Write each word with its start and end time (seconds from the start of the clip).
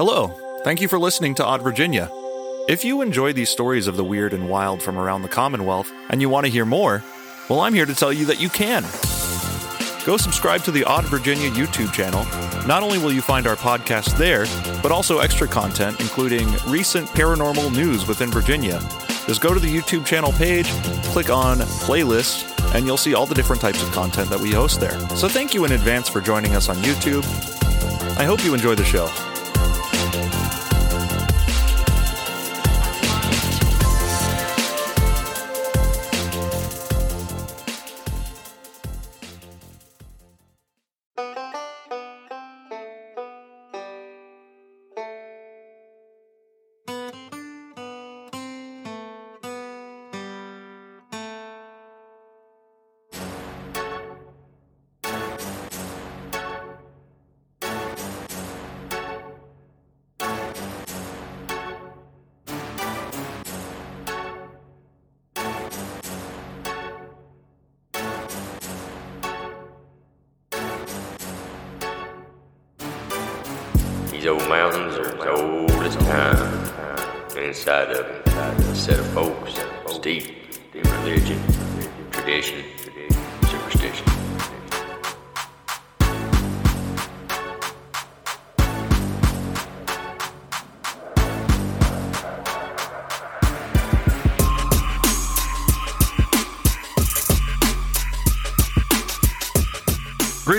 Hello. 0.00 0.28
Thank 0.64 0.80
you 0.80 0.88
for 0.88 0.98
listening 0.98 1.34
to 1.34 1.44
Odd 1.44 1.60
Virginia. 1.60 2.10
If 2.70 2.86
you 2.86 3.02
enjoy 3.02 3.34
these 3.34 3.50
stories 3.50 3.86
of 3.86 3.98
the 3.98 4.02
weird 4.02 4.32
and 4.32 4.48
wild 4.48 4.82
from 4.82 4.96
around 4.96 5.20
the 5.20 5.28
Commonwealth 5.28 5.92
and 6.08 6.22
you 6.22 6.30
want 6.30 6.46
to 6.46 6.50
hear 6.50 6.64
more, 6.64 7.04
well, 7.50 7.60
I'm 7.60 7.74
here 7.74 7.84
to 7.84 7.94
tell 7.94 8.10
you 8.10 8.24
that 8.24 8.40
you 8.40 8.48
can. 8.48 8.80
Go 10.06 10.16
subscribe 10.16 10.62
to 10.62 10.70
the 10.70 10.84
Odd 10.84 11.04
Virginia 11.04 11.50
YouTube 11.50 11.92
channel. 11.92 12.24
Not 12.66 12.82
only 12.82 12.96
will 12.96 13.12
you 13.12 13.20
find 13.20 13.46
our 13.46 13.56
podcast 13.56 14.16
there, 14.16 14.46
but 14.80 14.90
also 14.90 15.18
extra 15.18 15.46
content, 15.46 16.00
including 16.00 16.48
recent 16.66 17.06
paranormal 17.10 17.70
news 17.76 18.08
within 18.08 18.30
Virginia. 18.30 18.80
Just 19.26 19.42
go 19.42 19.52
to 19.52 19.60
the 19.60 19.68
YouTube 19.68 20.06
channel 20.06 20.32
page, 20.32 20.70
click 21.12 21.28
on 21.28 21.58
playlist, 21.58 22.74
and 22.74 22.86
you'll 22.86 22.96
see 22.96 23.12
all 23.12 23.26
the 23.26 23.34
different 23.34 23.60
types 23.60 23.82
of 23.82 23.92
content 23.92 24.30
that 24.30 24.40
we 24.40 24.50
host 24.50 24.80
there. 24.80 24.98
So 25.10 25.28
thank 25.28 25.52
you 25.52 25.66
in 25.66 25.72
advance 25.72 26.08
for 26.08 26.22
joining 26.22 26.56
us 26.56 26.70
on 26.70 26.76
YouTube. 26.76 27.26
I 28.16 28.24
hope 28.24 28.42
you 28.42 28.54
enjoy 28.54 28.76
the 28.76 28.84
show. 28.84 29.10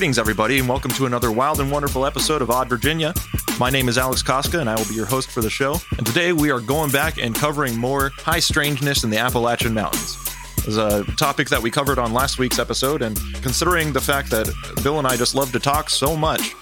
Greetings, 0.01 0.17
everybody, 0.17 0.57
and 0.57 0.67
welcome 0.67 0.89
to 0.93 1.05
another 1.05 1.31
wild 1.31 1.59
and 1.59 1.71
wonderful 1.71 2.07
episode 2.07 2.41
of 2.41 2.49
Odd 2.49 2.67
Virginia. 2.67 3.13
My 3.59 3.69
name 3.69 3.87
is 3.87 3.99
Alex 3.99 4.23
Koska, 4.23 4.59
and 4.59 4.67
I 4.67 4.73
will 4.73 4.87
be 4.87 4.95
your 4.95 5.05
host 5.05 5.29
for 5.29 5.41
the 5.41 5.49
show. 5.51 5.75
And 5.95 6.07
today 6.07 6.33
we 6.33 6.49
are 6.49 6.59
going 6.59 6.89
back 6.89 7.19
and 7.19 7.35
covering 7.35 7.77
more 7.77 8.11
high 8.17 8.39
strangeness 8.39 9.03
in 9.03 9.11
the 9.11 9.19
Appalachian 9.19 9.75
Mountains. 9.75 10.17
Is 10.65 10.77
a 10.77 11.03
topic 11.17 11.49
that 11.49 11.61
we 11.61 11.69
covered 11.69 11.99
on 11.99 12.13
last 12.13 12.39
week's 12.39 12.57
episode, 12.57 13.03
and 13.03 13.15
considering 13.43 13.93
the 13.93 14.01
fact 14.01 14.31
that 14.31 14.51
Bill 14.81 14.97
and 14.97 15.05
I 15.05 15.17
just 15.17 15.35
love 15.35 15.51
to 15.51 15.59
talk 15.59 15.91
so 15.91 16.17
much, 16.17 16.55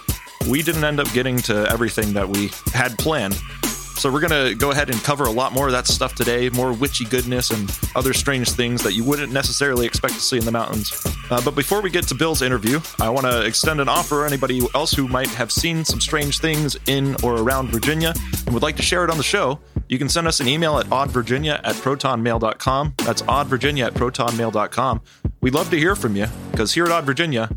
we 0.50 0.62
didn't 0.62 0.84
end 0.84 1.00
up 1.00 1.10
getting 1.14 1.38
to 1.44 1.66
everything 1.72 2.12
that 2.12 2.28
we 2.28 2.52
had 2.74 2.98
planned. 2.98 3.36
So 3.64 4.12
we're 4.12 4.20
going 4.20 4.50
to 4.50 4.54
go 4.54 4.72
ahead 4.72 4.90
and 4.90 5.02
cover 5.04 5.24
a 5.24 5.32
lot 5.32 5.54
more 5.54 5.68
of 5.68 5.72
that 5.72 5.88
stuff 5.88 6.14
today, 6.14 6.50
more 6.50 6.74
witchy 6.74 7.06
goodness 7.06 7.52
and 7.52 7.74
other 7.96 8.12
strange 8.12 8.52
things 8.52 8.84
that 8.84 8.96
you 8.96 9.06
wouldn't 9.06 9.32
necessarily 9.32 9.86
expect 9.86 10.16
to 10.16 10.20
see 10.20 10.38
in 10.38 10.44
the 10.44 10.52
mountains. 10.52 10.92
Uh, 11.32 11.42
but 11.44 11.56
before 11.56 11.82
we 11.82 11.90
get 11.90 12.08
to 12.08 12.16
Bill's 12.16 12.42
interview, 12.42 12.80
I 13.00 13.10
want 13.10 13.26
to 13.28 13.46
extend 13.46 13.80
an 13.80 13.88
offer 13.90 14.26
anybody 14.26 14.62
else 14.74 14.92
who 14.92 15.08
might 15.08 15.30
have 15.30 15.52
seen 15.52 15.86
some 15.86 16.02
strange 16.02 16.40
things 16.40 16.76
in 16.88 17.16
or 17.24 17.36
around 17.38 17.70
Virginia 17.70 18.14
and 18.46 18.54
would 18.54 18.64
like 18.64 18.76
to 18.78 18.82
share 18.84 19.04
it 19.04 19.10
on 19.10 19.18
the 19.18 19.24
show. 19.24 19.60
You 19.88 19.98
can 19.98 20.10
send 20.10 20.28
us 20.28 20.40
an 20.40 20.48
email 20.48 20.78
at 20.80 20.86
oddvirginia 20.88 21.60
at 21.64 21.76
protonmail.com. 21.76 22.94
That's 22.98 23.22
oddvirginia 23.24 23.88
at 23.88 23.94
protonmail.com. 23.94 25.02
We'd 25.42 25.54
love 25.54 25.70
to 25.70 25.78
hear 25.78 25.96
from 25.96 26.16
you 26.16 26.28
because 26.52 26.74
here 26.74 26.86
at 26.86 26.92
Odd 26.92 27.06
Virginia, 27.06 27.50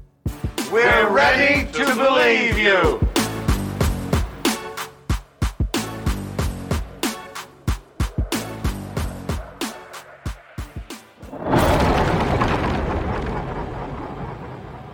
We're 0.70 1.08
ready 1.10 1.70
to 1.72 1.84
believe 1.94 2.56
you. 2.58 3.11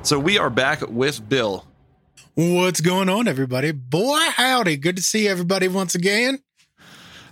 So 0.09 0.19
we 0.19 0.39
are 0.39 0.49
back 0.49 0.81
with 0.89 1.29
Bill. 1.29 1.67
What's 2.35 2.81
going 2.81 3.11
on, 3.11 3.29
everybody? 3.29 3.73
Boy, 3.73 4.19
howdy. 4.37 4.79
Good 4.79 4.97
to 4.97 5.03
see 5.03 5.29
everybody 5.29 5.69
once 5.69 5.95
again. 5.95 6.39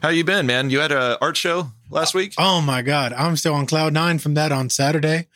How 0.02 0.10
you 0.10 0.24
been, 0.24 0.44
man? 0.44 0.68
You 0.68 0.80
had 0.80 0.92
a 0.92 1.16
art 1.22 1.38
show 1.38 1.72
last 1.88 2.12
week? 2.12 2.34
Oh 2.36 2.60
my 2.60 2.82
God. 2.82 3.14
I'm 3.14 3.34
still 3.38 3.54
on 3.54 3.64
cloud 3.64 3.94
nine 3.94 4.18
from 4.18 4.34
that 4.34 4.52
on 4.52 4.68
Saturday. 4.68 5.26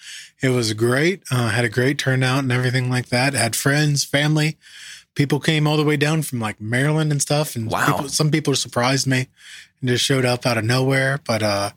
It 0.42 0.50
was 0.50 0.74
great. 0.74 1.22
Uh, 1.30 1.48
had 1.48 1.64
a 1.64 1.70
great 1.70 1.96
turnout 1.96 2.40
and 2.40 2.52
everything 2.52 2.90
like 2.90 3.06
that. 3.06 3.32
Had 3.32 3.56
friends, 3.56 4.04
family. 4.04 4.58
People 5.14 5.40
came 5.40 5.66
all 5.66 5.78
the 5.78 5.82
way 5.84 5.96
down 5.96 6.20
from 6.20 6.40
like 6.40 6.60
Maryland 6.60 7.10
and 7.10 7.22
stuff. 7.22 7.56
And 7.56 7.70
Wow. 7.70 7.86
people, 7.86 8.08
some 8.10 8.30
people 8.30 8.54
surprised 8.54 9.06
me 9.06 9.28
and 9.80 9.88
just 9.88 10.04
showed 10.04 10.26
up 10.26 10.44
out 10.44 10.58
of 10.58 10.64
nowhere. 10.64 11.20
But 11.26 11.42
uh, 11.42 11.70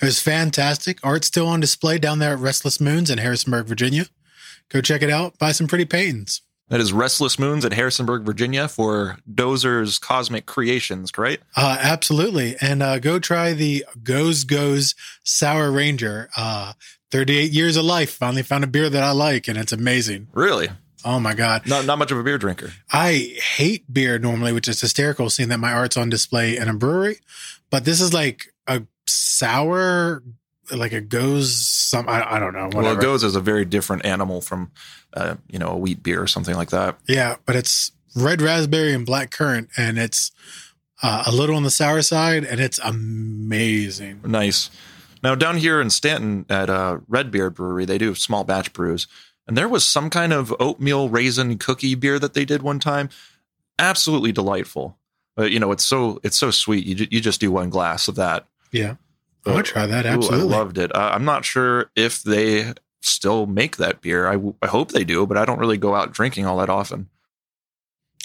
it 0.00 0.04
was 0.04 0.22
fantastic. 0.22 1.00
Art's 1.02 1.26
still 1.26 1.48
on 1.48 1.58
display 1.58 1.98
down 1.98 2.20
there 2.20 2.34
at 2.34 2.38
Restless 2.38 2.80
Moons 2.80 3.10
in 3.10 3.18
Harrisonburg, 3.18 3.66
Virginia. 3.66 4.04
Go 4.70 4.80
check 4.80 5.02
it 5.02 5.10
out. 5.10 5.38
Buy 5.38 5.52
some 5.52 5.66
pretty 5.66 5.84
paintings. 5.84 6.42
That 6.68 6.80
is 6.80 6.92
Restless 6.92 7.38
Moons 7.38 7.64
at 7.64 7.72
Harrisonburg, 7.72 8.22
Virginia 8.22 8.68
for 8.68 9.18
Dozer's 9.28 9.98
Cosmic 9.98 10.46
Creations, 10.46 11.10
correct? 11.10 11.42
Uh, 11.56 11.76
absolutely. 11.80 12.54
And 12.60 12.80
uh, 12.80 13.00
go 13.00 13.18
try 13.18 13.52
the 13.52 13.84
Goes 14.04 14.44
Goes 14.44 14.94
Sour 15.24 15.72
Ranger. 15.72 16.30
Uh, 16.36 16.74
38 17.10 17.50
years 17.50 17.76
of 17.76 17.84
life. 17.84 18.10
Finally 18.12 18.44
found 18.44 18.64
a 18.64 18.68
beer 18.68 18.88
that 18.88 19.02
I 19.02 19.10
like, 19.10 19.48
and 19.48 19.58
it's 19.58 19.72
amazing. 19.72 20.28
Really? 20.32 20.68
Oh 21.04 21.18
my 21.18 21.34
God. 21.34 21.66
Not 21.66 21.86
not 21.86 21.98
much 21.98 22.10
of 22.12 22.18
a 22.18 22.22
beer 22.22 22.38
drinker. 22.38 22.72
I 22.92 23.36
hate 23.56 23.92
beer 23.92 24.18
normally, 24.18 24.52
which 24.52 24.68
is 24.68 24.80
hysterical 24.80 25.30
seeing 25.30 25.48
that 25.48 25.58
my 25.58 25.72
art's 25.72 25.96
on 25.96 26.10
display 26.10 26.56
in 26.56 26.68
a 26.68 26.74
brewery. 26.74 27.18
But 27.70 27.84
this 27.84 28.00
is 28.00 28.12
like 28.12 28.52
a 28.66 28.82
sour, 29.06 30.22
like 30.72 30.92
a 30.92 31.00
goes 31.00 31.66
some, 31.66 32.08
I, 32.08 32.36
I 32.36 32.38
don't 32.38 32.52
know. 32.52 32.68
Well, 32.72 32.84
Whatever. 32.84 33.00
it 33.00 33.02
goes 33.02 33.24
as 33.24 33.36
a 33.36 33.40
very 33.40 33.64
different 33.64 34.04
animal 34.04 34.40
from, 34.40 34.70
uh, 35.14 35.36
you 35.48 35.58
know, 35.58 35.68
a 35.68 35.76
wheat 35.76 36.02
beer 36.02 36.22
or 36.22 36.26
something 36.26 36.54
like 36.54 36.70
that. 36.70 36.98
Yeah, 37.08 37.36
but 37.46 37.56
it's 37.56 37.92
red 38.16 38.42
raspberry 38.42 38.92
and 38.94 39.06
black 39.06 39.30
currant, 39.30 39.68
and 39.76 39.98
it's 39.98 40.30
uh, 41.02 41.24
a 41.26 41.32
little 41.32 41.56
on 41.56 41.62
the 41.62 41.70
sour 41.70 42.02
side, 42.02 42.44
and 42.44 42.60
it's 42.60 42.78
amazing. 42.80 44.20
Nice. 44.24 44.70
Now 45.22 45.34
down 45.34 45.56
here 45.58 45.80
in 45.80 45.90
Staunton 45.90 46.46
at 46.48 46.70
uh, 46.70 46.98
Redbeard 47.08 47.54
Brewery, 47.54 47.84
they 47.84 47.98
do 47.98 48.14
small 48.14 48.44
batch 48.44 48.72
brews, 48.72 49.06
and 49.46 49.56
there 49.56 49.68
was 49.68 49.84
some 49.84 50.10
kind 50.10 50.32
of 50.32 50.54
oatmeal 50.58 51.08
raisin 51.08 51.58
cookie 51.58 51.94
beer 51.94 52.18
that 52.18 52.34
they 52.34 52.44
did 52.44 52.62
one 52.62 52.78
time. 52.78 53.10
Absolutely 53.78 54.32
delightful. 54.32 54.96
But 55.36 55.52
you 55.52 55.58
know, 55.58 55.72
it's 55.72 55.84
so 55.84 56.20
it's 56.22 56.38
so 56.38 56.50
sweet. 56.50 56.84
You 56.86 57.06
you 57.10 57.20
just 57.20 57.40
do 57.40 57.50
one 57.50 57.70
glass 57.70 58.08
of 58.08 58.16
that. 58.16 58.46
Yeah. 58.72 58.96
I 59.46 59.54
would 59.54 59.64
try 59.64 59.86
that. 59.86 60.04
Ooh, 60.06 60.08
Absolutely. 60.10 60.54
I 60.54 60.58
loved 60.58 60.78
it. 60.78 60.94
Uh, 60.94 61.10
I'm 61.12 61.24
not 61.24 61.44
sure 61.44 61.90
if 61.96 62.22
they 62.22 62.74
still 63.00 63.46
make 63.46 63.76
that 63.78 64.00
beer. 64.00 64.26
I, 64.26 64.32
w- 64.34 64.54
I 64.60 64.66
hope 64.66 64.92
they 64.92 65.04
do, 65.04 65.26
but 65.26 65.36
I 65.36 65.44
don't 65.44 65.58
really 65.58 65.78
go 65.78 65.94
out 65.94 66.12
drinking 66.12 66.46
all 66.46 66.58
that 66.58 66.68
often. 66.68 67.08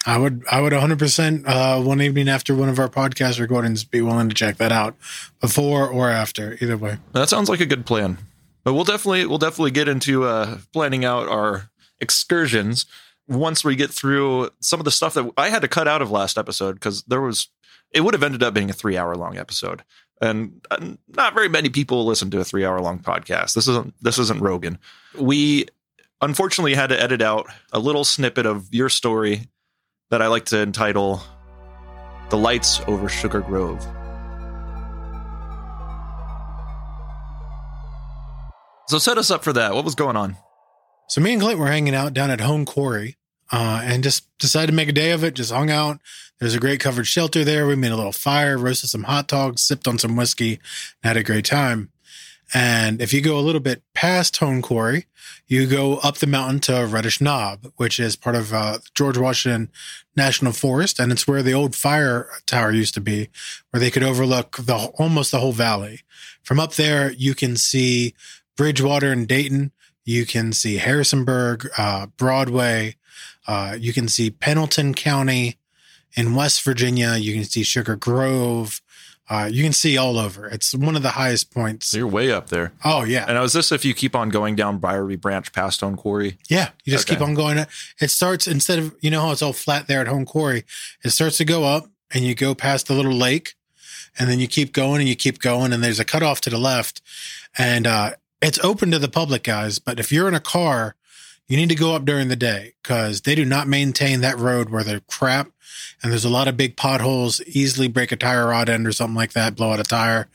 I 0.05 0.17
would, 0.17 0.43
I 0.51 0.61
would 0.61 0.73
100% 0.73 1.47
uh, 1.47 1.81
one 1.81 2.01
evening 2.01 2.29
after 2.29 2.53
one 2.53 2.69
of 2.69 2.77
our 2.77 2.89
podcast 2.89 3.39
recordings 3.39 3.83
be 3.83 4.01
willing 4.01 4.29
to 4.29 4.35
check 4.35 4.57
that 4.57 4.71
out 4.71 4.95
before 5.41 5.87
or 5.87 6.09
after, 6.09 6.57
either 6.61 6.77
way. 6.77 6.97
That 7.13 7.29
sounds 7.29 7.49
like 7.49 7.59
a 7.59 7.65
good 7.65 7.85
plan. 7.85 8.19
But 8.63 8.73
we'll 8.73 8.83
definitely 8.83 9.25
we'll 9.27 9.37
definitely 9.37 9.71
get 9.71 9.87
into 9.87 10.23
uh, 10.25 10.57
planning 10.73 11.05
out 11.05 11.27
our 11.27 11.69
excursions 11.99 12.85
once 13.27 13.63
we 13.63 13.75
get 13.75 13.91
through 13.91 14.49
some 14.59 14.79
of 14.79 14.85
the 14.85 14.91
stuff 14.91 15.13
that 15.13 15.31
I 15.37 15.49
had 15.49 15.61
to 15.61 15.67
cut 15.67 15.87
out 15.87 16.01
of 16.01 16.11
last 16.11 16.37
episode 16.37 16.73
because 16.73 17.03
there 17.03 17.21
was 17.21 17.47
it 17.91 18.01
would 18.01 18.13
have 18.15 18.23
ended 18.23 18.43
up 18.43 18.53
being 18.55 18.69
a 18.71 18.73
three 18.73 18.97
hour 18.97 19.15
long 19.15 19.37
episode, 19.37 19.83
and 20.21 20.61
uh, 20.71 20.93
not 21.15 21.33
very 21.33 21.49
many 21.49 21.69
people 21.69 22.05
listen 22.05 22.31
to 22.31 22.39
a 22.39 22.43
three 22.43 22.65
hour 22.65 22.79
long 22.81 22.99
podcast. 22.99 23.53
This 23.53 23.67
isn't 23.67 23.93
this 24.01 24.17
isn't 24.17 24.41
Rogan. 24.41 24.77
We 25.17 25.67
unfortunately 26.21 26.75
had 26.75 26.87
to 26.87 27.01
edit 27.01 27.21
out 27.21 27.47
a 27.71 27.79
little 27.79 28.03
snippet 28.03 28.45
of 28.45 28.73
your 28.73 28.89
story 28.89 29.47
that 30.09 30.21
I 30.21 30.27
like 30.27 30.45
to 30.45 30.61
entitle 30.61 31.21
"The 32.29 32.37
Lights 32.37 32.81
Over 32.87 33.09
Sugar 33.09 33.41
Grove." 33.41 33.85
So 38.87 38.99
set 38.99 39.17
us 39.17 39.31
up 39.31 39.43
for 39.43 39.53
that. 39.53 39.73
What 39.73 39.83
was 39.83 39.95
going 39.95 40.15
on? 40.15 40.37
So 41.09 41.19
me 41.21 41.33
and 41.33 41.41
Clint 41.41 41.59
were 41.59 41.67
hanging 41.67 41.95
out 41.95 42.13
down 42.13 42.29
at 42.29 42.39
Hone 42.39 42.65
Quarry 42.65 43.17
uh, 43.51 43.81
and 43.83 44.03
just 44.03 44.25
decided 44.37 44.67
to 44.67 44.73
make 44.73 44.89
a 44.89 44.93
day 44.93 45.11
of 45.11 45.23
it. 45.23 45.35
Just 45.35 45.51
hung 45.51 45.69
out. 45.69 45.99
There's 46.39 46.55
a 46.55 46.59
great 46.59 46.79
covered 46.79 47.07
shelter 47.07 47.43
there. 47.43 47.65
We 47.65 47.75
made 47.75 47.91
a 47.91 47.95
little 47.95 48.11
fire, 48.11 48.57
roasted 48.57 48.89
some 48.89 49.03
hot 49.03 49.27
dogs, 49.27 49.61
sipped 49.61 49.87
on 49.87 49.97
some 49.97 50.15
whiskey, 50.15 50.59
and 51.01 51.09
had 51.09 51.17
a 51.17 51.23
great 51.23 51.45
time. 51.45 51.91
And 52.53 53.01
if 53.01 53.13
you 53.13 53.21
go 53.21 53.39
a 53.39 53.41
little 53.41 53.61
bit 53.61 53.81
past 53.93 54.37
Hone 54.37 54.61
Quarry, 54.61 55.05
you 55.47 55.65
go 55.65 55.97
up 55.97 56.17
the 56.17 56.27
mountain 56.27 56.59
to 56.61 56.85
Reddish 56.85 57.21
Knob, 57.21 57.71
which 57.77 57.99
is 57.99 58.15
part 58.15 58.35
of 58.35 58.53
uh, 58.53 58.79
George 58.93 59.17
Washington 59.17 59.71
National 60.15 60.51
Forest, 60.51 60.99
and 60.99 61.11
it's 61.11 61.27
where 61.27 61.43
the 61.43 61.53
old 61.53 61.75
fire 61.75 62.27
tower 62.45 62.71
used 62.71 62.93
to 62.95 63.01
be, 63.01 63.29
where 63.69 63.79
they 63.79 63.91
could 63.91 64.03
overlook 64.03 64.57
the 64.57 64.75
almost 64.95 65.31
the 65.31 65.39
whole 65.39 65.51
valley. 65.51 66.01
From 66.43 66.59
up 66.59 66.73
there, 66.73 67.11
you 67.13 67.33
can 67.33 67.55
see 67.57 68.13
Bridgewater 68.55 69.11
and 69.11 69.27
Dayton. 69.27 69.71
You 70.03 70.25
can 70.25 70.53
see 70.53 70.77
Harrisonburg, 70.77 71.67
uh, 71.77 72.07
Broadway. 72.17 72.95
Uh, 73.47 73.75
you 73.79 73.93
can 73.93 74.07
see 74.07 74.29
Pendleton 74.29 74.93
County 74.93 75.57
in 76.15 76.33
West 76.35 76.61
Virginia. 76.63 77.15
You 77.17 77.33
can 77.33 77.43
see 77.43 77.63
Sugar 77.63 77.95
Grove. 77.95 78.81
Uh, 79.27 79.49
you 79.51 79.63
can 79.63 79.73
see 79.73 79.97
all 79.97 80.19
over. 80.19 80.45
It's 80.47 80.75
one 80.75 80.95
of 80.95 81.01
the 81.01 81.09
highest 81.11 81.51
points. 81.51 81.87
So 81.87 81.97
you're 81.97 82.07
way 82.07 82.31
up 82.31 82.49
there. 82.49 82.73
Oh 82.83 83.03
yeah, 83.03 83.25
And 83.27 83.43
is 83.43 83.53
this 83.53 83.71
if 83.71 83.83
you 83.83 83.95
keep 83.95 84.15
on 84.15 84.29
going 84.29 84.55
down 84.55 84.79
Briery 84.79 85.19
Branch 85.19 85.51
past 85.51 85.77
Stone 85.77 85.95
Quarry? 85.97 86.37
yeah. 86.47 86.69
You 86.83 86.93
just 86.93 87.07
Okay. 87.09 87.15
keep 87.17 87.27
on 87.27 87.33
going. 87.33 87.57
It 87.99 88.11
starts 88.11 88.47
instead 88.47 88.77
of 88.77 88.95
you 89.01 89.09
know 89.09 89.21
how 89.21 89.31
it's 89.31 89.41
all 89.41 89.51
flat 89.53 89.87
there 89.87 89.99
at 90.01 90.07
Hone 90.07 90.25
Quarry. 90.25 90.63
It 91.03 91.09
starts 91.09 91.37
to 91.37 91.45
go 91.45 91.63
up, 91.63 91.87
and 92.13 92.23
you 92.23 92.35
go 92.35 92.53
past 92.53 92.85
the 92.85 92.93
little 92.93 93.13
lake, 93.13 93.55
and 94.19 94.29
then 94.29 94.39
you 94.39 94.47
keep 94.47 94.71
going 94.73 94.99
and 95.01 95.09
you 95.09 95.15
keep 95.15 95.39
going, 95.39 95.73
and 95.73 95.83
there's 95.83 95.99
a 95.99 96.05
cutoff 96.05 96.39
to 96.41 96.51
the 96.51 96.59
left, 96.59 97.01
and 97.57 97.87
uh, 97.87 98.11
it's 98.43 98.59
open 98.63 98.91
to 98.91 98.99
the 98.99 99.07
public, 99.09 99.41
guys. 99.41 99.79
But 99.79 99.99
if 99.99 100.11
you're 100.11 100.27
in 100.27 100.35
a 100.35 100.39
car, 100.39 100.95
you 101.47 101.57
need 101.57 101.69
to 101.69 101.75
go 101.75 101.95
up 101.95 102.05
during 102.05 102.27
the 102.27 102.35
day 102.35 102.73
because 102.81 103.21
they 103.21 103.35
do 103.35 103.45
not 103.45 103.67
maintain 103.67 104.21
that 104.21 104.37
road 104.37 104.69
where 104.69 104.83
they're 104.83 105.01
crap. 105.01 105.51
And 106.01 106.11
there's 106.11 106.25
a 106.25 106.29
lot 106.29 106.47
of 106.47 106.57
big 106.57 106.77
potholes, 106.77 107.41
easily 107.41 107.87
break 107.87 108.11
a 108.11 108.15
tire 108.15 108.47
rod 108.47 108.69
end 108.69 108.87
or 108.87 108.91
something 108.91 109.15
like 109.15 109.33
that, 109.33 109.55
blow 109.55 109.71
out 109.71 109.79
a 109.79 109.83
tire. 109.83 110.27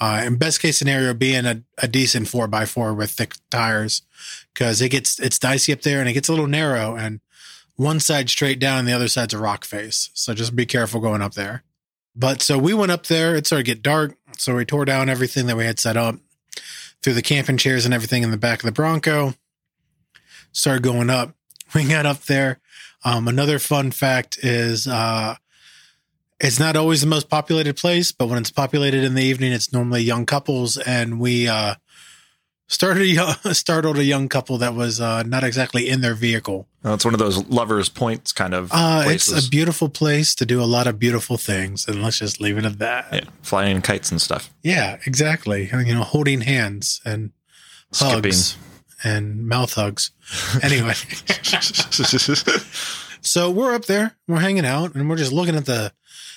Uh, 0.00 0.20
and 0.22 0.38
best 0.38 0.60
case 0.60 0.78
scenario 0.78 1.14
being 1.14 1.46
a, 1.46 1.62
a 1.78 1.88
decent 1.88 2.28
four 2.28 2.46
by 2.46 2.64
four 2.64 2.94
with 2.94 3.10
thick 3.10 3.34
tires 3.50 4.02
because 4.52 4.80
it 4.80 4.90
gets, 4.90 5.18
it's 5.18 5.38
dicey 5.38 5.72
up 5.72 5.82
there 5.82 6.00
and 6.00 6.08
it 6.08 6.14
gets 6.14 6.28
a 6.28 6.32
little 6.32 6.46
narrow 6.46 6.96
and 6.96 7.20
one 7.76 8.00
side 8.00 8.30
straight 8.30 8.58
down 8.58 8.80
and 8.80 8.88
the 8.88 8.92
other 8.92 9.08
side's 9.08 9.34
a 9.34 9.38
rock 9.38 9.64
face. 9.64 10.10
So 10.14 10.34
just 10.34 10.56
be 10.56 10.66
careful 10.66 11.00
going 11.00 11.22
up 11.22 11.34
there. 11.34 11.62
But 12.16 12.42
so 12.42 12.58
we 12.58 12.74
went 12.74 12.92
up 12.92 13.06
there. 13.06 13.34
It 13.34 13.46
started 13.46 13.64
to 13.66 13.74
get 13.74 13.82
dark. 13.82 14.16
So 14.38 14.54
we 14.54 14.64
tore 14.64 14.84
down 14.84 15.08
everything 15.08 15.46
that 15.46 15.56
we 15.56 15.64
had 15.64 15.80
set 15.80 15.96
up 15.96 16.16
threw 17.04 17.12
the 17.12 17.22
camping 17.22 17.58
chairs 17.58 17.84
and 17.84 17.92
everything 17.92 18.22
in 18.22 18.30
the 18.30 18.38
back 18.38 18.60
of 18.60 18.64
the 18.64 18.72
Bronco. 18.72 19.34
Started 20.54 20.82
going 20.82 21.10
up. 21.10 21.34
We 21.74 21.88
got 21.88 22.06
up 22.06 22.20
there. 22.26 22.60
Um, 23.04 23.26
another 23.26 23.58
fun 23.58 23.90
fact 23.90 24.38
is 24.42 24.86
uh, 24.86 25.34
it's 26.38 26.60
not 26.60 26.76
always 26.76 27.00
the 27.00 27.08
most 27.08 27.28
populated 27.28 27.76
place, 27.76 28.12
but 28.12 28.28
when 28.28 28.38
it's 28.38 28.50
populated 28.52 29.02
in 29.02 29.14
the 29.14 29.24
evening, 29.24 29.52
it's 29.52 29.72
normally 29.72 30.02
young 30.02 30.24
couples. 30.24 30.76
And 30.78 31.18
we 31.18 31.48
uh, 31.48 31.74
started 32.68 33.02
a 33.02 33.06
young, 33.06 33.34
startled 33.52 33.98
a 33.98 34.04
young 34.04 34.28
couple 34.28 34.56
that 34.58 34.74
was 34.74 35.00
uh, 35.00 35.24
not 35.24 35.42
exactly 35.42 35.88
in 35.88 36.00
their 36.00 36.14
vehicle. 36.14 36.68
Uh, 36.84 36.92
it's 36.94 37.04
one 37.04 37.14
of 37.14 37.18
those 37.18 37.44
lovers' 37.48 37.88
points 37.88 38.32
kind 38.32 38.54
of 38.54 38.70
Uh, 38.72 39.02
it's 39.06 39.32
a 39.46 39.48
beautiful 39.50 39.88
place 39.88 40.32
to 40.36 40.46
do 40.46 40.62
a 40.62 40.68
lot 40.76 40.86
of 40.86 40.98
beautiful 41.00 41.36
things, 41.36 41.88
and 41.88 42.02
let's 42.04 42.18
just 42.20 42.40
leave 42.40 42.56
it 42.56 42.64
at 42.64 42.78
that. 42.78 43.08
yeah, 43.12 43.20
flying 43.42 43.82
kites 43.82 44.12
and 44.12 44.20
stuff. 44.22 44.48
Yeah, 44.62 44.98
exactly. 45.06 45.70
You 45.72 45.94
know, 45.94 46.04
holding 46.04 46.42
hands 46.42 47.00
and 47.04 47.32
Skipping. 47.90 48.22
hugs 48.32 48.56
and 49.02 49.46
mouth 49.48 49.72
hugs. 49.74 50.12
Anyway, 50.62 50.94
so 53.20 53.50
we're 53.50 53.74
up 53.74 53.86
there, 53.86 54.16
we're 54.26 54.40
hanging 54.40 54.64
out, 54.64 54.94
and 54.94 55.08
we're 55.08 55.16
just 55.16 55.32
looking 55.32 55.56
at 55.56 55.66
the. 55.66 55.92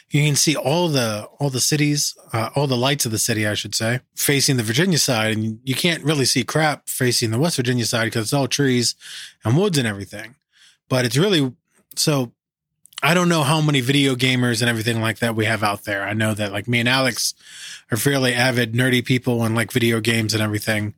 You 0.09 0.23
can 0.23 0.37
see 0.37 0.55
all 0.55 0.87
the 0.87 1.27
all 1.39 1.49
the 1.49 1.59
cities, 1.59 2.17
uh, 2.31 2.49
all 2.55 2.67
the 2.67 2.77
lights 2.77 3.05
of 3.05 3.11
the 3.11 3.17
city, 3.17 3.45
I 3.45 3.55
should 3.55 3.75
say, 3.75 3.99
facing 4.15 4.57
the 4.57 4.63
Virginia 4.63 4.97
side, 4.97 5.35
and 5.35 5.59
you 5.63 5.75
can't 5.75 6.03
really 6.03 6.25
see 6.25 6.43
crap 6.43 6.87
facing 6.87 7.31
the 7.31 7.39
West 7.39 7.57
Virginia 7.57 7.85
side 7.85 8.05
because 8.05 8.23
it's 8.23 8.33
all 8.33 8.47
trees 8.47 8.95
and 9.43 9.57
woods 9.57 9.77
and 9.77 9.87
everything. 9.87 10.35
But 10.89 11.05
it's 11.05 11.17
really 11.17 11.53
so. 11.95 12.31
I 13.03 13.13
don't 13.13 13.29
know 13.29 13.43
how 13.43 13.61
many 13.61 13.81
video 13.81 14.15
gamers 14.15 14.61
and 14.61 14.69
everything 14.69 15.01
like 15.01 15.19
that 15.19 15.35
we 15.35 15.45
have 15.45 15.63
out 15.63 15.83
there. 15.83 16.03
I 16.03 16.13
know 16.13 16.33
that 16.33 16.51
like 16.51 16.67
me 16.67 16.79
and 16.79 16.89
Alex 16.89 17.35
are 17.91 17.97
fairly 17.97 18.33
avid 18.33 18.73
nerdy 18.73 19.05
people 19.05 19.43
and 19.43 19.55
like 19.55 19.71
video 19.71 19.99
games 19.99 20.33
and 20.33 20.41
everything. 20.41 20.95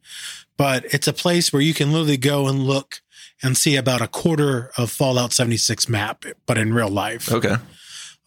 But 0.56 0.86
it's 0.94 1.08
a 1.08 1.14
place 1.14 1.52
where 1.52 1.62
you 1.62 1.74
can 1.74 1.92
literally 1.92 2.18
go 2.18 2.48
and 2.48 2.64
look 2.64 3.02
and 3.42 3.58
see 3.58 3.76
about 3.76 4.02
a 4.02 4.08
quarter 4.08 4.72
of 4.78 4.92
Fallout 4.92 5.34
76 5.34 5.88
map, 5.88 6.26
but 6.46 6.58
in 6.58 6.74
real 6.74 6.90
life. 6.90 7.32
okay. 7.32 7.56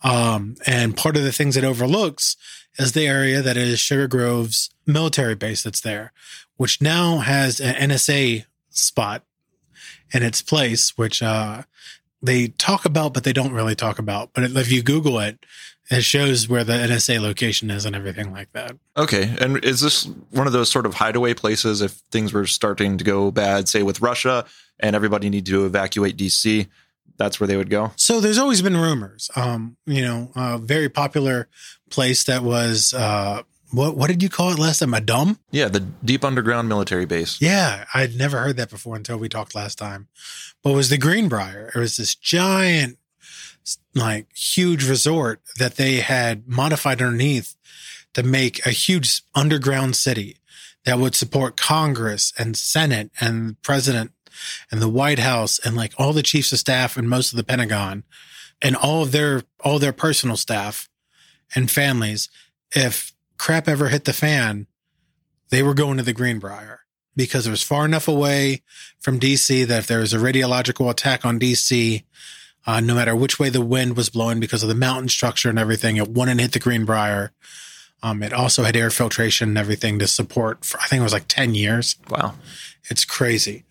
Um, 0.04 0.56
and 0.66 0.96
part 0.96 1.16
of 1.16 1.22
the 1.22 1.32
things 1.32 1.56
it 1.56 1.64
overlooks 1.64 2.36
is 2.78 2.92
the 2.92 3.06
area 3.06 3.40
that 3.40 3.56
is 3.56 3.78
Sugar 3.78 4.08
Grove's 4.08 4.70
military 4.86 5.34
base 5.34 5.62
that's 5.62 5.80
there, 5.80 6.12
which 6.56 6.80
now 6.80 7.19
has 7.19 7.60
an 7.60 7.74
NSA 7.90 8.46
spot 8.70 9.24
in 10.12 10.22
its 10.22 10.42
place, 10.42 10.96
which 10.96 11.22
uh, 11.22 11.62
they 12.22 12.48
talk 12.48 12.84
about, 12.84 13.12
but 13.14 13.24
they 13.24 13.32
don't 13.32 13.52
really 13.52 13.74
talk 13.74 13.98
about. 13.98 14.30
But 14.32 14.44
if 14.44 14.70
you 14.70 14.82
Google 14.82 15.19
it, 15.19 15.44
it 15.90 16.02
shows 16.02 16.48
where 16.48 16.64
the 16.64 16.72
NSA 16.72 17.20
location 17.20 17.70
is 17.70 17.84
and 17.84 17.94
everything 17.94 18.32
like 18.32 18.52
that. 18.52 18.76
Okay. 18.96 19.36
And 19.40 19.62
is 19.64 19.80
this 19.80 20.04
one 20.30 20.46
of 20.46 20.52
those 20.52 20.70
sort 20.70 20.86
of 20.86 20.94
hideaway 20.94 21.34
places 21.34 21.82
if 21.82 21.92
things 22.10 22.32
were 22.32 22.46
starting 22.46 22.96
to 22.98 23.04
go 23.04 23.30
bad, 23.30 23.69
say 23.69 23.82
with 23.82 24.00
Russia, 24.00 24.44
and 24.78 24.96
everybody 24.96 25.28
need 25.28 25.46
to 25.46 25.66
evacuate 25.66 26.16
DC? 26.16 26.69
That's 27.19 27.38
where 27.38 27.46
they 27.46 27.56
would 27.56 27.70
go. 27.70 27.92
So 27.96 28.20
there's 28.20 28.38
always 28.38 28.62
been 28.62 28.76
rumors. 28.76 29.30
Um, 29.36 29.76
you 29.84 30.02
know, 30.02 30.32
a 30.34 30.58
very 30.58 30.88
popular 30.88 31.48
place 31.90 32.24
that 32.24 32.42
was 32.42 32.94
uh 32.94 33.42
what 33.72 33.96
what 33.96 34.08
did 34.08 34.22
you 34.22 34.28
call 34.28 34.52
it 34.52 34.58
last 34.58 34.80
time? 34.80 34.94
A 34.94 35.00
dumb? 35.00 35.38
Yeah, 35.50 35.69
the 35.69 35.80
deep 35.80 36.24
underground 36.24 36.69
military 36.69 37.06
base. 37.06 37.40
Yeah, 37.40 37.84
I'd 37.94 38.14
never 38.14 38.38
heard 38.38 38.56
that 38.58 38.70
before 38.70 38.96
until 38.96 39.16
we 39.16 39.28
talked 39.28 39.54
last 39.54 39.78
time. 39.78 40.08
But 40.62 40.70
it 40.70 40.76
was 40.76 40.90
the 40.90 40.98
Greenbrier. 40.98 41.72
It 41.74 41.78
was 41.78 41.96
this 41.96 42.14
giant, 42.14 42.98
like 43.94 44.26
huge 44.36 44.88
resort 44.88 45.40
that 45.58 45.76
they 45.76 45.96
had 45.96 46.46
modified 46.46 47.00
underneath 47.00 47.56
to 48.14 48.22
make 48.22 48.64
a 48.66 48.70
huge 48.70 49.22
underground 49.34 49.96
city 49.96 50.36
that 50.84 50.98
would 50.98 51.14
support 51.14 51.56
Congress 51.56 52.32
and 52.38 52.56
Senate 52.56 53.10
and 53.20 53.60
president 53.62 54.12
and 54.70 54.82
the 54.82 54.88
White 54.88 55.19
House 55.19 55.58
and 55.58 55.76
like 55.76 55.94
all 55.96 56.12
the 56.12 56.22
chiefs 56.22 56.52
of 56.52 56.58
staff 56.58 56.96
and 56.96 57.08
most 57.08 57.32
of 57.32 57.36
the 57.36 57.44
Pentagon 57.44 58.04
and 58.60 58.76
all 58.76 59.02
of 59.02 59.12
their 59.12 59.43
all 59.60 59.79
their 59.79 59.93
personal 59.93 60.36
staff 60.36 60.88
and 61.55 61.70
families. 61.70 62.29
If 62.74 63.11
crap 63.43 63.67
ever 63.67 63.89
hit 63.89 64.05
the 64.05 64.13
fan, 64.13 64.69
they 65.51 65.65
were 65.65 65.75
going 65.75 65.96
to 65.96 66.03
the 66.05 66.13
Greenbrier 66.13 66.82
because 67.17 67.44
it 67.44 67.51
was 67.51 67.61
far 67.61 67.84
enough 67.84 68.06
away 68.06 68.63
from 69.01 69.19
DC 69.19 69.67
that 69.67 69.81
if 69.81 69.87
there 69.89 69.99
was 69.99 70.15
a 70.15 70.19
radiological 70.19 70.89
attack 70.89 71.27
on 71.27 71.41
DC, 71.41 72.05
uh, 72.69 72.79
no 72.79 72.94
matter 72.94 73.17
which 73.17 73.41
way 73.41 73.49
the 73.49 73.61
wind 73.61 73.96
was 73.96 74.11
blowing 74.11 74.39
because 74.39 74.63
of 74.63 74.69
the 74.69 74.77
mountain 74.77 75.08
structure 75.08 75.51
and 75.51 75.58
everything, 75.58 75.96
it 75.96 76.06
wouldn't 76.06 76.41
hit 76.41 76.53
the 76.53 76.61
Greenbrier. 76.61 77.32
Um, 78.01 78.22
it 78.22 78.32
also 78.32 78.63
had 78.63 78.77
air 78.77 78.91
filtration 78.91 79.49
and 79.49 79.58
everything 79.58 79.99
to 79.99 80.06
support 80.06 80.65
for, 80.65 80.79
I 80.79 80.87
think 80.87 81.01
it 81.01 81.05
was 81.05 81.13
like 81.13 81.27
10 81.27 81.56
years. 81.56 81.96
Wow. 82.08 82.34
It's 82.91 83.05
crazy. 83.05 83.65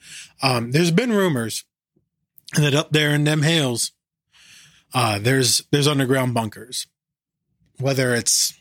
Um, 0.43 0.71
there's 0.71 0.91
been 0.91 1.13
rumors 1.13 1.63
that 2.55 2.75
up 2.75 2.91
there 2.91 3.11
in 3.11 3.23
them 3.23 3.43
hills, 3.43 3.93
uh, 4.93 5.17
there's 5.17 5.63
there's 5.71 5.87
underground 5.87 6.33
bunkers. 6.33 6.87
Whether 7.79 8.13
it's 8.13 8.60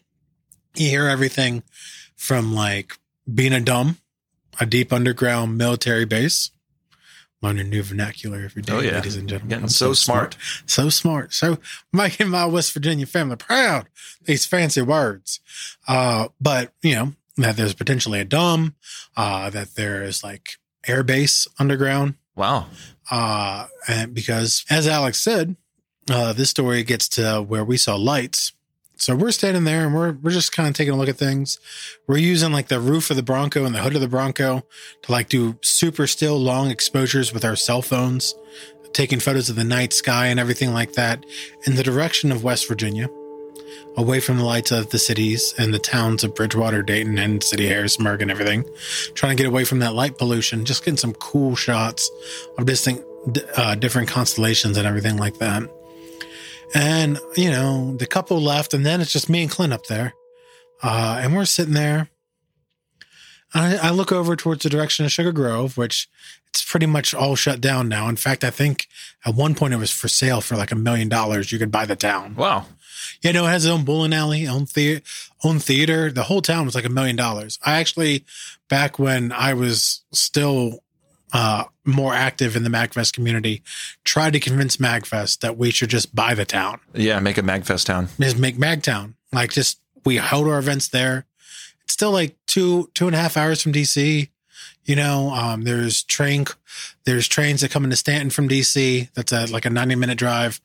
you 0.75 0.89
hear 0.89 1.07
everything 1.09 1.63
from 2.17 2.55
like 2.55 2.99
being 3.33 3.53
a 3.53 3.61
dumb, 3.61 3.99
a 4.61 4.67
deep 4.67 4.93
underground 4.93 5.57
military 5.59 6.05
base. 6.05 6.51
Learning 7.43 7.71
new 7.71 7.83
vernacular 7.83 8.43
every 8.45 8.61
day, 8.61 8.73
Oh, 8.75 8.81
yeah. 8.81 8.97
ladies 8.97 9.17
and 9.17 9.27
gentlemen. 9.27 9.49
Getting 9.49 9.65
I'm 9.65 9.69
so 9.71 9.95
smart. 9.95 10.37
so 10.67 10.91
smart, 10.91 11.33
so 11.33 11.57
making 11.91 12.29
my 12.29 12.45
West 12.45 12.71
Virginia 12.75 13.07
family 13.07 13.37
proud. 13.37 13.87
These 14.25 14.45
fancy 14.45 14.83
words, 14.83 15.41
uh, 15.89 16.29
but 16.39 16.75
you 16.83 16.95
know 16.97 17.13
that 17.39 17.57
there's 17.57 17.73
potentially 17.73 18.21
a 18.21 18.27
dumb, 18.27 18.75
uh, 19.17 19.49
that 19.49 19.75
there 19.75 20.03
is 20.03 20.23
like 20.23 20.59
air 20.87 21.03
base 21.03 21.49
underground, 21.59 22.17
Wow. 22.37 22.67
uh, 23.11 23.69
and 23.89 24.13
because 24.13 24.67
as 24.69 24.87
Alex 24.87 25.19
said, 25.19 25.57
uh, 26.11 26.35
this 26.35 26.51
story 26.51 26.83
gets 26.83 27.09
to 27.11 27.41
where 27.41 27.65
we 27.65 27.79
saw 27.79 27.97
lights. 27.97 28.53
So 29.01 29.17
we're 29.17 29.31
standing 29.31 29.65
there 29.65 29.87
and 29.87 29.95
we're 29.95 30.13
we're 30.13 30.31
just 30.31 30.53
kind 30.53 30.69
of 30.69 30.75
taking 30.75 30.93
a 30.93 30.97
look 30.97 31.09
at 31.09 31.17
things. 31.17 31.59
We're 32.07 32.19
using 32.19 32.53
like 32.53 32.69
the 32.69 32.79
roof 32.79 33.09
of 33.09 33.17
the 33.17 33.23
Bronco 33.23 33.65
and 33.65 33.75
the 33.75 33.81
hood 33.81 33.95
of 33.95 34.03
the 34.03 34.09
Bronco 34.09 34.63
to 35.03 35.13
like 35.13 35.31
do 35.31 35.57
super 35.63 36.07
still 36.07 36.39
long 36.39 36.71
exposures 36.71 37.33
with 37.33 37.43
our 37.43 37.57
cell 37.57 37.81
phones, 37.81 38.35
taking 38.93 39.19
photos 39.19 39.49
of 39.49 39.57
the 39.57 39.65
night 39.65 39.95
sky 39.95 40.27
and 40.27 40.39
everything 40.39 40.75
like 40.75 40.93
that 40.93 41.25
in 41.67 41.77
the 41.77 41.83
direction 41.83 42.31
of 42.31 42.45
West 42.45 42.69
Virginia, 42.69 43.09
away 43.97 44.21
from 44.21 44.37
the 44.37 44.45
lights 44.45 44.71
of 44.71 44.91
the 44.91 44.99
cities 44.99 45.55
and 45.57 45.73
the 45.73 45.79
towns 45.79 46.23
of 46.23 46.35
Bridgewater, 46.35 46.83
Dayton, 46.83 47.17
and 47.17 47.43
City 47.43 47.69
Harrisonburg 47.69 48.21
and 48.21 48.31
everything. 48.31 48.69
Trying 49.15 49.35
to 49.35 49.43
get 49.43 49.49
away 49.49 49.65
from 49.65 49.79
that 49.79 49.95
light 49.95 50.19
pollution, 50.19 50.67
just 50.67 50.85
getting 50.85 50.99
some 50.99 51.15
cool 51.15 51.57
shots 51.57 52.11
of 52.59 52.67
distant 52.67 53.03
uh, 53.57 53.77
different 53.77 54.09
constellations 54.09 54.77
and 54.77 54.87
everything 54.87 55.17
like 55.17 55.39
that. 55.39 55.63
And 56.75 57.19
you 57.37 57.51
know, 57.51 57.97
the 57.97 58.07
couple 58.07 58.41
left, 58.41 58.75
and 58.75 58.85
then 58.87 59.01
it's 59.01 59.13
just 59.13 59.29
me 59.29 59.43
and 59.43 59.51
Clint 59.51 59.73
up 59.73 59.87
there, 59.87 60.15
uh, 60.83 61.21
and 61.23 61.35
we're 61.35 61.45
sitting 61.45 61.75
there. 61.75 62.09
I, 63.53 63.77
I 63.77 63.91
look 63.91 64.13
over 64.13 64.37
towards 64.37 64.63
the 64.63 64.71
direction 64.71 65.05
of 65.05 65.11
Sugar 65.11 65.33
Grove, 65.33 65.77
which 65.77 66.09
it's 66.49 66.65
pretty 66.65 66.87
much 66.87 67.15
all 67.15 67.37
shut 67.37 67.61
down 67.61 67.89
now. 67.89 68.09
In 68.09 68.17
fact, 68.17 68.45
I 68.45 68.51
think 68.51 68.89
at 69.25 69.35
one 69.35 69.55
point 69.55 69.75
it 69.75 69.79
was 69.79 69.91
for 69.91 70.09
sale 70.09 70.41
for 70.41 70.57
like 70.57 70.73
a 70.73 70.77
million 70.77 71.09
dollars. 71.09 71.51
You 71.51 71.59
could 71.59 71.71
buy 71.71 71.85
the 71.85 71.97
town. 71.97 72.35
Wow. 72.37 72.67
Yeah, 73.23 73.33
no, 73.33 73.47
it 73.47 73.51
has 73.51 73.65
its 73.65 73.73
own 73.73 73.85
bowling 73.85 74.13
alley, 74.13 74.47
own 74.47 74.67
theater, 74.67 75.03
own 75.45 75.59
theater. 75.59 76.11
The 76.11 76.25
whole 76.25 76.43
town 76.43 76.67
was 76.67 76.75
like 76.75 76.85
a 76.85 76.91
million 76.91 77.17
dollars. 77.17 77.59
I 77.65 77.81
actually, 77.81 78.25
back 78.69 78.99
when 78.99 79.33
I 79.33 79.55
was 79.55 80.03
still 80.13 80.83
uh, 81.33 81.65
more 81.85 82.15
active 82.15 82.57
in 82.57 82.63
the 82.65 82.71
Magfest 82.71 83.13
community, 83.13 83.63
tried 84.05 84.33
to 84.33 84.41
convince 84.41 84.77
Magfest 84.79 85.41
that 85.41 85.57
we 85.57 85.71
should 85.71 85.91
just 85.91 86.15
buy 86.15 86.35
the 86.35 86.45
town, 86.45 86.81
Yeah, 86.95 87.21
make 87.21 87.39
a 87.39 87.43
Magfest 87.43 87.87
town. 87.87 88.09
just 88.21 88.39
make 88.39 88.57
Magtown. 88.57 89.15
Like, 89.33 89.53
just 89.53 89.81
we 90.05 90.17
held 90.17 90.49
our 90.49 90.59
events 90.59 90.89
there. 90.89 91.27
It's 91.85 91.93
still 91.93 92.11
like 92.13 92.37
two 92.47 92.91
two 92.95 93.07
and 93.07 93.15
a 93.15 93.19
half 93.19 93.37
hours 93.37 93.63
from 93.63 93.73
DC. 93.73 94.29
You 94.85 94.97
know, 94.97 95.31
um, 95.31 95.63
there's 95.63 96.03
train, 96.03 96.47
there's 97.05 97.29
trains 97.29 97.61
that 97.61 97.71
come 97.71 97.85
into 97.85 97.97
Staunton 97.97 98.31
from 98.31 98.49
DC. 98.49 99.09
That's 99.15 99.31
a 99.33 99.47
like 99.47 99.65
a 99.67 99.71
90 99.71 99.95
minute 99.97 100.19
drive 100.19 100.61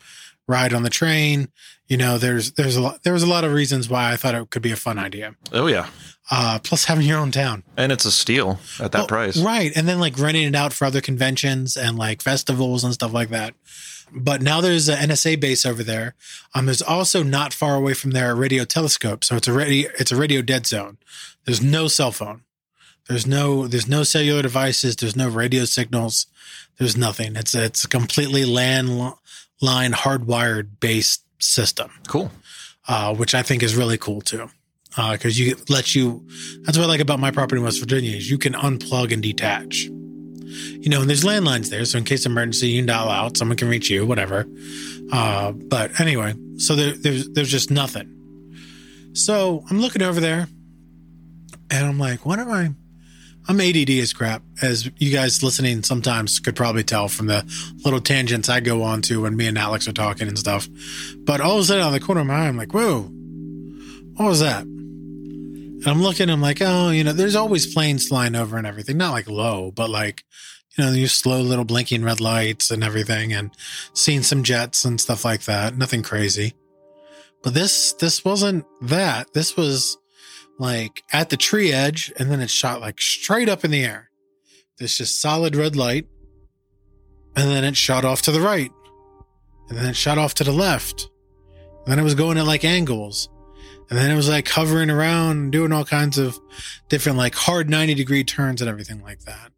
ride 0.47 0.73
on 0.73 0.83
the 0.83 0.89
train. 0.89 1.49
You 1.87 1.97
know, 1.97 2.17
there's 2.17 2.53
there's 2.53 2.75
a 2.75 2.81
lot 2.81 3.03
there 3.03 3.13
was 3.13 3.23
a 3.23 3.27
lot 3.27 3.43
of 3.43 3.51
reasons 3.53 3.89
why 3.89 4.11
I 4.11 4.15
thought 4.15 4.35
it 4.35 4.49
could 4.49 4.61
be 4.63 4.71
a 4.71 4.75
fun 4.75 4.97
idea. 4.97 5.35
Oh 5.51 5.67
yeah, 5.67 5.87
Uh, 6.31 6.57
plus 6.63 6.85
having 6.85 7.05
your 7.05 7.19
own 7.19 7.31
town, 7.31 7.63
and 7.77 7.91
it's 7.91 8.05
a 8.05 8.11
steal 8.11 8.59
at 8.79 8.91
that 8.91 8.99
Well, 8.99 9.07
price. 9.07 9.37
right? 9.37 9.71
And 9.75 9.87
then 9.87 9.99
like 9.99 10.17
renting 10.17 10.47
it 10.47 10.55
out 10.55 10.73
for 10.73 10.85
other 10.85 11.01
conventions 11.01 11.77
and 11.77 11.97
like 11.97 12.21
festivals 12.23 12.83
and 12.83 12.93
stuff 12.93 13.13
like 13.13 13.29
that. 13.29 13.53
But 14.11 14.41
now 14.41 14.61
there's 14.61 14.87
an 14.87 15.09
NSA 15.09 15.39
base 15.39 15.65
over 15.65 15.83
there. 15.83 16.15
Um, 16.53 16.65
there's 16.67 16.81
also 16.81 17.21
not 17.23 17.53
far 17.53 17.75
away 17.75 17.93
from 17.93 18.11
there 18.11 18.31
a 18.31 18.35
radio 18.35 18.63
telescope, 18.65 19.23
so 19.23 19.35
it's 19.35 19.47
a 19.47 19.53
radio 19.53 19.89
it's 19.99 20.11
a 20.11 20.15
radio 20.15 20.41
dead 20.41 20.65
zone. 20.65 20.97
There's 21.45 21.61
no 21.61 21.87
cell 21.87 22.11
phone. 22.11 22.41
There's 23.07 23.27
no 23.27 23.67
there's 23.67 23.87
no 23.87 24.01
cellular 24.03 24.41
devices. 24.41 24.95
There's 24.95 25.15
no 25.15 25.29
radio 25.29 25.65
signals. 25.65 26.25
There's 26.79 26.97
nothing. 26.97 27.35
It's 27.35 27.53
it's 27.53 27.85
completely 27.85 28.43
landline 29.61 29.93
hardwired 29.93 30.79
based 30.79 31.23
system, 31.39 31.91
Cool. 32.07 32.31
uh, 32.87 33.13
which 33.15 33.33
I 33.35 33.41
think 33.41 33.63
is 33.63 33.75
really 33.75 33.97
cool 33.97 34.21
too. 34.21 34.49
Because 34.95 35.37
you 35.37 35.57
let 35.67 35.93
you, 35.93 36.25
that's 36.61 36.77
what 36.77 36.85
I 36.85 36.87
like 36.87 37.01
about 37.01 37.19
my 37.19 37.29
property 37.29 37.59
in 37.59 37.65
West 37.65 37.79
Virginia 37.79 38.15
is 38.15 38.29
you 38.31 38.37
can 38.37 38.53
unplug 38.53 39.11
and 39.11 39.21
detach. 39.21 39.83
You 39.83 40.89
know, 40.89 41.01
and 41.01 41.09
there's 41.09 41.23
landlines 41.25 41.69
there, 41.69 41.83
so 41.83 41.97
in 41.97 42.05
case 42.05 42.25
of 42.25 42.31
emergency, 42.31 42.69
you 42.69 42.79
can 42.79 42.85
dial 42.85 43.09
out. 43.09 43.35
Someone 43.35 43.57
can 43.57 43.67
reach 43.67 43.89
you, 43.89 44.05
whatever. 44.05 44.45
Uh, 45.11 45.51
but 45.51 45.99
anyway, 45.99 46.33
so 46.57 46.75
there, 46.77 46.93
there's 46.93 47.27
there's 47.29 47.51
just 47.51 47.69
nothing. 47.71 48.09
So 49.13 49.65
I'm 49.69 49.81
looking 49.81 50.01
over 50.01 50.21
there, 50.21 50.47
and 51.69 51.85
I'm 51.85 51.99
like, 51.99 52.25
what 52.25 52.39
am 52.39 52.49
I? 52.51 52.69
I'm 53.47 53.61
ADD 53.61 53.91
as 53.91 54.11
crap, 54.11 54.41
as 54.61 54.89
you 54.97 55.11
guys 55.11 55.43
listening 55.43 55.83
sometimes 55.83 56.39
could 56.39 56.55
probably 56.55 56.83
tell 56.83 57.07
from 57.07 57.27
the 57.27 57.45
little 57.83 58.01
tangents 58.01 58.49
I 58.49 58.59
go 58.59 58.81
on 58.81 59.03
to 59.03 59.21
when 59.21 59.35
me 59.35 59.47
and 59.47 59.57
Alex 59.57 59.87
are 59.87 59.93
talking 59.93 60.27
and 60.27 60.37
stuff. 60.37 60.67
But 61.17 61.41
all 61.41 61.57
of 61.57 61.61
a 61.61 61.63
sudden, 61.65 61.83
out 61.83 61.87
of 61.87 61.93
the 61.93 61.99
corner 61.99 62.21
of 62.21 62.27
my 62.27 62.33
eye, 62.33 62.47
I'm 62.47 62.57
like, 62.57 62.73
whoa, 62.73 63.03
what 64.15 64.27
was 64.27 64.39
that? 64.39 64.63
And 64.63 65.87
I'm 65.87 66.01
looking, 66.01 66.29
I'm 66.31 66.41
like, 66.41 66.59
oh, 66.61 66.89
you 66.89 67.03
know, 67.03 67.13
there's 67.13 67.35
always 67.35 67.71
planes 67.71 68.07
flying 68.07 68.33
over 68.33 68.57
and 68.57 68.65
everything, 68.65 68.97
not 68.97 69.11
like 69.11 69.29
low, 69.29 69.69
but 69.69 69.91
like, 69.91 70.23
you 70.75 70.83
know, 70.83 70.91
these 70.91 71.13
slow 71.13 71.41
little 71.41 71.65
blinking 71.65 72.03
red 72.03 72.19
lights 72.19 72.71
and 72.71 72.83
everything, 72.83 73.31
and 73.31 73.51
seeing 73.93 74.23
some 74.23 74.43
jets 74.43 74.85
and 74.85 74.99
stuff 74.99 75.23
like 75.23 75.43
that. 75.43 75.77
Nothing 75.77 76.01
crazy. 76.01 76.53
But 77.43 77.53
this, 77.53 77.93
this 77.93 78.25
wasn't 78.25 78.65
that. 78.81 79.33
This 79.33 79.55
was 79.55 79.99
like 80.57 81.03
at 81.11 81.29
the 81.29 81.37
tree 81.37 81.71
edge, 81.71 82.11
and 82.17 82.29
then 82.31 82.41
it 82.41 82.49
shot 82.49 82.81
like 82.81 83.01
straight 83.01 83.49
up 83.49 83.63
in 83.65 83.71
the 83.71 83.83
air. 83.83 84.09
This 84.77 84.97
just 84.97 85.21
solid 85.21 85.55
red 85.55 85.75
light. 85.75 86.07
And 87.35 87.49
then 87.49 87.63
it 87.63 87.75
shot 87.75 88.05
off 88.05 88.21
to 88.23 88.31
the 88.31 88.41
right. 88.41 88.71
And 89.69 89.77
then 89.77 89.85
it 89.85 89.95
shot 89.95 90.17
off 90.17 90.33
to 90.35 90.43
the 90.43 90.51
left. 90.51 91.09
And 91.85 91.91
then 91.91 91.99
it 91.99 92.03
was 92.03 92.15
going 92.15 92.37
at 92.37 92.45
like 92.45 92.63
angles. 92.63 93.29
And 93.89 93.99
then 93.99 94.09
it 94.09 94.15
was 94.15 94.29
like 94.29 94.47
hovering 94.47 94.89
around 94.89 95.51
doing 95.51 95.71
all 95.71 95.85
kinds 95.85 96.17
of 96.17 96.39
different 96.89 97.17
like 97.17 97.35
hard 97.35 97.69
90 97.69 97.93
degree 97.93 98.23
turns 98.23 98.61
and 98.61 98.69
everything 98.69 99.01
like 99.01 99.21
that. 99.21 99.51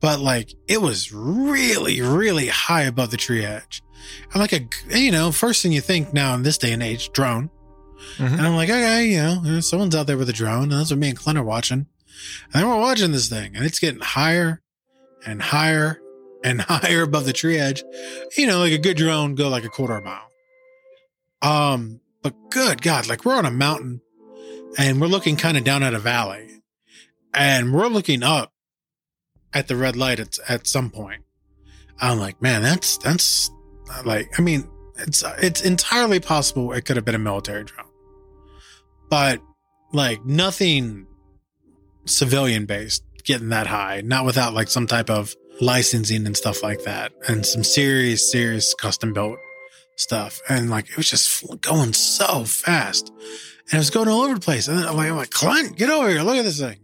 But 0.00 0.20
like 0.20 0.52
it 0.66 0.80
was 0.80 1.12
really, 1.12 2.00
really 2.00 2.48
high 2.48 2.82
above 2.82 3.10
the 3.10 3.16
tree 3.16 3.44
edge. 3.44 3.82
I'm 4.32 4.40
like 4.40 4.52
a, 4.52 4.66
you 4.90 5.10
know, 5.10 5.32
first 5.32 5.62
thing 5.62 5.72
you 5.72 5.80
think 5.80 6.12
now 6.12 6.34
in 6.34 6.42
this 6.42 6.58
day 6.58 6.72
and 6.72 6.82
age, 6.82 7.12
drone. 7.12 7.50
Mhm. 8.16 8.32
And 8.32 8.40
I'm 8.40 8.56
like, 8.56 8.68
okay, 8.68 9.06
you 9.06 9.18
know, 9.18 9.60
someone's 9.60 9.94
out 9.94 10.06
there 10.06 10.18
with 10.18 10.28
a 10.28 10.32
drone. 10.32 10.64
And 10.64 10.72
that's 10.72 10.90
what 10.90 10.98
me 10.98 11.08
and 11.10 11.18
Clint 11.18 11.38
are 11.38 11.44
watching. 11.44 11.86
And 12.52 12.62
then 12.62 12.68
we're 12.68 12.80
watching 12.80 13.12
this 13.12 13.28
thing 13.28 13.54
and 13.56 13.64
it's 13.64 13.78
getting 13.78 14.00
higher 14.00 14.60
and 15.24 15.40
higher 15.40 16.00
and 16.42 16.60
higher 16.68 17.02
above 17.02 17.24
the 17.26 17.32
tree 17.32 17.58
edge. 17.58 17.82
You 18.36 18.46
know, 18.46 18.58
like 18.60 18.72
a 18.72 18.78
good 18.78 18.96
drone 18.96 19.34
go 19.34 19.48
like 19.48 19.64
a 19.64 19.68
quarter 19.68 20.00
mile. 20.00 20.30
Um, 21.42 22.00
but 22.22 22.34
good 22.50 22.82
God, 22.82 23.08
like 23.08 23.24
we're 23.24 23.36
on 23.36 23.46
a 23.46 23.50
mountain 23.50 24.00
and 24.76 25.00
we're 25.00 25.06
looking 25.06 25.36
kind 25.36 25.56
of 25.56 25.64
down 25.64 25.82
at 25.82 25.94
a 25.94 25.98
valley 25.98 26.62
and 27.32 27.72
we're 27.72 27.86
looking 27.88 28.22
up 28.22 28.52
at 29.54 29.68
the 29.68 29.76
red 29.76 29.96
light 29.96 30.18
at, 30.20 30.36
at 30.48 30.66
some 30.66 30.90
point. 30.90 31.22
I'm 32.00 32.18
like, 32.18 32.42
man, 32.42 32.62
that's, 32.62 32.98
that's 32.98 33.50
like, 34.04 34.30
I 34.38 34.42
mean, 34.42 34.68
it's, 34.98 35.22
it's 35.38 35.60
entirely 35.62 36.20
possible 36.20 36.72
it 36.72 36.84
could 36.84 36.96
have 36.96 37.04
been 37.04 37.14
a 37.14 37.18
military 37.20 37.64
drone, 37.64 37.87
but 39.08 39.40
like 39.92 40.24
nothing 40.24 41.06
civilian 42.04 42.66
based 42.66 43.02
getting 43.24 43.50
that 43.50 43.66
high, 43.66 44.02
not 44.04 44.24
without 44.24 44.54
like 44.54 44.68
some 44.68 44.86
type 44.86 45.10
of 45.10 45.34
licensing 45.60 46.26
and 46.26 46.36
stuff 46.36 46.62
like 46.62 46.84
that 46.84 47.12
and 47.28 47.44
some 47.44 47.64
serious, 47.64 48.30
serious 48.30 48.74
custom 48.74 49.12
built 49.12 49.38
stuff. 49.96 50.40
And 50.48 50.70
like, 50.70 50.88
it 50.90 50.96
was 50.96 51.10
just 51.10 51.44
going 51.60 51.92
so 51.92 52.44
fast 52.44 53.10
and 53.10 53.74
it 53.74 53.78
was 53.78 53.90
going 53.90 54.08
all 54.08 54.22
over 54.22 54.34
the 54.34 54.40
place. 54.40 54.68
And 54.68 54.78
I'm 54.78 54.96
like, 54.96 55.10
I'm 55.10 55.16
like, 55.16 55.30
Clint, 55.30 55.76
get 55.76 55.90
over 55.90 56.08
here. 56.08 56.22
Look 56.22 56.36
at 56.36 56.44
this 56.44 56.60
thing. 56.60 56.78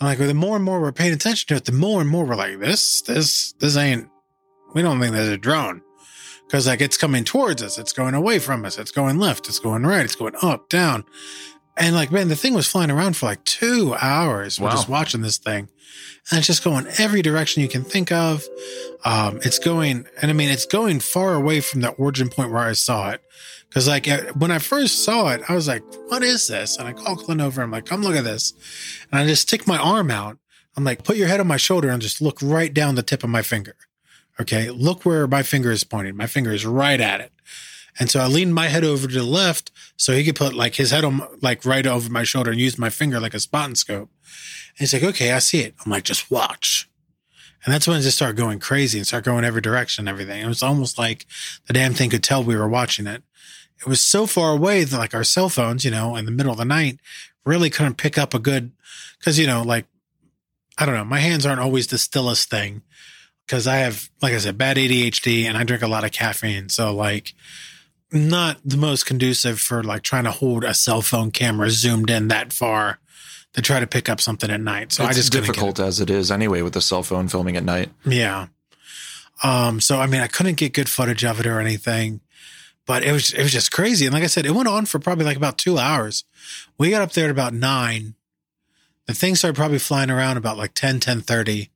And 0.00 0.08
like, 0.08 0.18
the 0.18 0.34
more 0.34 0.56
and 0.56 0.64
more 0.64 0.80
we're 0.80 0.92
paying 0.92 1.12
attention 1.12 1.48
to 1.48 1.54
it, 1.54 1.64
the 1.64 1.72
more 1.72 2.00
and 2.00 2.10
more 2.10 2.24
we're 2.24 2.36
like, 2.36 2.58
this, 2.58 3.02
this, 3.02 3.52
this 3.54 3.76
ain't, 3.76 4.08
we 4.74 4.82
don't 4.82 5.00
think 5.00 5.14
there's 5.14 5.28
a 5.28 5.38
drone. 5.38 5.82
Cause 6.50 6.66
like 6.66 6.80
it's 6.80 6.96
coming 6.96 7.24
towards 7.24 7.62
us. 7.62 7.78
It's 7.78 7.92
going 7.92 8.14
away 8.14 8.38
from 8.40 8.64
us. 8.64 8.76
It's 8.78 8.90
going 8.90 9.18
left. 9.18 9.48
It's 9.48 9.60
going 9.60 9.84
right. 9.84 10.04
It's 10.04 10.16
going 10.16 10.34
up, 10.42 10.68
down. 10.68 11.04
And 11.76 11.94
like, 11.94 12.10
man, 12.10 12.28
the 12.28 12.36
thing 12.36 12.54
was 12.54 12.66
flying 12.66 12.90
around 12.90 13.16
for 13.16 13.26
like 13.26 13.44
two 13.44 13.94
hours. 14.00 14.58
We're 14.58 14.66
Wow. 14.66 14.72
just 14.72 14.88
watching 14.88 15.22
this 15.22 15.38
thing. 15.38 15.68
And 16.30 16.38
it's 16.38 16.46
just 16.48 16.64
going 16.64 16.86
every 16.98 17.22
direction 17.22 17.62
you 17.62 17.68
can 17.68 17.84
think 17.84 18.10
of. 18.12 18.44
Um, 19.04 19.38
it's 19.44 19.58
going, 19.58 20.06
and 20.20 20.30
I 20.30 20.34
mean, 20.34 20.50
it's 20.50 20.66
going 20.66 21.00
far 21.00 21.34
away 21.34 21.60
from 21.60 21.80
the 21.80 21.90
origin 21.90 22.28
point 22.28 22.50
where 22.50 22.62
I 22.62 22.72
saw 22.72 23.10
it. 23.10 23.22
Cause 23.72 23.86
like 23.86 24.06
when 24.34 24.50
I 24.50 24.58
first 24.58 25.04
saw 25.04 25.28
it, 25.28 25.42
I 25.48 25.54
was 25.54 25.68
like, 25.68 25.84
what 26.08 26.24
is 26.24 26.48
this? 26.48 26.76
And 26.76 26.88
I 26.88 26.92
call 26.92 27.14
Clint 27.14 27.40
over. 27.40 27.62
I'm 27.62 27.70
like, 27.70 27.86
come 27.86 28.02
look 28.02 28.16
at 28.16 28.24
this. 28.24 28.52
And 29.12 29.20
I 29.20 29.26
just 29.26 29.42
stick 29.42 29.66
my 29.68 29.78
arm 29.78 30.10
out. 30.10 30.36
I'm 30.76 30.82
like, 30.82 31.04
put 31.04 31.16
your 31.16 31.28
head 31.28 31.38
on 31.40 31.46
my 31.46 31.56
shoulder 31.56 31.88
and 31.88 32.02
just 32.02 32.20
look 32.20 32.38
right 32.42 32.74
down 32.74 32.96
the 32.96 33.02
tip 33.04 33.22
of 33.22 33.30
my 33.30 33.42
finger. 33.42 33.76
Okay. 34.38 34.70
Look 34.70 35.04
where 35.04 35.26
my 35.26 35.42
finger 35.42 35.70
is 35.70 35.84
pointing. 35.84 36.16
My 36.16 36.26
finger 36.26 36.52
is 36.52 36.64
right 36.66 37.00
at 37.00 37.20
it. 37.20 37.32
And 37.98 38.10
so 38.10 38.20
I 38.20 38.26
leaned 38.26 38.54
my 38.54 38.68
head 38.68 38.84
over 38.84 39.06
to 39.06 39.14
the 39.14 39.22
left 39.22 39.70
so 39.96 40.12
he 40.12 40.24
could 40.24 40.36
put 40.36 40.54
like 40.54 40.76
his 40.76 40.90
head 40.90 41.04
on 41.04 41.22
like 41.42 41.64
right 41.64 41.86
over 41.86 42.10
my 42.10 42.22
shoulder 42.22 42.50
and 42.50 42.60
use 42.60 42.78
my 42.78 42.90
finger 42.90 43.20
like 43.20 43.34
a 43.34 43.40
spotting 43.40 43.74
scope. 43.74 44.08
And 44.70 44.78
he's 44.78 44.92
like, 44.94 45.02
okay, 45.02 45.32
I 45.32 45.38
see 45.38 45.60
it. 45.60 45.74
I'm 45.84 45.90
like, 45.90 46.04
just 46.04 46.30
watch. 46.30 46.88
And 47.64 47.74
that's 47.74 47.86
when 47.86 47.98
it 47.98 48.02
just 48.02 48.16
started 48.16 48.38
going 48.38 48.58
crazy 48.58 48.98
and 48.98 49.06
started 49.06 49.28
going 49.28 49.44
every 49.44 49.60
direction 49.60 50.02
and 50.02 50.08
everything. 50.08 50.42
It 50.42 50.48
was 50.48 50.62
almost 50.62 50.98
like 50.98 51.26
the 51.66 51.74
damn 51.74 51.92
thing 51.92 52.08
could 52.08 52.22
tell 52.22 52.42
we 52.42 52.56
were 52.56 52.68
watching 52.68 53.06
it. 53.06 53.22
It 53.78 53.86
was 53.86 54.00
so 54.00 54.26
far 54.26 54.52
away 54.52 54.84
that 54.84 54.96
like 54.96 55.14
our 55.14 55.24
cell 55.24 55.48
phones, 55.48 55.84
you 55.84 55.90
know, 55.90 56.16
in 56.16 56.24
the 56.24 56.30
middle 56.30 56.52
of 56.52 56.58
the 56.58 56.64
night 56.64 57.00
really 57.44 57.68
couldn't 57.68 57.96
pick 57.96 58.16
up 58.16 58.32
a 58.32 58.38
good, 58.38 58.72
cause 59.22 59.38
you 59.38 59.46
know, 59.46 59.62
like, 59.62 59.86
I 60.78 60.86
don't 60.86 60.94
know, 60.94 61.04
my 61.04 61.18
hands 61.18 61.44
aren't 61.44 61.60
always 61.60 61.88
the 61.88 61.98
stillest 61.98 62.48
thing 62.48 62.82
because 63.50 63.66
I 63.66 63.78
have, 63.78 64.08
like 64.22 64.32
I 64.32 64.38
said, 64.38 64.56
bad 64.56 64.76
ADHD 64.76 65.42
and 65.46 65.56
I 65.56 65.64
drink 65.64 65.82
a 65.82 65.88
lot 65.88 66.04
of 66.04 66.12
caffeine. 66.12 66.68
So 66.68 66.94
like, 66.94 67.34
not 68.12 68.58
the 68.64 68.76
most 68.76 69.06
conducive 69.06 69.60
for 69.60 69.82
like 69.82 70.02
trying 70.02 70.22
to 70.22 70.30
hold 70.30 70.62
a 70.62 70.72
cell 70.72 71.02
phone 71.02 71.32
camera 71.32 71.68
zoomed 71.70 72.10
in 72.10 72.28
that 72.28 72.52
far 72.52 73.00
to 73.54 73.60
try 73.60 73.80
to 73.80 73.88
pick 73.88 74.08
up 74.08 74.20
something 74.20 74.50
at 74.50 74.60
night. 74.60 74.92
So 74.92 75.02
it's 75.02 75.10
I 75.10 75.14
just 75.14 75.32
difficult 75.32 75.80
as 75.80 75.98
it 75.98 76.10
is 76.10 76.30
anyway 76.30 76.62
with 76.62 76.74
the 76.74 76.80
cell 76.80 77.02
phone 77.02 77.26
filming 77.26 77.56
at 77.56 77.64
night. 77.64 77.90
yeah. 78.06 78.46
Um, 79.42 79.80
so 79.80 79.98
I 79.98 80.06
mean, 80.06 80.20
I 80.20 80.28
couldn't 80.28 80.56
get 80.56 80.72
good 80.72 80.88
footage 80.88 81.24
of 81.24 81.40
it 81.40 81.46
or 81.46 81.58
anything, 81.58 82.20
but 82.86 83.02
it 83.02 83.10
was 83.10 83.32
it 83.32 83.42
was 83.42 83.52
just 83.52 83.72
crazy. 83.72 84.06
And 84.06 84.14
like 84.14 84.22
I 84.22 84.28
said, 84.28 84.46
it 84.46 84.52
went 84.52 84.68
on 84.68 84.86
for 84.86 85.00
probably 85.00 85.24
like 85.24 85.36
about 85.36 85.58
two 85.58 85.76
hours. 85.76 86.24
We 86.78 86.90
got 86.90 87.02
up 87.02 87.12
there 87.12 87.24
at 87.24 87.30
about 87.30 87.54
nine. 87.54 88.14
The 89.06 89.14
thing 89.14 89.34
started 89.34 89.56
probably 89.56 89.80
flying 89.80 90.10
around 90.10 90.36
about 90.36 90.56
like 90.56 90.74
10, 90.74 91.00
10 91.00 91.22
30. 91.22 91.70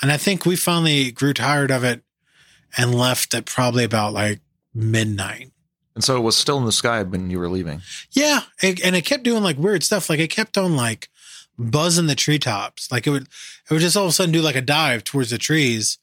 And 0.00 0.10
I 0.10 0.16
think 0.16 0.46
we 0.46 0.56
finally 0.56 1.10
grew 1.10 1.34
tired 1.34 1.70
of 1.70 1.84
it 1.84 2.02
and 2.76 2.94
left 2.94 3.34
at 3.34 3.44
probably 3.44 3.84
about 3.84 4.12
like 4.12 4.40
midnight. 4.74 5.52
And 5.94 6.02
so 6.02 6.16
it 6.16 6.20
was 6.20 6.36
still 6.36 6.58
in 6.58 6.64
the 6.64 6.72
sky 6.72 7.02
when 7.02 7.30
you 7.30 7.38
were 7.38 7.48
leaving. 7.48 7.82
Yeah, 8.10 8.42
it, 8.62 8.82
and 8.84 8.96
it 8.96 9.04
kept 9.04 9.24
doing 9.24 9.42
like 9.42 9.58
weird 9.58 9.82
stuff. 9.82 10.08
Like 10.08 10.20
it 10.20 10.28
kept 10.28 10.56
on 10.56 10.74
like 10.74 11.08
buzzing 11.58 12.06
the 12.06 12.14
treetops. 12.14 12.90
Like 12.90 13.06
it 13.06 13.10
would, 13.10 13.22
it 13.24 13.70
would 13.70 13.80
just 13.80 13.96
all 13.96 14.04
of 14.04 14.10
a 14.10 14.12
sudden 14.12 14.32
do 14.32 14.40
like 14.40 14.56
a 14.56 14.62
dive 14.62 15.04
towards 15.04 15.30
the 15.30 15.38
trees, 15.38 15.98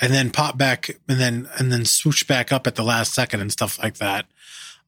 and 0.00 0.12
then 0.12 0.30
pop 0.30 0.58
back, 0.58 0.90
and 1.08 1.18
then 1.18 1.48
and 1.58 1.72
then 1.72 1.84
swoosh 1.86 2.24
back 2.24 2.52
up 2.52 2.66
at 2.66 2.74
the 2.74 2.84
last 2.84 3.14
second 3.14 3.40
and 3.40 3.50
stuff 3.50 3.82
like 3.82 3.96
that. 3.96 4.26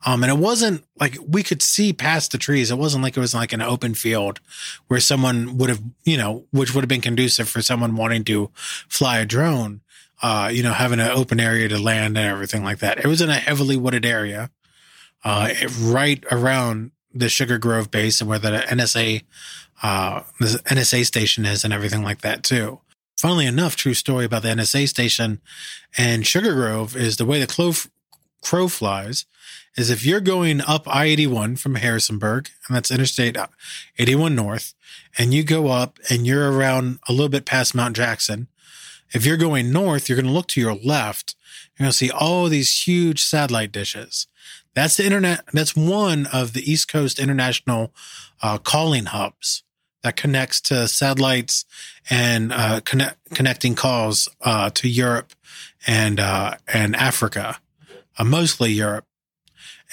Um, 0.05 0.23
and 0.23 0.33
it 0.33 0.39
wasn't 0.39 0.85
like 0.99 1.17
we 1.27 1.43
could 1.43 1.63
see 1.63 1.93
past 1.93 2.33
the 2.33 2.39
trees. 2.39 2.71
It 2.71 2.79
wasn't 2.79 3.05
like 3.05 3.17
it 3.17 3.21
was 3.21 3.35
like 3.35 3.53
an 3.53 3.63
open 3.63 3.95
field 3.95 4.41
where 4.89 5.01
someone 5.01 5.57
would 5.59 5.69
have, 5.69 5.83
you 6.05 6.17
know, 6.17 6.45
which 6.51 6.75
would 6.75 6.83
have 6.83 6.89
been 6.89 7.01
conducive 7.01 7.49
for 7.49 7.63
someone 7.63 7.97
wanting 7.97 8.25
to 8.25 8.51
fly 8.89 9.19
a 9.19 9.27
drone. 9.27 9.81
Uh, 10.25 10.49
you 10.53 10.63
know, 10.63 10.73
having 10.73 11.01
an 11.01 11.11
open 11.11 11.41
area 11.41 11.67
to 11.67 11.81
land 11.81 12.17
and 12.17 12.29
everything 12.29 12.63
like 12.63 12.79
that. 12.79 12.99
It 12.99 13.07
was 13.09 13.21
in 13.21 13.29
a 13.29 13.35
heavily 13.35 13.77
wooded 13.77 14.07
area, 14.07 14.51
uh, 15.25 15.53
right 15.81 16.25
around 16.31 16.93
the 17.13 17.29
Sugar 17.29 17.59
Grove 17.59 17.91
base 17.91 18.21
and 18.21 18.31
where 18.31 18.39
the 18.39 18.59
NSA, 18.59 19.25
uh, 19.83 20.23
the 20.39 20.63
NSA 20.65 21.05
station 21.07 21.45
is 21.45 21.65
and 21.65 21.73
everything 21.73 22.05
like 22.05 22.21
that 22.21 22.45
too. 22.45 22.79
Funnily 23.17 23.47
enough, 23.47 23.75
true 23.75 23.95
story 23.95 24.25
about 24.25 24.43
the 24.43 24.49
NSA 24.51 24.89
station 24.89 25.41
and 25.99 26.25
Sugar 26.25 26.55
Grove 26.55 26.97
is 26.97 27.17
the 27.17 27.27
way 27.27 27.41
the 27.41 27.53
crow, 27.53 27.73
crow 28.43 28.69
flies 28.69 29.27
is 29.77 29.91
if 29.91 30.05
you're 30.05 30.21
going 30.21 30.61
up 30.61 30.87
I 30.87 31.07
81 31.07 31.57
from 31.57 31.77
Harrisonburg, 31.77 32.51
and 32.67 32.77
that's 32.77 32.91
Interstate 32.91 33.37
81 33.99 34.35
North, 34.35 34.75
and 35.19 35.33
you 35.33 35.43
go 35.43 35.69
up 35.69 35.99
and 36.11 36.27
you're 36.27 36.53
around 36.53 36.99
a 37.09 37.13
little 37.13 37.29
bit 37.29 37.45
past 37.45 37.75
Mount 37.75 37.97
Jackson, 37.97 38.49
if 39.13 39.27
you're 39.27 39.37
going 39.37 39.73
north, 39.73 40.09
you're 40.09 40.17
going 40.17 40.27
to 40.27 40.33
look 40.33 40.49
to 40.49 40.61
your 40.61 40.75
left. 40.75 41.35
You're 41.77 41.85
going 41.85 41.91
to 41.91 41.97
see 41.97 42.11
all 42.11 42.49
these 42.49 42.87
huge 42.87 43.23
satellite 43.23 43.73
dishes. 43.73 44.27
That's 44.75 44.97
the 44.97 45.05
internet. 45.05 45.45
That's 45.53 45.77
one 45.77 46.27
of 46.33 46.55
the 46.55 46.71
East 46.71 46.89
Coast 46.89 47.19
international 47.19 47.93
uh, 48.43 48.59
calling 48.59 49.07
hubs 49.07 49.65
that 50.03 50.17
connects 50.17 50.61
to 50.63 50.89
satellites 50.89 51.65
and 52.09 52.53
uh, 52.53 52.81
connect, 52.81 53.35
connecting 53.35 53.75
calls 53.75 54.29
uh, 54.41 54.71
to 54.71 54.89
Europe 54.89 55.33
and 55.87 56.19
uh, 56.19 56.57
and 56.67 56.97
Africa, 56.97 57.59
uh, 58.19 58.25
mostly 58.25 58.73
Europe 58.73 59.07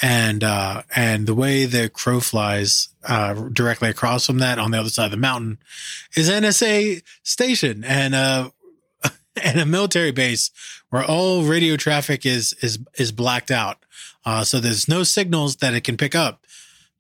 and 0.02 0.44
uh, 0.44 0.84
and 0.96 1.28
the 1.28 1.36
way 1.36 1.66
the 1.66 1.90
crow 1.90 2.20
flies 2.20 2.90
uh, 3.04 3.34
directly 3.34 3.90
across 3.90 4.26
from 4.26 4.40
that 4.40 4.60
on 4.60 4.72
the 4.72 4.80
other 4.80 4.90
side 4.90 5.06
of 5.06 5.12
the 5.12 5.18
mountain 5.18 5.58
is 6.16 6.30
NSA 6.30 7.04
station 7.24 7.84
and 7.84 8.16
uh 8.16 8.50
and 9.44 9.60
a 9.60 9.66
military 9.66 10.12
base 10.12 10.52
where 10.90 11.04
all 11.04 11.44
radio 11.44 11.76
traffic 11.76 12.26
is 12.26 12.54
is 12.62 12.80
is 12.98 13.12
blacked 13.12 13.52
out. 13.52 13.78
Uh, 14.26 14.44
so 14.44 14.60
there's 14.60 14.88
no 14.88 15.04
signals 15.04 15.58
that 15.58 15.74
it 15.74 15.84
can 15.84 15.98
pick 15.98 16.14
up. 16.14 16.46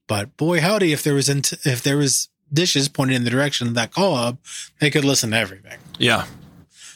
But 0.08 0.36
boy, 0.38 0.62
howdy, 0.62 0.92
if 0.92 1.04
there 1.04 1.14
was 1.14 1.30
if 1.30 1.84
there 1.84 1.98
was 1.98 2.30
dishes 2.52 2.90
pointed 2.90 3.16
in 3.16 3.24
the 3.24 3.30
direction 3.30 3.68
of 3.68 3.74
that 3.76 3.92
call 3.92 4.16
hub, 4.16 4.38
they 4.80 4.90
could 4.90 5.06
listen 5.06 5.32
to 5.32 5.38
everything. 5.38 5.78
Yeah. 5.98 6.26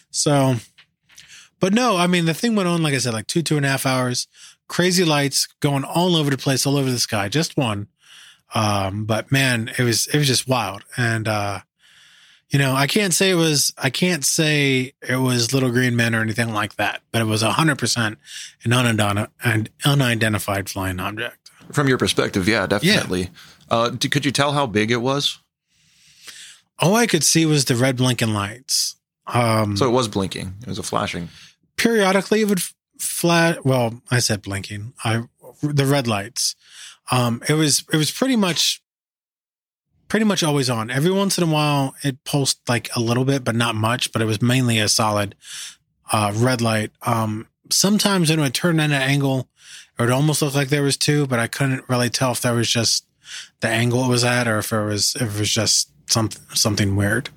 So, 0.10 0.56
but 1.60 1.74
no, 1.74 1.98
I 1.98 2.08
mean 2.08 2.26
the 2.26 2.34
thing 2.34 2.56
went 2.56 2.68
on 2.68 2.84
like 2.84 2.94
I 2.94 2.98
said, 2.98 3.14
like 3.14 3.28
two 3.28 3.42
two 3.42 3.58
and 3.58 3.66
a 3.66 3.70
half 3.70 3.86
hours 3.86 4.28
crazy 4.74 5.06
lights 5.06 5.48
going 5.60 5.84
all 5.84 6.16
over 6.16 6.32
the 6.32 6.38
place, 6.38 6.66
all 6.66 6.78
over 6.78 6.90
the 6.90 6.98
sky. 6.98 7.30
Just 7.30 7.56
one. 7.56 7.88
Um, 8.56 9.06
but 9.06 9.32
man, 9.32 9.72
it 9.78 9.84
was 9.84 10.08
it 10.08 10.18
was 10.18 10.28
just 10.28 10.48
wild. 10.48 10.84
And 10.98 11.28
uh, 11.28 11.60
you 12.50 12.58
know, 12.58 12.74
I 12.74 12.88
can't 12.88 13.14
say 13.14 13.30
it 13.30 13.36
was 13.36 13.72
I 13.78 13.92
can't 13.92 14.26
say 14.26 14.94
it 15.08 15.18
was 15.18 15.54
Little 15.54 15.70
Green 15.70 15.96
Men 15.96 16.16
or 16.16 16.22
anything 16.22 16.54
like 16.54 16.76
that, 16.78 17.02
but 17.12 17.22
it 17.22 17.26
was 17.26 17.44
hundred 17.44 17.78
percent 17.78 18.18
an 18.66 19.70
unidentified 19.86 20.70
flying 20.70 21.00
object. 21.00 21.52
From 21.72 21.88
your 21.88 22.00
perspective, 22.00 22.48
yeah, 22.48 22.66
definitely. 22.66 23.22
Yeah. 23.22 23.28
Uh, 23.70 23.92
could 23.92 24.26
you 24.26 24.32
tell 24.32 24.54
how 24.54 24.66
big 24.66 24.92
it 24.92 24.98
was? 24.98 25.40
All 26.80 26.96
I 26.96 27.06
could 27.06 27.24
see 27.24 27.46
was 27.46 27.66
the 27.66 27.76
red 27.76 27.98
blinking 27.98 28.34
lights. 28.34 28.96
Um, 29.28 29.78
so 29.78 29.88
it 29.88 29.92
was 29.92 30.08
blinking. 30.08 30.56
It 30.62 30.68
was 30.68 30.80
a 30.80 30.84
flashing. 30.84 31.30
Periodically, 31.78 32.42
it 32.42 32.50
would 32.50 32.62
flat. 33.00 33.66
Well, 33.66 34.02
I 34.12 34.20
said 34.20 34.42
blinking. 34.42 34.94
I 35.04 35.24
the 35.62 35.86
red 35.86 36.08
lights. 36.08 36.56
Um, 37.12 37.42
it 37.48 37.54
was 37.54 37.84
it 37.92 37.98
was 37.98 38.12
pretty 38.12 38.36
much 38.36 38.82
pretty 40.08 40.26
much 40.26 40.44
always 40.44 40.70
on. 40.70 40.90
Every 40.90 41.12
once 41.12 41.38
in 41.38 41.44
a 41.44 41.52
while, 41.52 41.96
it 42.04 42.24
pulsed 42.24 42.68
like 42.70 42.96
a 42.96 43.00
little 43.00 43.26
bit, 43.26 43.44
but 43.44 43.56
not 43.56 43.76
much. 43.76 44.12
But 44.12 44.22
it 44.22 44.26
was 44.26 44.42
mainly 44.42 44.80
a 44.80 44.88
solid 44.88 45.36
uh, 46.12 46.32
red 46.36 46.62
light. 46.62 46.92
Um, 47.02 47.48
sometimes 47.70 48.30
when 48.30 48.40
it 48.40 48.42
would 48.44 48.54
turn 48.54 48.80
at 48.80 48.92
an 48.92 48.94
angle, 48.94 49.50
it 49.98 50.02
would 50.02 50.12
almost 50.12 50.42
look 50.42 50.56
like 50.56 50.70
there 50.70 50.84
was 50.84 50.98
two, 50.98 51.28
but 51.28 51.40
I 51.40 51.48
couldn't 51.48 51.88
really 51.88 52.10
tell 52.10 52.32
if 52.32 52.42
that 52.42 52.52
was 52.52 52.70
just 52.70 53.06
the 53.62 53.68
angle 53.68 54.06
it 54.06 54.10
was 54.10 54.24
at 54.24 54.48
or 54.48 54.60
if 54.60 54.72
it 54.72 54.84
was 54.84 55.16
if 55.16 55.36
it 55.36 55.40
was 55.40 55.50
just 55.50 55.90
something 56.10 56.42
something 56.54 56.96
weird. 56.96 57.30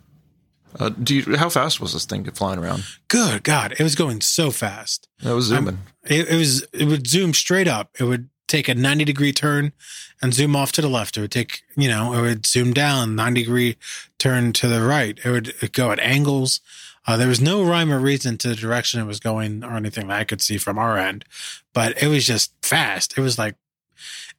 Uh, 0.78 0.90
do 0.90 1.14
you? 1.14 1.36
How 1.36 1.48
fast 1.48 1.80
was 1.80 1.92
this 1.92 2.04
thing 2.04 2.24
flying 2.30 2.58
around? 2.58 2.84
Good 3.08 3.42
God, 3.42 3.72
it 3.72 3.82
was 3.82 3.94
going 3.94 4.20
so 4.20 4.50
fast. 4.50 5.08
It 5.24 5.32
was 5.32 5.46
zooming. 5.46 5.78
It, 6.04 6.28
it, 6.28 6.36
was. 6.36 6.62
It 6.72 6.86
would 6.86 7.06
zoom 7.06 7.34
straight 7.34 7.68
up. 7.68 7.90
It 7.98 8.04
would 8.04 8.28
take 8.46 8.68
a 8.68 8.74
ninety 8.74 9.04
degree 9.04 9.32
turn 9.32 9.72
and 10.20 10.34
zoom 10.34 10.54
off 10.54 10.72
to 10.72 10.82
the 10.82 10.88
left. 10.88 11.16
It 11.16 11.22
would 11.22 11.30
take, 11.30 11.62
you 11.76 11.88
know, 11.88 12.12
it 12.12 12.20
would 12.20 12.46
zoom 12.46 12.72
down 12.72 13.14
ninety 13.14 13.42
degree 13.42 13.76
turn 14.18 14.52
to 14.54 14.68
the 14.68 14.82
right. 14.82 15.18
It 15.24 15.30
would 15.30 15.72
go 15.72 15.92
at 15.92 16.00
angles. 16.00 16.60
Uh, 17.06 17.16
there 17.16 17.28
was 17.28 17.40
no 17.40 17.62
rhyme 17.62 17.92
or 17.92 18.00
reason 18.00 18.36
to 18.38 18.48
the 18.48 18.56
direction 18.56 19.00
it 19.00 19.06
was 19.06 19.20
going 19.20 19.62
or 19.62 19.76
anything 19.76 20.08
that 20.08 20.18
I 20.18 20.24
could 20.24 20.42
see 20.42 20.58
from 20.58 20.76
our 20.76 20.98
end, 20.98 21.24
but 21.72 22.02
it 22.02 22.08
was 22.08 22.26
just 22.26 22.52
fast. 22.62 23.16
It 23.16 23.20
was 23.20 23.38
like 23.38 23.54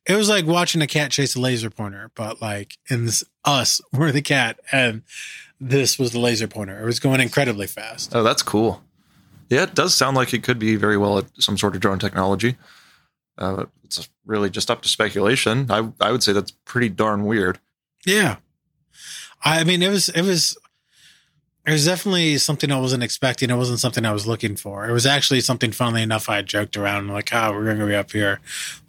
it 0.05 0.15
was 0.15 0.29
like 0.29 0.45
watching 0.45 0.81
a 0.81 0.87
cat 0.87 1.11
chase 1.11 1.35
a 1.35 1.41
laser 1.41 1.69
pointer, 1.69 2.11
but 2.15 2.41
like 2.41 2.77
in 2.89 3.05
this 3.05 3.23
us, 3.45 3.81
we're 3.93 4.11
the 4.11 4.21
cat, 4.21 4.59
and 4.71 5.03
this 5.59 5.97
was 5.97 6.11
the 6.11 6.19
laser 6.19 6.47
pointer. 6.47 6.81
It 6.81 6.85
was 6.85 6.99
going 6.99 7.19
incredibly 7.19 7.67
fast. 7.67 8.15
Oh, 8.15 8.23
that's 8.23 8.43
cool. 8.43 8.83
Yeah, 9.49 9.63
it 9.63 9.75
does 9.75 9.95
sound 9.95 10.15
like 10.17 10.33
it 10.33 10.43
could 10.43 10.59
be 10.59 10.75
very 10.75 10.97
well 10.97 11.17
at 11.17 11.25
some 11.39 11.57
sort 11.57 11.75
of 11.75 11.81
drone 11.81 11.99
technology. 11.99 12.57
Uh, 13.37 13.65
it's 13.83 14.09
really 14.25 14.49
just 14.49 14.69
up 14.69 14.81
to 14.81 14.89
speculation. 14.89 15.71
I 15.71 15.89
I 16.01 16.11
would 16.11 16.23
say 16.23 16.33
that's 16.33 16.51
pretty 16.51 16.89
darn 16.89 17.25
weird. 17.25 17.59
Yeah, 18.05 18.37
I 19.43 19.63
mean 19.63 19.81
it 19.81 19.89
was 19.89 20.09
it 20.09 20.23
was 20.23 20.57
it 21.65 21.71
was 21.71 21.85
definitely 21.85 22.37
something 22.37 22.71
I 22.71 22.79
wasn't 22.79 23.03
expecting. 23.03 23.49
It 23.49 23.55
wasn't 23.55 23.79
something 23.79 24.05
I 24.05 24.13
was 24.13 24.25
looking 24.25 24.55
for. 24.55 24.87
It 24.87 24.93
was 24.93 25.05
actually 25.05 25.41
something. 25.41 25.71
Funnily 25.71 26.01
enough, 26.01 26.29
I 26.29 26.41
joked 26.41 26.77
around 26.77 27.09
like, 27.09 27.33
"Oh, 27.33 27.51
we're 27.51 27.65
gonna 27.65 27.85
be 27.85 27.95
up 27.95 28.11
here, 28.11 28.39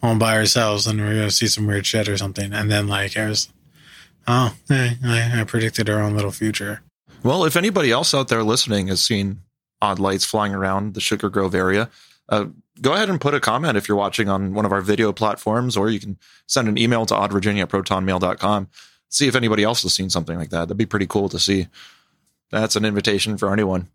home 0.01 0.19
by 0.19 0.37
ourselves, 0.37 0.87
and 0.87 1.01
we're 1.01 1.15
gonna 1.15 1.31
see 1.31 1.49
some 1.49 1.67
weird 1.67 1.87
shit 1.87 2.09
or 2.09 2.17
something." 2.17 2.53
And 2.53 2.71
then 2.71 2.89
like 2.89 3.17
it 3.17 3.29
was 3.29 3.49
Oh, 4.29 4.55
I, 4.69 5.41
I 5.41 5.45
predicted 5.45 5.89
our 5.89 6.03
own 6.03 6.15
little 6.15 6.31
future. 6.31 6.83
Well, 7.23 7.45
if 7.45 7.57
anybody 7.57 7.91
else 7.91 8.13
out 8.13 8.29
there 8.29 8.43
listening 8.43 8.89
has 8.89 9.03
seen 9.03 9.41
odd 9.81 9.99
lights 9.99 10.25
flying 10.27 10.55
around 10.55 10.93
the 10.93 11.01
Sugar 11.01 11.31
Grove 11.31 11.55
area, 11.55 11.89
uh, 12.29 12.47
go 12.81 12.93
ahead 12.93 13.09
and 13.09 13.21
put 13.21 13.35
a 13.35 13.41
comment 13.41 13.79
if 13.79 13.89
you're 13.89 13.97
watching 13.97 14.29
on 14.29 14.53
one 14.53 14.67
of 14.67 14.73
our 14.73 14.83
video 14.83 15.13
platforms, 15.13 15.77
or 15.79 15.89
you 15.89 15.99
can 15.99 16.19
send 16.47 16.69
an 16.69 16.77
email 16.77 17.07
to 17.07 17.15
oddvirginia 17.15 17.63
at 17.63 17.71
protonmail.com. 17.71 18.69
See 19.09 19.27
if 19.27 19.35
anybody 19.35 19.65
else 19.65 19.83
has 19.83 19.95
seen 19.95 20.11
something 20.11 20.37
like 20.37 20.51
that. 20.51 20.69
That'd 20.69 20.77
be 20.77 20.85
pretty 20.85 21.07
cool 21.07 21.31
to 21.31 21.39
see. 21.39 21.69
That's 22.51 22.77
an 22.77 22.85
invitation 22.85 23.39
for 23.39 23.51
anyone 23.51 23.89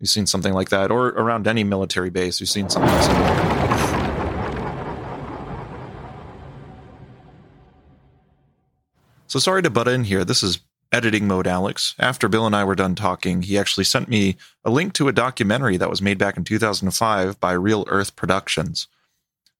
who's 0.00 0.10
seen 0.10 0.26
something 0.26 0.54
like 0.54 0.70
that, 0.70 0.90
or 0.90 1.08
around 1.08 1.46
any 1.46 1.62
military 1.62 2.10
base 2.10 2.38
who's 2.38 2.50
seen 2.50 2.70
something 2.70 3.02
similar. 3.02 3.63
So 9.34 9.40
sorry 9.40 9.62
to 9.64 9.70
butt 9.70 9.88
in 9.88 10.04
here. 10.04 10.24
This 10.24 10.44
is 10.44 10.60
editing 10.92 11.26
mode 11.26 11.48
Alex. 11.48 11.96
After 11.98 12.28
Bill 12.28 12.46
and 12.46 12.54
I 12.54 12.62
were 12.62 12.76
done 12.76 12.94
talking, 12.94 13.42
he 13.42 13.58
actually 13.58 13.82
sent 13.82 14.08
me 14.08 14.36
a 14.64 14.70
link 14.70 14.92
to 14.92 15.08
a 15.08 15.12
documentary 15.12 15.76
that 15.76 15.90
was 15.90 16.00
made 16.00 16.18
back 16.18 16.36
in 16.36 16.44
2005 16.44 17.40
by 17.40 17.50
Real 17.50 17.84
Earth 17.88 18.14
Productions. 18.14 18.86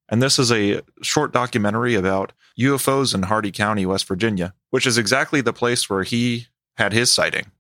And 0.09 0.23
this 0.23 0.39
is 0.39 0.53
a 0.53 0.83
short 1.03 1.33
documentary 1.33 1.97
about 1.97 2.31
UFOs 2.57 3.17
in 3.17 3.25
Hardy 3.25 3.51
County, 3.51 3.85
West 3.85 4.07
Virginia, 4.07 4.55
which 4.71 4.87
is 4.87 4.97
exactly 4.97 5.41
the 5.41 5.53
place 5.53 5.91
where 5.91 6.05
he 6.05 6.47
had 6.77 6.93
his 6.93 7.11
sighting. 7.11 7.51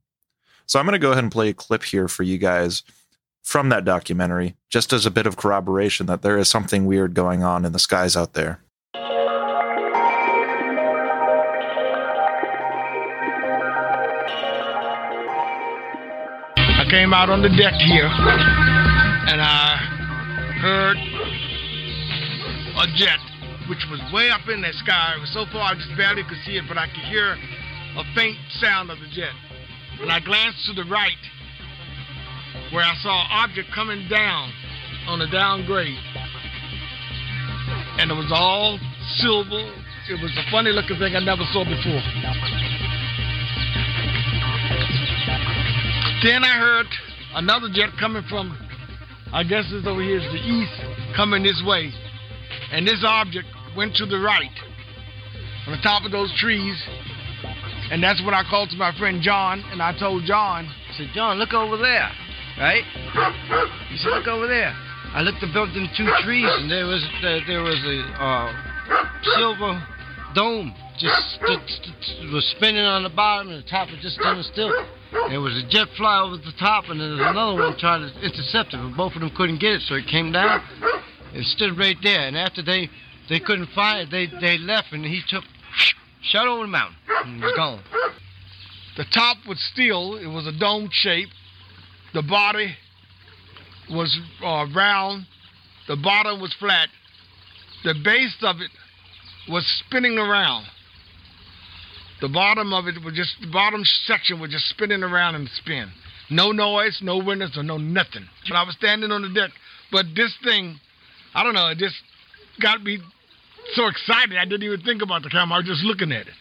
So 0.66 0.79
I'm 0.79 0.87
going 0.87 0.92
to 0.92 1.00
go 1.00 1.11
ahead 1.11 1.24
and 1.24 1.33
play 1.33 1.48
a 1.48 1.53
clip 1.53 1.83
here 1.83 2.07
for 2.07 2.22
you 2.22 2.38
guys 2.38 2.85
from 3.42 3.70
that 3.70 3.85
documentary, 3.85 4.55
just 4.70 4.92
as 4.92 5.05
a 5.05 5.11
bit 5.11 5.27
of 5.27 5.37
corroboration 5.37 6.07
that 6.07 6.22
there 6.22 6.38
is 6.38 6.48
something 6.48 6.87
weird 6.87 7.12
going 7.14 7.42
on 7.42 7.64
in 7.64 7.72
the 7.72 7.81
skies 7.81 8.16
out 8.16 8.35
there. 8.35 8.61
Came 16.94 17.12
out 17.12 17.28
on 17.28 17.42
the 17.42 17.50
deck 17.59 17.74
here 17.90 18.07
and 18.07 19.42
I 19.42 19.74
heard 20.62 20.94
a 22.78 22.87
jet 22.94 23.18
which 23.66 23.83
was 23.90 23.98
way 24.14 24.30
up 24.30 24.46
in 24.46 24.62
the 24.62 24.70
sky. 24.78 25.18
It 25.18 25.20
was 25.20 25.35
so 25.35 25.42
far 25.50 25.72
I 25.72 25.74
just 25.74 25.90
barely 25.98 26.22
could 26.22 26.38
see 26.46 26.54
it, 26.54 26.62
but 26.68 26.78
I 26.78 26.87
could 26.87 27.02
hear 27.11 27.35
a 27.98 28.04
faint 28.14 28.38
sound 28.62 28.94
of 28.94 29.00
the 29.02 29.11
jet. 29.11 29.35
And 30.02 30.12
I 30.12 30.20
glanced 30.20 30.70
to 30.70 30.72
the 30.72 30.87
right 30.87 31.18
where 32.70 32.85
I 32.87 32.94
saw 33.02 33.11
an 33.11 33.42
object 33.42 33.74
coming 33.74 34.07
down 34.07 34.52
on 35.09 35.20
a 35.20 35.26
downgrade. 35.33 35.98
And 37.98 38.07
it 38.07 38.14
was 38.14 38.30
all 38.30 38.78
silver. 39.18 39.66
It 40.14 40.22
was 40.22 40.30
a 40.38 40.46
funny 40.48 40.70
looking 40.70 41.02
thing 41.02 41.16
I 41.16 41.24
never 41.26 41.42
saw 41.50 41.66
before. 41.66 42.63
Then 46.24 46.42
I 46.42 46.56
heard 46.56 46.87
another 47.34 47.68
jet 47.70 47.90
coming 48.00 48.22
from, 48.30 48.56
I 49.30 49.44
guess 49.44 49.68
it's 49.68 49.87
over 49.87 50.00
here, 50.00 50.16
it's 50.16 50.32
the 50.32 50.40
east, 50.40 50.72
coming 51.14 51.42
this 51.42 51.62
way. 51.66 51.92
And 52.72 52.88
this 52.88 53.04
object 53.06 53.44
went 53.76 53.94
to 53.96 54.06
the 54.06 54.16
right 54.16 54.56
on 55.66 55.76
the 55.76 55.82
top 55.82 56.06
of 56.06 56.12
those 56.12 56.32
trees. 56.40 56.80
And 57.92 58.02
that's 58.02 58.24
when 58.24 58.32
I 58.32 58.42
called 58.48 58.70
to 58.70 58.76
my 58.76 58.96
friend 58.98 59.20
John, 59.20 59.62
and 59.68 59.82
I 59.82 59.92
told 59.98 60.24
John, 60.24 60.64
I 60.64 60.96
said, 60.96 61.08
John, 61.14 61.37
look 61.37 61.52
over 61.52 61.76
there, 61.76 62.10
right? 62.56 62.84
He 63.90 63.98
said, 63.98 64.16
look 64.16 64.26
over 64.26 64.48
there. 64.48 64.72
I 65.12 65.20
looked 65.20 65.42
above 65.42 65.74
them 65.74 65.90
two 65.94 66.08
trees, 66.24 66.48
and 66.48 66.70
there 66.70 66.87
was 66.87 67.04
there, 67.20 67.40
there 67.46 67.62
was 67.62 67.76
a 67.84 68.00
uh, 68.16 68.48
silver 69.37 69.76
dome 70.34 70.74
just 70.98 71.38
just 71.46 72.32
was 72.32 72.50
spinning 72.56 72.82
on 72.82 73.02
the 73.02 73.10
bottom, 73.10 73.52
and 73.52 73.62
the 73.62 73.68
top 73.68 73.90
was 73.90 74.00
just 74.00 74.16
standing 74.16 74.42
still. 74.50 74.72
There 75.29 75.40
was 75.40 75.57
a 75.57 75.66
jet 75.68 75.88
fly 75.96 76.20
over 76.20 76.37
the 76.37 76.53
top, 76.59 76.85
and 76.88 76.98
was 76.98 77.20
another 77.20 77.55
one 77.55 77.79
trying 77.79 78.03
to 78.03 78.20
intercept 78.20 78.74
it, 78.74 78.79
but 78.79 78.96
both 78.96 79.14
of 79.14 79.20
them 79.20 79.31
couldn't 79.37 79.61
get 79.61 79.74
it, 79.74 79.83
so 79.83 79.94
it 79.94 80.07
came 80.07 80.33
down 80.33 80.61
and 81.33 81.44
stood 81.46 81.79
right 81.79 81.96
there. 82.03 82.27
And 82.27 82.37
after 82.37 82.62
they 82.62 82.90
they 83.29 83.40
couldn't 83.40 83.68
find 83.74 84.00
it, 84.03 84.11
they 84.11 84.27
they 84.40 84.59
left, 84.59 84.92
and 84.92 85.05
he 85.05 85.22
took 85.29 85.44
shot 86.20 86.48
over 86.48 86.62
the 86.62 86.68
mountain 86.68 86.96
and 87.24 87.42
was 87.42 87.53
gone. 87.57 87.83
The 88.96 89.05
top 89.12 89.38
was 89.46 89.59
steel, 89.72 90.16
it 90.16 90.27
was 90.27 90.46
a 90.46 90.59
dome 90.59 90.88
shape. 90.92 91.29
The 92.12 92.22
body 92.22 92.77
was 93.90 94.16
uh, 94.42 94.66
round, 94.74 95.27
the 95.88 95.96
bottom 95.96 96.40
was 96.40 96.55
flat. 96.55 96.88
The 97.85 97.94
base 98.05 98.37
of 98.42 98.61
it 98.61 98.70
was 99.48 99.66
spinning 99.87 100.18
around. 100.18 100.66
The 102.24 102.30
bottom 102.30 102.72
of 102.72 102.88
it 102.88 103.04
was 103.04 103.12
just 103.12 103.37
the 103.42 103.48
bottom 103.52 103.84
section 103.84 104.40
was 104.40 104.50
just 104.50 104.66
spinning 104.70 105.02
around 105.02 105.34
and 105.34 105.46
spin. 105.60 105.92
No 106.30 106.52
noise, 106.52 107.00
no 107.02 107.18
windows, 107.18 107.54
or 107.54 107.62
no 107.62 107.76
nothing. 107.76 108.24
But 108.48 108.56
I 108.56 108.62
was 108.62 108.74
standing 108.76 109.12
on 109.12 109.20
the 109.20 109.28
deck. 109.28 109.50
But 109.92 110.06
this 110.16 110.34
thing, 110.42 110.80
I 111.34 111.44
don't 111.44 111.52
know, 111.52 111.68
it 111.68 111.76
just 111.76 111.96
got 112.62 112.82
me 112.82 112.98
so 113.74 113.88
excited 113.88 114.38
I 114.38 114.46
didn't 114.46 114.62
even 114.62 114.80
think 114.80 115.02
about 115.02 115.22
the 115.22 115.28
camera. 115.28 115.56
I 115.56 115.58
was 115.58 115.66
just 115.66 115.84
looking 115.84 116.12
at 116.12 116.26
it. 116.26 116.32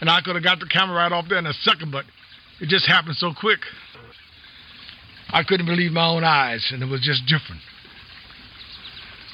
And 0.00 0.08
I 0.08 0.20
could 0.20 0.36
have 0.36 0.44
got 0.44 0.60
the 0.60 0.66
camera 0.66 0.94
right 0.94 1.10
off 1.10 1.24
there 1.28 1.38
in 1.38 1.46
a 1.46 1.52
second, 1.52 1.90
but 1.90 2.04
it 2.60 2.68
just 2.68 2.86
happened 2.86 3.16
so 3.16 3.32
quick. 3.34 3.58
I 5.30 5.42
couldn't 5.42 5.66
believe 5.66 5.90
my 5.90 6.06
own 6.06 6.22
eyes, 6.22 6.64
and 6.70 6.80
it 6.80 6.86
was 6.86 7.00
just 7.00 7.26
different. 7.26 7.60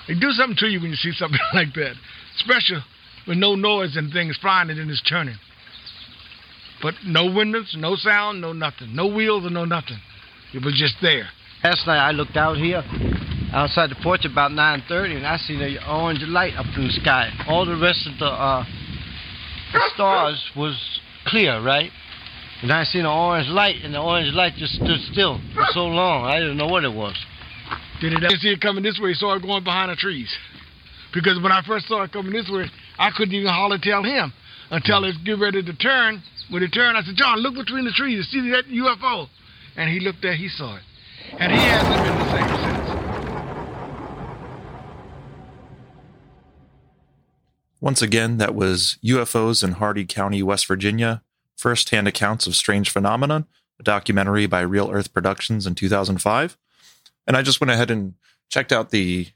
It 0.08 0.18
do 0.18 0.30
something 0.30 0.56
to 0.60 0.66
you 0.66 0.80
when 0.80 0.88
you 0.88 0.96
see 0.96 1.12
something 1.12 1.38
like 1.52 1.74
that, 1.74 1.92
especially 2.36 2.78
with 3.26 3.36
no 3.36 3.54
noise 3.54 3.96
and 3.96 4.10
things 4.10 4.38
flying 4.38 4.70
and 4.70 4.78
then 4.78 4.88
it's 4.88 5.02
turning. 5.02 5.36
But 6.82 6.94
no 7.04 7.26
windows, 7.32 7.74
no 7.76 7.96
sound, 7.96 8.40
no 8.40 8.52
nothing, 8.52 8.94
no 8.94 9.06
wheels 9.06 9.44
or 9.44 9.50
no 9.50 9.64
nothing. 9.64 9.98
It 10.54 10.64
was 10.64 10.74
just 10.74 10.96
there. 11.02 11.28
Last 11.64 11.86
night 11.86 11.98
I 11.98 12.12
looked 12.12 12.36
out 12.36 12.56
here 12.56 12.84
outside 13.52 13.90
the 13.90 13.96
porch 13.96 14.24
about 14.24 14.52
9:30, 14.52 15.16
and 15.16 15.26
I 15.26 15.36
seen 15.38 15.60
an 15.60 15.78
orange 15.88 16.22
light 16.22 16.54
up 16.56 16.66
in 16.76 16.86
the 16.86 16.92
sky. 16.92 17.32
All 17.48 17.64
the 17.64 17.76
rest 17.76 18.06
of 18.06 18.18
the, 18.18 18.26
uh, 18.26 18.64
the 19.72 19.90
stars 19.94 20.42
was 20.54 21.00
clear, 21.26 21.60
right? 21.60 21.90
And 22.62 22.72
I 22.72 22.84
seen 22.84 23.02
an 23.02 23.06
orange 23.06 23.48
light, 23.48 23.76
and 23.84 23.94
the 23.94 24.00
orange 24.00 24.32
light 24.34 24.54
just 24.56 24.74
stood 24.74 25.00
still 25.12 25.40
for 25.54 25.66
so 25.72 25.86
long. 25.86 26.24
I 26.24 26.38
didn't 26.38 26.56
know 26.56 26.66
what 26.66 26.84
it 26.84 26.92
was. 26.92 27.16
Did 28.00 28.12
it 28.12 28.22
ever 28.22 28.36
see 28.36 28.50
it 28.50 28.60
coming 28.60 28.82
this 28.82 28.98
way? 29.00 29.14
Saw 29.14 29.34
it 29.34 29.42
going 29.42 29.64
behind 29.64 29.90
the 29.90 29.96
trees. 29.96 30.32
Because 31.12 31.40
when 31.40 31.52
I 31.52 31.62
first 31.62 31.88
saw 31.88 32.02
it 32.02 32.12
coming 32.12 32.32
this 32.32 32.48
way, 32.48 32.70
I 32.98 33.10
couldn't 33.10 33.34
even 33.34 33.48
holler 33.48 33.78
tell 33.78 34.02
him 34.02 34.32
until 34.70 35.04
it 35.04 35.16
get 35.24 35.38
ready 35.38 35.62
to 35.62 35.72
turn. 35.74 36.22
When 36.50 36.62
it 36.62 36.72
turned, 36.72 36.96
I 36.96 37.02
said, 37.02 37.16
John, 37.16 37.40
look 37.40 37.54
between 37.54 37.84
the 37.84 37.92
trees. 37.92 38.26
See 38.28 38.50
that 38.50 38.68
UFO? 38.68 39.28
And 39.76 39.90
he 39.90 40.00
looked 40.00 40.22
there, 40.22 40.34
he 40.34 40.48
saw 40.48 40.76
it. 40.76 40.82
And 41.38 41.52
he 41.52 41.58
hasn't 41.58 42.04
been 42.04 42.18
the 42.18 42.30
same 42.30 42.48
since. 42.64 42.88
Once 47.80 48.02
again, 48.02 48.38
that 48.38 48.54
was 48.54 48.98
UFOs 49.04 49.62
in 49.62 49.72
Hardy 49.72 50.04
County, 50.04 50.42
West 50.42 50.66
Virginia, 50.66 51.22
First 51.54 51.90
Hand 51.90 52.08
Accounts 52.08 52.46
of 52.46 52.56
Strange 52.56 52.90
Phenomenon, 52.90 53.46
a 53.78 53.82
documentary 53.82 54.46
by 54.46 54.60
Real 54.62 54.90
Earth 54.90 55.12
Productions 55.12 55.66
in 55.66 55.74
2005. 55.74 56.56
And 57.26 57.36
I 57.36 57.42
just 57.42 57.60
went 57.60 57.70
ahead 57.70 57.90
and 57.90 58.14
checked 58.48 58.72
out 58.72 58.90
the 58.90 59.28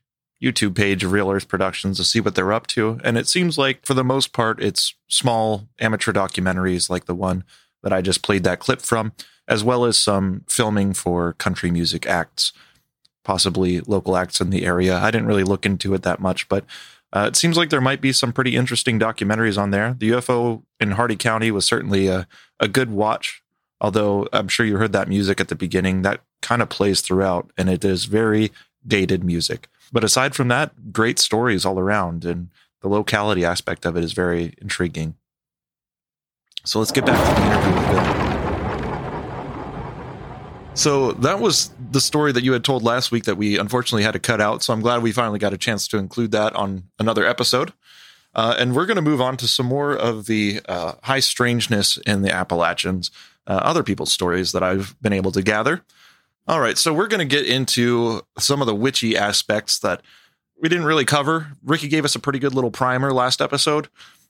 YouTube 0.42 0.74
page 0.74 1.04
of 1.04 1.12
Real 1.12 1.30
Earth 1.30 1.48
Productions 1.48 1.96
to 1.98 2.04
see 2.04 2.20
what 2.20 2.34
they're 2.34 2.52
up 2.52 2.66
to. 2.68 2.98
And 3.04 3.16
it 3.16 3.28
seems 3.28 3.56
like, 3.56 3.86
for 3.86 3.94
the 3.94 4.04
most 4.04 4.32
part, 4.32 4.62
it's 4.62 4.94
small 5.08 5.68
amateur 5.80 6.12
documentaries 6.12 6.90
like 6.90 7.04
the 7.04 7.14
one 7.14 7.44
that 7.82 7.92
I 7.92 8.00
just 8.00 8.22
played 8.22 8.44
that 8.44 8.58
clip 8.58 8.80
from, 8.80 9.12
as 9.46 9.62
well 9.62 9.84
as 9.84 9.96
some 9.96 10.44
filming 10.48 10.94
for 10.94 11.34
country 11.34 11.70
music 11.70 12.06
acts, 12.06 12.52
possibly 13.24 13.80
local 13.80 14.16
acts 14.16 14.40
in 14.40 14.50
the 14.50 14.64
area. 14.64 14.98
I 14.98 15.10
didn't 15.10 15.26
really 15.26 15.44
look 15.44 15.64
into 15.64 15.94
it 15.94 16.02
that 16.02 16.20
much, 16.20 16.48
but 16.48 16.64
uh, 17.12 17.26
it 17.28 17.36
seems 17.36 17.56
like 17.56 17.70
there 17.70 17.80
might 17.80 18.00
be 18.00 18.12
some 18.12 18.32
pretty 18.32 18.56
interesting 18.56 18.98
documentaries 18.98 19.60
on 19.60 19.70
there. 19.70 19.94
The 19.98 20.10
UFO 20.10 20.62
in 20.80 20.92
Hardy 20.92 21.16
County 21.16 21.50
was 21.50 21.64
certainly 21.64 22.08
a, 22.08 22.26
a 22.58 22.68
good 22.68 22.90
watch, 22.90 23.42
although 23.80 24.28
I'm 24.32 24.48
sure 24.48 24.64
you 24.64 24.78
heard 24.78 24.92
that 24.92 25.08
music 25.08 25.40
at 25.40 25.48
the 25.48 25.54
beginning. 25.54 26.02
That 26.02 26.22
kind 26.40 26.62
of 26.62 26.68
plays 26.68 27.00
throughout, 27.00 27.50
and 27.56 27.68
it 27.68 27.84
is 27.84 28.06
very 28.06 28.50
dated 28.86 29.22
music. 29.22 29.68
But 29.92 30.04
aside 30.04 30.34
from 30.34 30.48
that, 30.48 30.92
great 30.92 31.18
stories 31.18 31.64
all 31.64 31.78
around, 31.78 32.24
and 32.24 32.50
the 32.80 32.88
locality 32.88 33.44
aspect 33.44 33.84
of 33.84 33.96
it 33.96 34.02
is 34.02 34.12
very 34.12 34.54
intriguing. 34.60 35.14
So 36.64 36.78
let's 36.78 36.92
get 36.92 37.04
back 37.04 37.18
to 37.18 37.40
the 37.40 37.46
interview 37.46 37.74
with 37.74 37.90
Bill. 37.90 38.32
So 40.74 41.12
that 41.12 41.38
was 41.38 41.70
the 41.90 42.00
story 42.00 42.32
that 42.32 42.42
you 42.42 42.52
had 42.52 42.64
told 42.64 42.82
last 42.82 43.12
week 43.12 43.24
that 43.24 43.36
we 43.36 43.58
unfortunately 43.58 44.04
had 44.04 44.12
to 44.12 44.18
cut 44.18 44.40
out. 44.40 44.62
So 44.62 44.72
I'm 44.72 44.80
glad 44.80 45.02
we 45.02 45.12
finally 45.12 45.38
got 45.38 45.52
a 45.52 45.58
chance 45.58 45.86
to 45.88 45.98
include 45.98 46.30
that 46.32 46.54
on 46.56 46.84
another 46.98 47.26
episode. 47.26 47.74
Uh, 48.34 48.56
and 48.58 48.74
we're 48.74 48.86
going 48.86 48.96
to 48.96 49.02
move 49.02 49.20
on 49.20 49.36
to 49.36 49.46
some 49.46 49.66
more 49.66 49.94
of 49.94 50.24
the 50.24 50.60
uh, 50.66 50.94
high 51.02 51.20
strangeness 51.20 51.98
in 51.98 52.22
the 52.22 52.32
Appalachians, 52.32 53.10
uh, 53.46 53.60
other 53.62 53.82
people's 53.82 54.12
stories 54.12 54.52
that 54.52 54.62
I've 54.62 54.96
been 55.02 55.12
able 55.12 55.32
to 55.32 55.42
gather. 55.42 55.82
All 56.48 56.60
right, 56.60 56.76
so 56.76 56.92
we're 56.92 57.06
going 57.06 57.26
to 57.26 57.36
get 57.36 57.46
into 57.46 58.22
some 58.38 58.60
of 58.60 58.66
the 58.66 58.74
witchy 58.74 59.16
aspects 59.16 59.78
that 59.80 60.02
we 60.60 60.68
didn't 60.68 60.86
really 60.86 61.04
cover. 61.04 61.52
Ricky 61.62 61.88
gave 61.88 62.04
us 62.04 62.16
a 62.16 62.20
pretty 62.20 62.40
good 62.40 62.54
little 62.54 62.70
primer 62.70 63.12
last 63.12 63.40
episode, 63.40 63.88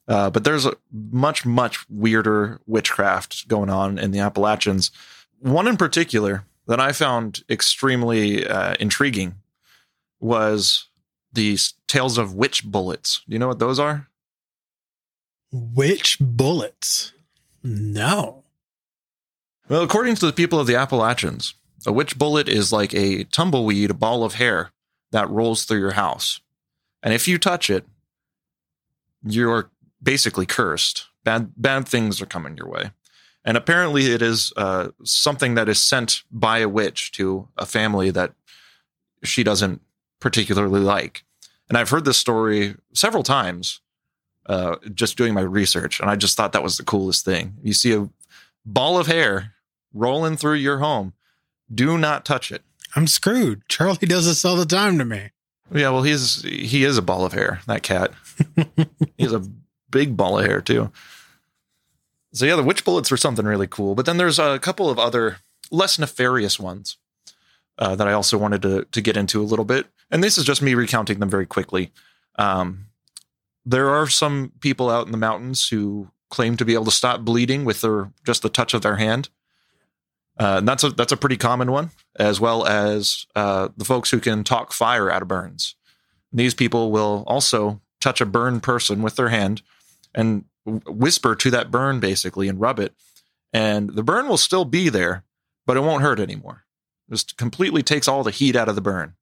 uh, 0.08 0.28
but 0.28 0.44
there's 0.44 0.66
a 0.66 0.74
much, 0.92 1.46
much 1.46 1.88
weirder 1.88 2.60
witchcraft 2.66 3.48
going 3.48 3.70
on 3.70 3.98
in 3.98 4.10
the 4.10 4.18
Appalachians. 4.18 4.90
One 5.38 5.66
in 5.66 5.78
particular 5.78 6.44
that 6.66 6.80
I 6.80 6.92
found 6.92 7.44
extremely 7.48 8.46
uh, 8.46 8.74
intriguing 8.78 9.36
was 10.20 10.88
the 11.32 11.58
tales 11.86 12.18
of 12.18 12.34
witch 12.34 12.64
bullets. 12.64 13.22
Do 13.26 13.32
you 13.32 13.38
know 13.38 13.48
what 13.48 13.58
those 13.58 13.78
are? 13.78 14.08
Witch 15.50 16.18
bullets? 16.20 17.12
No. 17.62 18.44
Well, 19.68 19.82
according 19.82 20.16
to 20.16 20.26
the 20.26 20.32
people 20.32 20.60
of 20.60 20.66
the 20.66 20.76
Appalachians, 20.76 21.54
a 21.86 21.92
witch 21.92 22.18
bullet 22.18 22.48
is 22.48 22.72
like 22.72 22.94
a 22.94 23.24
tumbleweed 23.24 23.90
a 23.90 23.94
ball 23.94 24.24
of 24.24 24.34
hair 24.34 24.72
that 25.10 25.28
rolls 25.30 25.64
through 25.64 25.80
your 25.80 25.92
house. 25.92 26.40
And 27.02 27.12
if 27.12 27.26
you 27.26 27.38
touch 27.38 27.70
it, 27.70 27.84
you're 29.24 29.70
basically 30.02 30.46
cursed. 30.46 31.06
Bad 31.24 31.52
bad 31.56 31.86
things 31.86 32.20
are 32.20 32.26
coming 32.26 32.56
your 32.56 32.68
way. 32.68 32.90
And 33.44 33.56
apparently, 33.56 34.06
it 34.06 34.22
is 34.22 34.52
uh, 34.56 34.88
something 35.04 35.54
that 35.54 35.68
is 35.68 35.82
sent 35.82 36.22
by 36.30 36.58
a 36.58 36.68
witch 36.68 37.10
to 37.12 37.48
a 37.56 37.66
family 37.66 38.10
that 38.10 38.34
she 39.24 39.42
doesn't 39.42 39.80
particularly 40.20 40.80
like. 40.80 41.24
And 41.68 41.76
I've 41.76 41.90
heard 41.90 42.04
this 42.04 42.18
story 42.18 42.76
several 42.94 43.22
times 43.22 43.80
uh, 44.46 44.76
just 44.94 45.16
doing 45.16 45.34
my 45.34 45.40
research. 45.40 46.00
And 46.00 46.10
I 46.10 46.16
just 46.16 46.36
thought 46.36 46.52
that 46.52 46.62
was 46.62 46.76
the 46.76 46.84
coolest 46.84 47.24
thing. 47.24 47.54
You 47.62 47.72
see 47.72 47.94
a 47.94 48.08
ball 48.64 48.98
of 48.98 49.06
hair 49.06 49.54
rolling 49.92 50.36
through 50.36 50.54
your 50.54 50.78
home, 50.78 51.12
do 51.74 51.98
not 51.98 52.24
touch 52.24 52.50
it. 52.52 52.62
I'm 52.94 53.06
screwed. 53.06 53.62
Charlie 53.68 54.06
does 54.06 54.26
this 54.26 54.44
all 54.44 54.56
the 54.56 54.66
time 54.66 54.98
to 54.98 55.04
me. 55.04 55.30
Yeah, 55.74 55.90
well, 55.90 56.02
he's 56.02 56.42
he 56.42 56.84
is 56.84 56.98
a 56.98 57.02
ball 57.02 57.24
of 57.24 57.32
hair. 57.32 57.60
That 57.66 57.82
cat. 57.82 58.12
he's 59.16 59.32
a 59.32 59.42
big 59.90 60.16
ball 60.16 60.38
of 60.38 60.46
hair 60.46 60.60
too. 60.60 60.92
So 62.32 62.46
yeah, 62.46 62.56
the 62.56 62.62
witch 62.62 62.84
bullets 62.84 63.10
were 63.10 63.16
something 63.16 63.46
really 63.46 63.66
cool. 63.66 63.94
But 63.94 64.06
then 64.06 64.16
there's 64.16 64.38
a 64.38 64.58
couple 64.58 64.90
of 64.90 64.98
other 64.98 65.38
less 65.70 65.98
nefarious 65.98 66.58
ones 66.58 66.96
uh, 67.78 67.96
that 67.96 68.08
I 68.08 68.12
also 68.12 68.36
wanted 68.36 68.62
to 68.62 68.86
to 68.90 69.00
get 69.00 69.16
into 69.16 69.40
a 69.40 69.44
little 69.44 69.64
bit. 69.64 69.86
And 70.10 70.22
this 70.22 70.36
is 70.36 70.44
just 70.44 70.60
me 70.60 70.74
recounting 70.74 71.20
them 71.20 71.30
very 71.30 71.46
quickly. 71.46 71.92
Um, 72.36 72.86
there 73.64 73.88
are 73.88 74.08
some 74.08 74.52
people 74.60 74.90
out 74.90 75.06
in 75.06 75.12
the 75.12 75.18
mountains 75.18 75.68
who 75.68 76.10
claim 76.30 76.56
to 76.56 76.64
be 76.64 76.74
able 76.74 76.86
to 76.86 76.90
stop 76.90 77.20
bleeding 77.20 77.64
with 77.64 77.80
their 77.80 78.10
just 78.24 78.42
the 78.42 78.48
touch 78.48 78.74
of 78.74 78.82
their 78.82 78.96
hand. 78.96 79.30
Uh, 80.38 80.56
and 80.58 80.68
that's 80.68 80.82
a 80.82 80.90
that's 80.90 81.12
a 81.12 81.16
pretty 81.16 81.36
common 81.36 81.70
one, 81.70 81.90
as 82.16 82.40
well 82.40 82.66
as 82.66 83.26
uh, 83.36 83.68
the 83.76 83.84
folks 83.84 84.10
who 84.10 84.18
can 84.18 84.44
talk 84.44 84.72
fire 84.72 85.10
out 85.10 85.22
of 85.22 85.28
burns. 85.28 85.74
These 86.32 86.54
people 86.54 86.90
will 86.90 87.24
also 87.26 87.80
touch 88.00 88.20
a 88.20 88.26
burned 88.26 88.62
person 88.62 89.02
with 89.02 89.16
their 89.16 89.28
hand 89.28 89.62
and 90.14 90.44
whisper 90.64 91.34
to 91.34 91.50
that 91.50 91.70
burn 91.70 92.00
basically 92.00 92.48
and 92.48 92.60
rub 92.60 92.78
it, 92.78 92.94
and 93.52 93.90
the 93.90 94.02
burn 94.02 94.28
will 94.28 94.38
still 94.38 94.64
be 94.64 94.88
there, 94.88 95.24
but 95.66 95.76
it 95.76 95.80
won't 95.80 96.02
hurt 96.02 96.18
anymore. 96.18 96.64
Just 97.10 97.36
completely 97.36 97.82
takes 97.82 98.08
all 98.08 98.22
the 98.22 98.30
heat 98.30 98.56
out 98.56 98.68
of 98.68 98.74
the 98.74 98.80
burn. 98.80 99.14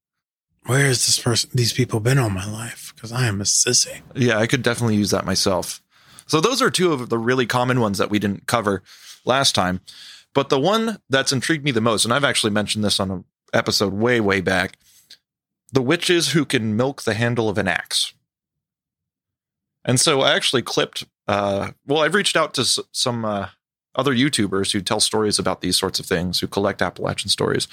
Where 0.66 0.84
has 0.84 1.06
this 1.06 1.18
person, 1.18 1.50
these 1.54 1.72
people 1.72 2.00
been 2.00 2.18
all 2.18 2.30
my 2.30 2.48
life? 2.48 2.92
Because 2.94 3.12
I 3.12 3.26
am 3.26 3.40
a 3.40 3.44
sissy. 3.44 4.02
Yeah, 4.14 4.38
I 4.38 4.46
could 4.46 4.62
definitely 4.62 4.96
use 4.96 5.10
that 5.10 5.24
myself. 5.24 5.82
So 6.26 6.40
those 6.40 6.62
are 6.62 6.70
two 6.70 6.92
of 6.92 7.08
the 7.08 7.18
really 7.18 7.46
common 7.46 7.80
ones 7.80 7.98
that 7.98 8.10
we 8.10 8.18
didn't 8.18 8.46
cover 8.46 8.82
last 9.24 9.54
time. 9.54 9.80
But 10.34 10.48
the 10.48 10.60
one 10.60 10.98
that's 11.08 11.32
intrigued 11.32 11.64
me 11.64 11.70
the 11.70 11.80
most, 11.80 12.04
and 12.04 12.14
I've 12.14 12.24
actually 12.24 12.52
mentioned 12.52 12.84
this 12.84 13.00
on 13.00 13.10
an 13.10 13.24
episode 13.52 13.92
way, 13.92 14.20
way 14.20 14.40
back, 14.40 14.78
the 15.72 15.82
witches 15.82 16.32
who 16.32 16.44
can 16.44 16.76
milk 16.76 17.02
the 17.02 17.14
handle 17.14 17.48
of 17.48 17.58
an 17.58 17.68
axe. 17.68 18.14
And 19.84 19.98
so 19.98 20.20
I 20.20 20.34
actually 20.34 20.62
clipped. 20.62 21.04
Uh, 21.26 21.72
well, 21.86 22.02
I've 22.02 22.14
reached 22.14 22.36
out 22.36 22.54
to 22.54 22.62
s- 22.62 22.78
some 22.92 23.24
uh, 23.24 23.48
other 23.94 24.14
YouTubers 24.14 24.72
who 24.72 24.80
tell 24.80 25.00
stories 25.00 25.38
about 25.38 25.60
these 25.62 25.76
sorts 25.76 25.98
of 25.98 26.06
things, 26.06 26.40
who 26.40 26.46
collect 26.46 26.82
Appalachian 26.82 27.30
stories, 27.30 27.66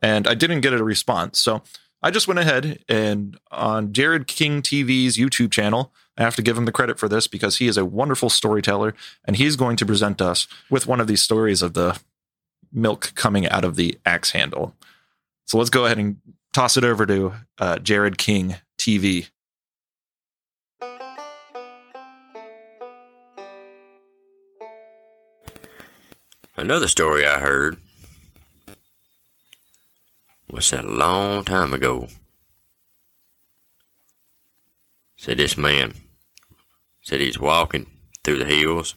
and 0.00 0.28
I 0.28 0.34
didn't 0.34 0.60
get 0.60 0.72
a 0.72 0.84
response. 0.84 1.38
So 1.40 1.62
I 2.02 2.10
just 2.10 2.28
went 2.28 2.40
ahead 2.40 2.82
and 2.88 3.38
on 3.50 3.92
Jared 3.92 4.26
King 4.26 4.62
TV's 4.62 5.16
YouTube 5.16 5.50
channel, 5.50 5.92
I 6.20 6.24
have 6.24 6.36
to 6.36 6.42
give 6.42 6.58
him 6.58 6.66
the 6.66 6.72
credit 6.72 6.98
for 6.98 7.08
this 7.08 7.26
because 7.26 7.56
he 7.56 7.66
is 7.66 7.78
a 7.78 7.84
wonderful 7.84 8.28
storyteller 8.28 8.94
and 9.24 9.36
he's 9.36 9.56
going 9.56 9.76
to 9.76 9.86
present 9.86 10.20
us 10.20 10.46
with 10.68 10.86
one 10.86 11.00
of 11.00 11.06
these 11.06 11.22
stories 11.22 11.62
of 11.62 11.72
the 11.72 11.98
milk 12.70 13.14
coming 13.14 13.48
out 13.48 13.64
of 13.64 13.76
the 13.76 13.98
axe 14.04 14.32
handle. 14.32 14.74
So 15.46 15.56
let's 15.56 15.70
go 15.70 15.86
ahead 15.86 15.96
and 15.96 16.18
toss 16.52 16.76
it 16.76 16.84
over 16.84 17.06
to 17.06 17.32
uh, 17.58 17.78
Jared 17.78 18.18
King 18.18 18.56
TV. 18.78 19.30
Another 26.54 26.88
story 26.88 27.26
I 27.26 27.38
heard 27.38 27.78
was 30.50 30.68
that 30.68 30.84
a 30.84 30.88
long 30.88 31.44
time 31.44 31.72
ago. 31.72 32.08
Said 35.16 35.38
this 35.38 35.56
man 35.56 35.94
said 37.02 37.20
he's 37.20 37.38
walking 37.38 37.86
through 38.22 38.38
the 38.38 38.44
hills, 38.44 38.94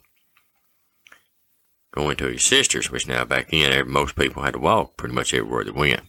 going 1.94 2.18
to 2.18 2.28
his 2.28 2.44
sister's, 2.44 2.92
which 2.92 3.08
now 3.08 3.26
back 3.26 3.52
then 3.52 3.90
most 3.90 4.16
people 4.16 4.44
had 4.44 4.54
to 4.54 4.60
walk 4.60 4.98
pretty 4.98 5.16
much 5.16 5.34
everywhere 5.34 5.64
they 5.64 5.72
went. 5.72 6.02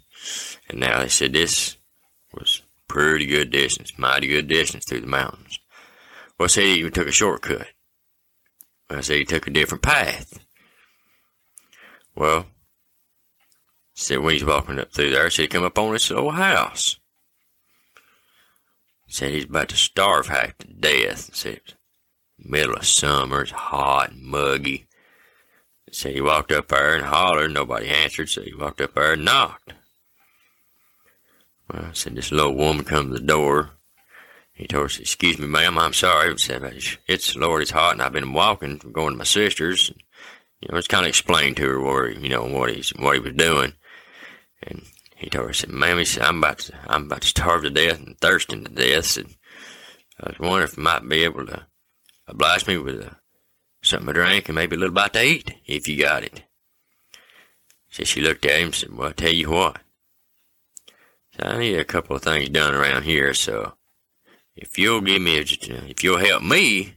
And 0.68 0.80
now 0.80 1.00
they 1.00 1.09
said 1.09 1.33
this 1.33 1.76
was 2.33 2.62
pretty 2.88 3.26
good 3.26 3.50
distance, 3.50 3.92
mighty 3.98 4.26
good 4.26 4.48
distance 4.48 4.85
through 4.85 5.02
the 5.02 5.07
mountains. 5.07 5.59
Well, 6.38 6.48
said 6.48 6.64
he 6.64 6.74
even 6.74 6.92
took 6.92 7.09
a 7.09 7.12
shortcut. 7.12 7.68
I 8.90 9.00
said 9.00 9.16
he 9.16 9.24
took 9.24 9.46
a 9.46 9.50
different 9.50 9.83
path. 9.83 10.38
Well, 12.16 12.46
said 13.94 14.18
when 14.18 14.35
he's 14.35 14.44
walking 14.44 14.78
up 14.78 14.92
through 14.92 15.11
there, 15.11 15.30
said 15.30 15.42
he 15.42 15.48
come 15.48 15.64
up 15.64 15.78
on 15.78 15.92
this 15.92 16.11
old 16.11 16.35
house. 16.35 16.98
Said 19.07 19.33
he's 19.33 19.44
about 19.44 19.68
to 19.68 19.76
starve 19.76 20.26
half 20.26 20.59
to 20.59 20.66
death. 20.66 21.35
Said 21.35 21.61
middle 22.38 22.77
of 22.77 22.87
summer, 22.87 23.42
it's 23.42 23.51
hot 23.51 24.12
and 24.12 24.23
muggy. 24.23 24.87
Said 25.90 26.14
he 26.14 26.20
walked 26.20 26.51
up 26.51 26.68
there 26.68 26.97
and 26.97 27.05
hollered, 27.05 27.53
nobody 27.53 27.88
answered, 27.88 28.29
so 28.29 28.42
he 28.42 28.53
walked 28.53 28.81
up 28.81 28.94
there 28.94 29.12
and 29.12 29.25
knocked. 29.25 29.75
Well, 31.73 31.85
I 31.85 31.92
said 31.92 32.16
this 32.16 32.33
little 32.33 32.57
woman 32.57 32.85
come 32.85 33.09
to 33.09 33.18
the 33.18 33.25
door. 33.25 33.70
He 34.53 34.66
told 34.66 34.92
her, 34.92 35.01
"Excuse 35.01 35.38
me, 35.38 35.47
ma'am, 35.47 35.79
I'm 35.79 35.92
sorry." 35.92 36.33
He 36.33 36.38
said, 36.38 36.62
"It's 37.07 37.37
Lord, 37.37 37.62
it's 37.62 37.70
hot, 37.70 37.92
and 37.92 38.03
I've 38.03 38.12
been 38.12 38.33
walking, 38.33 38.79
from 38.79 38.92
going 38.92 39.14
to 39.14 39.18
my 39.18 39.25
sister's." 39.25 39.92
you 40.64 40.73
know, 40.73 40.79
it's 40.79 40.88
kind 40.88 41.05
of 41.05 41.11
explained 41.11 41.59
to 41.59 41.68
her 41.68 41.81
where, 41.81 42.11
you 42.11 42.31
know, 42.31 42.44
what 42.44 42.75
he's, 42.75 42.90
what 42.90 43.14
he 43.14 43.20
was 43.20 43.35
doing. 43.35 43.75
And 44.62 44.83
he 45.14 45.29
told 45.29 45.49
her, 45.49 45.53
said, 45.53 45.70
ma'am, 45.70 45.99
he 45.99 46.07
said, 46.07 46.23
I'm 46.23 46.38
about 46.38 46.61
to, 46.61 46.75
I'm 46.87 47.05
about 47.05 47.20
to 47.20 47.29
starve 47.29 47.62
to 47.62 47.70
death 47.70 47.99
and 47.99 48.18
thirsting 48.18 48.64
to 48.64 48.70
death. 48.70 49.05
Said, 49.05 49.27
I 50.20 50.31
was 50.31 50.38
wondering 50.38 50.64
if 50.64 50.77
you 50.79 50.83
might 50.83 51.07
be 51.07 51.25
able 51.25 51.44
to 51.47 51.66
oblige 52.26 52.66
me 52.66 52.78
with 52.78 53.04
uh, 53.04 53.10
something 53.82 54.06
to 54.06 54.12
drink 54.12 54.48
and 54.48 54.56
maybe 54.56 54.76
a 54.76 54.78
little 54.78 54.94
bite 54.94 55.12
to 55.14 55.22
eat, 55.22 55.54
if 55.66 55.88
you 55.88 56.02
got 56.02 56.22
it. 56.22 56.42
So 57.90 58.04
she 58.04 58.20
looked 58.20 58.44
at 58.44 58.58
him 58.58 58.66
and 58.66 58.74
said, 58.74 58.96
well, 58.96 59.08
I 59.08 59.12
tell 59.12 59.32
you 59.32 59.50
what. 59.50 59.78
So 61.37 61.46
I 61.46 61.58
need 61.58 61.78
a 61.78 61.84
couple 61.84 62.16
of 62.16 62.22
things 62.22 62.48
done 62.48 62.74
around 62.74 63.02
here, 63.02 63.34
so 63.34 63.74
if 64.56 64.78
you'll 64.78 65.00
give 65.00 65.20
me, 65.20 65.38
a, 65.38 65.42
if 65.42 66.04
you'll 66.04 66.18
help 66.18 66.42
me, 66.42 66.94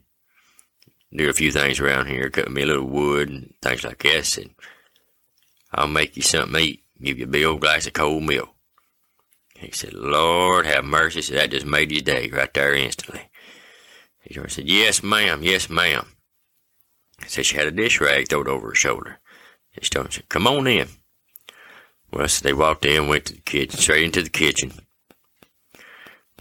do 1.11 1.29
a 1.29 1.33
few 1.33 1.51
things 1.51 1.79
around 1.79 2.07
here, 2.07 2.29
cut 2.29 2.51
me 2.51 2.61
a 2.63 2.65
little 2.65 2.85
wood 2.85 3.29
and 3.29 3.53
things 3.61 3.83
like 3.83 4.03
this, 4.03 4.37
and 4.37 4.51
I'll 5.71 5.87
make 5.87 6.15
you 6.15 6.21
something 6.21 6.53
to 6.53 6.59
eat, 6.59 6.83
give 7.01 7.17
you 7.17 7.25
a 7.25 7.27
big 7.29 7.45
old 7.45 7.61
glass 7.61 7.87
of 7.87 7.93
cold 7.93 8.23
milk. 8.23 8.49
He 9.55 9.71
said, 9.71 9.93
Lord 9.93 10.67
have 10.67 10.85
mercy. 10.85 11.21
Said, 11.21 11.37
that 11.37 11.51
just 11.51 11.65
made 11.65 11.89
his 11.89 12.03
day 12.03 12.29
right 12.29 12.53
there 12.53 12.75
instantly. 12.75 13.29
He 14.27 14.39
said, 14.49 14.67
Yes, 14.67 15.03
ma'am, 15.03 15.41
yes, 15.41 15.69
ma'am. 15.69 16.07
Said 17.25 17.45
she 17.45 17.57
had 17.57 17.67
a 17.67 17.71
dish 17.71 17.99
rag 17.99 18.27
thrown 18.27 18.47
over 18.47 18.69
her 18.69 18.75
shoulder. 18.75 19.19
She 19.81 19.89
told 19.89 20.07
him, 20.07 20.11
said, 20.11 20.29
Come 20.29 20.47
on 20.47 20.67
in. 20.67 20.87
Well, 22.11 22.27
so 22.27 22.43
they 22.43 22.53
walked 22.53 22.85
in, 22.85 23.07
went 23.07 23.25
to 23.25 23.33
the 23.33 23.41
kitchen, 23.41 23.77
straight 23.77 24.03
into 24.03 24.23
the 24.23 24.29
kitchen. 24.29 24.73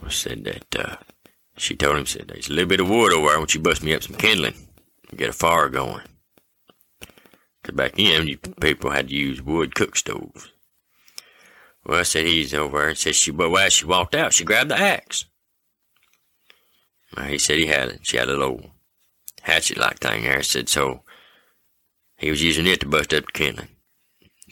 Well, 0.01 0.11
said 0.11 0.45
that, 0.45 0.77
uh, 0.79 0.97
she 1.57 1.75
told 1.75 1.97
him, 1.97 2.07
said, 2.07 2.29
there's 2.29 2.49
a 2.49 2.53
little 2.53 2.69
bit 2.69 2.81
of 2.81 2.89
wood 2.89 3.13
over 3.13 3.29
there. 3.29 3.39
Won't 3.39 3.55
you 3.55 3.61
bust 3.61 3.83
me 3.83 3.95
up 3.95 4.03
some 4.03 4.17
kindling 4.17 4.55
and 5.09 5.19
get 5.19 5.31
a 5.31 5.33
fire 5.33 5.69
going? 5.69 6.03
Because 7.63 7.77
back 7.77 7.97
then, 7.97 8.29
you 8.29 8.37
people 8.37 8.91
had 8.91 9.09
to 9.09 9.15
use 9.15 9.43
wood 9.43 9.75
cook 9.75 9.97
stoves. 9.97 10.53
Well, 11.85 12.01
I 12.01 12.03
said, 12.03 12.27
he's 12.27 12.53
over 12.53 12.79
there 12.79 12.89
and 12.89 12.99
said, 12.99 13.15
she, 13.15 13.31
but 13.31 13.53
as 13.55 13.73
she 13.73 13.87
walked 13.87 14.15
out, 14.15 14.35
she 14.35 14.45
grabbed 14.45 14.71
the 14.71 14.79
axe. 14.79 15.25
He 17.27 17.39
said 17.39 17.59
he 17.59 17.67
had, 17.67 17.89
it. 17.89 18.01
she 18.03 18.17
had 18.17 18.29
a 18.29 18.37
little 18.37 18.73
hatchet-like 19.43 19.99
thing 19.99 20.25
there. 20.25 20.43
said, 20.43 20.69
so 20.69 21.03
he 22.17 22.31
was 22.31 22.43
using 22.43 22.67
it 22.67 22.81
to 22.81 22.87
bust 22.87 23.15
up 23.15 23.27
the 23.27 23.33
kindling. 23.33 23.69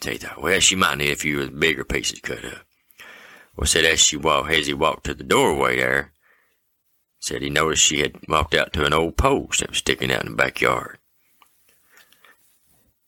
So 0.03 0.11
he 0.11 0.19
thought, 0.19 0.43
well, 0.43 0.61
she 0.61 0.77
might 0.77 0.99
need 0.99 1.11
a 1.11 1.17
few 1.17 1.41
of 1.41 1.51
the 1.51 1.57
bigger 1.57 1.85
pieces 1.85 2.21
cut 2.21 2.45
up. 2.45 2.65
Well, 3.57 3.67
said 3.67 3.85
as 3.85 4.01
she 4.01 4.17
walked, 4.17 4.51
as 4.51 4.67
he 4.67 4.75
walked 4.75 5.05
to 5.05 5.15
the 5.15 5.25
doorway 5.25 5.77
there, 5.77 6.13
said 7.21 7.43
he 7.43 7.51
noticed 7.51 7.83
she 7.83 8.01
had 8.01 8.17
walked 8.29 8.55
out 8.55 8.73
to 8.75 8.85
an 8.85 8.93
old 8.93 9.17
post 9.17 9.61
that 9.61 9.71
was 9.71 9.79
sticking 9.79 10.13
out 10.13 10.25
in 10.25 10.33
the 10.33 10.37
backyard. 10.37 10.99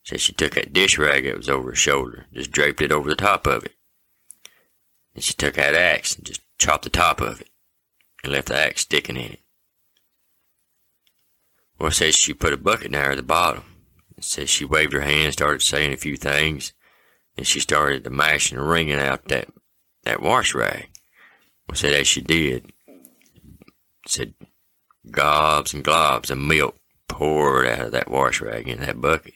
Said 0.03 0.21
she 0.21 0.33
took 0.33 0.55
that 0.55 0.73
dish 0.73 0.97
rag 0.97 1.25
that 1.25 1.37
was 1.37 1.49
over 1.49 1.69
her 1.69 1.75
shoulder, 1.75 2.25
just 2.33 2.51
draped 2.51 2.81
it 2.81 2.91
over 2.91 3.09
the 3.09 3.15
top 3.15 3.45
of 3.45 3.65
it. 3.65 3.73
And 5.13 5.23
she 5.23 5.33
took 5.33 5.55
that 5.55 5.75
axe 5.75 6.15
and 6.15 6.25
just 6.25 6.41
chopped 6.57 6.85
the 6.85 6.89
top 6.89 7.19
of 7.19 7.41
it 7.41 7.49
and 8.23 8.33
left 8.33 8.47
the 8.47 8.57
axe 8.57 8.81
sticking 8.81 9.17
in 9.17 9.33
it. 9.33 9.39
Well, 11.79 11.91
says 11.91 12.15
she 12.15 12.33
put 12.33 12.53
a 12.53 12.57
bucket 12.57 12.91
down 12.91 13.11
at 13.11 13.17
the 13.17 13.23
bottom. 13.23 13.63
It 14.17 14.23
says 14.23 14.49
she 14.49 14.65
waved 14.65 14.93
her 14.93 15.01
hand, 15.01 15.33
started 15.33 15.61
saying 15.61 15.93
a 15.93 15.97
few 15.97 16.17
things, 16.17 16.73
and 17.37 17.45
she 17.45 17.59
started 17.59 18.03
to 18.03 18.09
mash 18.09 18.51
and 18.51 18.67
wringing 18.67 18.99
out 18.99 19.25
that, 19.25 19.47
that 20.03 20.21
wash 20.21 20.55
rag. 20.55 20.89
Well, 21.67 21.75
said 21.75 21.93
as 21.93 22.07
she 22.07 22.21
did, 22.21 22.71
said 24.07 24.33
gobs 25.11 25.73
and 25.73 25.83
globs 25.83 26.31
of 26.31 26.39
milk 26.39 26.77
poured 27.07 27.67
out 27.67 27.85
of 27.87 27.91
that 27.91 28.09
wash 28.09 28.41
rag 28.41 28.67
in 28.67 28.79
that 28.79 28.99
bucket. 28.99 29.35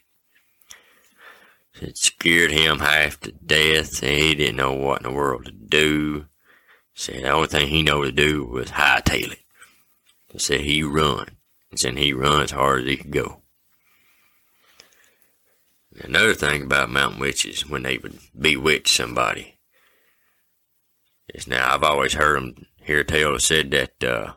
It 1.80 1.98
scared 1.98 2.52
him 2.52 2.80
half 2.80 3.20
to 3.22 3.32
death, 3.32 4.04
and 4.04 4.12
he 4.12 4.36
didn't 4.36 4.58
know 4.58 4.74
what 4.74 5.02
in 5.02 5.12
the 5.12 5.16
world 5.16 5.46
to 5.46 5.52
do. 5.52 6.26
Said 7.02 7.24
the 7.24 7.30
only 7.32 7.48
thing 7.48 7.68
he 7.68 7.82
knew 7.82 8.06
to 8.06 8.12
do 8.12 8.44
was 8.44 8.70
hightail 8.70 9.32
it. 9.32 9.40
He 10.32 10.38
said 10.38 10.62
he 10.62 10.84
run. 10.84 11.30
He 11.72 11.78
said 11.78 11.98
he 11.98 12.14
run 12.14 12.44
as 12.44 12.52
hard 12.52 12.84
as 12.84 12.90
he 12.90 12.98
could 12.98 13.10
go. 13.10 13.42
Another 16.00 16.36
thing 16.36 16.62
about 16.62 16.92
mountain 16.92 17.20
witches, 17.20 17.68
when 17.68 17.82
they 17.82 17.98
would 17.98 18.20
bewitch 18.40 18.96
somebody, 18.96 19.56
is 21.34 21.48
now 21.48 21.74
I've 21.74 21.82
always 21.82 22.14
heard 22.14 22.36
them 22.36 22.68
hear 22.84 23.04
tell 23.04 23.40
said 23.40 23.72
that 23.72 24.04
uh, 24.04 24.34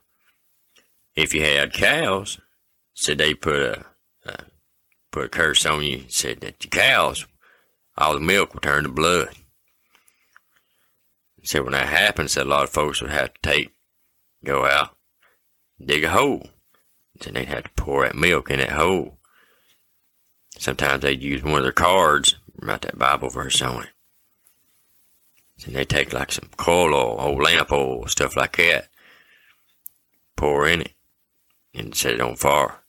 if 1.14 1.35
you 1.35 1.42
had 1.42 1.74
cows, 1.74 2.40
said 2.94 3.18
they 3.18 3.35
put 3.35 3.61
a, 3.61 3.85
a 4.24 4.37
put 5.12 5.27
a 5.27 5.29
curse 5.29 5.66
on 5.66 5.83
you. 5.83 6.05
Said 6.09 6.40
that 6.40 6.64
your 6.64 6.70
cows, 6.70 7.27
all 7.98 8.14
the 8.14 8.20
milk 8.20 8.55
would 8.55 8.62
turn 8.62 8.85
to 8.85 8.88
blood. 8.88 9.35
Said 11.44 11.62
when 11.62 11.72
that 11.72 11.88
happened, 11.88 12.30
said 12.30 12.46
a 12.46 12.48
lot 12.48 12.64
of 12.64 12.70
folks 12.70 13.02
would 13.02 13.11
have 13.11 13.35
to 13.35 13.40
take, 13.42 13.74
go 14.42 14.64
out, 14.64 14.96
dig 15.85 16.02
a 16.02 16.11
hole. 16.11 16.48
Said 17.20 17.35
they'd 17.35 17.48
have 17.48 17.64
to 17.64 17.70
pour 17.76 18.04
that 18.04 18.16
milk 18.16 18.50
in 18.50 18.61
that 18.61 18.72
hole. 18.72 19.18
Sometimes 20.59 21.02
they'd 21.02 21.22
use 21.22 21.42
one 21.42 21.59
of 21.59 21.62
their 21.62 21.72
cards, 21.72 22.37
write 22.57 22.80
that 22.83 22.98
Bible 22.98 23.28
verse 23.28 23.61
on 23.61 23.83
it. 23.83 23.90
And 25.66 25.74
they 25.74 25.85
take 25.85 26.14
like 26.14 26.33
some 26.33 26.48
coal 26.57 26.94
oil, 26.94 27.16
old 27.20 27.42
lamp 27.42 27.70
oil, 27.70 28.07
stuff 28.07 28.37
like 28.37 28.57
that, 28.57 28.88
pour 30.37 30.66
in 30.66 30.80
it, 30.80 30.92
and 31.74 31.94
set 31.94 32.14
it 32.14 32.20
on 32.20 32.37
fire. 32.37 32.80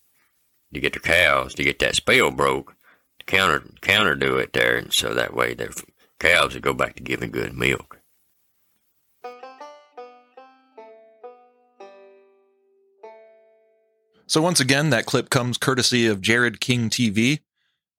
To 0.73 0.79
get 0.79 0.93
the 0.93 0.99
cows 0.99 1.53
to 1.55 1.63
get 1.63 1.79
that 1.79 1.95
spell 1.95 2.31
broke, 2.31 2.75
to 3.19 3.25
counter 3.25 3.63
counter 3.81 4.15
do 4.15 4.37
it 4.37 4.53
there, 4.53 4.77
and 4.77 4.91
so 4.93 5.13
that 5.13 5.33
way 5.33 5.53
their 5.53 5.71
cows 6.19 6.53
would 6.53 6.63
go 6.63 6.73
back 6.73 6.95
to 6.95 7.03
giving 7.03 7.31
good 7.31 7.53
milk. 7.53 7.94
So 14.27 14.41
once 14.41 14.59
again, 14.59 14.89
that 14.89 15.05
clip 15.05 15.29
comes 15.29 15.57
courtesy 15.57 16.07
of 16.07 16.21
Jared 16.21 16.59
King 16.59 16.89
TV. 16.89 17.39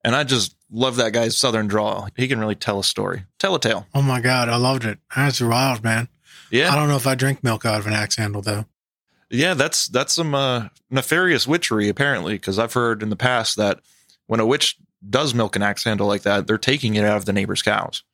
And 0.05 0.15
I 0.15 0.25
just 0.25 0.55
love 0.71 0.97
that 0.97 1.12
guy's 1.12 1.37
southern 1.37 1.67
drawl. 1.67 2.09
He 2.17 2.29
can 2.29 2.39
really 2.39 2.55
tell 2.55 2.79
a 2.79 2.85
story, 2.85 3.25
tell 3.39 3.55
a 3.55 3.61
tale. 3.61 3.87
Oh 3.95 4.03
my 4.03 4.21
god, 4.21 4.49
I 4.49 4.57
loved 4.57 4.85
it. 4.85 4.99
That's 5.15 5.41
wild, 5.41 5.83
man. 5.83 6.09
Yeah. 6.51 6.73
I 6.73 6.77
don't 6.77 6.89
know 6.89 6.97
if 6.97 7.07
I 7.07 7.17
drink 7.17 7.43
milk 7.43 7.65
out 7.65 7.81
of 7.81 7.87
an 7.87 7.93
axe 7.93 8.17
handle 8.17 8.43
though. 8.43 8.67
Yeah, 9.31 9.55
that's 9.55 9.89
that's 9.89 10.15
some 10.15 10.35
uh, 10.35 10.69
nefarious 10.91 11.47
witchery 11.49 11.89
apparently, 11.89 12.35
because 12.35 12.59
I've 12.59 12.75
heard 12.75 13.03
in 13.03 13.11
the 13.11 13.17
past 13.17 13.57
that 13.57 13.81
when 14.27 14.39
a 14.39 14.47
witch 14.47 14.77
does 15.09 15.35
milk 15.35 15.57
an 15.57 15.62
axe 15.62 15.83
handle 15.83 16.07
like 16.07 16.23
that, 16.23 16.47
they're 16.47 16.59
taking 16.59 16.95
it 16.95 17.05
out 17.05 17.17
of 17.17 17.25
the 17.25 17.33
neighbor's 17.33 17.62
cows. 17.62 18.05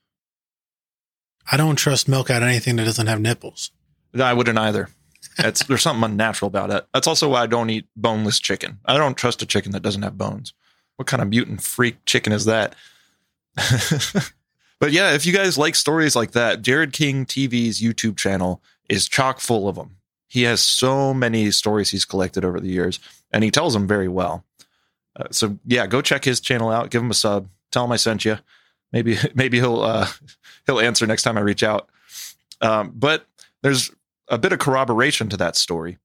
I 1.50 1.56
don't 1.56 1.76
trust 1.76 2.08
milk 2.08 2.30
out 2.30 2.42
of 2.42 2.48
anything 2.48 2.76
that 2.76 2.84
doesn't 2.84 3.06
have 3.06 3.20
nipples. 3.20 3.70
I 4.18 4.32
wouldn't 4.32 4.58
either. 4.58 4.88
It's 5.38 5.64
there's 5.64 5.82
something 5.82 6.10
unnatural 6.10 6.48
about 6.48 6.70
it. 6.70 6.86
That's 6.92 7.06
also 7.06 7.28
why 7.30 7.42
I 7.42 7.46
don't 7.46 7.70
eat 7.70 7.86
boneless 7.96 8.38
chicken. 8.38 8.78
I 8.84 8.96
don't 8.96 9.16
trust 9.16 9.42
a 9.42 9.46
chicken 9.46 9.72
that 9.72 9.82
doesn't 9.82 10.02
have 10.02 10.18
bones. 10.18 10.52
What 10.96 11.08
kind 11.08 11.22
of 11.22 11.28
mutant 11.28 11.62
freak 11.62 12.04
chicken 12.04 12.32
is 12.32 12.44
that? 12.44 12.74
but 14.78 14.92
yeah, 14.92 15.14
if 15.14 15.26
you 15.26 15.32
guys 15.32 15.58
like 15.58 15.74
stories 15.74 16.16
like 16.16 16.32
that, 16.32 16.62
Jared 16.62 16.92
King 16.92 17.24
TV's 17.24 17.80
YouTube 17.80 18.16
channel 18.16 18.62
is 18.88 19.08
chock 19.08 19.40
full 19.40 19.68
of 19.68 19.76
them. 19.76 19.96
He 20.28 20.42
has 20.42 20.60
so 20.60 21.12
many 21.12 21.50
stories 21.50 21.90
he's 21.90 22.04
collected 22.04 22.44
over 22.44 22.60
the 22.60 22.68
years, 22.68 22.98
and 23.32 23.44
he 23.44 23.50
tells 23.50 23.74
them 23.74 23.86
very 23.86 24.08
well. 24.08 24.44
Uh, 25.14 25.24
so 25.30 25.58
yeah, 25.66 25.86
go 25.86 26.00
check 26.00 26.24
his 26.24 26.40
channel 26.40 26.70
out. 26.70 26.90
Give 26.90 27.02
him 27.02 27.10
a 27.10 27.14
sub. 27.14 27.48
Tell 27.70 27.84
him 27.84 27.92
I 27.92 27.96
sent 27.96 28.24
you. 28.24 28.38
Maybe 28.92 29.18
maybe 29.34 29.58
he'll 29.58 29.82
uh, 29.82 30.08
he'll 30.66 30.80
answer 30.80 31.06
next 31.06 31.22
time 31.22 31.36
I 31.36 31.42
reach 31.42 31.62
out. 31.62 31.88
Um, 32.60 32.92
but 32.94 33.26
there's 33.62 33.90
a 34.32 34.38
bit 34.38 34.52
of 34.52 34.58
corroboration 34.58 35.28
to 35.28 35.36
that 35.36 35.54
story 35.54 35.98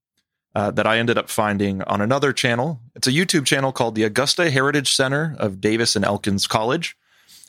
uh, 0.53 0.69
that 0.71 0.85
I 0.85 0.99
ended 0.99 1.17
up 1.17 1.29
finding 1.29 1.81
on 1.83 2.01
another 2.01 2.33
channel. 2.33 2.81
It's 2.93 3.07
a 3.07 3.11
YouTube 3.11 3.45
channel 3.45 3.71
called 3.71 3.95
the 3.95 4.03
Augusta 4.03 4.51
Heritage 4.51 4.93
Center 4.93 5.35
of 5.39 5.61
Davis 5.61 5.95
and 5.95 6.03
Elkins 6.03 6.45
College, 6.45 6.97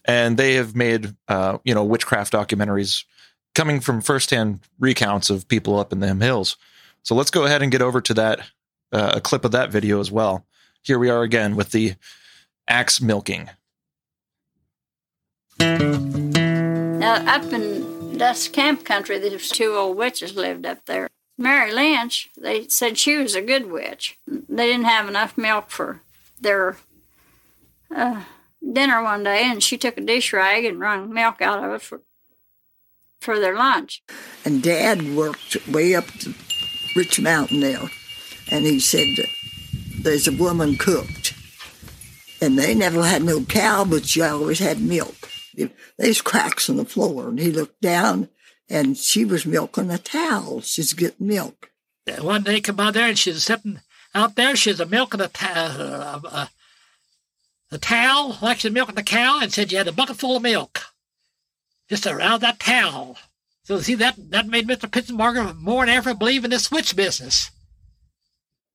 and 0.05 0.37
they 0.37 0.55
have 0.55 0.77
made 0.77 1.17
uh, 1.27 1.59
you 1.64 1.75
know 1.75 1.85
witchcraft 1.85 2.33
documentaries 2.33 3.05
coming 3.55 3.81
from 3.81 4.01
firsthand 4.01 4.61
recounts 4.79 5.31
of 5.31 5.49
people 5.49 5.79
up 5.79 5.93
in 5.93 5.99
them 5.99 6.21
hills. 6.21 6.57
So 7.03 7.17
let's 7.17 7.31
go 7.31 7.45
ahead 7.45 7.61
and 7.61 7.73
get 7.73 7.83
over 7.83 8.01
to 8.01 8.14
that 8.14 8.41
uh, 8.93 9.12
a 9.17 9.21
clip 9.21 9.45
of 9.45 9.51
that 9.53 9.73
video 9.73 9.99
as 9.99 10.12
well. 10.12 10.47
Here 10.83 10.99
we 10.99 11.11
are 11.11 11.23
again 11.23 11.57
with 11.57 11.73
the 11.73 11.95
axe 12.69 13.01
milking. 13.01 13.51
Now, 15.59 17.14
up 17.27 17.53
in 17.53 17.97
Dust 18.18 18.52
Camp 18.52 18.85
Country, 18.85 19.18
there's 19.18 19.48
two 19.48 19.74
old 19.74 19.96
witches 19.96 20.35
lived 20.35 20.66
up 20.66 20.85
there. 20.87 21.09
Mary 21.38 21.72
Lynch, 21.72 22.31
they 22.37 22.66
said 22.66 22.98
she 22.98 23.16
was 23.16 23.37
a 23.37 23.42
good 23.42 23.70
witch. 23.70 24.18
They 24.26 24.66
didn't 24.66 24.87
have 24.87 25.09
enough 25.09 25.38
milk 25.38 25.70
for 25.70 26.02
their 26.40 26.78
uh, 27.94 28.24
dinner 28.72 29.02
one 29.02 29.22
day, 29.22 29.44
and 29.44 29.62
she 29.62 29.78
took 29.78 29.96
a 29.96 30.00
dish 30.00 30.33
rag 30.33 30.64
and 30.64 30.81
wrung 30.81 31.12
milk 31.12 31.40
out 31.40 31.62
of 31.62 31.74
it 31.74 31.83
for 31.83 32.00
for 33.20 33.38
their 33.38 33.54
lunch. 33.54 34.02
And 34.44 34.62
Dad 34.62 35.14
worked 35.16 35.66
way 35.68 35.94
up 35.94 36.07
the 36.07 36.35
Rich 36.94 37.20
Mountain 37.20 37.61
there, 37.61 37.90
and 38.50 38.64
he 38.64 38.81
said 38.81 39.07
there's 40.00 40.28
a 40.28 40.33
woman 40.33 40.76
cooked, 40.76 41.35
and 42.40 42.59
they 42.59 42.74
never 42.74 43.04
had 43.04 43.22
no 43.22 43.42
cow, 43.42 43.85
but 43.85 44.07
she 44.07 44.22
always 44.22 44.59
had 44.59 44.81
milk. 44.81 45.28
There's 45.97 46.23
cracks 46.23 46.68
in 46.68 46.77
the 46.77 46.85
floor, 46.85 47.29
and 47.29 47.38
he 47.38 47.51
looked 47.51 47.81
down, 47.81 48.29
and 48.68 48.97
she 48.97 49.25
was 49.25 49.47
milking 49.47 49.90
a 49.90 49.99
towel. 49.99 50.61
She's 50.61 50.92
getting 50.92 51.27
milk. 51.27 51.71
One 52.21 52.42
day, 52.42 52.61
come 52.61 52.81
out 52.81 52.94
there, 52.94 53.09
and 53.09 53.18
she's 53.18 53.44
sitting 53.44 53.81
out 54.14 54.37
there. 54.37 54.57
She's 54.57 54.85
milking 54.87 55.21
a, 55.21 55.29
ta- 55.29 56.21
uh, 56.25 56.29
a, 56.29 56.51
a 57.75 57.79
towel, 57.79 58.38
like 58.40 58.61
she's 58.61 58.73
milking 58.73 58.94
the 58.94 59.03
cow, 59.03 59.40
and 59.40 59.53
said 59.53 59.71
you 59.71 59.79
had 59.79 59.88
a 59.88 59.92
bucket 59.92 60.16
full 60.16 60.37
of 60.37 60.42
milk 60.42 60.81
just 61.88 62.07
around 62.07 62.40
that 62.40 62.61
towel. 62.61 63.16
So 63.64 63.81
see 63.81 63.94
that 63.97 64.31
that 64.31 64.47
made 64.47 64.66
Mr. 64.66 64.88
Pitzenbarger 64.88 65.57
more 65.57 65.85
than 65.85 65.94
ever 65.94 66.14
believe 66.14 66.44
in 66.44 66.51
this 66.51 66.64
switch 66.64 66.97
business. 66.97 67.51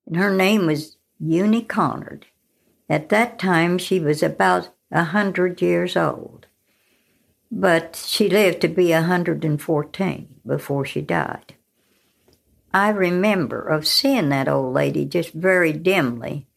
And 0.06 0.17
her 0.17 0.36
name 0.36 0.67
was 0.67 0.98
Eunie 1.19 1.63
Connard. 1.63 2.26
At 2.89 3.10
that 3.10 3.39
time, 3.39 3.78
she 3.78 4.00
was 4.00 4.22
about 4.22 4.69
a 4.91 5.06
hundred 5.06 5.62
years 5.62 5.96
old, 5.96 6.48
but 7.56 7.96
she 7.96 8.28
lived 8.30 8.62
to 8.62 8.68
be 8.68 8.92
a 8.92 9.04
hundred 9.04 9.46
and 9.46 9.62
fourteen 9.62 10.28
before 10.46 10.84
she 10.84 11.02
died. 11.02 11.54
I 12.74 12.89
remember 12.89 13.62
of 13.62 13.86
seeing 13.86 14.30
that 14.30 14.48
old 14.48 14.74
lady 14.74 15.06
just 15.06 15.34
very 15.34 15.72
dimly, 15.72 16.48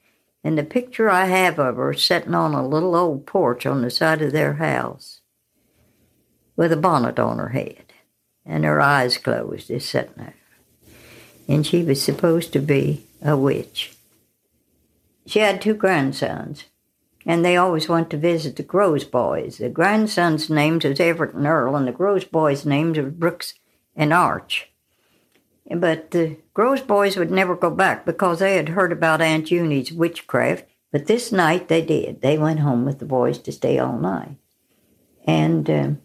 and 0.43 0.57
the 0.57 0.65
picture 0.65 1.11
I 1.11 1.27
have 1.27 1.59
of 1.59 1.77
her 1.77 1.93
sitting 1.93 2.35
on 2.35 2.55
a 2.55 2.67
little 2.67 2.97
old 2.97 3.27
porch 3.27 3.67
on 3.67 3.83
the 3.83 3.91
side 3.91 4.23
of 4.23 4.33
their 4.33 4.55
house 4.55 5.21
with 6.57 6.73
a 6.73 6.77
bonnet 6.77 7.19
on 7.19 7.39
her 7.39 7.51
head 7.51 7.93
and 8.47 8.65
her 8.65 8.81
eyes 8.81 9.19
closed, 9.19 9.69
just 9.69 9.91
sitting 9.91 10.15
there. 10.17 10.35
And 11.47 11.67
she 11.67 11.83
was 11.83 12.03
supposed 12.03 12.55
to 12.55 12.61
be 12.61 13.05
a 13.21 13.37
witch. 13.37 13.93
She 15.27 15.41
had 15.41 15.61
two 15.61 15.75
grandsons, 15.75 16.65
and 17.27 17.45
they 17.45 17.57
always 17.57 17.89
went 17.89 18.09
to 18.11 18.17
visit 18.17 18.55
the 18.55 18.63
Groves 18.63 19.05
boys. 19.05 19.59
The 19.59 19.69
grandsons' 19.69 20.49
names 20.49 20.85
was 20.85 21.01
Everett 21.01 21.35
and 21.35 21.47
Earl, 21.47 21.75
and 21.75 21.89
the 21.89 21.93
Groves 21.93 22.25
boys' 22.25 22.65
names 22.65 22.97
were 22.97 23.11
Brooks 23.11 23.55
and 23.97 24.13
Arch. 24.13 24.71
But 25.69 26.13
the 26.13 26.37
Groves 26.55 26.83
boys 26.83 27.17
would 27.17 27.33
never 27.33 27.57
go 27.57 27.71
back 27.71 28.07
because 28.07 28.39
they 28.39 28.55
had 28.55 28.71
heard 28.71 28.93
about 28.93 29.21
Aunt 29.21 29.51
Eunie's 29.51 29.93
witchcraft. 29.93 30.65
But 30.93 31.07
this 31.07 31.33
night 31.33 31.67
they 31.67 31.85
did. 31.85 32.23
They 32.23 32.39
went 32.39 32.61
home 32.61 32.85
with 32.85 33.01
the 33.01 33.05
boys 33.05 33.39
to 33.39 33.51
stay 33.51 33.77
all 33.79 33.99
night. 33.99 34.37
And 35.27 35.69
um, 35.69 36.01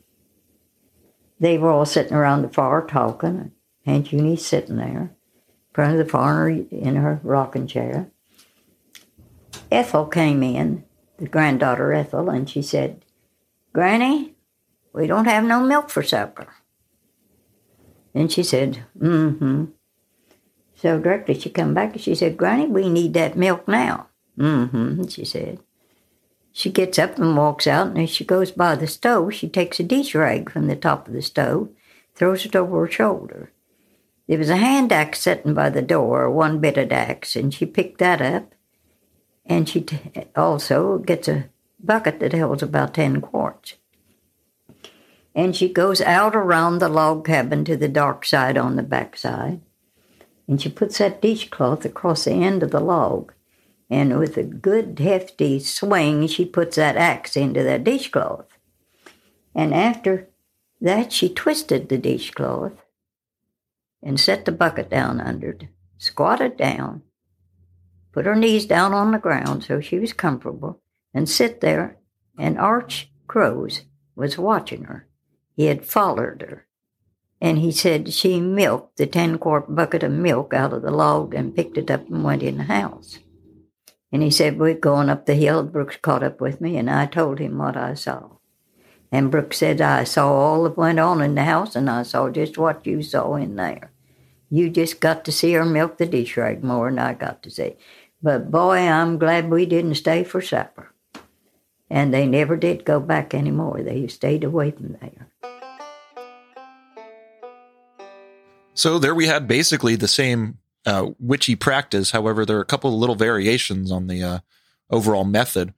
they 1.39 1.59
were 1.59 1.69
all 1.69 1.85
sitting 1.85 2.13
around 2.13 2.41
the 2.41 2.49
fire 2.49 2.81
talking. 2.81 3.51
Aunt 3.85 4.11
Eunie 4.11 4.35
sitting 4.35 4.77
there 4.77 5.01
in 5.01 5.73
front 5.73 5.91
of 5.91 5.99
the 5.99 6.11
fire 6.11 6.49
in 6.49 6.95
her 6.95 7.19
rocking 7.23 7.67
chair. 7.67 8.09
Ethel 9.71 10.07
came 10.07 10.41
in, 10.41 10.83
granddaughter 11.29 11.93
Ethel, 11.93 12.29
and 12.29 12.49
she 12.49 12.61
said, 12.61 13.05
Granny, 13.73 14.33
we 14.93 15.07
don't 15.07 15.25
have 15.25 15.43
no 15.43 15.61
milk 15.61 15.89
for 15.89 16.03
supper. 16.03 16.47
And 18.13 18.31
she 18.31 18.43
said, 18.43 18.83
mm-hmm. 18.97 19.65
So 20.75 20.99
directly 20.99 21.39
she 21.39 21.49
come 21.49 21.73
back 21.73 21.93
and 21.93 22.01
she 22.01 22.15
said, 22.15 22.37
Granny, 22.37 22.65
we 22.65 22.89
need 22.89 23.13
that 23.13 23.37
milk 23.37 23.67
now. 23.67 24.07
Mm-hmm, 24.37 25.07
she 25.07 25.23
said. 25.23 25.59
She 26.51 26.69
gets 26.69 26.99
up 26.99 27.17
and 27.17 27.37
walks 27.37 27.67
out, 27.67 27.87
and 27.87 27.99
as 27.99 28.09
she 28.09 28.25
goes 28.25 28.51
by 28.51 28.75
the 28.75 28.87
stove, 28.87 29.33
she 29.33 29.47
takes 29.47 29.79
a 29.79 29.83
dish 29.83 30.13
rag 30.13 30.51
from 30.51 30.67
the 30.67 30.75
top 30.75 31.07
of 31.07 31.13
the 31.13 31.21
stove, 31.21 31.69
throws 32.13 32.45
it 32.45 32.55
over 32.55 32.81
her 32.81 32.91
shoulder. 32.91 33.51
There 34.27 34.37
was 34.37 34.49
a 34.49 34.57
hand 34.57 34.91
axe 34.91 35.21
sitting 35.21 35.53
by 35.53 35.69
the 35.69 35.81
door, 35.81 36.29
one 36.29 36.59
bit 36.59 36.77
of 36.77 36.91
axe, 36.91 37.35
and 37.35 37.53
she 37.53 37.65
picked 37.65 37.99
that 37.99 38.21
up. 38.21 38.53
And 39.51 39.67
she 39.67 39.81
t- 39.81 39.99
also 40.35 40.97
gets 40.97 41.27
a 41.27 41.49
bucket 41.83 42.19
that 42.19 42.33
holds 42.33 42.63
about 42.63 42.93
10 42.93 43.21
quarts. 43.21 43.75
And 45.35 45.55
she 45.55 45.71
goes 45.71 46.01
out 46.01 46.35
around 46.35 46.79
the 46.79 46.89
log 46.89 47.25
cabin 47.25 47.65
to 47.65 47.77
the 47.77 47.87
dark 47.87 48.25
side 48.25 48.57
on 48.57 48.75
the 48.75 48.83
back 48.83 49.17
side, 49.17 49.61
and 50.47 50.61
she 50.61 50.69
puts 50.69 50.97
that 50.97 51.21
dishcloth 51.21 51.85
across 51.85 52.25
the 52.25 52.31
end 52.31 52.63
of 52.63 52.71
the 52.71 52.79
log 52.79 53.33
and 53.91 54.17
with 54.17 54.37
a 54.37 54.43
good 54.43 54.97
hefty 54.99 55.59
swing, 55.59 56.25
she 56.27 56.45
puts 56.45 56.77
that 56.77 56.95
axe 56.95 57.35
into 57.35 57.61
that 57.61 57.83
dishcloth. 57.83 58.47
And 59.53 59.73
after 59.73 60.29
that, 60.79 61.11
she 61.11 61.27
twisted 61.27 61.89
the 61.89 61.97
dishcloth 61.97 62.85
and 64.01 64.17
set 64.17 64.45
the 64.45 64.53
bucket 64.53 64.89
down 64.89 65.19
under 65.19 65.49
it, 65.49 65.67
squatted 65.97 66.55
down, 66.55 67.03
put 68.11 68.25
her 68.25 68.35
knees 68.35 68.65
down 68.65 68.93
on 68.93 69.11
the 69.11 69.19
ground 69.19 69.63
so 69.63 69.79
she 69.79 69.99
was 69.99 70.13
comfortable, 70.13 70.81
and 71.13 71.27
sit 71.27 71.61
there. 71.61 71.97
And 72.37 72.57
Arch 72.57 73.11
Groves 73.27 73.83
was 74.15 74.37
watching 74.37 74.85
her. 74.85 75.07
He 75.55 75.65
had 75.65 75.85
followed 75.85 76.41
her. 76.41 76.67
And 77.39 77.57
he 77.57 77.71
said 77.71 78.13
she 78.13 78.39
milked 78.39 78.97
the 78.97 79.07
10 79.07 79.39
quart 79.39 79.73
bucket 79.75 80.03
of 80.03 80.11
milk 80.11 80.53
out 80.53 80.73
of 80.73 80.83
the 80.83 80.91
log 80.91 81.33
and 81.33 81.55
picked 81.55 81.77
it 81.77 81.89
up 81.89 82.07
and 82.07 82.23
went 82.23 82.43
in 82.43 82.57
the 82.57 82.63
house. 82.63 83.19
And 84.11 84.21
he 84.21 84.29
said, 84.29 84.59
We're 84.59 84.75
going 84.75 85.09
up 85.09 85.25
the 85.25 85.35
hill. 85.35 85.63
Brooks 85.63 85.97
caught 85.97 86.23
up 86.23 86.41
with 86.41 86.61
me, 86.61 86.77
and 86.77 86.89
I 86.89 87.05
told 87.05 87.39
him 87.39 87.57
what 87.57 87.77
I 87.77 87.93
saw. 87.93 88.37
And 89.11 89.31
Brooks 89.31 89.57
said, 89.57 89.81
I 89.81 90.03
saw 90.03 90.31
all 90.31 90.63
that 90.63 90.77
went 90.77 90.99
on 90.99 91.21
in 91.21 91.35
the 91.35 91.43
house, 91.43 91.75
and 91.75 91.89
I 91.89 92.03
saw 92.03 92.29
just 92.29 92.57
what 92.57 92.85
you 92.85 93.01
saw 93.01 93.35
in 93.35 93.55
there. 93.55 93.91
You 94.49 94.69
just 94.69 94.99
got 94.99 95.23
to 95.25 95.31
see 95.31 95.53
her 95.53 95.65
milk 95.65 95.97
the 95.97 96.05
dish 96.05 96.35
rag 96.37 96.63
more 96.63 96.89
than 96.89 96.99
I 96.99 97.13
got 97.13 97.41
to 97.43 97.49
see. 97.49 97.75
But 98.23 98.51
boy, 98.51 98.77
I'm 98.77 99.17
glad 99.17 99.49
we 99.49 99.65
didn't 99.65 99.95
stay 99.95 100.23
for 100.23 100.41
supper. 100.41 100.93
And 101.89 102.13
they 102.13 102.25
never 102.25 102.55
did 102.55 102.85
go 102.85 102.99
back 102.99 103.33
anymore. 103.33 103.81
They 103.81 104.07
stayed 104.07 104.43
away 104.43 104.71
from 104.71 104.97
there. 105.01 105.27
So 108.73 108.97
there 108.97 109.13
we 109.13 109.27
had 109.27 109.47
basically 109.47 109.95
the 109.95 110.07
same 110.07 110.59
uh, 110.85 111.11
witchy 111.19 111.55
practice. 111.55 112.11
However, 112.11 112.45
there 112.45 112.57
are 112.57 112.61
a 112.61 112.65
couple 112.65 112.93
of 112.93 112.99
little 112.99 113.15
variations 113.15 113.91
on 113.91 114.07
the 114.07 114.23
uh, 114.23 114.39
overall 114.89 115.25
method. 115.25 115.73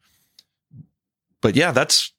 But 1.41 1.55
yeah, 1.55 1.71
that's 1.71 2.13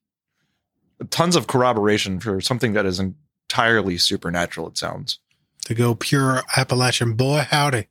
tons 1.11 1.37
of 1.37 1.47
corroboration 1.47 2.21
for 2.21 2.41
something 2.41 2.73
that 2.73 2.87
is 2.87 3.01
entirely 3.01 3.99
supernatural. 3.99 4.69
It 4.69 4.79
sounds 4.79 5.19
To 5.67 5.75
go 5.75 5.95
pure 5.95 6.43
Appalachian, 6.57 7.15
boy, 7.15 7.47
howdy. 7.49 7.87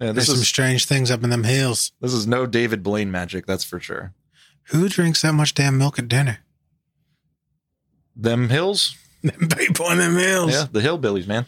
Yeah, 0.00 0.12
There's 0.12 0.26
this 0.28 0.36
some 0.36 0.44
strange 0.44 0.84
things 0.86 1.10
up 1.10 1.24
in 1.24 1.30
them 1.30 1.44
hills. 1.44 1.92
this 2.00 2.12
is 2.12 2.26
no 2.26 2.46
David 2.46 2.82
Blaine 2.82 3.10
magic, 3.10 3.46
that's 3.46 3.64
for 3.64 3.80
sure. 3.80 4.14
Who 4.68 4.88
drinks 4.88 5.22
that 5.22 5.32
much 5.32 5.54
damn 5.54 5.76
milk 5.78 5.98
at 5.98 6.08
dinner? 6.08 6.38
Them 8.14 8.48
hills, 8.48 8.96
Them 9.22 9.48
people 9.48 9.90
in 9.90 9.98
them 9.98 10.16
hills. 10.16 10.52
yeah, 10.52 10.66
the 10.70 10.80
hillbillies, 10.80 11.26
man. 11.26 11.46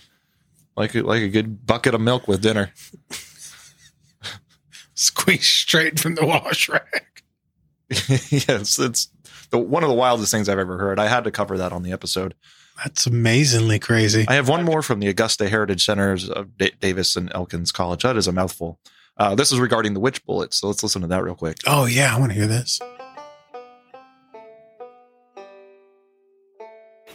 Like 0.76 0.94
a- 0.94 1.03
like 1.03 1.22
a 1.22 1.28
good 1.28 1.64
bucket 1.66 1.94
of 1.94 2.01
milk 2.01 2.26
with 2.26 2.42
dinner. 2.42 2.72
Squeezed 4.94 5.44
straight 5.44 5.98
from 5.98 6.14
the 6.14 6.26
wash 6.26 6.68
rack. 6.68 7.22
yes, 7.88 8.78
it's 8.78 9.09
the 9.51 9.59
one 9.59 9.82
of 9.82 9.88
the 9.88 9.94
wildest 9.94 10.30
things 10.30 10.48
I've 10.48 10.59
ever 10.59 10.78
heard. 10.78 10.98
I 10.98 11.07
had 11.09 11.24
to 11.24 11.30
cover 11.30 11.57
that 11.59 11.72
on 11.72 11.82
the 11.82 11.92
episode. 11.92 12.34
That's 12.83 13.07
amazingly 13.07 13.78
crazy. 13.78 14.24
I 14.26 14.35
have 14.35 14.49
one 14.49 14.64
more 14.64 14.81
from 14.81 15.01
the 15.01 15.09
Augusta 15.09 15.49
Heritage 15.49 15.85
Centers 15.85 16.31
of 16.31 16.57
Da- 16.57 16.72
Davis 16.81 17.14
and 17.14 17.31
Elkins 17.35 17.72
College. 17.72 18.03
That 18.03 18.16
is 18.16 18.26
a 18.26 18.33
mouthful. 18.33 18.78
Uh, 19.18 19.35
this 19.35 19.53
is 19.53 19.61
regarding 19.61 19.93
the 19.93 20.01
witch 20.01 20.24
bullet, 20.24 20.55
so 20.55 20.68
let's 20.68 20.83
listen 20.83 21.03
to 21.03 21.09
that 21.09 21.22
real 21.22 21.35
quick. 21.35 21.59
Oh, 21.66 21.85
yeah, 21.85 22.14
I 22.14 22.18
want 22.18 22.33
to 22.33 22.39
hear 22.39 22.47
this. 22.47 22.81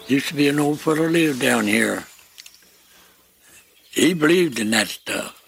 Used 0.07 0.27
to 0.27 0.35
be 0.35 0.47
an 0.47 0.59
old 0.59 0.79
fellow 0.79 1.07
lived 1.07 1.41
down 1.41 1.65
here. 1.65 2.05
He 3.89 4.13
believed 4.13 4.59
in 4.59 4.69
that 4.69 4.87
stuff. 4.87 5.41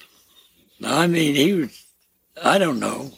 I 0.83 1.05
mean, 1.05 1.35
he 1.35 1.53
was, 1.53 1.85
I 2.43 2.57
don't 2.57 2.79
know. 2.79 3.11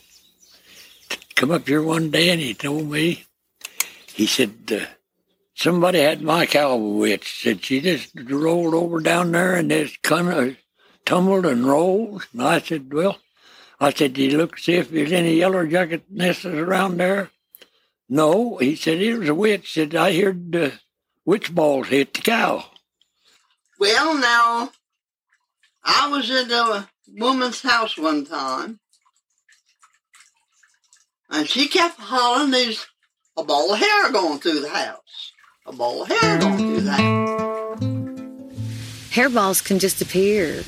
Come 1.35 1.51
up 1.51 1.65
here 1.65 1.81
one 1.81 2.11
day 2.11 2.29
and 2.31 2.41
he 2.41 2.53
told 2.53 2.89
me, 2.89 3.23
he 4.13 4.25
said, 4.25 4.53
uh, 4.69 4.85
somebody 5.59 5.99
had 5.99 6.21
my 6.21 6.45
cow 6.45 6.75
witch. 6.75 7.43
Said 7.43 7.63
she 7.63 7.81
just 7.81 8.11
rolled 8.15 8.73
over 8.73 8.99
down 8.99 9.31
there 9.31 9.55
and 9.55 9.69
just 9.69 10.01
kind 10.01 10.29
of 10.29 10.57
tumbled 11.05 11.45
and 11.45 11.65
rolled. 11.65 12.25
And 12.33 12.41
I 12.41 12.59
said, 12.59 12.91
well, 12.91 13.17
I 13.79 13.91
said, 13.91 14.13
do 14.13 14.23
you 14.23 14.37
look 14.37 14.57
see 14.57 14.75
if 14.75 14.89
there's 14.89 15.11
any 15.11 15.35
yellow 15.35 15.65
jacket 15.65 16.03
nests 16.09 16.45
around 16.45 16.97
there? 16.97 17.29
No, 18.07 18.57
he 18.57 18.75
said 18.75 19.01
it 19.01 19.19
was 19.19 19.29
a 19.29 19.35
witch. 19.35 19.73
Said 19.73 19.95
I 19.95 20.19
heard 20.19 20.51
the 20.51 20.73
witch 21.25 21.53
balls 21.53 21.89
hit 21.89 22.13
the 22.13 22.21
cow. 22.21 22.65
Well, 23.79 24.17
now, 24.17 24.71
I 25.83 26.09
was 26.09 26.29
at 26.31 26.51
a 26.51 26.89
woman's 27.07 27.61
house 27.61 27.97
one 27.97 28.25
time, 28.25 28.79
and 31.29 31.47
she 31.47 31.67
kept 31.67 31.97
hollering 31.99 32.51
there's 32.51 32.85
a 33.37 33.43
ball 33.43 33.73
of 33.73 33.79
hair 33.79 34.11
going 34.11 34.39
through 34.39 34.59
the 34.59 34.69
house. 34.69 35.28
A 35.69 36.05
hair 36.05 36.41
through 36.41 36.81
the 36.81 36.91
house. 36.91 37.79
hairballs 39.11 39.63
can 39.63 39.77
just 39.77 40.01
appear 40.01 40.63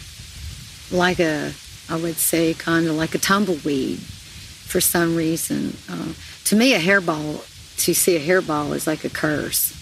like 0.91 1.19
a, 1.19 1.53
I 1.89 1.95
would 1.95 2.17
say, 2.17 2.53
kind 2.53 2.85
of 2.85 2.93
like 2.95 3.15
a 3.15 3.17
tumbleweed 3.17 3.97
for 3.97 4.79
some 4.79 5.15
reason. 5.15 5.75
Uh, 5.89 6.13
to 6.45 6.55
me, 6.55 6.75
a 6.75 6.79
hairball, 6.79 7.39
to 7.77 7.95
see 7.95 8.15
a 8.15 8.19
hairball 8.19 8.75
is 8.75 8.85
like 8.85 9.03
a 9.03 9.09
curse. 9.09 9.73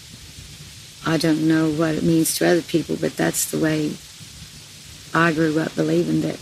I 1.06 1.18
don't 1.18 1.46
know 1.46 1.68
what 1.70 1.96
it 1.96 2.02
means 2.02 2.34
to 2.36 2.48
other 2.48 2.62
people, 2.62 2.96
but 2.98 3.14
that's 3.14 3.50
the 3.50 3.58
way 3.58 3.92
I 5.12 5.34
grew 5.34 5.58
up 5.60 5.76
believing 5.76 6.22
that 6.22 6.40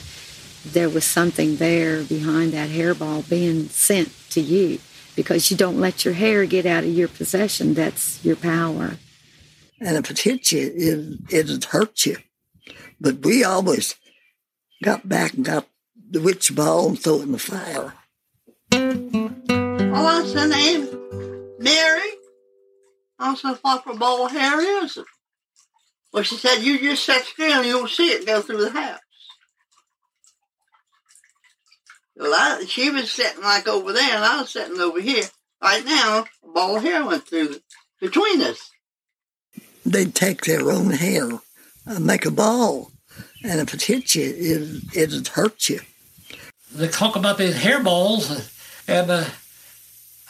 there 0.64 0.88
was 0.88 1.04
something 1.04 1.56
there 1.56 2.04
behind 2.04 2.52
that 2.52 2.70
hairball 2.70 3.28
being 3.28 3.70
sent 3.70 4.12
to 4.30 4.40
you 4.40 4.78
because 5.18 5.50
you 5.50 5.56
don't 5.56 5.80
let 5.80 6.04
your 6.04 6.14
hair 6.14 6.46
get 6.46 6.64
out 6.64 6.84
of 6.84 6.90
your 6.90 7.08
possession. 7.08 7.74
That's 7.74 8.24
your 8.24 8.36
power. 8.36 8.98
And 9.80 9.96
if 9.96 10.08
it 10.12 10.20
hits 10.20 10.52
you, 10.52 10.72
it, 11.28 11.34
it'd 11.34 11.64
hurt 11.64 12.06
you. 12.06 12.18
But 13.00 13.24
we 13.24 13.42
always 13.42 13.96
got 14.80 15.08
back 15.08 15.34
and 15.34 15.44
got 15.44 15.66
the 16.08 16.20
witch 16.20 16.54
ball 16.54 16.90
and 16.90 16.96
throw 16.96 17.16
it 17.16 17.22
in 17.24 17.32
the 17.32 17.38
fire. 17.40 17.94
Oh, 18.72 20.06
I 20.06 20.24
said, 20.24 20.52
Aunt 20.52 21.60
Mary? 21.60 22.10
I 23.18 23.34
said, 23.34 23.58
what 23.62 23.82
for 23.82 23.94
ball 23.94 24.26
of 24.26 24.30
hair 24.30 24.84
is 24.84 24.98
it? 24.98 25.04
Well, 26.12 26.22
she 26.22 26.36
said, 26.36 26.62
you 26.62 26.78
just 26.78 27.04
sit 27.04 27.24
still 27.24 27.58
and 27.58 27.66
you'll 27.66 27.88
see 27.88 28.12
it 28.12 28.24
go 28.24 28.40
through 28.40 28.66
the 28.66 28.70
house. 28.70 29.00
Well, 32.18 32.34
I, 32.34 32.64
she 32.66 32.90
was 32.90 33.10
sitting 33.10 33.42
like 33.42 33.68
over 33.68 33.92
there 33.92 34.16
and 34.16 34.24
I 34.24 34.40
was 34.40 34.50
sitting 34.50 34.80
over 34.80 35.00
here. 35.00 35.24
Right 35.62 35.84
now, 35.84 36.24
a 36.44 36.52
ball 36.52 36.76
of 36.76 36.82
hair 36.82 37.04
went 37.04 37.26
through 37.26 37.56
between 38.00 38.42
us. 38.42 38.70
They'd 39.86 40.14
take 40.14 40.44
their 40.44 40.70
own 40.70 40.90
hair 40.90 41.30
and 41.86 42.04
make 42.04 42.26
a 42.26 42.30
ball. 42.30 42.90
And 43.44 43.60
if 43.60 43.72
it 43.72 43.82
hits 43.82 44.16
you, 44.16 44.34
it, 44.36 44.96
it'd 44.96 45.28
hurt 45.28 45.68
you. 45.68 45.80
They 46.72 46.88
talk 46.88 47.16
about 47.16 47.38
these 47.38 47.56
hair 47.62 47.82
balls, 47.82 48.30
and 48.86 49.10
uh, 49.10 49.24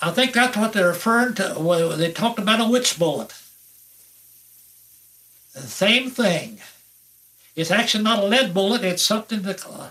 I 0.01 0.11
think 0.13 0.33
that's 0.33 0.57
what 0.57 0.73
they're 0.73 0.89
referring 0.89 1.35
to. 1.35 1.55
When 1.59 1.99
they 1.99 2.13
talked 2.13 2.39
about 2.39 2.61
a 2.61 2.71
witch 2.71 2.99
bullet. 2.99 3.35
The 5.55 5.63
same 5.63 6.11
thing. 6.11 6.61
It's 7.57 7.73
actually 7.73 8.05
not 8.05 8.23
a 8.23 8.27
lead 8.27 8.55
bullet. 8.55 8.85
It's 8.85 9.03
something 9.03 9.43
that 9.43 9.67
uh, 9.67 9.89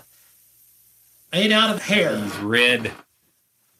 made 1.32 1.52
out 1.52 1.74
of 1.74 1.82
hair. 1.82 2.16
These 2.16 2.36
red 2.38 2.92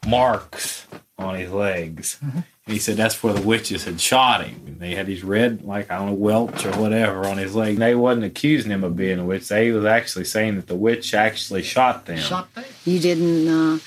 marks 0.05 0.85
on 1.17 1.35
his 1.35 1.51
legs. 1.51 2.17
Mhm. 2.23 2.43
And 2.65 2.73
he 2.73 2.79
said 2.79 2.97
that's 2.97 3.21
where 3.23 3.33
the 3.33 3.41
witches 3.41 3.83
had 3.83 3.99
shot 3.99 4.45
him. 4.45 4.61
And 4.67 4.79
they 4.79 4.95
had 4.95 5.07
these 5.07 5.23
red, 5.23 5.63
like, 5.63 5.89
I 5.91 5.97
don't 5.97 6.07
know, 6.07 6.13
welts 6.13 6.63
or 6.65 6.71
whatever 6.73 7.25
on 7.25 7.37
his 7.37 7.55
leg. 7.55 7.73
And 7.73 7.81
They 7.81 7.95
wasn't 7.95 8.25
accusing 8.25 8.71
him 8.71 8.83
of 8.83 8.95
being 8.95 9.19
a 9.19 9.25
witch. 9.25 9.47
They 9.47 9.71
was 9.71 9.85
actually 9.85 10.25
saying 10.25 10.55
that 10.55 10.67
the 10.67 10.75
witch 10.75 11.13
actually 11.13 11.63
shot 11.63 12.05
them. 12.05 12.19
Shot 12.19 12.53
them. 12.53 12.65
You 12.85 12.99
didn't 12.99 13.47
uh, 13.47 13.79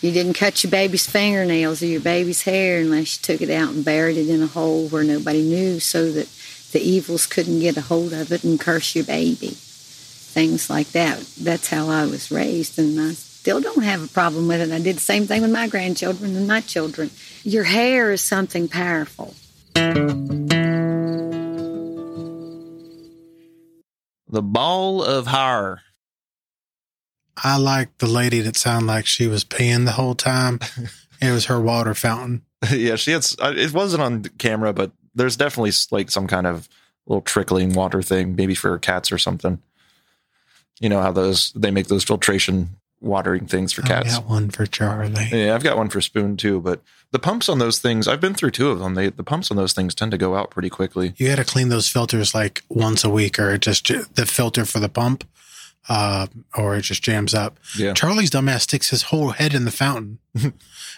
you 0.00 0.12
didn't 0.12 0.34
cut 0.34 0.62
your 0.62 0.70
baby's 0.70 1.08
fingernails 1.08 1.82
or 1.82 1.86
your 1.86 2.00
baby's 2.00 2.42
hair 2.42 2.78
unless 2.80 3.16
you 3.18 3.22
took 3.22 3.42
it 3.42 3.50
out 3.52 3.70
and 3.72 3.84
buried 3.84 4.16
it 4.16 4.28
in 4.28 4.42
a 4.42 4.46
hole 4.46 4.86
where 4.88 5.02
nobody 5.02 5.42
knew 5.42 5.80
so 5.80 6.12
that 6.12 6.28
the 6.72 6.80
evils 6.80 7.26
couldn't 7.26 7.58
get 7.60 7.76
a 7.76 7.80
hold 7.80 8.12
of 8.12 8.30
it 8.30 8.44
and 8.44 8.60
curse 8.60 8.94
your 8.94 9.04
baby. 9.04 9.56
Things 10.38 10.70
like 10.70 10.92
that. 10.92 11.18
That's 11.40 11.68
how 11.68 11.88
I 11.88 12.06
was 12.06 12.30
raised 12.30 12.78
and 12.78 13.00
I 13.00 13.10
still 13.14 13.60
don't 13.60 13.82
have 13.82 14.04
a 14.04 14.06
problem 14.06 14.46
with 14.46 14.60
it. 14.60 14.70
I 14.70 14.78
did 14.78 14.94
the 14.94 15.00
same 15.00 15.26
thing 15.26 15.42
with 15.42 15.50
my 15.50 15.66
grandchildren 15.66 16.36
and 16.36 16.46
my 16.46 16.60
children. 16.60 17.10
Your 17.42 17.64
hair 17.64 18.12
is 18.12 18.22
something 18.22 18.68
powerful. 18.68 19.34
The 19.74 20.94
ball 24.28 25.02
of 25.02 25.26
hair. 25.26 25.80
I 27.42 27.56
like 27.56 27.98
the 27.98 28.06
lady 28.06 28.40
that 28.42 28.54
sounded 28.54 28.86
like 28.86 29.06
she 29.06 29.26
was 29.26 29.44
peeing 29.44 29.86
the 29.86 29.90
whole 29.90 30.14
time. 30.14 30.60
it 31.20 31.32
was 31.32 31.46
her 31.46 31.60
water 31.60 31.94
fountain. 31.94 32.42
yeah, 32.70 32.94
she 32.94 33.10
had. 33.10 33.26
uh, 33.40 33.54
It 33.56 33.72
wasn't 33.72 34.04
on 34.04 34.22
camera, 34.38 34.72
but 34.72 34.92
there's 35.16 35.36
definitely 35.36 35.72
like 35.90 36.12
some 36.12 36.28
kind 36.28 36.46
of 36.46 36.68
little 37.08 37.22
trickling 37.22 37.72
water 37.72 38.02
thing, 38.02 38.36
maybe 38.36 38.54
for 38.54 38.78
cats 38.78 39.10
or 39.10 39.18
something. 39.18 39.60
You 40.80 40.88
know 40.88 41.00
how 41.00 41.12
those 41.12 41.52
they 41.52 41.70
make 41.70 41.88
those 41.88 42.04
filtration 42.04 42.76
watering 43.00 43.46
things 43.46 43.72
for 43.72 43.82
cats. 43.82 44.14
I 44.14 44.18
got 44.18 44.28
one 44.28 44.50
for 44.50 44.66
Charlie. 44.66 45.28
Yeah, 45.30 45.54
I've 45.54 45.62
got 45.62 45.76
one 45.76 45.88
for 45.88 46.00
Spoon 46.00 46.36
too, 46.36 46.60
but 46.60 46.82
the 47.10 47.18
pumps 47.18 47.48
on 47.48 47.58
those 47.58 47.78
things, 47.78 48.08
I've 48.08 48.20
been 48.20 48.34
through 48.34 48.50
two 48.50 48.70
of 48.70 48.78
them. 48.78 48.94
They 48.94 49.08
the 49.10 49.24
pumps 49.24 49.50
on 49.50 49.56
those 49.56 49.72
things 49.72 49.94
tend 49.94 50.10
to 50.12 50.18
go 50.18 50.34
out 50.36 50.50
pretty 50.50 50.70
quickly. 50.70 51.14
You 51.16 51.28
got 51.28 51.36
to 51.36 51.44
clean 51.44 51.68
those 51.68 51.88
filters 51.88 52.34
like 52.34 52.64
once 52.68 53.04
a 53.04 53.10
week, 53.10 53.38
or 53.38 53.56
just 53.58 53.88
the 54.14 54.26
filter 54.26 54.64
for 54.64 54.78
the 54.78 54.88
pump, 54.88 55.24
uh, 55.88 56.26
or 56.56 56.76
it 56.76 56.82
just 56.82 57.02
jams 57.02 57.34
up. 57.34 57.58
Yeah. 57.76 57.94
Charlie's 57.94 58.30
dumbass 58.30 58.62
sticks 58.62 58.90
his 58.90 59.02
whole 59.04 59.30
head 59.30 59.54
in 59.54 59.64
the 59.64 59.70
fountain, 59.70 60.18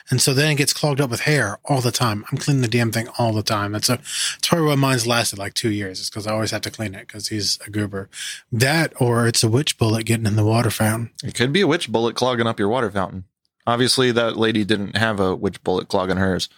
and 0.09 0.21
so 0.21 0.33
then 0.33 0.53
it 0.53 0.57
gets 0.57 0.73
clogged 0.73 1.01
up 1.01 1.11
with 1.11 1.21
hair 1.21 1.59
all 1.65 1.81
the 1.81 1.91
time. 1.91 2.25
I'm 2.31 2.39
cleaning 2.39 2.63
the 2.63 2.69
damn 2.69 2.93
thing 2.93 3.09
all 3.19 3.33
the 3.33 3.43
time. 3.43 3.73
That's 3.73 3.89
a 3.89 3.97
that's 3.97 4.49
probably 4.49 4.69
why 4.69 4.75
mine's 4.77 5.07
lasted 5.07 5.39
like 5.39 5.55
two 5.55 5.71
years. 5.71 6.01
It's 6.01 6.11
because 6.11 6.27
I 6.27 6.33
always 6.33 6.51
have 6.53 6.63
to 6.63 6.71
clean 6.71 6.95
it 6.95 7.07
because 7.07 7.29
he's 7.29 7.59
a 7.67 7.71
goober. 7.71 8.09
That 8.51 8.93
or 9.01 9.27
it's 9.27 9.43
a 9.43 9.51
witch 9.51 9.79
bullet 9.79 10.07
getting 10.07 10.27
in 10.27 10.37
the 10.37 10.45
water 10.45 10.71
fountain. 10.71 11.11
It 11.23 11.35
could 11.35 11.53
be 11.53 11.61
a 11.61 11.67
witch 11.67 11.91
bullet 11.91 12.17
clogging 12.17 12.47
up 12.47 12.59
your 12.59 12.69
water 12.69 12.91
fountain. 12.91 13.25
Obviously, 13.67 14.11
that 14.13 14.37
lady 14.37 14.65
didn't 14.65 14.97
have 14.97 15.21
a 15.21 15.35
witch 15.37 15.63
bullet 15.63 15.89
clogging 15.89 16.17
hers, 16.17 16.49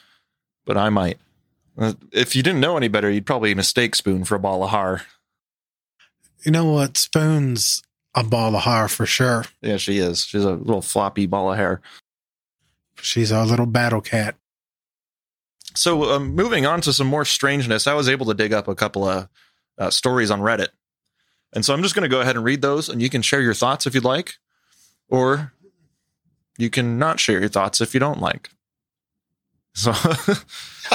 but 0.65 0.77
I 0.77 0.89
might. 0.89 1.19
Uh, 1.77 1.95
if 2.13 2.37
you 2.37 2.43
didn't 2.43 2.61
know 2.61 2.77
any 2.77 2.89
better, 2.89 3.11
you'd 3.11 3.27
probably 3.27 3.55
mistake 3.55 3.95
Spoon 3.95 4.25
for 4.25 4.35
a 4.35 4.39
ball 4.39 4.63
of 4.63 4.71
har. 4.71 5.03
You 6.45 6.53
know 6.53 6.67
what? 6.67 6.97
Spoon's 6.97 7.83
a 8.15 8.23
ball 8.23 8.57
of 8.57 8.63
hair 8.63 8.89
for 8.89 9.07
sure. 9.07 9.45
Yeah, 9.61 9.77
she 9.77 9.99
is. 9.99 10.25
She's 10.25 10.45
a 10.45 10.53
little 10.53 10.83
floppy 10.83 11.27
ball 11.27 11.53
of 11.53 11.59
hair. 11.59 11.81
She's 13.01 13.33
our 13.33 13.47
little 13.47 13.67
battle 13.67 14.01
cat. 14.01 14.37
So, 15.75 16.11
um, 16.11 16.35
moving 16.35 16.67
on 16.67 16.81
to 16.83 16.93
some 16.93 17.07
more 17.07 17.25
strangeness, 17.25 17.87
I 17.87 17.95
was 17.95 18.09
able 18.09 18.27
to 18.27 18.35
dig 18.35 18.53
up 18.53 18.69
a 18.69 18.75
couple 18.75 19.09
of 19.09 19.29
uh, 19.79 19.91
stories 19.91 20.31
on 20.31 20.41
Reddit. 20.41 20.69
And 21.55 21.65
so 21.65 21.75
I'm 21.75 21.83
just 21.83 21.95
going 21.95 22.03
to 22.03 22.15
go 22.15 22.21
ahead 22.21 22.37
and 22.37 22.45
read 22.45 22.63
those, 22.63 22.89
and 22.89 23.01
you 23.01 23.09
can 23.09 23.23
share 23.23 23.41
your 23.41 23.55
thoughts 23.55 23.87
if 23.87 23.95
you'd 23.95 24.05
like, 24.05 24.35
or 25.09 25.53
you 26.59 26.71
can 26.71 26.99
not 26.99 27.21
share 27.21 27.41
your 27.41 27.49
thoughts 27.49 27.81
if 27.81 27.95
you 27.95 28.01
don't 28.01 28.21
like. 28.21 28.51
So, 29.75 29.93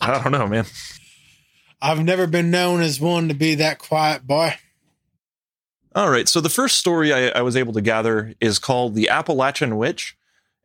I 0.00 0.20
don't 0.22 0.32
know, 0.32 0.46
man. 0.46 0.66
I've 1.80 2.02
never 2.02 2.26
been 2.26 2.50
known 2.50 2.80
as 2.80 3.00
one 3.00 3.28
to 3.28 3.34
be 3.34 3.54
that 3.56 3.78
quiet 3.78 4.26
boy. 4.26 4.56
All 5.94 6.10
right. 6.10 6.28
So 6.28 6.40
the 6.40 6.48
first 6.48 6.78
story 6.78 7.12
I, 7.12 7.28
I 7.38 7.42
was 7.42 7.56
able 7.56 7.72
to 7.72 7.80
gather 7.80 8.34
is 8.40 8.58
called 8.58 8.94
"The 8.94 9.08
Appalachian 9.08 9.76
Witch," 9.76 10.16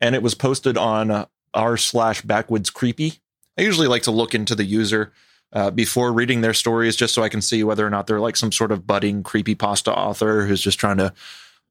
and 0.01 0.15
it 0.15 0.21
was 0.21 0.35
posted 0.35 0.77
on 0.77 1.11
uh, 1.11 1.25
r 1.53 1.77
slash 1.77 2.21
backwoods 2.21 2.69
creepy. 2.69 3.13
I 3.57 3.61
usually 3.61 3.87
like 3.87 4.03
to 4.03 4.11
look 4.11 4.35
into 4.35 4.55
the 4.55 4.65
user 4.65 5.13
uh, 5.53 5.71
before 5.71 6.11
reading 6.11 6.41
their 6.41 6.53
stories, 6.53 6.95
just 6.95 7.13
so 7.13 7.23
I 7.23 7.29
can 7.29 7.41
see 7.41 7.63
whether 7.63 7.85
or 7.85 7.89
not 7.89 8.07
they're 8.07 8.19
like 8.19 8.35
some 8.35 8.51
sort 8.51 8.71
of 8.71 8.85
budding 8.85 9.23
creepy 9.23 9.55
pasta 9.55 9.93
author 9.93 10.45
who's 10.45 10.61
just 10.61 10.79
trying 10.79 10.97
to 10.97 11.13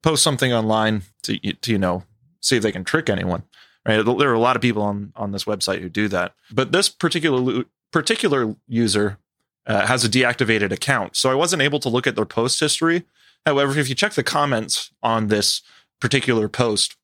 post 0.01 0.23
something 0.23 0.51
online 0.51 1.03
to, 1.23 1.37
to 1.37 1.71
you 1.71 1.77
know 1.77 2.03
see 2.41 2.57
if 2.57 2.63
they 2.63 2.71
can 2.71 2.83
trick 2.83 3.09
anyone. 3.09 3.43
Right? 3.85 4.03
There 4.03 4.29
are 4.29 4.33
a 4.33 4.39
lot 4.39 4.55
of 4.55 4.61
people 4.61 4.81
on 4.81 5.13
on 5.15 5.31
this 5.31 5.45
website 5.45 5.81
who 5.81 5.89
do 5.89 6.07
that, 6.07 6.33
but 6.51 6.71
this 6.71 6.89
particular 6.89 7.65
particular 7.91 8.55
user 8.67 9.19
uh, 9.67 9.85
has 9.85 10.03
a 10.03 10.09
deactivated 10.09 10.71
account, 10.71 11.15
so 11.15 11.29
I 11.29 11.35
wasn't 11.35 11.61
able 11.61 11.79
to 11.81 11.89
look 11.89 12.07
at 12.07 12.15
their 12.15 12.25
post 12.25 12.59
history. 12.59 13.03
However, 13.45 13.77
if 13.77 13.87
you 13.87 13.95
check 13.95 14.13
the 14.13 14.23
comments 14.23 14.91
on 15.03 15.27
this 15.27 15.61
particular 16.01 16.49
post, 16.49 16.95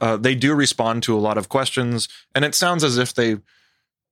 uh, 0.00 0.16
they 0.16 0.34
do 0.34 0.54
respond 0.54 1.02
to 1.04 1.16
a 1.16 1.20
lot 1.20 1.38
of 1.38 1.48
questions, 1.48 2.08
and 2.34 2.44
it 2.44 2.54
sounds 2.54 2.84
as 2.84 2.98
if 2.98 3.12
they 3.14 3.38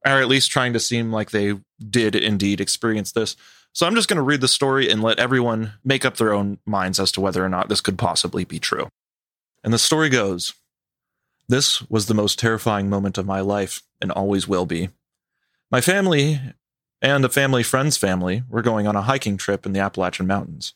are 0.05 0.20
at 0.20 0.29
least 0.29 0.51
trying 0.51 0.72
to 0.72 0.81
seem 0.81 1.12
like 1.12 1.31
they 1.31 1.55
did 1.89 2.14
indeed 2.14 2.61
experience 2.61 3.12
this. 3.12 3.37
So 3.72 3.87
I'm 3.87 3.95
just 3.95 4.09
going 4.09 4.16
to 4.16 4.22
read 4.22 4.41
the 4.41 4.49
story 4.49 4.91
and 4.91 5.03
let 5.03 5.18
everyone 5.18 5.74
make 5.85 6.05
up 6.05 6.16
their 6.16 6.33
own 6.33 6.59
minds 6.66 6.99
as 6.99 7.12
to 7.12 7.20
whether 7.20 7.45
or 7.45 7.49
not 7.49 7.68
this 7.68 7.81
could 7.81 7.99
possibly 7.99 8.45
be 8.45 8.59
true. 8.59 8.89
And 9.62 9.72
the 9.72 9.79
story 9.79 10.09
goes 10.09 10.55
This 11.49 11.89
was 11.91 12.07
the 12.07 12.14
most 12.14 12.39
terrifying 12.39 12.89
moment 12.89 13.18
of 13.18 13.26
my 13.26 13.41
life 13.41 13.83
and 14.01 14.11
always 14.11 14.49
will 14.49 14.66
be. 14.66 14.91
My 15.70 15.81
family 15.81 16.41
and 17.01 17.24
a 17.24 17.29
family 17.29 17.62
friend's 17.62 17.97
family 17.97 18.43
were 18.49 18.62
going 18.62 18.87
on 18.87 18.97
a 18.97 19.03
hiking 19.03 19.37
trip 19.37 19.66
in 19.66 19.72
the 19.72 19.81
Appalachian 19.81 20.26
Mountains. 20.26 20.72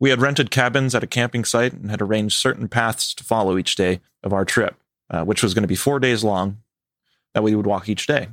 We 0.00 0.10
had 0.10 0.20
rented 0.20 0.50
cabins 0.50 0.94
at 0.94 1.04
a 1.04 1.06
camping 1.06 1.44
site 1.44 1.74
and 1.74 1.90
had 1.90 2.00
arranged 2.00 2.38
certain 2.38 2.68
paths 2.68 3.14
to 3.14 3.22
follow 3.22 3.58
each 3.58 3.76
day 3.76 4.00
of 4.24 4.32
our 4.32 4.46
trip, 4.46 4.74
uh, 5.10 5.24
which 5.24 5.42
was 5.42 5.54
going 5.54 5.62
to 5.62 5.68
be 5.68 5.76
four 5.76 6.00
days 6.00 6.24
long, 6.24 6.58
that 7.34 7.42
we 7.42 7.54
would 7.54 7.66
walk 7.66 7.88
each 7.88 8.06
day. 8.06 8.28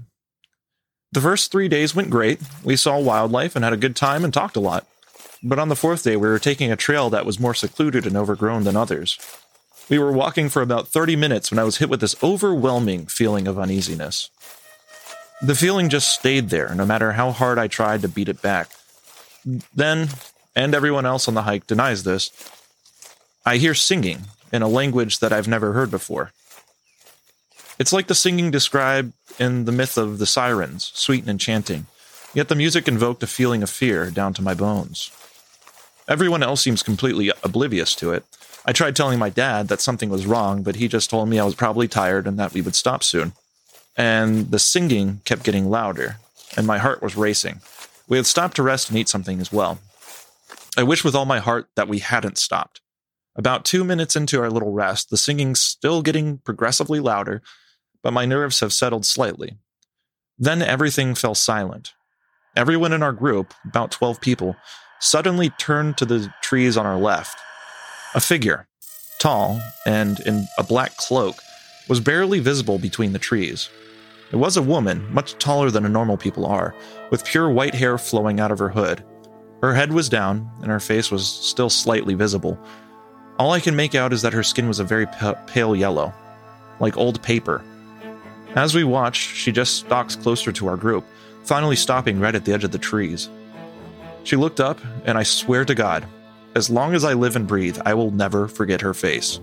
The 1.12 1.22
first 1.22 1.52
three 1.52 1.68
days 1.68 1.94
went 1.94 2.10
great. 2.10 2.40
We 2.64 2.76
saw 2.76 3.00
wildlife 3.00 3.56
and 3.56 3.64
had 3.64 3.74
a 3.74 3.78
good 3.78 3.96
time 3.96 4.24
and 4.24 4.34
talked 4.34 4.56
a 4.56 4.62
lot. 4.62 4.88
But 5.44 5.60
on 5.60 5.70
the 5.70 5.76
fourth 5.76 6.04
day, 6.04 6.16
we 6.16 6.28
were 6.28 6.40
taking 6.40 6.72
a 6.72 6.76
trail 6.76 7.10
that 7.10 7.26
was 7.26 7.40
more 7.40 7.54
secluded 7.54 8.06
and 8.08 8.18
overgrown 8.18 8.64
than 8.64 8.76
others. 8.76 9.20
We 9.90 10.00
were 10.00 10.12
walking 10.12 10.50
for 10.50 10.62
about 10.62 10.88
30 10.88 11.16
minutes 11.16 11.52
when 11.52 11.60
I 11.60 11.64
was 11.64 11.78
hit 11.78 11.90
with 11.90 12.02
this 12.02 12.22
overwhelming 12.24 13.06
feeling 13.06 13.48
of 13.48 13.60
uneasiness. 13.60 14.30
The 15.42 15.56
feeling 15.56 15.90
just 15.90 16.14
stayed 16.14 16.50
there, 16.50 16.74
no 16.74 16.86
matter 16.86 17.14
how 17.14 17.32
hard 17.32 17.60
I 17.60 17.68
tried 17.68 18.02
to 18.02 18.08
beat 18.08 18.28
it 18.28 18.42
back. 18.42 18.70
Then, 19.74 20.10
and 20.58 20.74
everyone 20.74 21.06
else 21.06 21.28
on 21.28 21.36
the 21.36 21.44
hike 21.44 21.68
denies 21.68 22.04
this, 22.04 22.32
I 23.46 23.58
hear 23.58 23.76
singing 23.76 24.22
in 24.52 24.64
a 24.64 24.68
language 24.68 25.20
that 25.20 25.32
I've 25.32 25.48
never 25.48 25.74
heard 25.74 25.92
before. 25.92 26.32
It's 27.78 27.94
like 27.94 28.08
the 28.08 28.16
singing 28.16 28.50
described 28.50 29.14
in 29.38 29.66
the 29.66 29.72
myth 29.72 30.00
of 30.00 30.18
the 30.18 30.26
sirens, 30.26 30.92
sweet 30.96 31.22
and 31.22 31.30
enchanting, 31.30 31.86
yet 32.34 32.48
the 32.48 32.56
music 32.56 32.88
invoked 32.88 33.22
a 33.22 33.28
feeling 33.28 33.62
of 33.62 33.70
fear 33.70 34.10
down 34.10 34.34
to 34.34 34.42
my 34.42 34.56
bones. 34.56 35.12
Everyone 36.08 36.42
else 36.42 36.62
seems 36.62 36.82
completely 36.82 37.32
oblivious 37.44 37.94
to 37.96 38.12
it. 38.12 38.26
I 38.66 38.72
tried 38.72 38.96
telling 38.96 39.20
my 39.20 39.30
dad 39.30 39.68
that 39.68 39.80
something 39.80 40.10
was 40.10 40.26
wrong, 40.26 40.64
but 40.64 40.78
he 40.78 40.88
just 40.88 41.12
told 41.12 41.30
me 41.30 41.38
I 41.38 41.46
was 41.46 41.54
probably 41.54 41.88
tired 41.88 42.26
and 42.26 42.40
that 42.40 42.54
we 42.54 42.62
would 42.62 42.76
stop 42.76 43.04
soon. 43.04 43.34
And 43.96 44.50
the 44.50 44.58
singing 44.58 45.22
kept 45.24 45.44
getting 45.44 45.70
louder, 45.70 46.18
and 46.56 46.66
my 46.66 46.80
heart 46.80 47.04
was 47.04 47.16
racing. 47.16 47.62
We 48.08 48.18
had 48.18 48.26
stopped 48.26 48.56
to 48.56 48.64
rest 48.64 48.90
and 48.90 48.98
eat 48.98 49.08
something 49.08 49.40
as 49.40 49.54
well. 49.54 49.78
I 50.78 50.84
wish 50.84 51.04
with 51.04 51.16
all 51.16 51.26
my 51.26 51.40
heart 51.40 51.70
that 51.76 51.88
we 51.88 51.98
hadn't 51.98 52.38
stopped. 52.38 52.82
About 53.36 53.66
two 53.66 53.84
minutes 53.84 54.16
into 54.16 54.40
our 54.40 54.52
little 54.52 54.72
rest, 54.72 55.10
the 55.10 55.18
singing's 55.18 55.60
still 55.60 56.04
getting 56.04 56.38
progressively 56.38 57.00
louder, 57.00 57.42
but 58.04 58.14
my 58.14 58.26
nerves 58.26 58.60
have 58.60 58.72
settled 58.72 59.04
slightly. 59.04 59.58
Then 60.38 60.62
everything 60.62 61.16
fell 61.16 61.34
silent. 61.34 61.94
Everyone 62.56 62.94
in 62.94 63.02
our 63.02 63.12
group, 63.12 63.56
about 63.66 63.90
12 63.90 64.22
people, 64.22 64.56
suddenly 65.00 65.50
turned 65.50 65.98
to 65.98 66.06
the 66.06 66.32
trees 66.44 66.78
on 66.78 66.86
our 66.86 67.00
left. 67.00 67.40
A 68.14 68.20
figure, 68.20 68.68
tall 69.18 69.60
and 69.88 70.20
in 70.22 70.46
a 70.60 70.64
black 70.64 70.96
cloak, 70.98 71.38
was 71.90 72.00
barely 72.00 72.40
visible 72.40 72.78
between 72.78 73.14
the 73.14 73.20
trees. 73.20 73.70
It 74.32 74.36
was 74.36 74.58
a 74.58 74.62
woman, 74.62 75.12
much 75.12 75.40
taller 75.40 75.72
than 75.72 75.86
a 75.86 75.90
normal 75.90 76.18
people 76.18 76.46
are, 76.46 76.76
with 77.10 77.26
pure 77.26 77.50
white 77.50 77.74
hair 77.74 77.98
flowing 77.98 78.40
out 78.40 78.52
of 78.52 78.60
her 78.60 78.70
hood. 78.70 79.04
Her 79.62 79.74
head 79.74 79.92
was 79.92 80.10
down, 80.10 80.50
and 80.62 80.72
her 80.72 80.80
face 80.80 81.10
was 81.10 81.28
still 81.28 81.70
slightly 81.70 82.14
visible. 82.14 82.60
All 83.40 83.52
I 83.52 83.60
can 83.60 83.76
make 83.76 83.96
out 83.96 84.14
is 84.14 84.22
that 84.22 84.34
her 84.34 84.44
skin 84.44 84.68
was 84.68 84.80
a 84.80 84.84
very 84.84 85.08
pale 85.48 85.76
yellow, 85.76 86.14
like 86.80 86.98
old 86.98 87.22
paper. 87.22 87.64
As 88.56 88.74
we 88.74 88.84
watch, 88.84 89.18
she 89.18 89.52
just 89.52 89.76
stalks 89.76 90.16
closer 90.16 90.52
to 90.52 90.68
our 90.68 90.78
group, 90.78 91.06
finally 91.44 91.76
stopping 91.76 92.20
right 92.20 92.36
at 92.36 92.46
the 92.46 92.54
edge 92.54 92.64
of 92.64 92.72
the 92.72 92.78
trees. 92.78 93.30
She 94.24 94.36
looked 94.36 94.60
up, 94.60 94.80
and 95.06 95.18
I 95.18 95.24
swear 95.24 95.66
to 95.66 95.76
God, 95.76 96.06
as 96.56 96.70
long 96.70 96.94
as 96.96 97.04
I 97.04 97.14
live 97.14 97.36
and 97.36 97.48
breathe, 97.48 97.80
I 97.86 97.94
will 97.94 98.12
never 98.12 98.48
forget 98.48 98.82
her 98.82 98.94
face. 98.94 99.40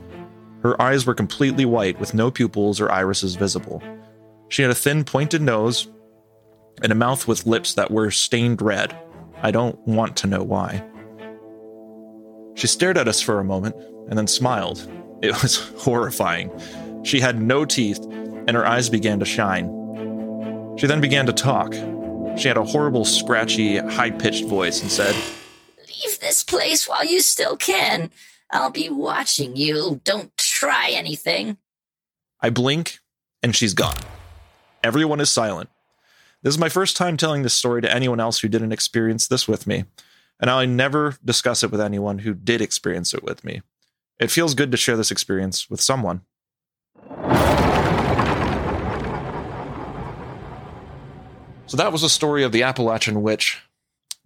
Her 0.63 0.81
eyes 0.81 1.07
were 1.07 1.15
completely 1.15 1.65
white 1.65 2.01
with 2.01 2.15
no 2.15 2.31
pupils 2.31 2.81
or 2.81 2.91
irises 2.91 3.37
visible. 3.37 3.83
She 4.49 4.63
had 4.63 4.71
a 4.71 4.75
thin, 4.75 5.05
pointed 5.05 5.43
nose 5.43 5.89
and 6.83 6.91
a 6.91 6.97
mouth 6.97 7.29
with 7.29 7.47
lips 7.47 7.75
that 7.75 7.91
were 7.91 8.11
stained 8.11 8.61
red. 8.61 8.97
I 9.45 9.51
don't 9.51 9.79
want 9.87 10.17
to 10.17 10.27
know 10.27 10.43
why. 10.43 10.83
She 12.55 12.67
stared 12.67 12.97
at 12.97 13.09
us 13.09 13.21
for 13.21 13.41
a 13.41 13.45
moment 13.45 13.77
and 14.09 14.17
then 14.17 14.27
smiled. 14.27 14.91
It 15.21 15.33
was 15.43 15.69
horrifying. 15.77 16.51
She 17.05 17.21
had 17.21 17.43
no 17.43 17.67
teeth 17.67 18.03
and 18.03 18.53
her 18.53 18.67
eyes 18.67 18.89
began 18.89 19.19
to 19.19 19.27
shine. 19.27 19.67
She 20.79 20.87
then 20.87 21.03
began 21.03 21.27
to 21.27 21.33
talk. 21.35 21.75
She 22.39 22.49
had 22.49 22.57
a 22.57 22.65
horrible, 22.65 23.05
scratchy, 23.05 23.77
high 23.77 24.11
pitched 24.11 24.47
voice 24.47 24.81
and 24.81 24.91
said, 24.91 25.15
Leave 25.79 26.19
this 26.21 26.43
place 26.43 26.89
while 26.89 27.05
you 27.05 27.21
still 27.21 27.59
can. 27.59 28.11
I'll 28.51 28.71
be 28.71 28.89
watching 28.89 29.57
you. 29.57 30.01
Don't 30.05 30.35
try 30.39 30.89
anything. 30.91 31.59
I 32.41 32.49
blink 32.49 32.99
and 33.43 33.55
she's 33.55 33.75
gone. 33.75 34.01
Everyone 34.83 35.21
is 35.21 35.31
silent. 35.31 35.69
This 36.45 36.53
is 36.53 36.61
my 36.61 36.69
first 36.69 36.99
time 36.99 37.17
telling 37.17 37.41
this 37.41 37.55
story 37.55 37.81
to 37.81 37.91
anyone 37.91 38.21
else 38.21 38.41
who 38.41 38.49
didn't 38.49 38.73
experience 38.73 39.27
this 39.27 39.49
with 39.49 39.67
me, 39.67 39.87
and 40.39 40.51
I 40.51 40.67
never 40.67 41.17
discuss 41.25 41.63
it 41.63 41.71
with 41.71 41.81
anyone 41.81 42.19
who 42.19 42.35
did 42.35 42.61
experience 42.61 43.15
it 43.15 43.25
with 43.25 43.45
me. 43.45 43.63
It 44.21 44.31
feels 44.31 44.55
good 44.55 44.71
to 44.71 44.77
share 44.77 44.99
this 44.99 45.11
experience 45.11 45.71
with 45.71 45.81
someone. 45.81 46.21
So 51.65 51.79
that 51.79 51.93
was 51.93 52.03
a 52.03 52.11
story 52.11 52.43
of 52.43 52.53
the 52.53 52.63
Appalachian 52.63 53.23
Witch. 53.23 53.63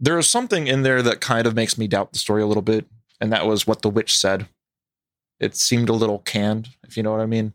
There 0.01 0.19
is 0.19 0.29
something 0.29 0.67
in 0.67 0.83
there 0.83 1.03
that 1.03 1.21
kind 1.21 1.47
of 1.47 1.55
makes 1.55 1.79
me 1.79 1.87
doubt 1.87 2.13
the 2.13 2.19
story 2.19 2.43
a 2.43 2.47
little 2.47 2.63
bit, 2.63 2.87
and 3.21 3.33
that 3.33 3.47
was 3.47 3.65
what 3.65 3.83
the 3.83 3.91
witch 3.91 4.17
said. 4.17 4.49
It 5.39 5.55
seemed 5.55 5.89
a 5.89 5.93
little 5.93 6.19
canned, 6.19 6.71
if 6.83 6.97
you 6.97 7.05
know 7.05 7.13
what 7.13 7.21
I 7.21 7.27
mean. 7.27 7.53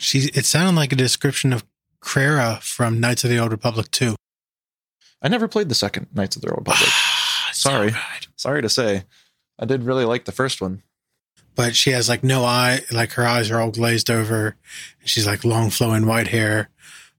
She 0.00 0.30
it 0.34 0.46
sounded 0.46 0.74
like 0.74 0.92
a 0.92 0.96
description 0.96 1.52
of 1.52 1.64
Kreia 2.04 2.60
from 2.62 3.00
Knights 3.00 3.24
of 3.24 3.30
the 3.30 3.38
Old 3.38 3.50
Republic 3.50 3.90
2. 3.90 4.14
I 5.22 5.28
never 5.28 5.48
played 5.48 5.68
the 5.68 5.74
second 5.74 6.08
Knights 6.12 6.36
of 6.36 6.42
the 6.42 6.50
Old 6.50 6.58
Republic. 6.58 6.88
Ah, 6.88 7.50
Sorry. 7.52 7.90
So 7.92 7.98
Sorry 8.36 8.62
to 8.62 8.68
say. 8.68 9.04
I 9.58 9.64
did 9.64 9.84
really 9.84 10.04
like 10.04 10.26
the 10.26 10.32
first 10.32 10.60
one. 10.60 10.82
But 11.54 11.74
she 11.76 11.90
has 11.90 12.08
like 12.08 12.22
no 12.24 12.44
eye, 12.44 12.80
like 12.90 13.12
her 13.12 13.24
eyes 13.26 13.50
are 13.50 13.60
all 13.60 13.70
glazed 13.70 14.10
over. 14.10 14.56
And 15.00 15.08
she's 15.08 15.26
like 15.26 15.44
long 15.44 15.70
flowing 15.70 16.06
white 16.06 16.28
hair, 16.28 16.68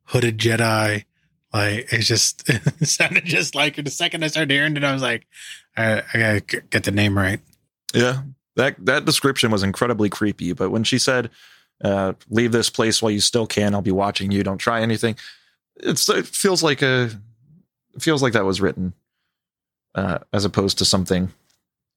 hooded 0.05 0.37
Jedi. 0.37 1.05
Like 1.53 1.91
it's 1.91 2.07
just 2.07 2.47
it 2.49 2.87
sounded 2.87 3.25
just 3.25 3.55
like. 3.55 3.77
The 3.77 3.89
second 3.89 4.23
I 4.23 4.27
started 4.27 4.51
hearing 4.51 4.75
it, 4.77 4.83
I 4.83 4.93
was 4.93 5.01
like, 5.01 5.25
I, 5.75 6.03
I 6.13 6.17
gotta 6.19 6.61
get 6.69 6.83
the 6.83 6.91
name 6.91 7.17
right. 7.17 7.39
Yeah. 7.93 8.23
That 8.57 8.85
that 8.85 9.05
description 9.05 9.51
was 9.51 9.63
incredibly 9.63 10.09
creepy. 10.09 10.51
But 10.53 10.69
when 10.69 10.83
she 10.83 10.99
said 10.99 11.29
uh, 11.83 12.13
leave 12.29 12.51
this 12.51 12.69
place 12.69 13.01
while 13.01 13.11
you 13.11 13.19
still 13.19 13.47
can. 13.47 13.73
I'll 13.73 13.81
be 13.81 13.91
watching 13.91 14.31
you. 14.31 14.43
Don't 14.43 14.57
try 14.57 14.81
anything. 14.81 15.15
it's 15.77 16.07
it 16.09 16.25
feels 16.25 16.63
like 16.63 16.81
a 16.81 17.09
it 17.95 18.01
feels 18.01 18.21
like 18.21 18.33
that 18.33 18.45
was 18.45 18.61
written 18.61 18.93
uh, 19.93 20.19
as 20.33 20.45
opposed 20.45 20.77
to 20.79 20.85
something 20.85 21.31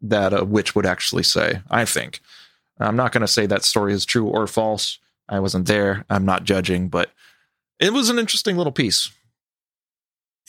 that 0.00 0.32
a 0.32 0.44
witch 0.44 0.74
would 0.74 0.86
actually 0.86 1.22
say. 1.24 1.60
I 1.70 1.84
think. 1.84 2.20
I'm 2.80 2.96
not 2.96 3.12
going 3.12 3.22
to 3.22 3.28
say 3.28 3.46
that 3.46 3.64
story 3.64 3.92
is 3.92 4.04
true 4.04 4.26
or 4.26 4.46
false. 4.46 4.98
I 5.28 5.40
wasn't 5.40 5.66
there. 5.66 6.04
I'm 6.08 6.24
not 6.24 6.44
judging, 6.44 6.88
but 6.88 7.10
it 7.80 7.92
was 7.92 8.08
an 8.08 8.18
interesting 8.18 8.56
little 8.56 8.72
piece. 8.72 9.10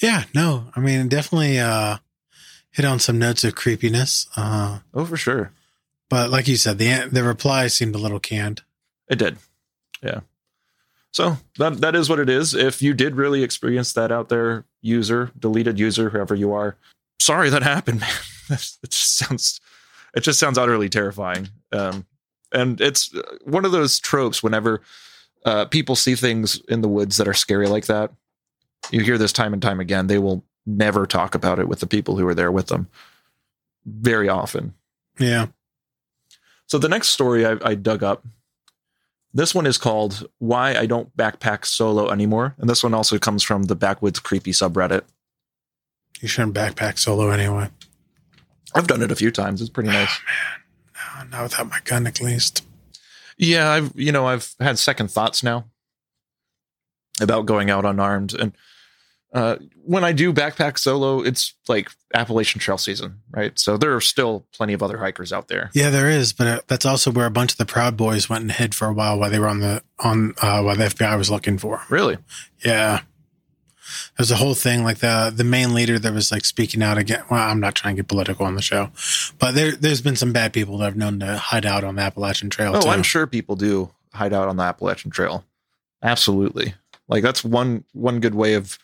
Yeah, 0.02 0.26
no, 0.34 0.72
I 0.76 0.80
mean, 0.80 1.08
definitely 1.10 1.60
uh, 1.60 1.98
hit 2.72 2.86
on 2.86 3.00
some 3.00 3.20
notes 3.20 3.44
of 3.44 3.56
creepiness. 3.56 4.28
Uh, 4.38 4.80
oh, 4.94 5.06
for 5.06 5.18
sure. 5.18 5.52
But 6.10 6.30
like 6.30 6.48
you 6.48 6.56
said, 6.56 6.78
the 6.78 7.10
the 7.12 7.24
reply 7.24 7.68
seemed 7.68 7.96
a 7.96 8.00
little 8.00 8.20
canned. 8.20 8.62
It 9.10 9.18
did. 9.18 9.38
Yeah. 10.02 10.22
So 11.12 11.38
that 11.58 11.82
that 11.82 11.96
is 11.96 12.10
what 12.10 12.20
it 12.20 12.30
is. 12.30 12.54
If 12.54 12.82
you 12.82 12.94
did 12.94 13.16
really 13.16 13.44
experience 13.44 13.94
that 13.94 14.12
out 14.12 14.30
there, 14.30 14.66
user, 14.82 15.32
deleted 15.38 15.80
user, 15.80 16.10
whoever 16.12 16.36
you 16.36 16.54
are, 16.54 16.78
sorry 17.20 17.50
that 17.50 17.64
happened, 17.64 18.00
man. 18.02 18.10
it 18.50 18.90
just 18.90 19.18
sounds 19.18 19.60
it 20.14 20.22
just 20.22 20.40
sounds 20.40 20.58
utterly 20.58 20.90
terrifying. 20.90 21.50
Um, 21.72 22.06
and 22.52 22.80
it's 22.82 23.14
one 23.44 23.66
of 23.66 23.72
those 23.72 24.00
tropes 24.00 24.42
whenever 24.42 24.82
uh, 25.46 25.66
people 25.66 25.96
see 25.96 26.16
things 26.16 26.62
in 26.68 26.82
the 26.82 26.88
woods 26.88 27.18
that 27.18 27.28
are 27.28 27.34
scary 27.34 27.68
like 27.68 27.86
that. 27.86 28.12
You 28.92 29.02
hear 29.02 29.18
this 29.18 29.34
time 29.34 29.54
and 29.54 29.62
time 29.62 29.80
again. 29.80 30.08
They 30.08 30.18
will 30.18 30.44
never 30.66 31.06
talk 31.06 31.36
about 31.36 31.60
it 31.60 31.68
with 31.68 31.80
the 31.80 31.88
people 31.88 32.18
who 32.18 32.28
are 32.28 32.36
there 32.36 32.52
with 32.52 32.68
them. 32.68 32.88
Very 33.86 34.30
often. 34.30 34.74
Yeah. 35.20 35.48
So 36.66 36.78
the 36.78 36.90
next 36.90 37.10
story 37.10 37.46
I, 37.46 37.58
I 37.64 37.76
dug 37.76 38.04
up 38.04 38.26
this 39.34 39.54
one 39.54 39.66
is 39.66 39.78
called 39.78 40.28
Why 40.40 40.76
I 40.76 40.86
Don't 40.86 41.16
Backpack 41.16 41.66
Solo 41.66 42.10
Anymore. 42.10 42.56
And 42.58 42.70
this 42.70 42.84
one 42.84 42.94
also 42.94 43.20
comes 43.20 43.44
from 43.44 43.64
the 43.64 43.76
Backwoods 43.76 44.20
Creepy 44.20 44.52
subreddit. 44.52 45.04
You 46.20 46.28
shouldn't 46.28 46.56
backpack 46.56 46.98
solo 46.98 47.30
anyway. 47.30 47.70
I've 48.76 48.88
done 48.88 49.02
it 49.02 49.12
a 49.12 49.16
few 49.16 49.32
times. 49.32 49.62
It's 49.62 49.70
pretty 49.70 49.90
nice. 49.90 50.20
Oh, 50.20 51.20
man. 51.20 51.30
No, 51.32 51.38
not 51.38 51.44
without 51.44 51.70
my 51.70 51.80
gun, 51.86 52.08
at 52.08 52.22
least. 52.22 52.66
Yeah, 53.38 53.72
I've 53.72 53.94
you 53.96 54.12
know, 54.12 54.28
I've 54.28 54.54
had 54.60 54.78
second 54.78 55.10
thoughts 55.10 55.44
now 55.44 55.66
about 57.22 57.46
going 57.46 57.70
out 57.70 57.86
unarmed. 57.86 58.34
And 58.34 58.54
uh, 59.32 59.58
when 59.86 60.04
I 60.04 60.12
do 60.12 60.34
backpack 60.34 60.78
solo, 60.80 61.22
it's 61.22 61.54
like 61.68 61.92
Appalachian 62.14 62.60
Trail 62.60 62.78
season, 62.78 63.22
right? 63.32 63.58
So 63.60 63.78
there 63.78 63.96
are 63.96 64.02
still 64.02 64.46
plenty 64.52 64.74
of 64.74 64.82
other 64.82 64.98
hikers 64.98 65.32
out 65.32 65.48
there. 65.48 65.70
Yeah, 65.74 65.92
there 65.92 66.10
is, 66.10 66.34
but 66.34 66.48
uh, 66.48 66.62
that's 66.68 66.86
also 66.86 67.12
where 67.12 67.28
a 67.28 67.32
bunch 67.32 67.52
of 67.52 67.58
the 67.58 67.66
Proud 67.66 67.96
Boys 67.96 68.30
went 68.30 68.42
and 68.42 68.52
hid 68.52 68.74
for 68.74 68.88
a 68.88 68.94
while 68.94 69.20
while 69.20 69.30
they 69.30 69.40
were 69.40 69.48
on 69.48 69.60
the 69.60 69.84
on 70.00 70.34
uh, 70.42 70.62
while 70.62 70.76
the 70.76 70.86
FBI 70.86 71.18
was 71.18 71.30
looking 71.30 71.58
for. 71.58 71.82
Really? 71.90 72.18
Yeah. 72.66 73.02
There's 74.18 74.32
a 74.32 74.36
whole 74.36 74.54
thing 74.54 74.84
like 74.84 75.00
the 75.00 75.32
the 75.36 75.44
main 75.44 75.74
leader 75.74 75.98
that 76.00 76.14
was 76.14 76.32
like 76.32 76.46
speaking 76.46 76.82
out 76.82 76.98
again. 76.98 77.24
Well, 77.30 77.40
I'm 77.40 77.60
not 77.60 77.76
trying 77.76 77.96
to 77.96 78.02
get 78.02 78.08
political 78.08 78.46
on 78.46 78.56
the 78.56 78.62
show, 78.62 78.92
but 79.40 79.56
there 79.56 79.72
there's 79.72 80.02
been 80.02 80.16
some 80.16 80.34
bad 80.34 80.54
people 80.54 80.78
that 80.80 80.88
I've 80.88 80.98
known 80.98 81.20
to 81.20 81.38
hide 81.38 81.66
out 81.66 81.84
on 81.84 81.96
the 81.96 82.02
Appalachian 82.02 82.50
Trail. 82.50 82.76
Oh, 82.76 82.82
too. 82.82 82.90
I'm 82.90 83.04
sure 83.04 83.26
people 83.26 83.56
do 83.56 83.92
hide 84.14 84.34
out 84.34 84.48
on 84.48 84.58
the 84.58 84.64
Appalachian 84.64 85.12
Trail. 85.12 85.44
Absolutely. 86.04 86.76
Like 87.08 87.24
that's 87.24 87.44
one 87.44 87.84
one 87.94 88.20
good 88.20 88.36
way 88.36 88.54
of 88.54 88.78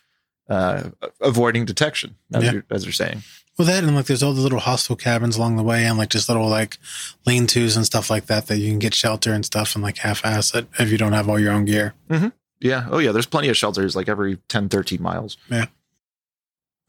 uh, 0.50 0.89
avoiding 1.22 1.66
detection, 1.66 2.16
as, 2.34 2.43
Yeah. 2.43 2.52
you're, 2.54 2.66
as 2.70 2.86
you're 2.86 2.91
saying. 2.93 3.24
Well, 3.58 3.68
that 3.68 3.84
and 3.84 3.96
like 3.96 4.06
there's 4.08 4.22
all 4.22 4.34
the 4.34 4.41
little 4.41 4.60
hostel 4.60 4.96
cabins 4.98 5.38
along 5.38 5.56
the 5.56 5.64
way, 5.64 5.86
and 5.86 5.98
like 5.98 6.10
just 6.10 6.28
little 6.28 6.48
like 6.50 6.78
lean 7.26 7.48
tos 7.48 7.76
and 7.78 7.86
stuff 7.86 8.10
like 8.10 8.26
that 8.26 8.48
that 8.48 8.58
you 8.58 8.70
can 8.70 8.80
get 8.80 8.93
shelter 8.93 9.32
and 9.34 9.46
stuff 9.46 9.76
and 9.76 9.84
like 9.84 10.00
half 10.00 10.26
ass 10.26 10.54
it 10.54 10.68
if 10.78 10.91
you 10.91 10.98
don't 10.98 11.14
have 11.14 11.30
all 11.30 11.39
your 11.39 11.54
own 11.54 11.64
gear. 11.66 11.93
Mm-hmm. 12.10 12.28
Yeah. 12.60 12.88
Oh, 12.91 12.98
yeah. 13.00 13.12
There's 13.12 13.26
plenty 13.26 13.48
of 13.50 13.56
shelters 13.58 13.96
like 13.96 14.10
every 14.10 14.38
10, 14.50 14.70
13 14.70 15.02
miles. 15.02 15.38
Yeah. 15.50 15.66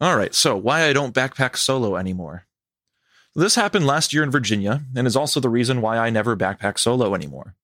All 0.00 0.16
right. 0.16 0.34
So, 0.34 0.56
why 0.56 0.84
I 0.84 0.92
don't 0.92 1.14
backpack 1.14 1.56
solo 1.56 1.96
anymore. 1.96 2.46
This 3.34 3.54
happened 3.54 3.86
last 3.86 4.12
year 4.12 4.22
in 4.22 4.30
Virginia 4.30 4.82
and 4.94 5.06
is 5.06 5.16
also 5.16 5.40
the 5.40 5.48
reason 5.50 5.80
why 5.80 5.98
I 5.98 6.10
never 6.10 6.36
backpack 6.36 6.78
solo 6.78 7.14
anymore. 7.14 7.54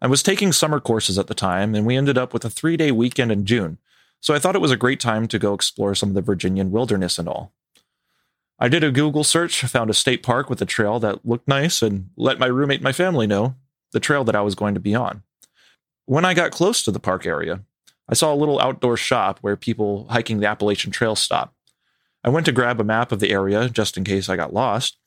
I 0.00 0.06
was 0.06 0.22
taking 0.22 0.52
summer 0.52 0.80
courses 0.80 1.18
at 1.18 1.26
the 1.28 1.34
time, 1.34 1.74
and 1.74 1.86
we 1.86 1.96
ended 1.96 2.18
up 2.18 2.32
with 2.32 2.44
a 2.44 2.50
three 2.50 2.76
day 2.76 2.90
weekend 2.90 3.30
in 3.30 3.44
June, 3.44 3.78
so 4.22 4.32
I 4.32 4.38
thought 4.38 4.54
it 4.54 4.62
was 4.62 4.70
a 4.70 4.76
great 4.76 5.00
time 5.00 5.26
to 5.28 5.38
go 5.38 5.52
explore 5.52 5.96
some 5.96 6.10
of 6.10 6.14
the 6.14 6.22
Virginian 6.22 6.70
wilderness 6.70 7.18
and 7.18 7.28
all. 7.28 7.52
I 8.56 8.68
did 8.68 8.84
a 8.84 8.92
Google 8.92 9.24
search, 9.24 9.62
found 9.62 9.90
a 9.90 9.94
state 9.94 10.22
park 10.22 10.48
with 10.48 10.62
a 10.62 10.66
trail 10.66 11.00
that 11.00 11.26
looked 11.26 11.48
nice, 11.48 11.82
and 11.82 12.10
let 12.16 12.38
my 12.38 12.46
roommate 12.46 12.78
and 12.78 12.84
my 12.84 12.92
family 12.92 13.26
know 13.26 13.56
the 13.90 13.98
trail 13.98 14.22
that 14.22 14.36
I 14.36 14.40
was 14.40 14.54
going 14.54 14.74
to 14.74 14.80
be 14.80 14.94
on. 14.94 15.24
When 16.06 16.24
I 16.24 16.34
got 16.34 16.52
close 16.52 16.82
to 16.84 16.92
the 16.92 17.00
park 17.00 17.26
area, 17.26 17.62
I 18.08 18.14
saw 18.14 18.32
a 18.32 18.36
little 18.36 18.60
outdoor 18.60 18.96
shop 18.96 19.40
where 19.40 19.56
people 19.56 20.06
hiking 20.08 20.38
the 20.38 20.46
Appalachian 20.46 20.92
Trail 20.92 21.16
stop. 21.16 21.52
I 22.22 22.28
went 22.28 22.46
to 22.46 22.52
grab 22.52 22.80
a 22.80 22.84
map 22.84 23.10
of 23.10 23.18
the 23.18 23.32
area 23.32 23.68
just 23.68 23.96
in 23.96 24.04
case 24.04 24.28
I 24.28 24.36
got 24.36 24.54
lost. 24.54 24.98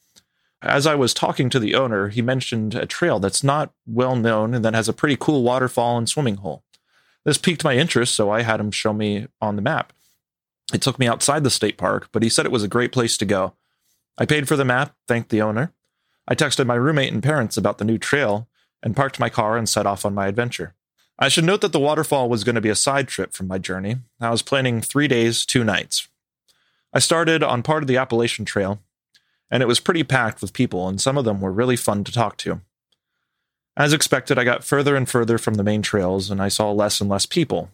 As 0.62 0.86
I 0.86 0.96
was 0.96 1.14
talking 1.14 1.50
to 1.52 1.60
the 1.60 1.76
owner, 1.76 2.10
he 2.10 2.22
mentioned 2.22 2.76
a 2.76 2.86
trail 2.86 3.20
that's 3.20 3.46
not 3.46 3.72
well 3.88 4.18
known 4.18 4.54
and 4.54 4.66
that 4.66 4.74
has 4.74 4.90
a 4.90 4.94
pretty 4.94 5.16
cool 5.18 5.42
waterfall 5.42 5.98
and 5.98 6.10
swimming 6.10 6.38
hole. 6.38 6.65
This 7.26 7.38
piqued 7.38 7.64
my 7.64 7.76
interest, 7.76 8.16
so 8.16 8.30
I 8.30 8.44
had 8.44 8.60
him 8.60 8.72
show 8.72 8.94
me 8.94 9.28
on 9.42 9.56
the 9.56 9.62
map. 9.62 9.92
It 10.74 10.82
took 10.82 11.00
me 11.00 11.08
outside 11.08 11.44
the 11.44 11.50
state 11.50 11.78
park, 11.78 12.10
but 12.12 12.24
he 12.24 12.30
said 12.30 12.46
it 12.46 12.52
was 12.52 12.64
a 12.64 12.70
great 12.70 12.92
place 12.92 13.18
to 13.18 13.26
go. 13.26 13.54
I 14.18 14.26
paid 14.26 14.48
for 14.48 14.56
the 14.56 14.66
map, 14.66 14.96
thanked 15.08 15.30
the 15.30 15.42
owner. 15.42 15.74
I 16.28 16.36
texted 16.36 16.66
my 16.66 16.76
roommate 16.76 17.12
and 17.12 17.22
parents 17.22 17.58
about 17.58 17.78
the 17.78 17.86
new 17.86 17.98
trail 17.98 18.48
and 18.82 18.96
parked 18.96 19.20
my 19.20 19.30
car 19.30 19.58
and 19.58 19.68
set 19.68 19.86
off 19.86 20.06
on 20.06 20.14
my 20.14 20.28
adventure. 20.28 20.74
I 21.18 21.30
should 21.30 21.46
note 21.46 21.62
that 21.62 21.72
the 21.72 21.80
waterfall 21.80 22.30
was 22.30 22.44
going 22.44 22.56
to 22.56 22.62
be 22.62 22.70
a 22.70 22.76
side 22.76 23.08
trip 23.08 23.34
from 23.34 23.48
my 23.48 23.58
journey. 23.58 23.98
I 24.20 24.30
was 24.30 24.42
planning 24.42 24.82
three 24.82 25.08
days, 25.08 25.46
two 25.46 25.64
nights. 25.64 26.08
I 26.94 27.00
started 27.00 27.42
on 27.42 27.64
part 27.64 27.84
of 27.84 27.88
the 27.88 27.98
Appalachian 27.98 28.46
Trail, 28.46 28.82
and 29.50 29.64
it 29.64 29.68
was 29.68 29.80
pretty 29.80 30.04
packed 30.04 30.42
with 30.42 30.54
people, 30.54 30.88
and 30.88 31.00
some 31.00 31.18
of 31.18 31.26
them 31.26 31.42
were 31.42 31.52
really 31.52 31.76
fun 31.76 32.04
to 32.04 32.12
talk 32.12 32.38
to. 32.38 32.62
As 33.78 33.92
expected, 33.92 34.40
I 34.40 34.46
got 34.46 34.64
further 34.64 34.96
and 34.96 35.08
further 35.08 35.38
from 35.38 35.56
the 35.56 35.64
main 35.64 35.82
trails, 35.82 36.32
and 36.32 36.42
I 36.42 36.48
saw 36.48 36.72
less 36.72 37.02
and 37.02 37.10
less 37.10 37.26
people. 37.26 37.72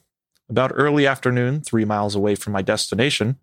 About 0.49 0.71
early 0.73 1.05
afternoon, 1.05 1.61
three 1.61 1.85
miles 1.85 2.15
away 2.15 2.35
from 2.35 2.53
my 2.53 2.61
destination, 2.61 3.37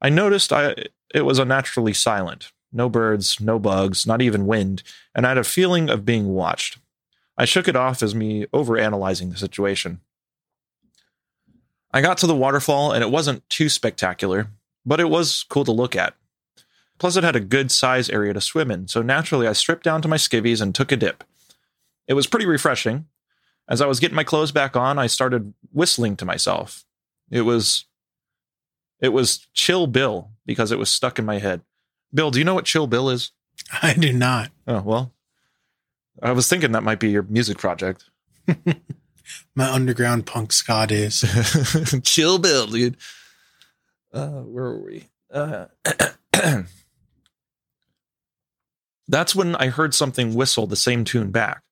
I 0.00 0.10
noticed 0.10 0.52
I, 0.52 0.74
it 1.14 1.22
was 1.22 1.38
unnaturally 1.38 1.94
silent. 1.94 2.52
No 2.70 2.88
birds, 2.88 3.40
no 3.40 3.58
bugs, 3.58 4.06
not 4.06 4.20
even 4.20 4.46
wind, 4.46 4.82
and 5.14 5.24
I 5.24 5.30
had 5.30 5.38
a 5.38 5.44
feeling 5.44 5.88
of 5.88 6.04
being 6.04 6.34
watched. 6.34 6.78
I 7.38 7.46
shook 7.46 7.66
it 7.66 7.76
off 7.76 8.02
as 8.02 8.14
me 8.14 8.46
overanalyzing 8.46 9.30
the 9.30 9.38
situation. 9.38 10.00
I 11.92 12.02
got 12.02 12.18
to 12.18 12.26
the 12.26 12.34
waterfall, 12.34 12.92
and 12.92 13.02
it 13.02 13.10
wasn't 13.10 13.48
too 13.48 13.68
spectacular, 13.68 14.48
but 14.84 15.00
it 15.00 15.08
was 15.08 15.44
cool 15.48 15.64
to 15.64 15.72
look 15.72 15.96
at. 15.96 16.14
Plus, 16.98 17.16
it 17.16 17.24
had 17.24 17.36
a 17.36 17.40
good 17.40 17.72
size 17.72 18.10
area 18.10 18.34
to 18.34 18.40
swim 18.40 18.70
in, 18.70 18.86
so 18.86 19.00
naturally 19.00 19.48
I 19.48 19.52
stripped 19.52 19.84
down 19.84 20.02
to 20.02 20.08
my 20.08 20.16
skivvies 20.16 20.60
and 20.60 20.74
took 20.74 20.92
a 20.92 20.96
dip. 20.96 21.24
It 22.06 22.14
was 22.14 22.26
pretty 22.26 22.46
refreshing. 22.46 23.06
As 23.68 23.80
I 23.80 23.86
was 23.86 24.00
getting 24.00 24.16
my 24.16 24.24
clothes 24.24 24.52
back 24.52 24.76
on, 24.76 24.98
I 24.98 25.06
started 25.06 25.54
whistling 25.72 26.16
to 26.16 26.24
myself. 26.24 26.84
It 27.30 27.42
was 27.42 27.86
it 29.00 29.08
was 29.08 29.46
Chill 29.54 29.86
Bill 29.86 30.30
because 30.46 30.70
it 30.70 30.78
was 30.78 30.90
stuck 30.90 31.18
in 31.18 31.24
my 31.24 31.38
head. 31.38 31.62
Bill, 32.12 32.30
do 32.30 32.38
you 32.38 32.44
know 32.44 32.54
what 32.54 32.64
Chill 32.64 32.86
Bill 32.86 33.10
is? 33.10 33.32
I 33.82 33.94
do 33.94 34.12
not. 34.12 34.50
Oh, 34.66 34.82
well. 34.82 35.12
I 36.22 36.32
was 36.32 36.48
thinking 36.48 36.72
that 36.72 36.82
might 36.82 37.00
be 37.00 37.10
your 37.10 37.24
music 37.24 37.58
project. 37.58 38.04
My 39.54 39.70
underground 39.70 40.26
punk 40.26 40.52
ska 40.52 40.86
days. 40.86 41.24
Chill 42.04 42.38
Bill, 42.38 42.66
dude. 42.66 42.96
Uh, 44.12 44.42
where 44.42 44.64
were 44.64 44.84
we? 44.84 45.08
Uh, 45.32 45.66
that's 49.08 49.34
when 49.34 49.56
I 49.56 49.68
heard 49.68 49.92
something 49.92 50.34
whistle 50.34 50.66
the 50.66 50.76
same 50.76 51.04
tune 51.04 51.30
back. 51.30 51.63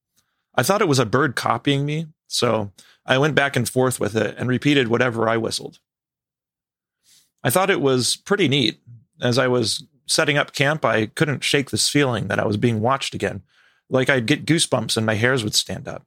I 0.55 0.63
thought 0.63 0.83
it 0.83 0.89
was 0.89 0.99
a 0.99 1.07
bird 1.07 1.35
copying 1.35 1.87
me, 1.87 2.09
so 2.27 2.73
I 3.07 3.19
went 3.19 3.35
back 3.35 3.57
and 3.57 3.69
forth 3.69 3.99
with 3.99 4.17
it 4.17 4.35
and 4.39 4.49
repeated 4.49 4.89
whatever 4.89 5.29
I 5.29 5.37
whistled. 5.37 5.79
I 7.43 7.51
thought 7.51 7.71
it 7.71 7.81
was 7.81 8.17
pretty 8.17 8.49
neat. 8.49 8.81
As 9.21 9.39
I 9.39 9.49
was 9.49 9.85
setting 10.07 10.37
up 10.37 10.53
camp, 10.53 10.85
I 10.85 11.07
couldn't 11.07 11.45
shake 11.45 11.71
this 11.71 11.89
feeling 11.89 12.29
that 12.29 12.39
I 12.39 12.47
was 12.47 12.57
being 12.57 12.81
watched 12.81 13.15
again, 13.15 13.43
like 13.89 14.11
I'd 14.11 14.27
get 14.27 14.47
goosebumps 14.47 14.97
and 14.97 15.07
my 15.07 15.15
hairs 15.15 15.43
would 15.43 15.55
stand 15.55 15.89
up. 15.89 16.05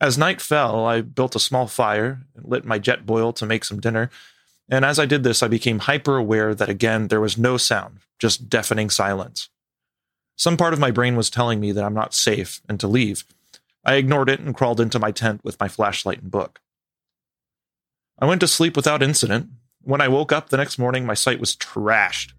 As 0.00 0.16
night 0.16 0.40
fell, 0.40 0.86
I 0.86 1.02
built 1.02 1.36
a 1.36 1.40
small 1.40 1.66
fire 1.66 2.22
and 2.34 2.44
lit 2.46 2.64
my 2.64 2.78
Jetboil 2.78 3.34
to 3.36 3.46
make 3.46 3.64
some 3.64 3.80
dinner. 3.80 4.10
And 4.70 4.84
as 4.84 4.98
I 4.98 5.04
did 5.04 5.24
this, 5.24 5.42
I 5.42 5.48
became 5.48 5.80
hyper 5.80 6.16
aware 6.16 6.54
that 6.54 6.70
again, 6.70 7.08
there 7.08 7.20
was 7.20 7.36
no 7.36 7.56
sound, 7.56 7.98
just 8.18 8.48
deafening 8.48 8.88
silence. 8.88 9.50
Some 10.36 10.56
part 10.56 10.72
of 10.72 10.78
my 10.78 10.90
brain 10.90 11.16
was 11.16 11.28
telling 11.28 11.60
me 11.60 11.72
that 11.72 11.84
I'm 11.84 11.92
not 11.92 12.14
safe 12.14 12.62
and 12.66 12.80
to 12.80 12.88
leave. 12.88 13.24
I 13.84 13.94
ignored 13.94 14.28
it 14.28 14.40
and 14.40 14.54
crawled 14.54 14.80
into 14.80 14.98
my 14.98 15.10
tent 15.10 15.42
with 15.42 15.58
my 15.58 15.68
flashlight 15.68 16.22
and 16.22 16.30
book. 16.30 16.60
I 18.18 18.26
went 18.26 18.40
to 18.42 18.48
sleep 18.48 18.76
without 18.76 19.02
incident. 19.02 19.48
When 19.82 20.00
I 20.00 20.08
woke 20.08 20.32
up 20.32 20.50
the 20.50 20.58
next 20.58 20.78
morning, 20.78 21.06
my 21.06 21.14
site 21.14 21.40
was 21.40 21.56
trashed. 21.56 22.32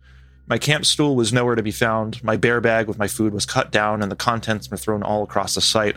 My 0.47 0.57
camp 0.57 0.85
stool 0.85 1.15
was 1.15 1.33
nowhere 1.33 1.55
to 1.55 1.63
be 1.63 1.71
found. 1.71 2.23
My 2.23 2.37
bear 2.37 2.61
bag 2.61 2.87
with 2.87 2.99
my 2.99 3.07
food 3.07 3.33
was 3.33 3.45
cut 3.45 3.71
down, 3.71 4.01
and 4.03 4.11
the 4.11 4.15
contents 4.15 4.69
were 4.69 4.77
thrown 4.77 5.01
all 5.01 5.23
across 5.23 5.55
the 5.55 5.61
site. 5.61 5.95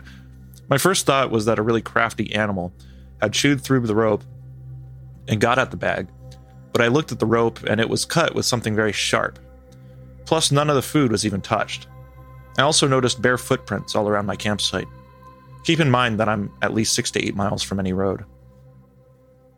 My 0.67 0.79
first 0.79 1.05
thought 1.05 1.29
was 1.29 1.45
that 1.45 1.59
a 1.59 1.63
really 1.63 1.81
crafty 1.81 2.33
animal 2.33 2.73
had 3.21 3.33
chewed 3.33 3.61
through 3.61 3.81
the 3.81 3.95
rope 3.95 4.23
and 5.27 5.39
got 5.39 5.59
at 5.59 5.71
the 5.71 5.77
bag, 5.77 6.07
but 6.73 6.81
I 6.81 6.87
looked 6.87 7.11
at 7.11 7.19
the 7.19 7.25
rope 7.25 7.63
and 7.63 7.79
it 7.79 7.89
was 7.89 8.05
cut 8.05 8.33
with 8.33 8.45
something 8.45 8.75
very 8.75 8.91
sharp. 8.91 9.39
Plus, 10.25 10.51
none 10.51 10.69
of 10.69 10.75
the 10.75 10.81
food 10.81 11.11
was 11.11 11.25
even 11.25 11.41
touched. 11.41 11.87
I 12.57 12.63
also 12.63 12.87
noticed 12.87 13.21
bare 13.21 13.37
footprints 13.37 13.95
all 13.95 14.07
around 14.07 14.25
my 14.25 14.35
campsite. 14.35 14.87
Keep 15.65 15.79
in 15.79 15.89
mind 15.89 16.19
that 16.19 16.29
I'm 16.29 16.51
at 16.61 16.75
least 16.75 16.93
six 16.93 17.09
to 17.11 17.25
eight 17.25 17.35
miles 17.35 17.63
from 17.63 17.79
any 17.79 17.91
road. 17.91 18.23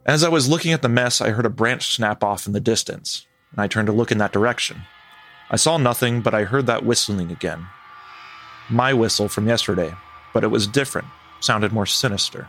As 0.06 0.24
I 0.24 0.30
was 0.30 0.48
looking 0.48 0.72
at 0.72 0.82
the 0.82 0.88
mess, 0.88 1.20
I 1.20 1.32
heard 1.32 1.46
a 1.46 1.50
branch 1.50 1.94
snap 1.94 2.24
off 2.24 2.48
in 2.48 2.54
the 2.54 2.62
distance, 2.62 3.28
and 3.52 3.60
I 3.60 3.68
turned 3.68 3.88
to 3.88 3.94
look 3.94 4.10
in 4.10 4.18
that 4.20 4.32
direction. 4.32 4.84
I 5.50 5.58
saw 5.58 5.78
nothing, 5.78 6.22
but 6.22 6.34
I 6.34 6.46
heard 6.46 6.66
that 6.68 6.86
whistling 6.86 7.30
again. 7.30 7.68
My 8.70 8.94
whistle 8.94 9.28
from 9.28 9.48
yesterday, 9.48 9.94
but 10.34 10.46
it 10.46 10.48
was 10.48 10.66
different, 10.66 11.10
sounded 11.42 11.74
more 11.74 11.86
sinister. 11.86 12.48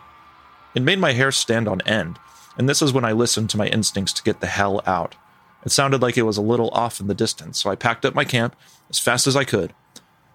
It 0.77 0.83
made 0.83 1.01
my 1.01 1.13
hair 1.13 1.33
stand 1.33 1.67
on 1.67 1.81
end, 1.81 2.21
and 2.57 2.69
this 2.69 2.81
is 2.81 2.93
when 2.93 3.05
I 3.05 3.11
listened 3.11 3.51
to 3.51 3.59
my 3.59 3.67
instincts 3.67 4.13
to 4.15 4.23
get 4.23 4.41
the 4.41 4.47
hell 4.47 4.83
out. 4.87 5.17
It 5.67 5.73
sounded 5.73 6.01
like 6.01 6.17
it 6.17 6.23
was 6.23 6.37
a 6.37 6.43
little 6.43 6.71
off 6.71 7.01
in 7.01 7.09
the 7.09 7.15
distance, 7.15 7.61
so 7.61 7.71
I 7.71 7.75
packed 7.75 8.05
up 8.05 8.15
my 8.15 8.25
camp 8.25 8.55
as 8.89 9.01
fast 9.01 9.27
as 9.27 9.35
I 9.35 9.43
could. 9.43 9.75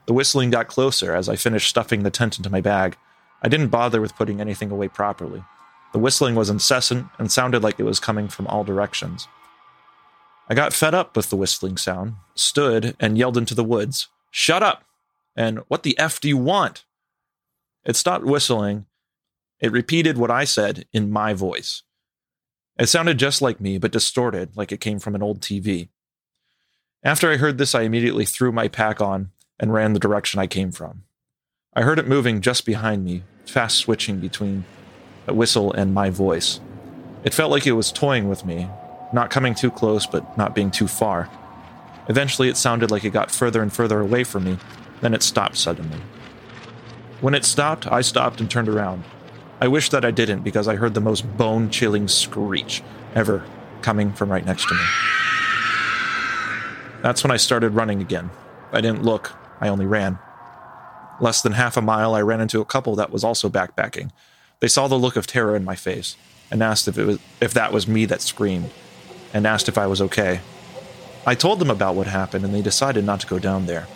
The 0.07 0.13
whistling 0.13 0.49
got 0.49 0.67
closer 0.67 1.15
as 1.15 1.29
I 1.29 1.37
finished 1.37 1.69
stuffing 1.69 2.03
the 2.03 2.11
tent 2.11 2.37
into 2.37 2.49
my 2.49 2.59
bag. 2.59 2.97
I 3.43 3.49
didn't 3.49 3.67
bother 3.67 3.99
with 3.99 4.15
putting 4.15 4.39
anything 4.39 4.71
away 4.71 4.87
properly. 4.87 5.43
The 5.91 5.99
whistling 5.99 6.35
was 6.35 6.49
incessant 6.49 7.07
and 7.19 7.31
sounded 7.31 7.61
like 7.61 7.79
it 7.79 7.83
was 7.83 7.99
coming 7.99 8.29
from 8.29 8.47
all 8.47 8.63
directions. 8.63 9.27
I 10.49 10.55
got 10.55 10.73
fed 10.73 10.93
up 10.93 11.15
with 11.15 11.29
the 11.29 11.35
whistling 11.35 11.77
sound, 11.77 12.15
stood, 12.35 12.95
and 12.99 13.17
yelled 13.17 13.37
into 13.37 13.53
the 13.53 13.63
woods, 13.63 14.07
Shut 14.31 14.63
up! 14.63 14.83
And 15.35 15.59
what 15.67 15.83
the 15.83 15.97
F 15.99 16.19
do 16.19 16.27
you 16.27 16.37
want? 16.37 16.85
It 17.85 17.95
stopped 17.95 18.25
whistling. 18.25 18.85
It 19.59 19.71
repeated 19.71 20.17
what 20.17 20.31
I 20.31 20.43
said 20.45 20.85
in 20.93 21.11
my 21.11 21.33
voice. 21.33 21.83
It 22.77 22.87
sounded 22.87 23.19
just 23.19 23.41
like 23.41 23.61
me, 23.61 23.77
but 23.77 23.91
distorted, 23.91 24.57
like 24.57 24.71
it 24.71 24.81
came 24.81 24.99
from 24.99 25.15
an 25.15 25.23
old 25.23 25.41
TV. 25.41 25.89
After 27.03 27.31
I 27.31 27.37
heard 27.37 27.57
this, 27.57 27.75
I 27.75 27.81
immediately 27.81 28.25
threw 28.25 28.51
my 28.51 28.67
pack 28.67 29.01
on 29.01 29.31
and 29.59 29.73
ran 29.73 29.93
the 29.93 29.99
direction 29.99 30.39
I 30.39 30.47
came 30.47 30.71
from. 30.71 31.03
I 31.75 31.81
heard 31.83 31.99
it 31.99 32.07
moving 32.07 32.41
just 32.41 32.65
behind 32.65 33.03
me, 33.03 33.23
fast 33.45 33.77
switching 33.77 34.19
between 34.19 34.65
a 35.27 35.33
whistle 35.33 35.71
and 35.73 35.93
my 35.93 36.09
voice. 36.09 36.59
It 37.23 37.33
felt 37.33 37.51
like 37.51 37.65
it 37.65 37.73
was 37.73 37.91
toying 37.91 38.29
with 38.29 38.45
me, 38.45 38.69
not 39.13 39.29
coming 39.29 39.55
too 39.55 39.71
close, 39.71 40.05
but 40.05 40.37
not 40.37 40.55
being 40.55 40.71
too 40.71 40.87
far. 40.87 41.29
Eventually, 42.09 42.49
it 42.49 42.57
sounded 42.57 42.91
like 42.91 43.05
it 43.05 43.11
got 43.11 43.31
further 43.31 43.61
and 43.61 43.71
further 43.71 43.99
away 43.99 44.23
from 44.23 44.43
me, 44.43 44.57
then 45.01 45.13
it 45.13 45.23
stopped 45.23 45.57
suddenly. 45.57 45.99
When 47.21 47.33
it 47.33 47.45
stopped, 47.45 47.87
I 47.87 48.01
stopped 48.01 48.41
and 48.41 48.51
turned 48.51 48.67
around. 48.67 49.03
I 49.61 49.69
wish 49.69 49.89
that 49.89 50.03
I 50.03 50.11
didn't 50.11 50.41
because 50.41 50.67
I 50.67 50.75
heard 50.75 50.93
the 50.93 50.99
most 50.99 51.37
bone 51.37 51.69
chilling 51.69 52.09
screech 52.09 52.83
ever 53.15 53.45
coming 53.81 54.11
from 54.11 54.29
right 54.29 54.45
next 54.45 54.67
to 54.67 54.75
me. 54.75 54.81
That's 57.01 57.23
when 57.23 57.31
I 57.31 57.37
started 57.37 57.69
running 57.69 58.01
again. 58.01 58.29
I 58.73 58.81
didn't 58.81 59.03
look, 59.03 59.31
I 59.61 59.69
only 59.69 59.85
ran. 59.85 60.19
Less 61.19 61.41
than 61.41 61.53
half 61.53 61.77
a 61.77 61.81
mile, 61.81 62.15
I 62.15 62.21
ran 62.21 62.41
into 62.41 62.61
a 62.61 62.65
couple 62.65 62.95
that 62.95 63.11
was 63.11 63.23
also 63.23 63.49
backpacking. 63.49 64.11
They 64.59 64.67
saw 64.67 64.87
the 64.87 64.95
look 64.95 65.15
of 65.15 65.27
terror 65.27 65.55
in 65.55 65.63
my 65.63 65.75
face 65.75 66.15
and 66.49 66.63
asked 66.63 66.87
if 66.87 66.97
it 66.97 67.05
was 67.05 67.19
if 67.41 67.53
that 67.53 67.73
was 67.73 67.87
me 67.87 68.05
that 68.05 68.21
screamed 68.21 68.71
and 69.33 69.47
asked 69.47 69.67
if 69.67 69.77
I 69.77 69.87
was 69.87 70.01
okay. 70.01 70.41
I 71.25 71.35
told 71.35 71.59
them 71.59 71.69
about 71.69 71.95
what 71.95 72.07
happened 72.07 72.45
and 72.45 72.53
they 72.53 72.61
decided 72.61 73.05
not 73.05 73.19
to 73.21 73.27
go 73.27 73.39
down 73.39 73.65
there. 73.65 73.87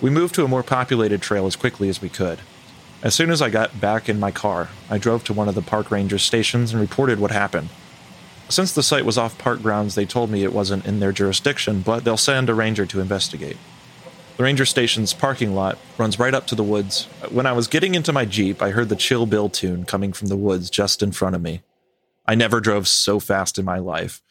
We 0.00 0.10
moved 0.10 0.34
to 0.36 0.44
a 0.44 0.48
more 0.48 0.62
populated 0.62 1.20
trail 1.20 1.46
as 1.46 1.56
quickly 1.56 1.88
as 1.88 2.00
we 2.00 2.08
could. 2.08 2.40
As 3.02 3.14
soon 3.14 3.30
as 3.30 3.40
I 3.40 3.50
got 3.50 3.80
back 3.80 4.08
in 4.08 4.20
my 4.20 4.30
car, 4.30 4.68
I 4.90 4.98
drove 4.98 5.24
to 5.24 5.32
one 5.32 5.48
of 5.48 5.54
the 5.54 5.62
park 5.62 5.90
ranger 5.90 6.18
stations 6.18 6.72
and 6.72 6.80
reported 6.80 7.20
what 7.20 7.30
happened. 7.30 7.68
Since 8.48 8.72
the 8.72 8.82
site 8.82 9.04
was 9.04 9.18
off 9.18 9.38
park 9.38 9.62
grounds, 9.62 9.94
they 9.94 10.06
told 10.06 10.30
me 10.30 10.42
it 10.42 10.52
wasn't 10.52 10.86
in 10.86 11.00
their 11.00 11.12
jurisdiction, 11.12 11.82
but 11.82 12.04
they'll 12.04 12.16
send 12.16 12.48
a 12.48 12.54
ranger 12.54 12.86
to 12.86 13.00
investigate. 13.00 13.56
The 14.38 14.44
ranger 14.44 14.66
station's 14.66 15.12
parking 15.12 15.56
lot 15.56 15.78
runs 15.98 16.20
right 16.20 16.32
up 16.32 16.46
to 16.46 16.54
the 16.54 16.62
woods. 16.62 17.06
When 17.28 17.44
I 17.44 17.50
was 17.50 17.66
getting 17.66 17.96
into 17.96 18.12
my 18.12 18.24
Jeep, 18.24 18.62
I 18.62 18.70
heard 18.70 18.88
the 18.88 18.94
Chill 18.94 19.26
Bill 19.26 19.48
tune 19.48 19.84
coming 19.84 20.12
from 20.12 20.28
the 20.28 20.36
woods 20.36 20.70
just 20.70 21.02
in 21.02 21.10
front 21.10 21.34
of 21.34 21.42
me. 21.42 21.62
I 22.24 22.36
never 22.36 22.60
drove 22.60 22.86
so 22.86 23.18
fast 23.18 23.58
in 23.58 23.64
my 23.64 23.80
life. 23.80 24.22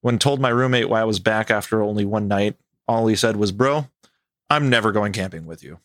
When 0.00 0.20
told 0.20 0.40
my 0.40 0.50
roommate 0.50 0.88
why 0.88 1.00
I 1.00 1.04
was 1.04 1.18
back 1.18 1.50
after 1.50 1.82
only 1.82 2.04
one 2.04 2.28
night, 2.28 2.54
all 2.86 3.08
he 3.08 3.16
said 3.16 3.34
was, 3.34 3.50
Bro, 3.50 3.88
I'm 4.48 4.70
never 4.70 4.92
going 4.92 5.12
camping 5.12 5.44
with 5.44 5.64
you. 5.64 5.80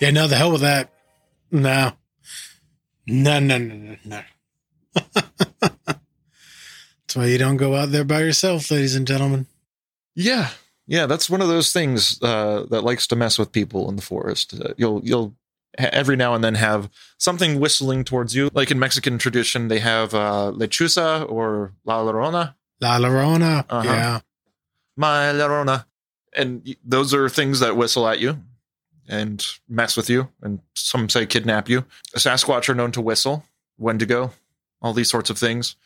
Yeah, 0.00 0.12
no, 0.12 0.28
the 0.28 0.36
hell 0.36 0.52
with 0.52 0.62
that. 0.62 0.90
No. 1.50 1.92
No, 3.06 3.38
no, 3.38 3.58
no, 3.58 3.74
no, 3.74 3.96
no. 4.02 4.22
That's 7.16 7.24
why 7.24 7.32
you 7.32 7.38
don't 7.38 7.56
go 7.56 7.74
out 7.74 7.92
there 7.92 8.04
by 8.04 8.20
yourself, 8.20 8.70
ladies 8.70 8.94
and 8.94 9.06
gentlemen. 9.06 9.46
Yeah, 10.14 10.50
yeah, 10.86 11.06
that's 11.06 11.30
one 11.30 11.40
of 11.40 11.48
those 11.48 11.72
things 11.72 12.22
uh, 12.22 12.66
that 12.68 12.82
likes 12.82 13.06
to 13.06 13.16
mess 13.16 13.38
with 13.38 13.52
people 13.52 13.88
in 13.88 13.96
the 13.96 14.02
forest. 14.02 14.52
Uh, 14.52 14.74
you'll 14.76 15.00
you'll 15.02 15.34
every 15.78 16.14
now 16.14 16.34
and 16.34 16.44
then 16.44 16.56
have 16.56 16.90
something 17.16 17.58
whistling 17.58 18.04
towards 18.04 18.34
you. 18.34 18.50
Like 18.52 18.70
in 18.70 18.78
Mexican 18.78 19.16
tradition, 19.16 19.68
they 19.68 19.78
have 19.78 20.12
uh, 20.12 20.52
lechuza 20.54 21.26
or 21.30 21.72
la 21.86 22.02
llorona. 22.04 22.54
La 22.82 22.98
Llorona. 22.98 23.64
Uh-huh. 23.66 23.88
Yeah. 23.88 24.20
My 24.94 25.32
llorona, 25.32 25.86
and 26.34 26.76
those 26.84 27.14
are 27.14 27.30
things 27.30 27.60
that 27.60 27.78
whistle 27.78 28.06
at 28.06 28.18
you 28.18 28.42
and 29.08 29.42
mess 29.70 29.96
with 29.96 30.10
you, 30.10 30.28
and 30.42 30.60
some 30.74 31.08
say 31.08 31.24
kidnap 31.24 31.70
you. 31.70 31.86
A 32.14 32.18
Sasquatch 32.18 32.68
are 32.68 32.74
known 32.74 32.92
to 32.92 33.00
whistle, 33.00 33.46
Wendigo, 33.78 34.32
all 34.82 34.92
these 34.92 35.08
sorts 35.08 35.30
of 35.30 35.38
things. 35.38 35.76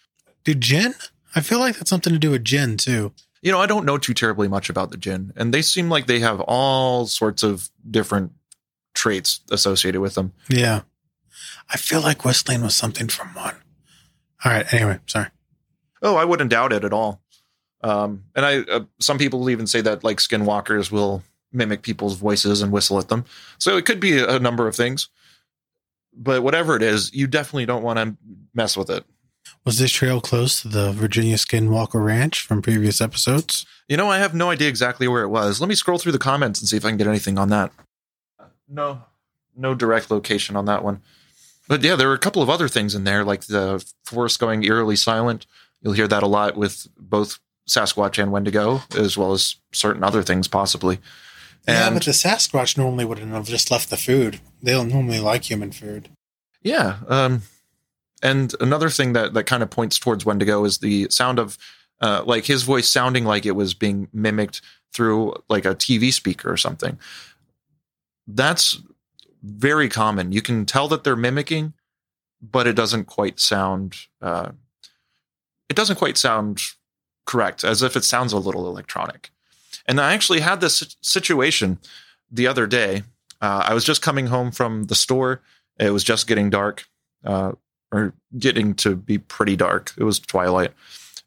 Do 0.43 0.55
gin? 0.55 0.95
I 1.35 1.41
feel 1.41 1.59
like 1.59 1.77
that's 1.77 1.91
something 1.91 2.13
to 2.13 2.19
do 2.19 2.31
with 2.31 2.45
djinn 2.45 2.77
too. 2.77 3.13
You 3.43 3.53
know, 3.53 3.61
I 3.61 3.67
don't 3.67 3.87
know 3.87 3.97
too 3.99 4.15
terribly 4.15 4.49
much 4.49 4.69
about 4.69 4.91
the 4.91 4.97
djinn, 4.97 5.33
and 5.37 5.55
they 5.55 5.63
seem 5.63 5.89
like 5.89 6.07
they 6.07 6.21
have 6.21 6.41
all 6.41 7.07
sorts 7.07 7.43
of 7.43 7.71
different 7.89 8.33
traits 8.95 9.41
associated 9.51 10.01
with 10.01 10.15
them. 10.15 10.33
Yeah. 10.49 10.83
I 11.71 11.77
feel 11.77 12.01
like 12.01 12.25
whistling 12.25 12.63
was 12.63 12.75
something 12.75 13.09
from 13.09 13.29
one. 13.35 13.57
All 14.45 14.53
right. 14.53 14.73
Anyway, 14.75 14.99
sorry. 15.07 15.29
Oh, 16.03 16.17
I 16.17 16.25
wouldn't 16.25 16.51
doubt 16.51 16.73
it 16.73 16.85
at 16.85 16.93
all. 16.93 17.23
Um, 17.83 18.25
and 18.35 18.45
I, 18.45 18.59
uh, 18.61 18.85
some 18.99 19.19
people 19.19 19.49
even 19.49 19.67
say 19.67 19.81
that 19.81 20.05
like 20.05 20.19
skinwalkers 20.19 20.91
will 20.91 21.23
mimic 21.53 21.83
people's 21.83 22.17
voices 22.17 22.63
and 22.63 22.73
whistle 22.73 22.99
at 22.99 23.09
them. 23.09 23.25
So 23.59 23.77
it 23.77 23.87
could 23.87 24.01
be 24.01 24.19
a 24.19 24.39
number 24.39 24.67
of 24.67 24.77
things. 24.77 25.09
But 26.13 26.43
whatever 26.43 26.77
it 26.77 26.83
is, 26.83 27.15
you 27.15 27.27
definitely 27.27 27.67
don't 27.67 27.83
want 27.83 27.99
to 27.99 28.17
mess 28.53 28.77
with 28.77 28.91
it. 28.91 29.05
Was 29.65 29.79
this 29.79 29.93
trail 29.93 30.21
close 30.21 30.63
to 30.63 30.69
the 30.69 30.93
Virginia 30.93 31.37
Skinwalker 31.37 32.03
Ranch 32.03 32.41
from 32.43 32.63
previous 32.63 33.01
episodes? 33.01 33.67
You 33.89 33.97
know, 33.97 34.09
I 34.11 34.19
have 34.19 34.35
no 34.35 34.51
idea 34.51 34.69
exactly 34.69 35.07
where 35.07 35.23
it 35.23 35.29
was. 35.29 35.61
Let 35.61 35.69
me 35.69 35.75
scroll 35.75 35.99
through 35.99 36.13
the 36.13 36.19
comments 36.19 36.61
and 36.61 36.69
see 36.69 36.77
if 36.77 36.85
I 36.85 36.89
can 36.89 36.97
get 36.97 37.07
anything 37.07 37.39
on 37.39 37.51
that. 37.51 37.71
No, 38.69 39.03
no 39.57 39.75
direct 39.75 40.11
location 40.11 40.57
on 40.57 40.65
that 40.67 40.83
one. 40.83 41.03
But 41.69 41.83
yeah, 41.83 41.95
there 41.97 42.09
were 42.09 42.15
a 42.15 42.19
couple 42.19 42.43
of 42.43 42.49
other 42.51 42.69
things 42.69 42.95
in 42.95 43.05
there, 43.05 43.23
like 43.25 43.43
the 43.43 43.85
forest 44.05 44.41
going 44.41 44.65
eerily 44.65 44.97
silent. 44.97 45.47
You'll 45.83 45.93
hear 45.93 46.09
that 46.09 46.23
a 46.23 46.27
lot 46.27 46.57
with 46.57 46.87
both 46.99 47.39
Sasquatch 47.69 48.21
and 48.21 48.33
Wendigo, 48.33 48.83
as 48.97 49.17
well 49.17 49.33
as 49.33 49.57
certain 49.73 50.03
other 50.03 50.23
things, 50.23 50.49
possibly. 50.49 50.99
yeah, 51.69 51.87
And 51.87 51.95
but 51.97 52.05
the 52.05 52.11
Sasquatch 52.13 52.77
normally 52.79 53.05
wouldn't 53.05 53.33
have 53.33 53.47
just 53.47 53.71
left 53.71 53.91
the 53.91 53.97
food. 53.97 54.41
They 54.63 54.73
don't 54.73 54.89
normally 54.89 55.21
like 55.21 55.45
human 55.51 55.71
food. 55.71 56.09
Yeah. 56.63 56.97
Um, 57.09 57.43
and 58.23 58.55
another 58.61 58.91
thing 58.91 59.13
that, 59.15 59.35
that 59.35 59.45
kind 59.45 59.63
of 59.63 59.71
points 59.71 59.99
towards 59.99 60.25
Wendigo 60.25 60.65
is 60.65 60.79
the 60.79 61.09
sound 61.11 61.39
of 61.39 61.59
uh, 62.01 62.23
like 62.25 62.47
his 62.47 62.63
voice 62.63 62.89
sounding 62.89 63.25
like 63.25 63.47
it 63.47 63.53
was 63.53 63.75
being 63.75 64.09
mimicked 64.13 64.61
through 64.93 65.35
like 65.49 65.65
a 65.65 65.75
TV 65.75 66.13
speaker 66.13 66.51
or 66.51 66.57
something. 66.57 66.99
That's 68.27 68.81
very 69.43 69.89
common. 69.89 70.33
You 70.33 70.43
can 70.43 70.67
tell 70.67 70.89
that 70.89 71.05
they're 71.05 71.17
mimicking, 71.17 71.75
but 72.41 72.67
it 72.67 72.75
doesn't 72.75 73.05
quite 73.05 73.41
sound. 73.41 73.97
Uh, 74.21 74.53
it 75.69 75.77
doesn't 75.77 75.97
quite 75.97 76.19
sound 76.19 76.61
correct, 77.27 77.65
as 77.65 77.83
if 77.83 77.97
it 77.97 78.05
sounds 78.05 78.33
a 78.33 78.39
little 78.39 78.67
electronic. 78.67 79.31
And 79.87 80.01
I 80.01 80.13
actually 80.15 80.41
had 80.41 80.61
this 80.61 80.97
situation 81.01 81.79
the 82.31 82.47
other 82.47 82.67
day. 82.67 83.03
Uh, 83.41 83.65
I 83.67 83.75
was 83.75 83.85
just 83.85 84.03
coming 84.03 84.27
home 84.27 84.51
from 84.51 84.85
the 84.85 84.95
store. 84.95 85.43
It 85.79 85.91
was 85.91 86.05
just 86.05 86.27
getting 86.27 86.51
dark, 86.51 86.87
uh, 87.25 87.53
or 87.93 88.15
getting 88.39 88.75
to 88.75 88.97
be 88.97 89.19
pretty 89.19 89.57
dark. 89.57 89.93
It 89.97 90.05
was 90.05 90.21
twilight. 90.21 90.73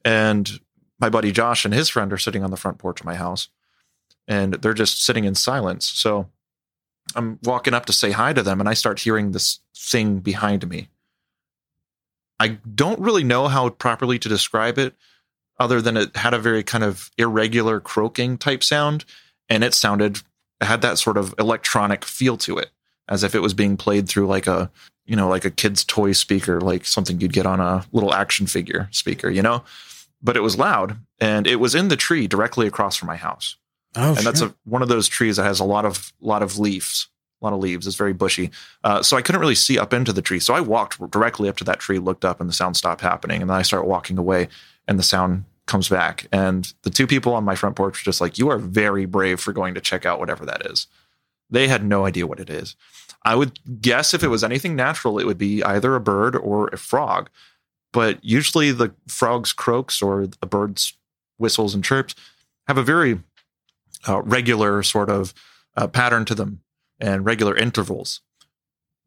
And 0.06 0.60
my 1.00 1.10
buddy 1.10 1.32
Josh 1.32 1.66
and 1.66 1.74
his 1.74 1.90
friend 1.90 2.14
are 2.14 2.18
sitting 2.18 2.44
on 2.44 2.52
the 2.52 2.58
front 2.58 2.78
porch 2.78 3.02
of 3.02 3.06
my 3.06 3.16
house, 3.16 3.50
and 4.28 4.54
they're 4.56 4.74
just 4.74 5.04
sitting 5.04 5.26
in 5.26 5.36
silence. 5.36 5.90
So 5.90 6.30
I'm 7.16 7.40
walking 7.44 7.74
up 7.74 7.86
to 7.88 7.94
say 7.94 8.12
hi 8.12 8.34
to 8.34 8.44
them, 8.44 8.60
and 8.60 8.70
I 8.70 8.74
start 8.74 9.00
hearing 9.00 9.32
this 9.32 9.60
thing 9.76 10.20
behind 10.20 10.68
me. 10.70 10.88
I 12.40 12.60
don't 12.74 13.00
really 13.00 13.24
know 13.24 13.48
how 13.48 13.70
properly 13.70 14.18
to 14.20 14.30
describe 14.30 14.78
it, 14.78 14.96
other 15.60 15.82
than 15.82 15.98
it 15.98 16.16
had 16.16 16.34
a 16.34 16.40
very 16.40 16.64
kind 16.64 16.84
of 16.84 17.12
irregular 17.18 17.80
croaking 17.80 18.38
type 18.38 18.64
sound, 18.64 19.06
and 19.50 19.64
it 19.64 19.74
sounded 19.74 20.22
had 20.62 20.82
that 20.82 20.98
sort 20.98 21.18
of 21.18 21.36
electronic 21.38 22.06
feel 22.06 22.38
to 22.38 22.58
it, 22.58 22.70
as 23.10 23.24
if 23.24 23.36
it 23.36 23.42
was 23.42 23.54
being 23.54 23.78
played 23.78 24.08
through 24.08 24.28
like 24.28 24.48
a 24.48 24.72
you 25.06 25.16
know 25.16 25.28
like 25.28 25.46
a 25.46 25.52
kid's 25.52 25.84
toy 25.84 26.12
speaker, 26.12 26.62
like 26.62 26.86
something 26.86 27.20
you'd 27.20 27.34
get 27.34 27.46
on 27.46 27.60
a 27.60 27.86
little 27.92 28.14
action 28.14 28.48
figure 28.48 28.88
speaker, 28.92 29.30
you 29.30 29.42
know. 29.42 29.64
But 30.22 30.38
it 30.38 30.42
was 30.42 30.58
loud, 30.58 30.98
and 31.20 31.46
it 31.46 31.58
was 31.58 31.76
in 31.76 31.90
the 31.90 31.98
tree 31.98 32.28
directly 32.28 32.66
across 32.66 32.96
from 32.96 33.08
my 33.08 33.18
house. 33.18 33.58
Oh, 33.96 34.16
and 34.16 34.26
that's 34.26 34.42
a 34.42 34.56
one 34.64 34.82
of 34.82 34.88
those 34.88 35.08
trees 35.08 35.38
that 35.38 35.44
has 35.44 35.60
a 35.60 35.66
lot 35.66 35.86
of 35.86 36.14
lot 36.22 36.42
of 36.42 36.58
leaves, 36.58 37.10
a 37.42 37.46
lot 37.46 37.54
of 37.54 37.60
leaves. 37.60 37.86
It's 37.86 37.96
very 37.96 38.14
bushy, 38.14 38.50
uh, 38.84 39.04
so 39.04 39.18
I 39.18 39.22
couldn't 39.22 39.42
really 39.42 39.56
see 39.56 39.78
up 39.78 39.94
into 39.94 40.14
the 40.14 40.22
tree. 40.22 40.40
So 40.40 40.54
I 40.54 40.62
walked 40.62 41.12
directly 41.12 41.50
up 41.50 41.58
to 41.58 41.64
that 41.66 41.80
tree, 41.80 42.00
looked 42.00 42.26
up, 42.26 42.40
and 42.40 42.50
the 42.50 42.54
sound 42.54 42.78
stopped 42.78 43.02
happening. 43.02 43.42
And 43.42 43.50
then 43.50 43.58
I 43.58 43.62
start 43.62 43.86
walking 43.86 44.18
away, 44.18 44.48
and 44.88 44.98
the 44.98 45.04
sound 45.04 45.44
comes 45.66 45.90
back. 45.90 46.28
And 46.32 46.74
the 46.84 46.90
two 46.90 47.08
people 47.08 47.34
on 47.36 47.44
my 47.44 47.56
front 47.56 47.76
porch 47.76 47.94
were 47.94 48.06
just 48.06 48.22
like, 48.22 48.38
"You 48.38 48.50
are 48.50 48.58
very 48.58 49.06
brave 49.06 49.40
for 49.40 49.54
going 49.54 49.76
to 49.76 49.82
check 49.82 50.06
out 50.06 50.20
whatever 50.20 50.46
that 50.46 50.66
is." 50.66 50.88
They 51.50 51.68
had 51.68 51.86
no 51.86 52.06
idea 52.06 52.26
what 52.26 52.40
it 52.40 52.50
is. 52.50 52.76
I 53.26 53.36
would 53.36 53.60
guess 53.82 54.14
if 54.14 54.24
it 54.24 54.28
was 54.28 54.44
anything 54.44 54.76
natural, 54.76 55.18
it 55.20 55.26
would 55.26 55.38
be 55.38 55.64
either 55.64 55.96
a 55.96 56.02
bird 56.02 56.36
or 56.36 56.68
a 56.68 56.78
frog. 56.78 57.30
But 57.92 58.24
usually, 58.24 58.72
the 58.72 58.94
frog's 59.08 59.54
croaks 59.54 60.02
or 60.02 60.28
a 60.42 60.46
bird's 60.46 60.98
whistles 61.38 61.76
and 61.76 61.84
chirps 61.84 62.16
have 62.68 62.78
a 62.78 62.84
very 62.84 63.20
uh, 64.08 64.22
regular 64.24 64.84
sort 64.84 65.10
of 65.10 65.34
uh, 65.76 65.88
pattern 65.88 66.26
to 66.26 66.36
them 66.36 66.62
and 67.00 67.26
regular 67.26 67.56
intervals. 67.56 68.22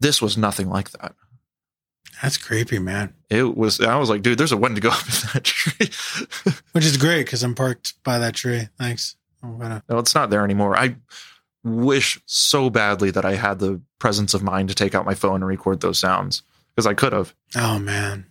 This 0.00 0.22
was 0.22 0.36
nothing 0.36 0.68
like 0.68 0.90
that. 0.90 1.14
That's 2.22 2.38
creepy, 2.38 2.78
man. 2.78 3.14
It 3.28 3.56
was. 3.56 3.80
I 3.80 3.96
was 3.96 4.08
like, 4.08 4.22
dude, 4.22 4.38
there's 4.38 4.52
a 4.52 4.56
Wendigo 4.56 4.88
up 4.92 5.00
in 5.00 5.28
that 5.34 5.44
tree. 5.44 5.90
Which 6.72 6.84
is 6.84 6.96
great 6.96 7.24
because 7.24 7.42
I'm 7.42 7.54
parked 7.54 8.02
by 8.04 8.18
that 8.18 8.34
tree. 8.34 8.68
Thanks. 8.78 9.16
I'm 9.42 9.58
gonna. 9.58 9.82
no, 9.88 9.98
it's 9.98 10.14
not 10.14 10.30
there 10.30 10.44
anymore. 10.44 10.76
I 10.76 10.96
wish 11.66 12.20
so 12.26 12.70
badly 12.70 13.10
that 13.10 13.24
I 13.24 13.34
had 13.34 13.58
the 13.58 13.80
presence 13.98 14.34
of 14.34 14.42
mind 14.42 14.68
to 14.68 14.74
take 14.74 14.94
out 14.94 15.04
my 15.04 15.14
phone 15.14 15.36
and 15.42 15.46
record 15.46 15.80
those 15.80 15.98
sounds 15.98 16.42
because 16.74 16.86
I 16.86 16.94
could 16.94 17.12
have. 17.12 17.34
Oh 17.56 17.78
man. 17.78 18.26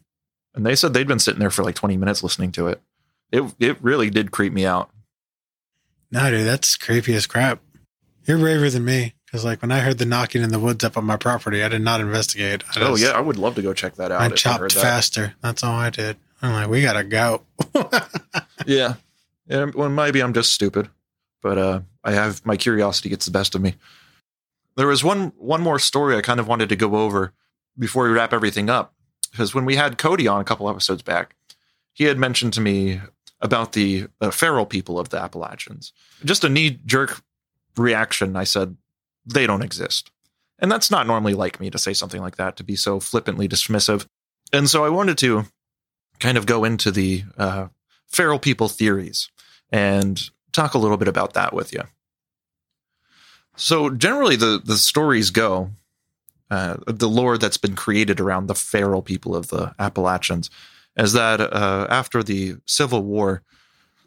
And 0.53 0.65
they 0.65 0.75
said 0.75 0.93
they'd 0.93 1.07
been 1.07 1.19
sitting 1.19 1.39
there 1.39 1.51
for 1.51 1.63
like 1.63 1.75
20 1.75 1.97
minutes 1.97 2.23
listening 2.23 2.51
to 2.53 2.67
it. 2.67 2.81
It 3.31 3.43
it 3.59 3.77
really 3.83 4.09
did 4.09 4.31
creep 4.31 4.53
me 4.53 4.65
out. 4.65 4.89
No, 6.11 6.29
dude, 6.31 6.45
that's 6.47 6.77
creepy 6.77 7.13
as 7.15 7.27
crap. 7.27 7.59
You're 8.25 8.37
braver 8.37 8.69
than 8.69 8.85
me 8.85 9.13
because, 9.25 9.43
like, 9.43 9.61
when 9.61 9.71
I 9.71 9.79
heard 9.79 9.97
the 9.97 10.05
knocking 10.05 10.41
in 10.43 10.49
the 10.51 10.59
woods 10.59 10.83
up 10.83 10.97
on 10.97 11.03
my 11.05 11.17
property, 11.17 11.61
I 11.63 11.67
did 11.69 11.81
not 11.81 11.99
investigate. 11.99 12.63
I 12.75 12.79
oh 12.81 12.91
just- 12.91 13.03
yeah, 13.03 13.09
I 13.11 13.19
would 13.19 13.37
love 13.37 13.55
to 13.55 13.61
go 13.61 13.73
check 13.73 13.95
that 13.95 14.11
out. 14.11 14.21
I 14.21 14.29
chopped 14.29 14.73
that. 14.73 14.81
faster. 14.81 15.33
That's 15.41 15.63
all 15.63 15.75
I 15.75 15.89
did. 15.89 16.17
I'm 16.41 16.53
like, 16.53 16.69
we 16.69 16.81
gotta 16.81 17.03
go. 17.03 17.43
Yeah. 18.65 18.95
Yeah. 19.47 19.65
Well, 19.75 19.89
maybe 19.89 20.23
I'm 20.23 20.33
just 20.33 20.51
stupid, 20.53 20.89
but 21.45 21.59
uh, 21.59 21.81
I 22.03 22.13
have 22.13 22.43
my 22.43 22.57
curiosity 22.57 23.07
gets 23.09 23.25
the 23.25 23.31
best 23.31 23.53
of 23.53 23.61
me. 23.61 23.75
There 24.77 24.87
was 24.87 25.03
one 25.03 25.31
one 25.37 25.61
more 25.61 25.77
story 25.77 26.17
I 26.17 26.21
kind 26.21 26.39
of 26.39 26.47
wanted 26.47 26.69
to 26.69 26.75
go 26.75 26.95
over 26.95 27.33
before 27.77 28.05
we 28.05 28.09
wrap 28.09 28.33
everything 28.33 28.67
up, 28.67 28.95
because 29.29 29.53
when 29.53 29.63
we 29.63 29.75
had 29.75 29.99
Cody 29.99 30.27
on 30.27 30.41
a 30.41 30.43
couple 30.43 30.67
episodes 30.67 31.03
back, 31.03 31.35
he 31.93 32.05
had 32.05 32.17
mentioned 32.17 32.53
to 32.53 32.61
me 32.61 32.99
about 33.41 33.73
the 33.73 34.07
uh, 34.21 34.31
feral 34.31 34.65
people 34.65 34.97
of 34.97 35.09
the 35.09 35.19
Appalachians. 35.19 35.93
Just 36.23 36.43
a 36.43 36.49
knee 36.49 36.79
jerk 36.83 37.21
reaction. 37.77 38.35
I 38.35 38.43
said 38.43 38.75
they 39.23 39.45
don't 39.45 39.61
exist, 39.61 40.09
and 40.57 40.71
that's 40.71 40.89
not 40.89 41.05
normally 41.05 41.35
like 41.35 41.59
me 41.59 41.69
to 41.69 41.77
say 41.77 41.93
something 41.93 42.23
like 42.23 42.37
that 42.37 42.55
to 42.55 42.63
be 42.63 42.75
so 42.75 42.99
flippantly 42.99 43.47
dismissive. 43.47 44.07
And 44.51 44.67
so 44.67 44.83
I 44.83 44.89
wanted 44.89 45.19
to 45.19 45.45
kind 46.19 46.39
of 46.39 46.47
go 46.47 46.63
into 46.63 46.89
the 46.89 47.23
uh, 47.37 47.67
feral 48.07 48.39
people 48.39 48.67
theories 48.67 49.29
and 49.71 50.31
talk 50.55 50.73
a 50.73 50.77
little 50.77 50.97
bit 50.97 51.07
about 51.07 51.33
that 51.33 51.53
with 51.53 51.73
you. 51.73 51.81
So 53.55 53.89
generally, 53.89 54.35
the 54.35 54.61
the 54.63 54.77
stories 54.77 55.29
go, 55.29 55.71
uh, 56.51 56.77
the 56.87 57.09
lore 57.09 57.37
that's 57.37 57.57
been 57.57 57.75
created 57.75 58.19
around 58.19 58.47
the 58.47 58.55
feral 58.55 59.01
people 59.01 59.35
of 59.35 59.47
the 59.47 59.73
Appalachians, 59.79 60.49
is 60.97 61.13
that 61.13 61.39
uh, 61.41 61.87
after 61.89 62.23
the 62.23 62.57
Civil 62.65 63.03
War, 63.03 63.43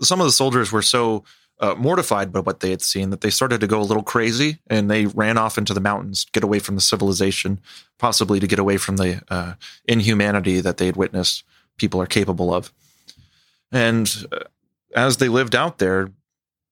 some 0.02 0.20
of 0.20 0.26
the 0.26 0.32
soldiers 0.32 0.70
were 0.70 0.82
so 0.82 1.24
uh, 1.60 1.74
mortified 1.76 2.32
by 2.32 2.40
what 2.40 2.60
they 2.60 2.70
had 2.70 2.82
seen 2.82 3.10
that 3.10 3.20
they 3.20 3.30
started 3.30 3.60
to 3.60 3.66
go 3.66 3.80
a 3.80 3.82
little 3.82 4.02
crazy 4.02 4.58
and 4.68 4.90
they 4.90 5.06
ran 5.06 5.38
off 5.38 5.58
into 5.58 5.74
the 5.74 5.80
mountains, 5.80 6.26
get 6.32 6.44
away 6.44 6.58
from 6.58 6.74
the 6.74 6.80
civilization, 6.80 7.60
possibly 7.98 8.38
to 8.38 8.46
get 8.46 8.58
away 8.58 8.76
from 8.76 8.96
the 8.96 9.22
uh, 9.28 9.54
inhumanity 9.84 10.60
that 10.60 10.76
they 10.76 10.86
had 10.86 10.96
witnessed 10.96 11.42
people 11.76 12.00
are 12.00 12.06
capable 12.06 12.54
of. 12.54 12.72
And 13.72 14.26
uh, 14.30 14.44
as 14.94 15.16
they 15.16 15.28
lived 15.28 15.54
out 15.54 15.78
there, 15.78 16.10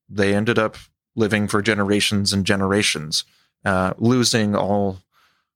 they 0.09 0.35
ended 0.35 0.59
up 0.59 0.77
living 1.15 1.49
for 1.49 1.63
generations 1.63 2.33
and 2.33 2.45
generations, 2.45 3.25
uh, 3.65 3.95
losing 3.99 4.55
all 4.55 4.99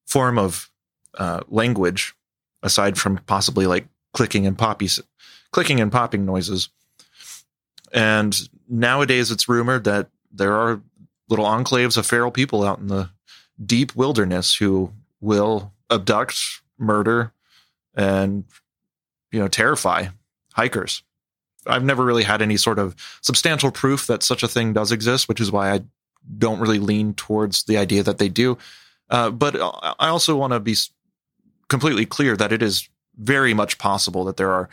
form 0.07 0.39
of 0.39 0.71
uh, 1.15 1.41
language 1.49 2.15
aside 2.63 2.99
from 2.99 3.19
possibly 3.27 3.67
like 3.67 3.87
clicking 4.13 4.47
and 4.47 4.59
poppy, 4.59 4.89
clicking 5.53 5.81
and 5.81 5.93
popping 5.93 6.25
noises. 6.25 6.69
And 7.93 8.37
nowadays, 8.69 9.31
it's 9.31 9.49
rumored 9.49 9.85
that 9.85 10.09
there 10.33 10.55
are 10.55 10.81
little 11.29 11.45
enclaves 11.45 11.97
of 11.97 12.07
feral 12.07 12.31
people 12.31 12.65
out 12.65 12.79
in 12.79 12.89
the 12.89 13.11
deep 13.65 13.95
wilderness 13.95 14.55
who 14.55 14.93
will 15.21 15.73
abduct, 15.91 16.63
murder, 16.79 17.33
and 17.95 18.45
you 19.33 19.39
know 19.39 19.49
terrify 19.49 20.07
hikers. 20.55 21.03
I've 21.67 21.85
never 21.85 22.05
really 22.05 22.23
had 22.23 22.43
any 22.43 22.57
sort 22.57 22.79
of 22.79 22.97
substantial 23.21 23.71
proof 23.71 24.07
that 24.07 24.23
such 24.23 24.43
a 24.43 24.49
thing 24.49 24.73
does 24.73 24.93
exist, 24.93 25.29
which 25.29 25.41
is 25.41 25.53
why 25.53 25.73
I 25.73 25.81
don't 26.39 26.61
really 26.61 26.79
lean 26.79 27.15
towards 27.15 27.65
the 27.65 27.77
idea 27.77 28.03
that 28.03 28.19
they 28.19 28.29
do. 28.29 28.59
Uh, 29.09 29.31
but 29.31 29.57
I 29.57 30.09
also 30.09 30.37
want 30.37 30.53
to 30.53 30.61
be 30.61 30.77
completely 31.69 32.07
clear 32.07 32.37
that 32.37 32.53
it 32.53 32.63
is 32.63 32.89
very 33.17 33.55
much 33.55 33.79
possible 33.79 34.25
that 34.25 34.37
there 34.37 34.53
are 34.53 34.69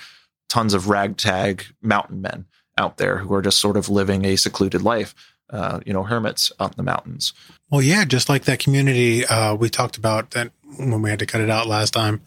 tons 0.50 0.74
of 0.74 0.90
ragtag 0.90 1.66
mountain 1.82 2.22
men 2.22 2.46
out 2.78 2.98
there 2.98 3.18
who 3.18 3.34
are 3.34 3.42
just 3.42 3.60
sort 3.60 3.78
of 3.78 3.90
living 3.90 4.24
a 4.24 4.36
secluded 4.36 4.82
life, 4.82 5.16
uh, 5.50 5.80
you 5.86 5.92
know, 5.92 6.04
hermits 6.04 6.52
up 6.60 6.72
in 6.72 6.78
the 6.78 6.84
mountains. 6.84 7.34
Well, 7.70 7.82
yeah, 7.82 8.06
just 8.06 8.30
like 8.30 8.46
that 8.46 8.60
community 8.60 9.26
uh, 9.26 9.56
we 9.56 9.70
talked 9.70 9.98
about 9.98 10.32
that 10.32 10.52
when 10.78 11.02
we 11.02 11.10
had 11.10 11.20
to 11.20 11.26
cut 11.26 11.42
it 11.42 11.50
out 11.50 11.68
last 11.68 11.92
time 11.94 12.22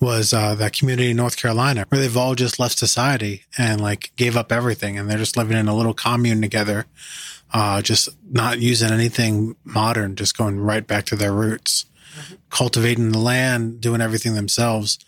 was 0.00 0.32
uh, 0.32 0.54
that 0.54 0.72
community 0.72 1.10
in 1.10 1.16
North 1.16 1.36
Carolina 1.36 1.84
where 1.88 2.00
they've 2.00 2.16
all 2.16 2.34
just 2.34 2.58
left 2.58 2.78
society 2.78 3.44
and 3.58 3.80
like 3.80 4.12
gave 4.16 4.36
up 4.36 4.50
everything 4.50 4.98
and 4.98 5.10
they're 5.10 5.18
just 5.18 5.36
living 5.36 5.56
in 5.56 5.68
a 5.68 5.76
little 5.76 5.94
commune 5.94 6.40
together, 6.40 6.86
uh, 7.52 7.82
just 7.82 8.08
not 8.30 8.58
using 8.60 8.90
anything 8.90 9.56
modern, 9.64 10.16
just 10.16 10.36
going 10.36 10.58
right 10.58 10.86
back 10.86 11.04
to 11.06 11.16
their 11.16 11.32
roots, 11.32 11.84
cultivating 12.48 13.12
the 13.12 13.18
land, 13.18 13.80
doing 13.80 14.00
everything 14.00 14.34
themselves. 14.34 14.98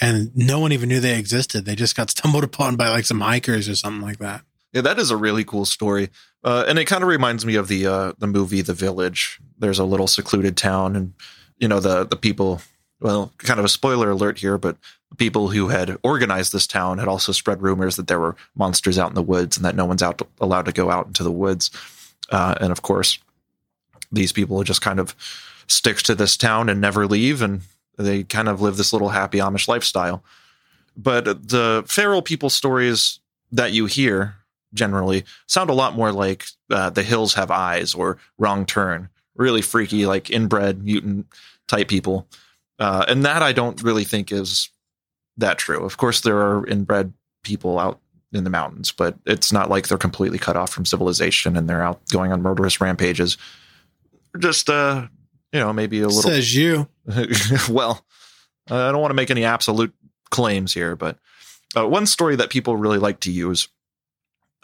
And 0.00 0.30
no 0.36 0.60
one 0.60 0.72
even 0.72 0.88
knew 0.88 1.00
they 1.00 1.18
existed. 1.18 1.64
They 1.64 1.74
just 1.74 1.96
got 1.96 2.10
stumbled 2.16 2.44
upon 2.44 2.76
by 2.76 2.88
like 2.88 3.06
some 3.06 3.20
hikers 3.20 3.68
or 3.68 3.76
something 3.76 4.02
like 4.02 4.18
that. 4.18 4.42
Yeah, 4.74 4.82
that 4.82 4.98
is 4.98 5.12
a 5.12 5.16
really 5.16 5.44
cool 5.44 5.66
story, 5.66 6.10
uh, 6.42 6.64
and 6.66 6.80
it 6.80 6.86
kind 6.86 7.04
of 7.04 7.08
reminds 7.08 7.46
me 7.46 7.54
of 7.54 7.68
the 7.68 7.86
uh, 7.86 8.12
the 8.18 8.26
movie 8.26 8.60
The 8.60 8.74
Village. 8.74 9.38
There's 9.56 9.78
a 9.78 9.84
little 9.84 10.08
secluded 10.08 10.56
town, 10.56 10.96
and 10.96 11.14
you 11.58 11.68
know 11.68 11.78
the 11.78 12.04
the 12.04 12.16
people. 12.16 12.60
Well, 13.00 13.32
kind 13.38 13.58
of 13.58 13.66
a 13.66 13.68
spoiler 13.68 14.10
alert 14.10 14.38
here, 14.38 14.56
but 14.56 14.76
people 15.18 15.48
who 15.48 15.68
had 15.68 15.96
organized 16.02 16.52
this 16.52 16.66
town 16.66 16.98
had 16.98 17.08
also 17.08 17.32
spread 17.32 17.62
rumors 17.62 17.96
that 17.96 18.08
there 18.08 18.20
were 18.20 18.36
monsters 18.56 18.98
out 18.98 19.10
in 19.10 19.14
the 19.14 19.22
woods 19.22 19.56
and 19.56 19.64
that 19.64 19.76
no 19.76 19.84
one's 19.84 20.02
out 20.02 20.20
allowed 20.40 20.64
to 20.66 20.72
go 20.72 20.90
out 20.90 21.06
into 21.06 21.22
the 21.22 21.30
woods. 21.30 21.70
Uh, 22.30 22.54
and 22.60 22.72
of 22.72 22.82
course, 22.82 23.18
these 24.10 24.32
people 24.32 24.62
just 24.62 24.80
kind 24.80 24.98
of 24.98 25.14
stick 25.66 25.98
to 25.98 26.14
this 26.14 26.36
town 26.36 26.68
and 26.68 26.80
never 26.80 27.06
leave, 27.06 27.42
and 27.42 27.62
they 27.96 28.22
kind 28.24 28.48
of 28.48 28.60
live 28.60 28.76
this 28.76 28.92
little 28.92 29.10
happy 29.10 29.38
Amish 29.38 29.68
lifestyle. 29.68 30.22
But 30.96 31.24
the 31.24 31.84
feral 31.86 32.22
people 32.22 32.50
stories 32.50 33.18
that 33.52 33.72
you 33.72 33.86
hear 33.86 34.36
generally 34.72 35.24
sound 35.46 35.70
a 35.70 35.74
lot 35.74 35.94
more 35.94 36.12
like 36.12 36.46
uh, 36.70 36.90
the 36.90 37.02
hills 37.02 37.34
have 37.34 37.50
eyes 37.50 37.94
or 37.94 38.18
wrong 38.38 38.66
turn 38.66 39.08
really 39.36 39.62
freaky 39.62 40.06
like 40.06 40.30
inbred 40.30 40.82
mutant 40.84 41.26
type 41.66 41.88
people 41.88 42.26
uh, 42.78 43.04
and 43.08 43.24
that 43.24 43.42
i 43.42 43.52
don't 43.52 43.82
really 43.82 44.04
think 44.04 44.32
is 44.32 44.70
that 45.36 45.58
true 45.58 45.84
of 45.84 45.96
course 45.96 46.20
there 46.20 46.38
are 46.38 46.66
inbred 46.66 47.12
people 47.42 47.78
out 47.78 48.00
in 48.32 48.44
the 48.44 48.50
mountains 48.50 48.90
but 48.90 49.16
it's 49.26 49.52
not 49.52 49.70
like 49.70 49.88
they're 49.88 49.98
completely 49.98 50.38
cut 50.38 50.56
off 50.56 50.70
from 50.70 50.84
civilization 50.84 51.56
and 51.56 51.68
they're 51.68 51.82
out 51.82 52.00
going 52.10 52.32
on 52.32 52.42
murderous 52.42 52.80
rampages 52.80 53.36
just 54.40 54.68
uh 54.68 55.06
you 55.54 55.60
know 55.60 55.72
maybe 55.72 56.00
a 56.00 56.08
little 56.08 56.22
Says 56.22 56.54
you. 56.54 56.88
well, 57.70 58.04
I 58.68 58.90
don't 58.90 59.00
want 59.00 59.10
to 59.10 59.14
make 59.16 59.30
any 59.30 59.44
absolute 59.44 59.94
claims 60.30 60.74
here, 60.74 60.96
but 60.96 61.16
uh, 61.76 61.88
one 61.88 62.06
story 62.06 62.36
that 62.36 62.50
people 62.50 62.76
really 62.76 62.98
like 62.98 63.20
to 63.20 63.30
use 63.30 63.68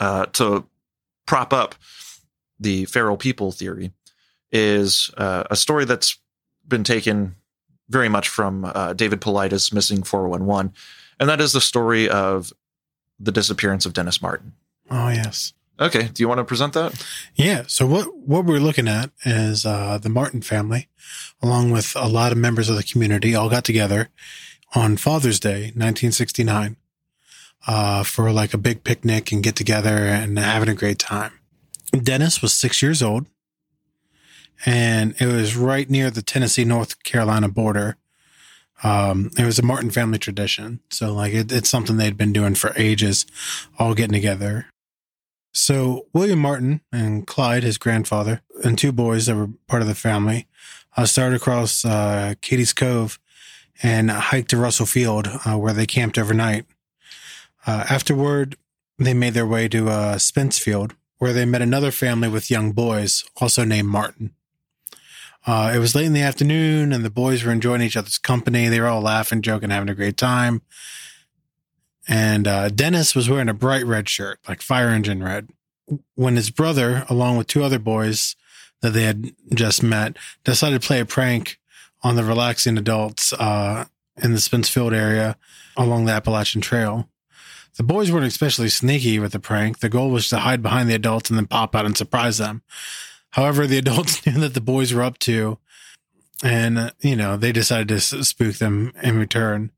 uh, 0.00 0.26
to 0.26 0.66
prop 1.26 1.52
up 1.52 1.76
the 2.58 2.84
feral 2.86 3.16
people 3.16 3.52
theory 3.52 3.92
is 4.50 5.10
uh, 5.16 5.44
a 5.48 5.56
story 5.56 5.84
that's 5.84 6.18
been 6.66 6.82
taken 6.82 7.36
very 7.90 8.08
much 8.08 8.28
from 8.28 8.64
uh, 8.64 8.94
David 8.94 9.20
Paulides' 9.20 9.72
Missing 9.72 10.04
411, 10.04 10.72
and 11.18 11.28
that 11.28 11.40
is 11.40 11.52
the 11.52 11.60
story 11.60 12.08
of 12.08 12.52
the 13.18 13.32
disappearance 13.32 13.84
of 13.84 13.92
Dennis 13.92 14.22
Martin. 14.22 14.52
Oh, 14.90 15.08
yes. 15.08 15.52
Okay. 15.78 16.08
Do 16.08 16.22
you 16.22 16.28
want 16.28 16.38
to 16.38 16.44
present 16.44 16.74
that? 16.74 17.06
Yeah. 17.34 17.64
So 17.66 17.86
what 17.86 18.16
what 18.16 18.44
we're 18.44 18.60
looking 18.60 18.88
at 18.88 19.10
is 19.24 19.64
uh, 19.64 19.98
the 19.98 20.08
Martin 20.08 20.42
family, 20.42 20.88
along 21.42 21.70
with 21.70 21.94
a 21.96 22.08
lot 22.08 22.32
of 22.32 22.38
members 22.38 22.68
of 22.68 22.76
the 22.76 22.82
community, 22.82 23.34
all 23.34 23.48
got 23.48 23.64
together 23.64 24.10
on 24.74 24.96
Father's 24.96 25.40
Day, 25.40 25.72
1969, 25.74 26.76
uh, 27.66 28.02
for 28.04 28.30
like 28.30 28.52
a 28.52 28.58
big 28.58 28.84
picnic 28.84 29.32
and 29.32 29.42
get 29.42 29.56
together 29.56 29.90
and 29.90 30.38
having 30.38 30.68
a 30.68 30.74
great 30.74 30.98
time. 30.98 31.32
Dennis 31.92 32.40
was 32.40 32.52
six 32.52 32.82
years 32.82 33.02
old, 33.02 33.26
and 34.66 35.14
it 35.20 35.26
was 35.26 35.56
right 35.56 35.88
near 35.88 36.10
the 36.10 36.22
Tennessee 36.22 36.64
North 36.64 37.02
Carolina 37.02 37.48
border. 37.48 37.96
Um, 38.82 39.30
it 39.38 39.44
was 39.44 39.58
a 39.58 39.62
Martin 39.62 39.90
family 39.90 40.18
tradition, 40.18 40.80
so 40.90 41.12
like 41.12 41.34
it, 41.34 41.52
it's 41.52 41.68
something 41.68 41.96
they'd 41.96 42.16
been 42.16 42.32
doing 42.32 42.54
for 42.54 42.72
ages, 42.76 43.26
all 43.78 43.94
getting 43.94 44.14
together. 44.14 44.66
So 45.52 46.06
William 46.12 46.38
Martin 46.38 46.80
and 46.92 47.26
Clyde, 47.26 47.62
his 47.62 47.76
grandfather, 47.76 48.40
and 48.64 48.78
two 48.78 48.92
boys 48.92 49.26
that 49.26 49.36
were 49.36 49.50
part 49.66 49.82
of 49.82 49.88
the 49.88 49.94
family, 49.94 50.46
uh, 50.96 51.06
started 51.06 51.36
across 51.36 51.84
uh, 51.84 52.34
Cades 52.40 52.74
Cove 52.74 53.18
and 53.82 54.10
hiked 54.10 54.50
to 54.50 54.56
Russell 54.56 54.86
Field, 54.86 55.28
uh, 55.44 55.58
where 55.58 55.72
they 55.72 55.86
camped 55.86 56.18
overnight. 56.18 56.66
Uh, 57.66 57.84
afterward, 57.90 58.56
they 58.98 59.14
made 59.14 59.34
their 59.34 59.46
way 59.46 59.68
to 59.68 59.88
uh, 59.88 60.18
Spence 60.18 60.58
Field, 60.58 60.94
where 61.18 61.32
they 61.32 61.44
met 61.44 61.62
another 61.62 61.90
family 61.90 62.28
with 62.28 62.50
young 62.50 62.72
boys, 62.72 63.24
also 63.40 63.64
named 63.64 63.88
Martin. 63.88 64.34
Uh, 65.46 65.72
it 65.74 65.78
was 65.78 65.94
late 65.94 66.06
in 66.06 66.12
the 66.12 66.22
afternoon, 66.22 66.92
and 66.92 67.04
the 67.04 67.10
boys 67.10 67.42
were 67.42 67.52
enjoying 67.52 67.80
each 67.80 67.96
other's 67.96 68.18
company. 68.18 68.68
They 68.68 68.80
were 68.80 68.88
all 68.88 69.00
laughing, 69.00 69.42
joking, 69.42 69.70
having 69.70 69.88
a 69.88 69.94
great 69.94 70.16
time. 70.16 70.62
And 72.08 72.46
uh, 72.46 72.68
Dennis 72.68 73.14
was 73.14 73.28
wearing 73.28 73.48
a 73.48 73.54
bright 73.54 73.86
red 73.86 74.08
shirt, 74.08 74.40
like 74.48 74.62
fire 74.62 74.88
engine 74.88 75.22
red. 75.22 75.48
When 76.14 76.36
his 76.36 76.50
brother, 76.50 77.04
along 77.08 77.36
with 77.36 77.46
two 77.46 77.62
other 77.62 77.78
boys 77.78 78.36
that 78.80 78.90
they 78.90 79.04
had 79.04 79.32
just 79.54 79.82
met, 79.82 80.16
decided 80.44 80.80
to 80.80 80.86
play 80.86 81.00
a 81.00 81.06
prank 81.06 81.58
on 82.02 82.16
the 82.16 82.24
relaxing 82.24 82.78
adults 82.78 83.32
uh, 83.34 83.86
in 84.22 84.32
the 84.32 84.40
Spence 84.40 84.68
Field 84.68 84.92
area 84.92 85.36
along 85.76 86.04
the 86.04 86.12
Appalachian 86.12 86.60
Trail. 86.60 87.08
The 87.76 87.82
boys 87.82 88.10
weren't 88.10 88.26
especially 88.26 88.68
sneaky 88.68 89.18
with 89.18 89.32
the 89.32 89.40
prank. 89.40 89.78
The 89.78 89.88
goal 89.88 90.10
was 90.10 90.28
to 90.28 90.38
hide 90.38 90.62
behind 90.62 90.88
the 90.88 90.94
adults 90.94 91.30
and 91.30 91.38
then 91.38 91.46
pop 91.46 91.74
out 91.74 91.86
and 91.86 91.96
surprise 91.96 92.38
them. 92.38 92.62
However, 93.30 93.66
the 93.66 93.78
adults 93.84 94.24
knew 94.26 94.40
that 94.40 94.54
the 94.54 94.60
boys 94.60 94.92
were 94.92 95.02
up 95.02 95.18
to, 95.20 95.58
and 96.42 96.78
uh, 96.78 96.90
you 97.00 97.16
know 97.16 97.36
they 97.36 97.52
decided 97.52 97.88
to 97.88 98.00
spook 98.00 98.56
them 98.56 98.92
in 99.02 99.18
return. 99.18 99.72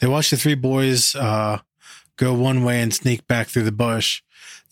They 0.00 0.06
watched 0.06 0.30
the 0.30 0.36
three 0.36 0.54
boys 0.54 1.14
uh, 1.14 1.60
go 2.16 2.34
one 2.34 2.64
way 2.64 2.80
and 2.80 2.92
sneak 2.92 3.26
back 3.26 3.48
through 3.48 3.62
the 3.62 3.72
bush. 3.72 4.22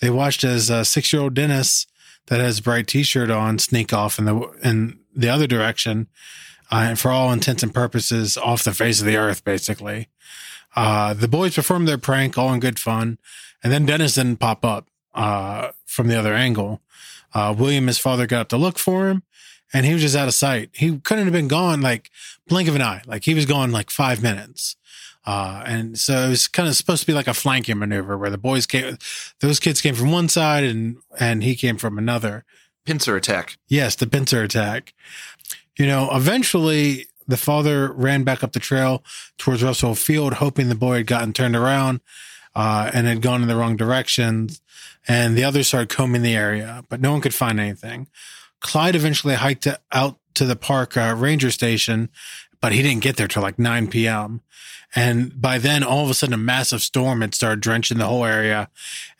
They 0.01 0.11
watched 0.11 0.45
as 0.45 0.71
uh, 0.71 0.83
six-year-old 0.83 1.35
Dennis, 1.35 1.87
that 2.31 2.41
has 2.41 2.61
a 2.61 2.63
bright 2.63 2.87
T-shirt 2.87 3.31
on, 3.31 3.59
sneak 3.59 3.93
off 3.93 4.19
in 4.19 4.25
the 4.25 4.39
in 4.63 5.01
the 5.15 5.29
other 5.29 5.47
direction, 5.47 6.07
uh, 6.71 6.87
and 6.89 6.99
for 6.99 7.11
all 7.11 7.33
intents 7.33 7.63
and 7.63 7.75
purposes, 7.75 8.39
off 8.39 8.65
the 8.65 8.73
face 8.73 9.01
of 9.01 9.07
the 9.07 9.17
earth, 9.17 9.45
basically. 9.45 10.09
Uh, 10.77 11.13
the 11.13 11.29
boys 11.29 11.57
performed 11.57 11.89
their 11.89 11.99
prank 11.99 12.39
all 12.39 12.53
in 12.53 12.61
good 12.61 12.79
fun, 12.79 13.19
and 13.63 13.73
then 13.73 13.85
Dennis 13.85 14.15
didn't 14.15 14.37
pop 14.37 14.65
up 14.65 14.89
uh, 15.13 15.73
from 15.85 16.07
the 16.07 16.17
other 16.17 16.33
angle. 16.33 16.81
Uh, 17.33 17.55
William, 17.57 17.87
his 17.87 17.99
father, 17.99 18.27
got 18.27 18.41
up 18.41 18.49
to 18.49 18.57
look 18.57 18.79
for 18.79 19.09
him, 19.09 19.23
and 19.73 19.87
he 19.87 19.93
was 19.93 20.03
just 20.03 20.17
out 20.17 20.29
of 20.29 20.35
sight. 20.35 20.71
He 20.73 20.99
couldn't 20.99 21.25
have 21.25 21.33
been 21.33 21.49
gone 21.49 21.81
like 21.81 22.11
blink 22.49 22.69
of 22.69 22.75
an 22.75 22.83
eye. 22.83 23.03
Like 23.07 23.25
he 23.25 23.35
was 23.35 23.47
gone 23.47 23.73
like 23.73 23.91
five 23.91 24.23
minutes. 24.23 24.77
Uh, 25.27 25.63
and 25.67 25.99
so 25.99 26.27
it 26.27 26.29
was 26.31 26.49
kind 26.49 26.69
of 26.69 26.75
supposed 26.75 27.03
to 27.03 27.07
be 27.07 27.13
like 27.13 27.29
a 27.29 27.35
flanking 27.35 27.79
maneuver 27.79 28.17
where 28.17 28.31
the 28.31 28.39
boys 28.39 28.67
came, 28.67 28.97
those 29.41 29.61
kids 29.61 29.81
came 29.81 29.95
from 29.95 30.11
one 30.11 30.29
side 30.29 30.65
and, 30.65 30.97
and 31.19 31.43
he 31.43 31.55
came 31.55 31.77
from 31.77 31.99
another. 31.99 32.45
Pincer 32.87 33.17
attack. 33.17 33.59
Yes, 33.69 33.95
the 33.95 34.07
pincer 34.07 34.43
attack. 34.43 34.95
You 35.79 35.87
know, 35.87 36.09
eventually 36.13 37.07
the 37.29 37.37
father 37.37 37.93
ran 37.93 38.25
back 38.25 38.43
up 38.43 38.53
the 38.53 38.61
trail 38.61 39.05
towards 39.39 39.63
Russell 39.63 39.95
Field, 39.95 40.35
hoping 40.35 40.69
the 40.69 40.75
boy 40.75 40.97
had 40.97 41.07
gotten 41.07 41.33
turned 41.33 41.55
around, 41.55 42.01
uh, 42.55 42.91
and 42.93 43.07
had 43.07 43.23
gone 43.23 43.43
in 43.43 43.49
the 43.49 43.57
wrong 43.57 43.77
direction. 43.77 44.49
And 45.09 45.37
the 45.37 45.45
others 45.45 45.69
started 45.69 45.89
combing 45.89 46.23
the 46.23 46.37
area, 46.37 46.85
but 46.89 47.01
no 47.01 47.13
one 47.13 47.21
could 47.21 47.35
find 47.35 47.59
anything. 47.59 48.09
Clyde 48.61 48.95
eventually 48.95 49.35
hiked 49.35 49.67
out 49.93 50.19
to 50.35 50.45
the 50.45 50.57
park 50.57 50.97
uh, 50.97 51.15
ranger 51.17 51.51
station, 51.51 52.11
but 52.61 52.73
he 52.73 52.83
didn't 52.83 53.03
get 53.03 53.17
there 53.17 53.29
till 53.29 53.43
like 53.43 53.59
9 53.59 53.89
p.m. 53.89 54.43
And 54.95 55.41
by 55.41 55.59
then, 55.59 55.83
all 55.83 56.05
of 56.05 56.11
a 56.11 56.15
sudden, 56.15 56.35
a 56.35 56.39
massive 56.39 56.83
storm 56.83 57.21
had 57.21 57.35
started 57.35 57.61
drenching 57.61 57.99
the 57.99 58.07
whole 58.07 58.25
area 58.25 58.69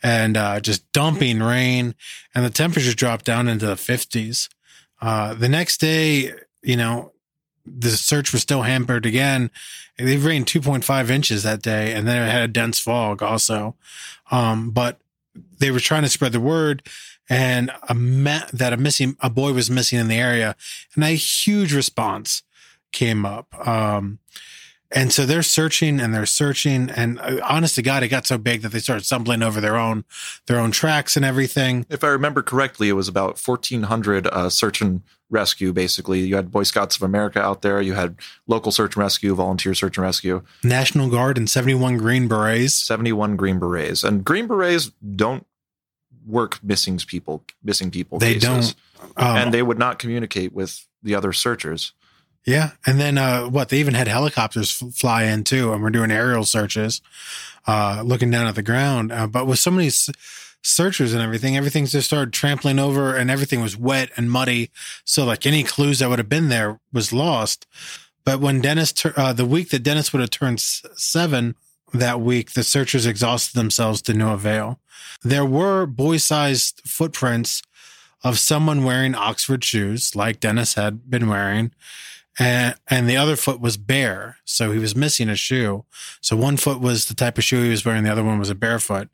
and 0.03 0.35
uh, 0.35 0.59
just 0.59 0.89
dumping 0.91 1.39
rain, 1.39 1.95
and 2.35 2.45
the 2.45 2.49
temperatures 2.49 2.95
dropped 2.95 3.25
down 3.25 3.47
into 3.47 3.65
the 3.65 3.75
50s. 3.75 4.49
Uh, 5.01 5.33
the 5.33 5.49
next 5.49 5.79
day, 5.79 6.31
you 6.61 6.75
know, 6.75 7.13
the 7.65 7.89
search 7.89 8.33
was 8.33 8.41
still 8.41 8.63
hampered 8.63 9.05
again. 9.05 9.49
They 9.97 10.17
rained 10.17 10.47
2.5 10.47 11.09
inches 11.09 11.43
that 11.43 11.61
day, 11.61 11.93
and 11.93 12.07
then 12.07 12.27
it 12.27 12.31
had 12.31 12.43
a 12.43 12.51
dense 12.51 12.79
fog 12.79 13.23
also. 13.23 13.75
Um, 14.29 14.71
but 14.71 14.99
they 15.59 15.71
were 15.71 15.79
trying 15.79 16.03
to 16.03 16.09
spread 16.09 16.31
the 16.31 16.39
word 16.39 16.87
and 17.29 17.71
a 17.87 17.93
ma- 17.93 18.47
that 18.51 18.73
a 18.73 18.77
missing 18.77 19.15
a 19.21 19.29
boy 19.29 19.53
was 19.53 19.69
missing 19.69 19.99
in 19.99 20.07
the 20.07 20.19
area, 20.19 20.55
and 20.95 21.03
a 21.03 21.09
huge 21.09 21.73
response 21.73 22.43
came 22.91 23.25
up. 23.25 23.55
Um, 23.67 24.19
and 24.91 25.13
so 25.13 25.25
they're 25.25 25.43
searching 25.43 25.99
and 25.99 26.13
they're 26.13 26.25
searching, 26.25 26.89
and 26.89 27.19
uh, 27.19 27.39
honest 27.43 27.75
to 27.75 27.81
God, 27.81 28.03
it 28.03 28.09
got 28.09 28.27
so 28.27 28.37
big 28.37 28.61
that 28.61 28.69
they 28.69 28.79
started 28.79 29.05
stumbling 29.05 29.41
over 29.41 29.61
their 29.61 29.77
own 29.77 30.05
their 30.47 30.59
own 30.59 30.71
tracks 30.71 31.15
and 31.15 31.25
everything. 31.25 31.85
If 31.89 32.03
I 32.03 32.07
remember 32.07 32.41
correctly, 32.41 32.89
it 32.89 32.93
was 32.93 33.07
about 33.07 33.39
1,400 33.39 34.27
uh, 34.27 34.49
search 34.49 34.81
and 34.81 35.01
rescue, 35.29 35.71
basically. 35.71 36.19
You 36.19 36.35
had 36.35 36.51
Boy 36.51 36.63
Scouts 36.63 36.97
of 36.97 37.03
America 37.03 37.41
out 37.41 37.61
there, 37.61 37.81
you 37.81 37.93
had 37.93 38.17
local 38.47 38.71
search 38.71 38.95
and 38.95 39.03
rescue, 39.03 39.33
volunteer 39.33 39.73
search 39.73 39.97
and 39.97 40.03
rescue, 40.03 40.43
National 40.63 41.09
Guard 41.09 41.37
and 41.37 41.49
71 41.49 41.97
Green 41.97 42.27
Berets. 42.27 42.75
71 42.75 43.37
Green 43.37 43.59
Berets. 43.59 44.03
And 44.03 44.23
Green 44.23 44.47
Berets 44.47 44.91
don't 45.15 45.45
work 46.25 46.63
missing 46.63 46.97
people, 46.97 47.43
missing 47.63 47.91
people. 47.91 48.19
They 48.19 48.35
cases. 48.35 48.75
don't. 48.75 48.75
Um, 49.17 49.37
and 49.37 49.53
they 49.53 49.63
would 49.63 49.79
not 49.79 49.99
communicate 49.99 50.53
with 50.53 50.85
the 51.01 51.15
other 51.15 51.33
searchers. 51.33 51.93
Yeah, 52.45 52.71
and 52.87 52.99
then 52.99 53.17
uh, 53.17 53.43
what? 53.45 53.69
They 53.69 53.77
even 53.77 53.93
had 53.93 54.07
helicopters 54.07 54.71
fly 54.71 55.23
in 55.23 55.43
too, 55.43 55.73
and 55.73 55.83
we're 55.83 55.91
doing 55.91 56.09
aerial 56.09 56.43
searches, 56.43 56.99
uh, 57.67 58.01
looking 58.03 58.31
down 58.31 58.47
at 58.47 58.55
the 58.55 58.63
ground. 58.63 59.11
Uh, 59.11 59.27
but 59.27 59.45
with 59.45 59.59
so 59.59 59.69
many 59.69 59.87
s- 59.87 60.09
searchers 60.63 61.13
and 61.13 61.21
everything, 61.21 61.55
everything 61.55 61.85
just 61.85 62.07
started 62.07 62.33
trampling 62.33 62.79
over, 62.79 63.15
and 63.15 63.29
everything 63.29 63.61
was 63.61 63.77
wet 63.77 64.09
and 64.17 64.31
muddy. 64.31 64.71
So 65.05 65.23
like 65.23 65.45
any 65.45 65.63
clues 65.63 65.99
that 65.99 66.09
would 66.09 66.17
have 66.17 66.29
been 66.29 66.49
there 66.49 66.79
was 66.91 67.13
lost. 67.13 67.67
But 68.25 68.39
when 68.39 68.59
Dennis, 68.59 68.91
tur- 68.91 69.13
uh, 69.15 69.33
the 69.33 69.45
week 69.45 69.69
that 69.69 69.83
Dennis 69.83 70.11
would 70.11 70.21
have 70.21 70.31
turned 70.31 70.57
s- 70.59 70.81
seven, 70.95 71.55
that 71.93 72.21
week 72.21 72.53
the 72.53 72.63
searchers 72.63 73.05
exhausted 73.05 73.55
themselves 73.55 74.01
to 74.03 74.13
no 74.15 74.33
avail. 74.33 74.79
There 75.23 75.45
were 75.45 75.85
boy-sized 75.85 76.81
footprints 76.87 77.61
of 78.23 78.39
someone 78.39 78.83
wearing 78.83 79.13
Oxford 79.13 79.63
shoes, 79.63 80.15
like 80.15 80.39
Dennis 80.39 80.73
had 80.73 81.09
been 81.09 81.27
wearing 81.27 81.71
and 82.41 82.75
and 82.87 83.07
the 83.07 83.17
other 83.17 83.35
foot 83.35 83.61
was 83.61 83.77
bare, 83.77 84.37
so 84.45 84.71
he 84.71 84.79
was 84.79 84.95
missing 84.95 85.29
a 85.29 85.35
shoe. 85.35 85.85
So 86.21 86.35
one 86.35 86.57
foot 86.57 86.79
was 86.79 87.05
the 87.05 87.13
type 87.13 87.37
of 87.37 87.43
shoe 87.43 87.63
he 87.63 87.69
was 87.69 87.85
wearing, 87.85 88.03
the 88.03 88.11
other 88.11 88.23
one 88.23 88.39
was 88.39 88.49
a 88.49 88.55
barefoot. 88.55 89.09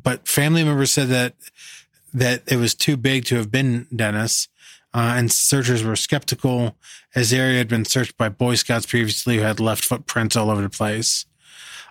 But 0.00 0.28
family 0.28 0.62
members 0.62 0.92
said 0.92 1.08
that 1.08 1.34
that 2.12 2.42
it 2.46 2.56
was 2.56 2.74
too 2.74 2.96
big 2.98 3.24
to 3.26 3.36
have 3.36 3.50
been 3.50 3.86
Dennis, 3.94 4.48
uh, 4.92 5.14
and 5.16 5.32
searchers 5.32 5.82
were 5.82 5.96
skeptical 5.96 6.76
as 7.14 7.30
the 7.30 7.38
area 7.38 7.58
had 7.58 7.68
been 7.68 7.86
searched 7.86 8.16
by 8.18 8.28
Boy 8.28 8.56
Scouts 8.56 8.86
previously 8.86 9.36
who 9.36 9.42
had 9.42 9.58
left 9.58 9.84
footprints 9.84 10.36
all 10.36 10.50
over 10.50 10.62
the 10.62 10.68
place. 10.68 11.24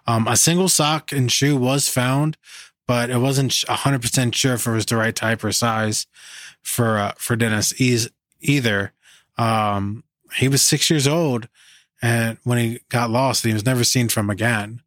Um, 0.05 0.27
a 0.27 0.37
single 0.37 0.69
sock 0.69 1.11
and 1.11 1.31
shoe 1.31 1.57
was 1.57 1.89
found, 1.89 2.37
but 2.85 3.09
it 3.09 3.17
wasn't 3.17 3.63
hundred 3.67 4.03
percent 4.03 4.35
sure 4.35 4.53
if 4.53 4.67
it 4.67 4.71
was 4.71 4.85
the 4.85 4.97
right 4.97 5.15
type 5.15 5.43
or 5.43 5.51
size 5.51 6.05
for 6.61 6.99
uh, 6.99 7.13
for 7.17 7.35
Dennis 7.35 7.73
either. 8.39 8.93
Um, 9.35 10.03
he 10.37 10.47
was 10.47 10.61
six 10.61 10.89
years 10.89 11.07
old 11.07 11.47
and 12.01 12.37
when 12.43 12.57
he 12.57 12.79
got 12.89 13.09
lost 13.09 13.43
he 13.45 13.53
was 13.53 13.65
never 13.65 13.83
seen 13.83 14.09
from 14.09 14.29
again 14.29 14.81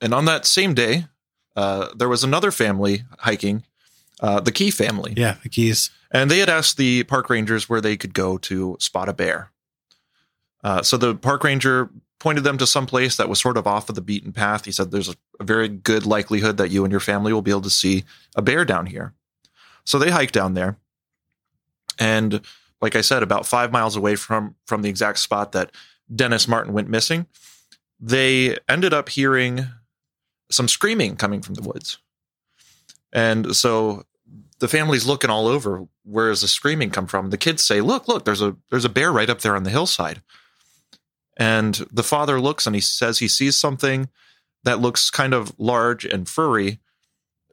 And 0.00 0.12
on 0.12 0.24
that 0.24 0.46
same 0.46 0.74
day, 0.74 1.06
uh, 1.56 1.88
there 1.94 2.08
was 2.08 2.24
another 2.24 2.50
family 2.50 3.04
hiking, 3.20 3.62
uh, 4.20 4.40
the 4.40 4.52
Key 4.52 4.70
family. 4.70 5.12
yeah 5.16 5.36
the 5.42 5.48
keys 5.48 5.90
And 6.10 6.30
they 6.30 6.38
had 6.40 6.48
asked 6.50 6.76
the 6.76 7.04
park 7.04 7.30
rangers 7.30 7.68
where 7.68 7.80
they 7.80 7.96
could 7.96 8.14
go 8.14 8.38
to 8.38 8.76
spot 8.80 9.08
a 9.08 9.12
bear. 9.12 9.50
Uh, 10.64 10.82
so 10.82 10.96
the 10.96 11.14
park 11.14 11.44
ranger 11.44 11.88
pointed 12.18 12.44
them 12.44 12.58
to 12.58 12.66
some 12.66 12.86
place 12.86 13.16
that 13.16 13.28
was 13.28 13.40
sort 13.40 13.56
of 13.56 13.66
off 13.66 13.88
of 13.88 13.94
the 13.96 14.00
beaten 14.00 14.32
path. 14.32 14.64
He 14.64 14.72
said, 14.72 14.90
There's 14.90 15.08
a, 15.08 15.14
a 15.40 15.44
very 15.44 15.68
good 15.68 16.04
likelihood 16.06 16.56
that 16.56 16.70
you 16.70 16.84
and 16.84 16.90
your 16.92 17.00
family 17.00 17.32
will 17.32 17.42
be 17.42 17.50
able 17.50 17.62
to 17.62 17.70
see 17.70 18.04
a 18.36 18.42
bear 18.42 18.64
down 18.64 18.86
here. 18.86 19.12
So 19.84 19.98
they 19.98 20.10
hiked 20.10 20.34
down 20.34 20.54
there. 20.54 20.76
And 21.98 22.40
like 22.82 22.96
I 22.96 23.00
said, 23.00 23.22
about 23.22 23.46
five 23.46 23.72
miles 23.72 23.96
away 23.96 24.16
from, 24.16 24.56
from 24.66 24.82
the 24.82 24.90
exact 24.90 25.20
spot 25.20 25.52
that 25.52 25.70
Dennis 26.14 26.48
Martin 26.48 26.72
went 26.72 26.90
missing, 26.90 27.26
they 28.00 28.58
ended 28.68 28.92
up 28.92 29.08
hearing 29.08 29.66
some 30.50 30.68
screaming 30.68 31.16
coming 31.16 31.40
from 31.40 31.54
the 31.54 31.62
woods. 31.62 31.98
And 33.12 33.54
so 33.54 34.04
the 34.58 34.68
family's 34.68 35.06
looking 35.06 35.30
all 35.30 35.46
over. 35.46 35.86
Where 36.04 36.28
does 36.28 36.40
the 36.40 36.48
screaming 36.48 36.90
come 36.90 37.06
from? 37.06 37.30
The 37.30 37.38
kids 37.38 37.62
say, 37.62 37.80
"Look, 37.80 38.08
look! 38.08 38.24
There's 38.24 38.42
a 38.42 38.56
there's 38.70 38.84
a 38.84 38.90
bear 38.90 39.12
right 39.12 39.30
up 39.30 39.40
there 39.40 39.56
on 39.56 39.62
the 39.62 39.70
hillside." 39.70 40.22
And 41.36 41.74
the 41.90 42.02
father 42.02 42.40
looks 42.40 42.66
and 42.66 42.74
he 42.74 42.80
says 42.80 43.18
he 43.18 43.28
sees 43.28 43.56
something 43.56 44.08
that 44.64 44.80
looks 44.80 45.10
kind 45.10 45.34
of 45.34 45.52
large 45.58 46.04
and 46.04 46.28
furry 46.28 46.80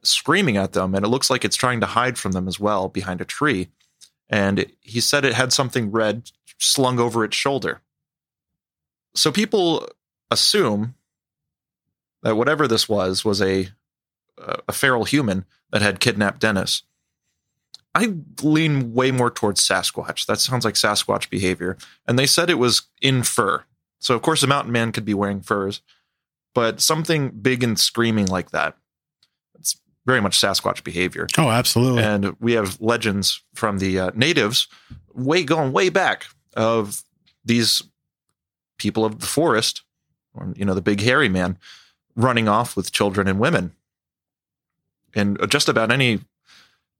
screaming 0.02 0.56
at 0.56 0.72
them, 0.72 0.94
and 0.94 1.04
it 1.04 1.08
looks 1.08 1.30
like 1.30 1.44
it's 1.44 1.56
trying 1.56 1.80
to 1.80 1.86
hide 1.86 2.18
from 2.18 2.32
them 2.32 2.48
as 2.48 2.58
well 2.58 2.88
behind 2.88 3.20
a 3.20 3.24
tree. 3.24 3.68
And 4.30 4.66
he 4.80 5.00
said 5.00 5.24
it 5.24 5.34
had 5.34 5.52
something 5.52 5.90
red 5.90 6.30
slung 6.58 6.98
over 6.98 7.24
its 7.24 7.36
shoulder. 7.36 7.82
So 9.14 9.32
people 9.32 9.88
assume 10.30 10.94
that 12.22 12.36
whatever 12.36 12.68
this 12.68 12.88
was 12.88 13.24
was 13.24 13.42
a 13.42 13.68
a 14.66 14.72
feral 14.72 15.04
human 15.04 15.44
that 15.70 15.82
had 15.82 16.00
kidnapped 16.00 16.40
Dennis. 16.40 16.82
I 17.94 18.14
lean 18.42 18.94
way 18.94 19.10
more 19.10 19.30
towards 19.30 19.66
Sasquatch. 19.66 20.24
That 20.26 20.40
sounds 20.40 20.64
like 20.64 20.74
Sasquatch 20.74 21.28
behavior. 21.28 21.76
And 22.06 22.18
they 22.18 22.26
said 22.26 22.48
it 22.48 22.54
was 22.54 22.82
in 23.02 23.22
fur. 23.22 23.64
So 23.98 24.14
of 24.14 24.22
course 24.22 24.42
a 24.42 24.46
mountain 24.46 24.72
man 24.72 24.92
could 24.92 25.04
be 25.04 25.12
wearing 25.12 25.42
furs, 25.42 25.82
but 26.54 26.80
something 26.80 27.30
big 27.30 27.62
and 27.62 27.78
screaming 27.78 28.26
like 28.26 28.50
that. 28.52 28.76
Very 30.10 30.20
much 30.20 30.40
Sasquatch 30.40 30.82
behavior. 30.82 31.26
Oh, 31.38 31.50
absolutely. 31.50 32.02
And 32.02 32.36
we 32.40 32.52
have 32.52 32.80
legends 32.80 33.42
from 33.54 33.78
the 33.78 33.98
uh, 33.98 34.10
natives 34.14 34.66
way 35.14 35.44
going 35.44 35.72
way 35.72 35.88
back 35.88 36.26
of 36.56 37.02
these 37.44 37.82
people 38.78 39.04
of 39.04 39.20
the 39.20 39.26
forest, 39.26 39.82
or 40.34 40.52
you 40.56 40.64
know, 40.64 40.74
the 40.74 40.82
big 40.82 41.00
hairy 41.00 41.28
man 41.28 41.58
running 42.16 42.48
off 42.48 42.76
with 42.76 42.92
children 42.92 43.28
and 43.28 43.38
women. 43.38 43.72
And 45.14 45.38
just 45.48 45.68
about 45.68 45.90
any 45.90 46.20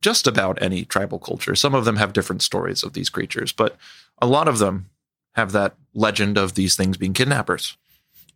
just 0.01 0.27
about 0.27 0.61
any 0.63 0.85
tribal 0.85 1.19
culture. 1.19 1.55
Some 1.55 1.75
of 1.75 1.85
them 1.85 1.97
have 1.97 2.13
different 2.13 2.43
stories 2.43 2.83
of 2.83 2.95
these 2.95 3.11
creatures, 3.11 3.53
but 3.53 3.77
a 4.23 4.27
lot 4.27 4.49
of 4.49 4.59
them 4.59 4.89
have 5.35 5.53
that 5.53 5.75
legend 5.95 6.39
of 6.39 6.55
these 6.55 6.75
things 6.75 6.97
being 6.97 7.13
kidnappers. 7.13 7.77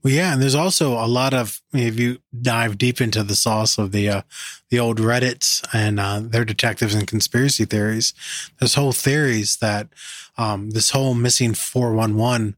Well, 0.05 0.13
yeah, 0.13 0.35
and 0.35 0.43
there's 0.43 0.55
also 0.55 0.93
a 1.03 1.09
lot 1.09 1.33
of 1.33 1.63
if 1.73 1.99
you 1.99 2.19
dive 2.43 2.77
deep 2.77 3.01
into 3.01 3.23
the 3.23 3.35
sauce 3.35 3.79
of 3.79 3.91
the 3.91 4.11
uh, 4.11 4.23
the 4.69 4.79
old 4.79 4.99
Reddits 4.99 5.67
and 5.73 5.99
uh, 5.99 6.21
their 6.21 6.45
detectives 6.45 6.95
and 6.95 7.07
conspiracy 7.07 7.65
theories. 7.65 8.13
There's 8.61 8.75
whole 8.75 8.93
theories 8.93 9.57
that 9.57 9.89
um, 10.37 10.71
this 10.73 10.91
whole 10.91 11.15
missing 11.15 11.55
four 11.55 11.95
one 11.95 12.17
one 12.17 12.57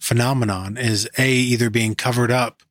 phenomenon 0.00 0.76
is 0.76 1.08
a 1.16 1.30
either 1.30 1.70
being 1.70 1.94
covered 1.94 2.32
up 2.32 2.64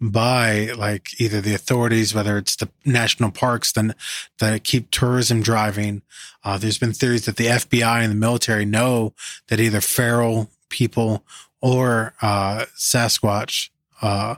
by 0.00 0.70
like 0.76 1.20
either 1.20 1.42
the 1.42 1.54
authorities, 1.54 2.14
whether 2.14 2.38
it's 2.38 2.56
the 2.56 2.70
national 2.86 3.30
parks 3.30 3.72
then 3.72 3.94
that 4.38 4.64
keep 4.64 4.90
tourism 4.90 5.42
driving. 5.42 6.00
Uh, 6.42 6.56
there's 6.56 6.78
been 6.78 6.94
theories 6.94 7.26
that 7.26 7.36
the 7.36 7.46
FBI 7.46 8.02
and 8.02 8.12
the 8.12 8.16
military 8.16 8.64
know 8.64 9.12
that 9.48 9.60
either 9.60 9.82
feral 9.82 10.50
people 10.70 11.24
or 11.60 12.14
uh, 12.22 12.66
Sasquatch 12.76 13.70
uh, 14.02 14.36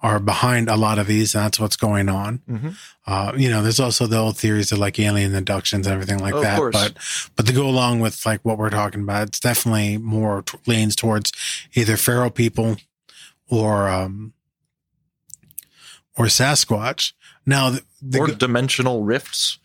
are 0.00 0.20
behind 0.20 0.68
a 0.68 0.76
lot 0.76 0.98
of 0.98 1.06
these, 1.06 1.34
and 1.34 1.44
that's 1.44 1.58
what's 1.58 1.76
going 1.76 2.08
on. 2.08 2.40
Mm-hmm. 2.48 2.68
Uh, 3.06 3.32
you 3.36 3.50
know, 3.50 3.62
there's 3.62 3.80
also 3.80 4.06
the 4.06 4.16
old 4.16 4.36
theories 4.36 4.70
of 4.70 4.78
like 4.78 4.98
alien 4.98 5.34
abductions 5.34 5.86
and 5.86 5.94
everything 5.94 6.18
like 6.18 6.34
Of 6.34 6.42
that. 6.42 6.72
But 6.72 6.96
but 7.36 7.46
to 7.46 7.52
go 7.52 7.68
along 7.68 8.00
with 8.00 8.24
like 8.24 8.44
what 8.44 8.58
we're 8.58 8.70
talking 8.70 9.02
about, 9.02 9.28
it's 9.28 9.40
definitely 9.40 9.98
more 9.98 10.42
t- 10.42 10.58
leans 10.66 10.94
towards 10.94 11.32
either 11.74 11.96
feral 11.96 12.30
people 12.30 12.76
or 13.48 13.88
um 13.88 14.34
or 16.16 16.26
Sasquatch. 16.26 17.12
Now, 17.46 17.70
the, 17.70 17.82
the, 18.02 18.18
or 18.18 18.26
dimensional 18.28 19.04
rifts. 19.04 19.58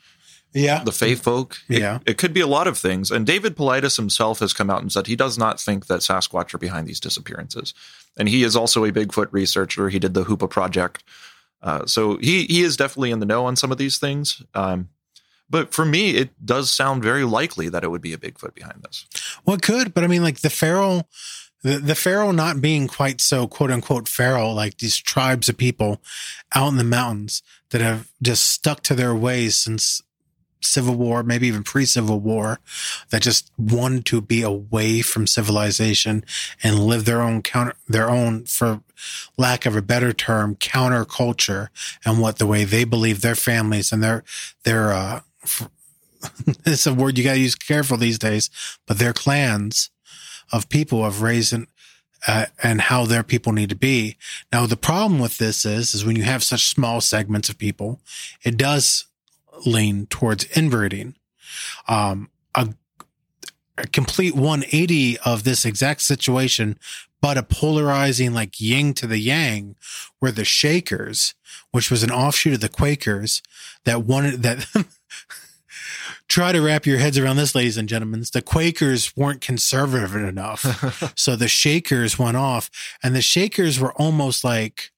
Yeah. 0.53 0.83
The 0.83 0.91
Fey 0.91 1.15
folk. 1.15 1.57
It, 1.67 1.79
Yeah. 1.79 1.99
It 2.05 2.17
could 2.17 2.33
be 2.33 2.41
a 2.41 2.47
lot 2.47 2.67
of 2.67 2.77
things. 2.77 3.11
And 3.11 3.25
David 3.25 3.55
Paulides 3.55 3.97
himself 3.97 4.39
has 4.39 4.53
come 4.53 4.69
out 4.69 4.81
and 4.81 4.91
said 4.91 5.07
he 5.07 5.15
does 5.15 5.37
not 5.37 5.59
think 5.59 5.87
that 5.87 6.01
Sasquatch 6.01 6.53
are 6.53 6.59
behind 6.59 6.87
these 6.87 6.99
disappearances. 6.99 7.73
And 8.17 8.29
he 8.29 8.43
is 8.43 8.55
also 8.55 8.85
a 8.85 8.91
Bigfoot 8.91 9.29
researcher. 9.31 9.89
He 9.89 9.99
did 9.99 10.13
the 10.13 10.25
Hoopa 10.25 10.49
Project. 10.49 11.03
Uh, 11.61 11.85
so 11.85 12.17
he, 12.17 12.45
he 12.45 12.61
is 12.61 12.77
definitely 12.77 13.11
in 13.11 13.19
the 13.19 13.25
know 13.25 13.45
on 13.45 13.55
some 13.55 13.71
of 13.71 13.77
these 13.77 13.97
things. 13.97 14.43
Um, 14.53 14.89
but 15.49 15.73
for 15.73 15.85
me, 15.85 16.11
it 16.11 16.31
does 16.45 16.71
sound 16.71 17.03
very 17.03 17.23
likely 17.23 17.69
that 17.69 17.83
it 17.83 17.91
would 17.91 18.01
be 18.01 18.13
a 18.13 18.17
Bigfoot 18.17 18.53
behind 18.53 18.83
this. 18.83 19.05
Well, 19.45 19.55
it 19.55 19.61
could, 19.61 19.93
but 19.93 20.03
I 20.03 20.07
mean, 20.07 20.23
like 20.23 20.41
the 20.41 20.49
feral, 20.49 21.07
the, 21.63 21.79
the 21.79 21.95
feral 21.95 22.33
not 22.33 22.61
being 22.61 22.87
quite 22.87 23.21
so 23.21 23.47
quote 23.47 23.71
unquote 23.71 24.07
feral, 24.07 24.53
like 24.53 24.77
these 24.77 24.97
tribes 24.97 25.49
of 25.49 25.57
people 25.57 26.01
out 26.55 26.69
in 26.69 26.77
the 26.77 26.83
mountains 26.83 27.41
that 27.69 27.81
have 27.81 28.09
just 28.21 28.45
stuck 28.45 28.81
to 28.83 28.95
their 28.95 29.15
ways 29.15 29.57
since 29.57 30.01
Civil 30.65 30.95
War, 30.95 31.23
maybe 31.23 31.47
even 31.47 31.63
pre 31.63 31.85
Civil 31.85 32.19
War, 32.19 32.59
that 33.09 33.21
just 33.21 33.51
wanted 33.57 34.05
to 34.05 34.21
be 34.21 34.41
away 34.41 35.01
from 35.01 35.27
civilization 35.27 36.23
and 36.63 36.79
live 36.79 37.05
their 37.05 37.21
own 37.21 37.41
counter, 37.41 37.75
their 37.87 38.09
own, 38.09 38.45
for 38.45 38.81
lack 39.37 39.65
of 39.65 39.75
a 39.75 39.81
better 39.81 40.13
term, 40.13 40.55
counterculture 40.55 41.67
and 42.05 42.19
what 42.19 42.37
the 42.37 42.47
way 42.47 42.63
they 42.63 42.83
believe 42.83 43.21
their 43.21 43.35
families 43.35 43.91
and 43.91 44.03
their, 44.03 44.23
their, 44.63 44.91
uh, 44.91 45.21
it's 46.65 46.87
a 46.87 46.93
word 46.93 47.17
you 47.17 47.23
got 47.23 47.33
to 47.33 47.39
use 47.39 47.55
careful 47.55 47.97
these 47.97 48.19
days, 48.19 48.49
but 48.87 48.97
their 48.97 49.13
clans 49.13 49.89
of 50.51 50.69
people 50.69 51.03
have 51.03 51.21
raised 51.21 51.53
and, 51.53 51.67
uh, 52.27 52.45
and 52.61 52.81
how 52.81 53.05
their 53.05 53.23
people 53.23 53.51
need 53.51 53.69
to 53.69 53.75
be. 53.75 54.17
Now, 54.51 54.65
the 54.65 54.77
problem 54.77 55.19
with 55.19 55.37
this 55.37 55.65
is, 55.65 55.93
is 55.93 56.05
when 56.05 56.15
you 56.15 56.23
have 56.23 56.43
such 56.43 56.69
small 56.69 57.01
segments 57.01 57.49
of 57.49 57.57
people, 57.57 57.99
it 58.43 58.57
does 58.57 59.05
lean 59.65 60.05
towards 60.07 60.45
inverting. 60.57 61.15
Um, 61.87 62.29
a, 62.55 62.69
a 63.77 63.87
complete 63.87 64.35
180 64.35 65.17
of 65.19 65.43
this 65.43 65.65
exact 65.65 66.01
situation, 66.01 66.77
but 67.21 67.37
a 67.37 67.43
polarizing 67.43 68.33
like 68.33 68.59
yin 68.59 68.93
to 68.95 69.07
the 69.07 69.19
yang, 69.19 69.75
where 70.19 70.31
the 70.31 70.45
Shakers, 70.45 71.33
which 71.71 71.89
was 71.89 72.03
an 72.03 72.11
offshoot 72.11 72.53
of 72.53 72.61
the 72.61 72.69
Quakers, 72.69 73.41
that 73.85 74.03
wanted 74.03 74.43
that. 74.43 74.65
Try 76.29 76.51
to 76.51 76.61
wrap 76.61 76.85
your 76.85 76.97
heads 76.97 77.17
around 77.17 77.35
this, 77.35 77.53
ladies 77.53 77.77
and 77.77 77.87
gentlemen. 77.87 78.23
The 78.31 78.41
Quakers 78.41 79.15
weren't 79.15 79.41
conservative 79.41 80.15
enough. 80.15 81.13
so 81.17 81.35
the 81.35 81.47
Shakers 81.47 82.17
went 82.17 82.37
off, 82.37 82.71
and 83.03 83.15
the 83.15 83.21
Shakers 83.21 83.79
were 83.79 83.93
almost 83.93 84.43
like, 84.43 84.92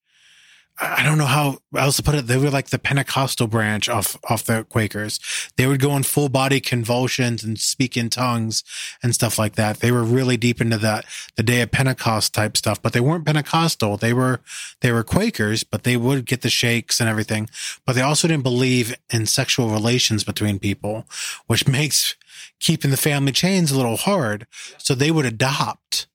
I 0.77 1.03
don't 1.03 1.17
know 1.17 1.25
how 1.25 1.59
else 1.77 1.95
to 1.97 2.03
put 2.03 2.15
it. 2.15 2.27
They 2.27 2.35
were 2.35 2.49
like 2.49 2.67
the 2.67 2.79
Pentecostal 2.79 3.47
branch 3.47 3.87
off 3.87 4.17
off 4.29 4.43
the 4.43 4.65
Quakers. 4.65 5.19
They 5.55 5.67
would 5.67 5.79
go 5.79 5.95
in 5.95 6.03
full 6.03 6.27
body 6.27 6.59
convulsions 6.59 7.45
and 7.45 7.57
speak 7.57 7.95
in 7.95 8.09
tongues 8.09 8.61
and 9.01 9.15
stuff 9.15 9.39
like 9.39 9.55
that. 9.55 9.79
They 9.79 9.91
were 9.91 10.03
really 10.03 10.35
deep 10.35 10.59
into 10.59 10.77
that, 10.79 11.05
the 11.37 11.43
day 11.43 11.61
of 11.61 11.71
Pentecost 11.71 12.33
type 12.33 12.57
stuff, 12.57 12.81
but 12.81 12.91
they 12.91 12.99
weren't 12.99 13.25
Pentecostal. 13.25 13.95
They 13.95 14.11
were, 14.11 14.41
they 14.81 14.91
were 14.91 15.03
Quakers, 15.03 15.63
but 15.63 15.83
they 15.83 15.95
would 15.95 16.25
get 16.25 16.41
the 16.41 16.49
shakes 16.49 16.99
and 16.99 17.09
everything, 17.09 17.49
but 17.85 17.93
they 17.93 18.01
also 18.01 18.27
didn't 18.27 18.43
believe 18.43 18.95
in 19.13 19.25
sexual 19.27 19.69
relations 19.69 20.25
between 20.25 20.59
people, 20.59 21.05
which 21.47 21.67
makes 21.69 22.15
keeping 22.59 22.91
the 22.91 22.97
family 22.97 23.31
chains 23.31 23.71
a 23.71 23.77
little 23.77 23.97
hard. 23.97 24.45
So 24.77 24.93
they 24.93 25.11
would 25.11 25.25
adopt. 25.25 26.07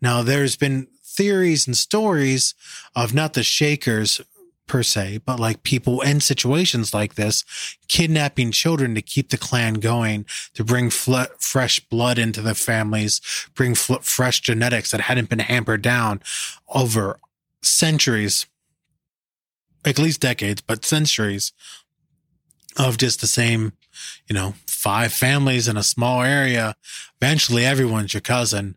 Now 0.00 0.22
there's 0.22 0.56
been 0.56 0.88
theories 1.16 1.66
and 1.66 1.76
stories 1.76 2.54
of 2.96 3.14
not 3.14 3.34
the 3.34 3.42
Shakers 3.42 4.20
per 4.66 4.82
se, 4.82 5.20
but 5.26 5.38
like 5.38 5.62
people 5.62 6.00
in 6.00 6.20
situations 6.20 6.94
like 6.94 7.14
this, 7.14 7.44
kidnapping 7.88 8.50
children 8.50 8.94
to 8.94 9.02
keep 9.02 9.28
the 9.28 9.36
clan 9.36 9.74
going, 9.74 10.24
to 10.54 10.64
bring 10.64 10.88
fl- 10.88 11.34
fresh 11.38 11.78
blood 11.80 12.18
into 12.18 12.40
the 12.40 12.54
families, 12.54 13.20
bring 13.54 13.74
fl- 13.74 13.96
fresh 13.96 14.40
genetics 14.40 14.90
that 14.90 15.02
hadn't 15.02 15.28
been 15.28 15.40
hampered 15.40 15.82
down 15.82 16.22
over 16.68 17.18
centuries, 17.60 18.46
at 19.84 19.98
least 19.98 20.20
decades, 20.20 20.62
but 20.62 20.84
centuries 20.84 21.52
of 22.78 22.96
just 22.96 23.20
the 23.20 23.26
same, 23.26 23.72
you 24.26 24.34
know, 24.34 24.54
five 24.66 25.12
families 25.12 25.68
in 25.68 25.76
a 25.76 25.82
small 25.82 26.22
area. 26.22 26.76
Eventually 27.20 27.66
everyone's 27.66 28.14
your 28.14 28.22
cousin. 28.22 28.76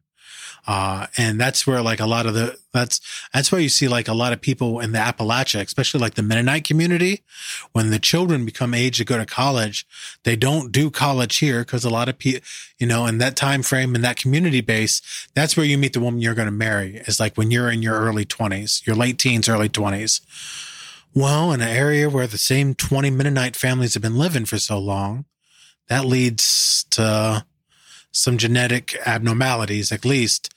Uh, 0.68 1.08
and 1.18 1.40
that's 1.40 1.68
where 1.68 1.82
like 1.82 2.00
a 2.00 2.06
lot 2.06 2.26
of 2.26 2.34
the, 2.34 2.58
that's, 2.74 3.00
that's 3.34 3.52
where 3.52 3.62
you 3.62 3.70
see 3.70 3.88
like 3.88 4.08
a 4.08 4.14
lot 4.14 4.34
of 4.34 4.42
people 4.42 4.80
in 4.80 4.92
the 4.92 4.98
Appalachia, 4.98 5.62
especially 5.62 6.00
like 6.00 6.16
the 6.16 6.24
Mennonite 6.24 6.64
community, 6.64 7.24
when 7.72 7.92
the 7.92 8.00
children 8.00 8.46
become 8.46 8.74
age 8.74 8.98
to 8.98 9.06
go 9.06 9.18
to 9.18 9.26
college, 9.26 9.86
they 10.24 10.36
don't 10.36 10.72
do 10.72 10.90
college 10.90 11.38
here 11.38 11.60
because 11.60 11.86
a 11.86 11.90
lot 11.90 12.10
of 12.10 12.18
people, 12.18 12.42
you 12.80 12.88
know, 12.88 13.06
in 13.06 13.20
that 13.20 13.36
time 13.36 13.62
frame, 13.62 13.96
in 13.96 14.02
that 14.02 14.18
community 14.18 14.62
base, 14.62 15.28
that's 15.36 15.56
where 15.56 15.66
you 15.66 15.78
meet 15.78 15.94
the 15.94 16.00
woman 16.00 16.22
you're 16.22 16.34
going 16.34 16.48
to 16.48 16.52
marry 16.52 16.98
is 17.08 17.20
like 17.20 17.38
when 17.38 17.52
you're 17.52 17.70
in 17.70 17.82
your 17.82 18.00
early 18.00 18.26
twenties, 18.26 18.82
your 18.86 18.96
late 18.96 19.20
teens, 19.20 19.48
early 19.48 19.70
twenties. 19.70 20.22
Well, 21.14 21.54
in 21.54 21.62
an 21.62 21.70
area 21.70 22.10
where 22.10 22.28
the 22.28 22.38
same 22.38 22.76
20 22.76 23.10
Mennonite 23.10 23.56
families 23.56 23.94
have 23.94 24.04
been 24.04 24.18
living 24.18 24.44
for 24.44 24.60
so 24.60 24.78
long, 24.78 25.24
that 25.88 26.04
leads 26.04 26.86
to 26.90 27.46
some 28.16 28.38
genetic 28.38 28.98
abnormalities, 29.06 29.92
at 29.92 30.06
least. 30.06 30.54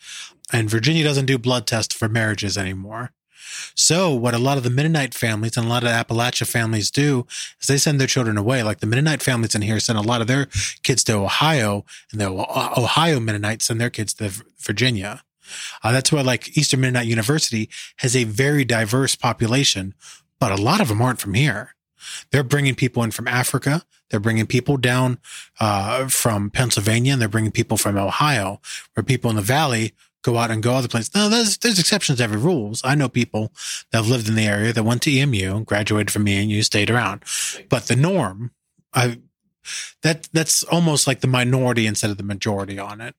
And 0.53 0.71
Virginia 0.71 1.05
doesn't 1.05 1.27
do 1.27 1.39
blood 1.39 1.67
tests 1.67 1.95
for 1.95 2.09
marriages 2.09 2.57
anymore. 2.57 3.13
So 3.75 4.15
what 4.15 4.35
a 4.35 4.39
lot 4.39 4.59
of 4.59 4.65
the 4.65 4.71
Mennonite 4.71 5.15
families 5.15 5.57
and 5.57 5.67
a 5.67 5.69
lot 5.69 5.83
of 5.83 5.91
Appalachia 5.91 6.47
families 6.47 6.91
do 6.91 7.27
is 7.61 7.67
they 7.67 7.79
send 7.79 8.01
their 8.01 8.07
children 8.07 8.37
away. 8.39 8.63
Like 8.63 8.81
the 8.81 8.87
Mennonite 8.87 9.23
families 9.23 9.55
in 9.55 9.63
here 9.63 9.81
send 9.81 9.99
a 9.99 10.03
lot 10.03 10.21
of 10.21 10.27
their 10.27 10.47
kids 10.83 11.03
to 11.05 11.15
Ohio, 11.15 11.85
and 12.13 12.21
the 12.21 12.29
Ohio 12.29 13.21
Mennonites 13.21 13.67
send 13.67 13.81
their 13.81 13.91
kids 13.91 14.15
to 14.15 14.33
Virginia. 14.59 15.23
Uh, 15.83 15.93
that's 15.93 16.13
why 16.13 16.21
like 16.21 16.57
Eastern 16.57 16.81
Mennonite 16.81 17.07
University 17.07 17.69
has 17.97 18.15
a 18.15 18.25
very 18.25 18.65
diverse 18.65 19.17
population, 19.17 19.95
but 20.39 20.53
a 20.53 20.63
lot 20.63 20.81
of 20.81 20.89
them 20.89 21.03
aren't 21.03 21.21
from 21.21 21.35
here. 21.35 21.75
They're 22.31 22.43
bringing 22.43 22.75
people 22.75 23.03
in 23.03 23.11
from 23.11 23.29
Africa. 23.29 23.85
They're 24.11 24.21
bringing 24.21 24.47
people 24.47 24.77
down 24.77 25.19
uh, 25.61 26.09
from 26.09 26.51
Pennsylvania, 26.51 27.13
and 27.13 27.21
they're 27.21 27.29
bringing 27.29 27.53
people 27.53 27.77
from 27.77 27.97
Ohio, 27.97 28.61
where 28.95 29.05
people 29.05 29.31
in 29.31 29.37
the 29.37 29.43
valley 29.43 29.93
go 30.23 30.37
out 30.37 30.51
and 30.51 30.63
go 30.63 30.75
other 30.75 30.89
places. 30.89 31.15
No, 31.15 31.29
there's 31.29 31.59
there's 31.59 31.79
exceptions 31.79 32.19
to 32.19 32.25
every 32.25 32.39
rules. 32.39 32.81
I 32.85 32.95
know 32.95 33.09
people 33.09 33.53
that 33.91 33.99
have 33.99 34.09
lived 34.09 34.29
in 34.29 34.35
the 34.35 34.47
area 34.47 34.73
that 34.73 34.85
went 34.85 35.03
to 35.03 35.11
EMU, 35.11 35.65
graduated 35.65 36.11
from 36.11 36.27
EMU, 36.27 36.63
stayed 36.63 36.91
around, 36.91 37.25
but 37.69 37.87
the 37.87 37.97
norm, 37.97 38.53
I 38.93 39.19
that 40.03 40.29
that's 40.33 40.63
almost 40.65 41.07
like 41.07 41.21
the 41.21 41.27
minority 41.27 41.87
instead 41.87 42.11
of 42.11 42.17
the 42.17 42.23
majority 42.23 42.79
on 42.79 43.01
it. 43.01 43.15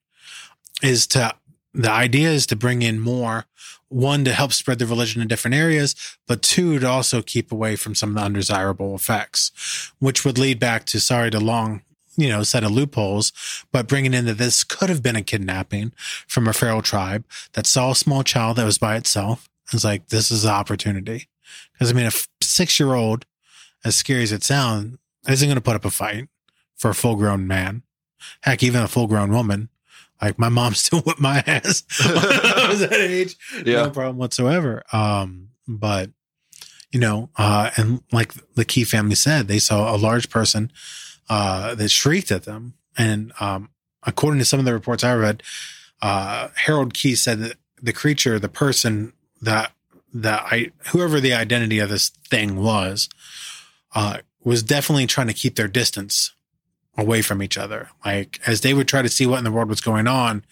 Is 0.82 1.08
to 1.08 1.36
the 1.74 1.92
idea 1.92 2.30
is 2.30 2.46
to 2.48 2.56
bring 2.56 2.82
in 2.82 3.00
more 3.00 3.46
one 3.90 4.24
to 4.24 4.34
help 4.34 4.54
spread 4.54 4.80
the 4.80 4.86
religion 4.86 5.22
in 5.22 5.28
different 5.28 5.56
areas, 5.56 5.96
but 6.28 6.42
two 6.42 6.80
to 6.80 6.88
also 6.88 7.22
keep 7.22 7.52
away 7.52 7.76
from 7.76 7.96
some 7.96 8.10
of 8.10 8.16
the 8.16 8.22
undesirable 8.22 8.96
effects, 8.96 9.92
which 10.00 10.24
would 10.24 10.38
lead 10.38 10.60
back 10.60 10.86
to 10.86 11.00
sorry 11.00 11.32
to 11.32 11.40
long 11.40 11.82
you 12.18 12.28
know, 12.28 12.44
set 12.44 12.66
of 12.66 12.72
loopholes, 12.72 13.32
but 13.72 13.88
bringing 13.88 14.14
in 14.14 14.26
that 14.26 14.38
this 14.38 14.66
could 14.66 14.90
have 14.90 15.02
been 15.02 15.16
a 15.16 15.22
kidnapping 15.22 15.94
from 16.28 16.48
a 16.48 16.54
feral 16.54 16.82
tribe 16.82 17.24
that 17.54 17.66
saw 17.66 17.92
a 17.92 17.96
small 17.96 18.24
child 18.24 18.58
that 18.58 18.66
was 18.66 18.78
by 18.78 18.98
itself. 18.98 19.48
It's 19.72 19.86
like, 19.86 20.10
this 20.10 20.30
is 20.30 20.44
the 20.44 20.50
opportunity. 20.50 21.30
Cause 21.78 21.92
I 21.92 21.94
mean, 21.94 22.08
a 22.08 22.12
six 22.42 22.78
year 22.80 22.94
old, 22.94 23.26
as 23.86 23.96
scary 23.96 24.24
as 24.24 24.34
it 24.34 24.44
sounds, 24.44 24.98
isn't 25.30 25.48
going 25.48 25.56
to 25.56 25.62
put 25.62 25.76
up 25.76 25.86
a 25.86 25.90
fight 25.90 26.28
for 26.76 26.90
a 26.90 26.96
full 26.96 27.16
grown 27.16 27.48
man. 27.48 27.84
Heck, 28.42 28.64
even 28.64 28.82
a 28.82 28.88
full 28.88 29.08
grown 29.08 29.32
woman 29.32 29.70
like 30.22 30.40
my 30.40 30.50
mom 30.50 30.74
still 30.76 31.02
whipped 31.02 31.20
my 31.20 31.44
ass 31.46 31.84
when 32.06 32.18
I 32.18 32.68
was 32.70 32.80
that 32.80 32.94
age. 32.94 33.36
Yeah. 33.66 33.84
No 33.84 33.90
problem 33.90 34.18
whatsoever. 34.18 34.84
Um, 34.92 35.50
but 35.68 36.12
you 36.92 37.00
know, 37.00 37.30
uh, 37.38 37.70
and 37.78 38.02
like 38.12 38.34
the 38.56 38.66
Key 38.66 38.84
family 38.84 39.16
said, 39.16 39.48
they 39.48 39.60
saw 39.60 39.96
a 39.96 39.98
large 39.98 40.30
person, 40.30 40.72
uh, 41.30 41.76
that 41.76 41.90
shrieked 41.90 42.32
at 42.32 42.44
them. 42.44 42.74
And, 42.98 43.32
um, 43.40 43.70
according 44.04 44.40
to 44.40 44.46
some 44.46 44.60
of 44.60 44.66
the 44.66 44.74
reports 44.74 45.04
I 45.04 45.14
read, 45.14 45.44
uh, 46.02 46.50
Harold 46.56 46.94
Key 46.94 47.16
said 47.16 47.40
that 47.40 47.58
the 47.82 47.94
creature, 47.94 48.40
the 48.40 48.50
person 48.50 49.14
that, 49.42 49.72
that 50.14 50.44
I, 50.46 50.72
whoever 50.88 51.20
the 51.20 51.34
identity 51.34 51.80
of 51.80 51.90
this 51.90 52.10
thing 52.10 52.56
was, 52.56 53.10
uh, 53.94 54.20
was 54.44 54.64
definitely 54.64 55.06
trying 55.06 55.28
to 55.28 55.34
keep 55.34 55.56
their 55.56 55.68
distance 55.68 56.32
away 56.98 57.22
from 57.22 57.42
each 57.42 57.58
other. 57.58 57.90
Like 58.06 58.40
as 58.46 58.62
they 58.62 58.74
would 58.74 58.88
try 58.88 59.02
to 59.02 59.10
see 59.10 59.26
what 59.26 59.38
in 59.38 59.44
the 59.44 59.52
world 59.52 59.70
was 59.70 59.82
going 59.82 60.08
on, 60.08 60.44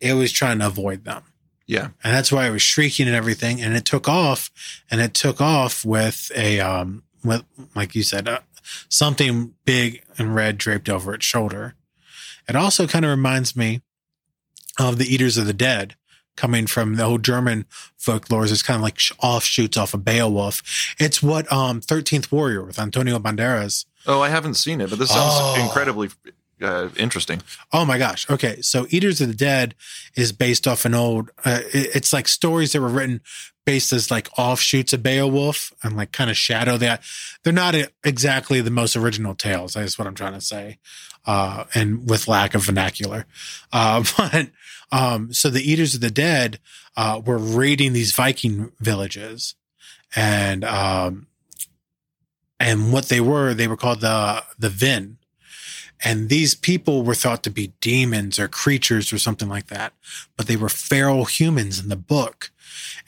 it 0.00 0.14
was 0.14 0.32
trying 0.32 0.58
to 0.60 0.66
avoid 0.66 1.04
them. 1.04 1.22
Yeah. 1.66 1.90
And 2.02 2.12
that's 2.12 2.32
why 2.32 2.48
it 2.48 2.50
was 2.50 2.62
shrieking 2.62 3.06
and 3.06 3.14
everything. 3.14 3.62
And 3.62 3.76
it 3.76 3.84
took 3.84 4.08
off 4.08 4.50
and 4.90 5.00
it 5.00 5.14
took 5.14 5.40
off 5.40 5.84
with 5.84 6.32
a, 6.34 6.58
um, 6.58 7.04
with, 7.24 7.44
like 7.76 7.94
you 7.94 8.02
said, 8.02 8.28
uh, 8.28 8.40
something 8.88 9.54
big 9.64 10.02
and 10.18 10.34
red 10.34 10.58
draped 10.58 10.88
over 10.88 11.14
its 11.14 11.24
shoulder. 11.24 11.74
It 12.48 12.56
also 12.56 12.88
kind 12.88 13.04
of 13.04 13.10
reminds 13.10 13.54
me 13.54 13.82
of 14.80 14.98
the 14.98 15.04
Eaters 15.04 15.36
of 15.36 15.46
the 15.46 15.52
Dead 15.52 15.94
coming 16.36 16.66
from 16.66 16.96
the 16.96 17.04
old 17.04 17.22
German 17.22 17.66
folklores. 17.98 18.50
It's 18.50 18.62
kind 18.62 18.76
of 18.76 18.82
like 18.82 18.98
offshoots 19.22 19.76
off 19.76 19.94
of 19.94 20.04
Beowulf. 20.04 20.94
It's 20.98 21.22
what, 21.22 21.50
um, 21.52 21.80
13th 21.80 22.32
Warrior 22.32 22.64
with 22.64 22.80
Antonio 22.80 23.18
Banderas 23.18 23.84
Oh, 24.06 24.20
I 24.20 24.28
haven't 24.28 24.54
seen 24.54 24.80
it, 24.80 24.90
but 24.90 24.98
this 24.98 25.10
sounds 25.10 25.34
oh. 25.36 25.62
incredibly 25.62 26.08
uh, 26.62 26.88
interesting. 26.96 27.42
Oh 27.72 27.84
my 27.84 27.98
gosh. 27.98 28.28
Okay. 28.28 28.60
So 28.62 28.86
Eaters 28.90 29.20
of 29.20 29.28
the 29.28 29.34
Dead 29.34 29.74
is 30.16 30.32
based 30.32 30.66
off 30.68 30.84
an 30.84 30.94
old, 30.94 31.30
uh, 31.44 31.60
it's 31.72 32.12
like 32.12 32.28
stories 32.28 32.72
that 32.72 32.80
were 32.80 32.88
written 32.88 33.20
based 33.64 33.92
as 33.92 34.10
like 34.10 34.28
offshoots 34.38 34.92
of 34.92 35.02
Beowulf 35.02 35.72
and 35.82 35.96
like 35.96 36.12
kind 36.12 36.30
of 36.30 36.36
shadow 36.36 36.76
that. 36.78 37.02
They're 37.42 37.52
not 37.52 37.74
exactly 38.04 38.60
the 38.60 38.70
most 38.70 38.96
original 38.96 39.34
tales. 39.34 39.74
That's 39.74 39.98
what 39.98 40.06
I'm 40.06 40.14
trying 40.14 40.34
to 40.34 40.40
say. 40.40 40.78
Uh, 41.26 41.64
and 41.74 42.08
with 42.08 42.28
lack 42.28 42.54
of 42.54 42.64
vernacular. 42.64 43.26
Uh, 43.72 44.02
but, 44.16 44.48
um, 44.90 45.32
so 45.32 45.48
the 45.48 45.62
Eaters 45.62 45.94
of 45.94 46.00
the 46.00 46.10
Dead, 46.10 46.58
uh, 46.96 47.20
were 47.24 47.38
raiding 47.38 47.92
these 47.92 48.10
Viking 48.10 48.72
villages 48.80 49.54
and, 50.16 50.64
um, 50.64 51.28
and 52.60 52.92
what 52.92 53.06
they 53.06 53.20
were, 53.20 53.54
they 53.54 53.66
were 53.66 53.76
called 53.76 54.00
the 54.00 54.44
the 54.58 54.68
Vin. 54.68 55.16
And 56.02 56.28
these 56.28 56.54
people 56.54 57.02
were 57.02 57.14
thought 57.14 57.42
to 57.42 57.50
be 57.50 57.72
demons 57.80 58.38
or 58.38 58.48
creatures 58.48 59.12
or 59.12 59.18
something 59.18 59.48
like 59.48 59.66
that, 59.66 59.92
but 60.36 60.46
they 60.46 60.56
were 60.56 60.70
feral 60.70 61.24
humans 61.26 61.78
in 61.78 61.88
the 61.88 61.96
book. 61.96 62.50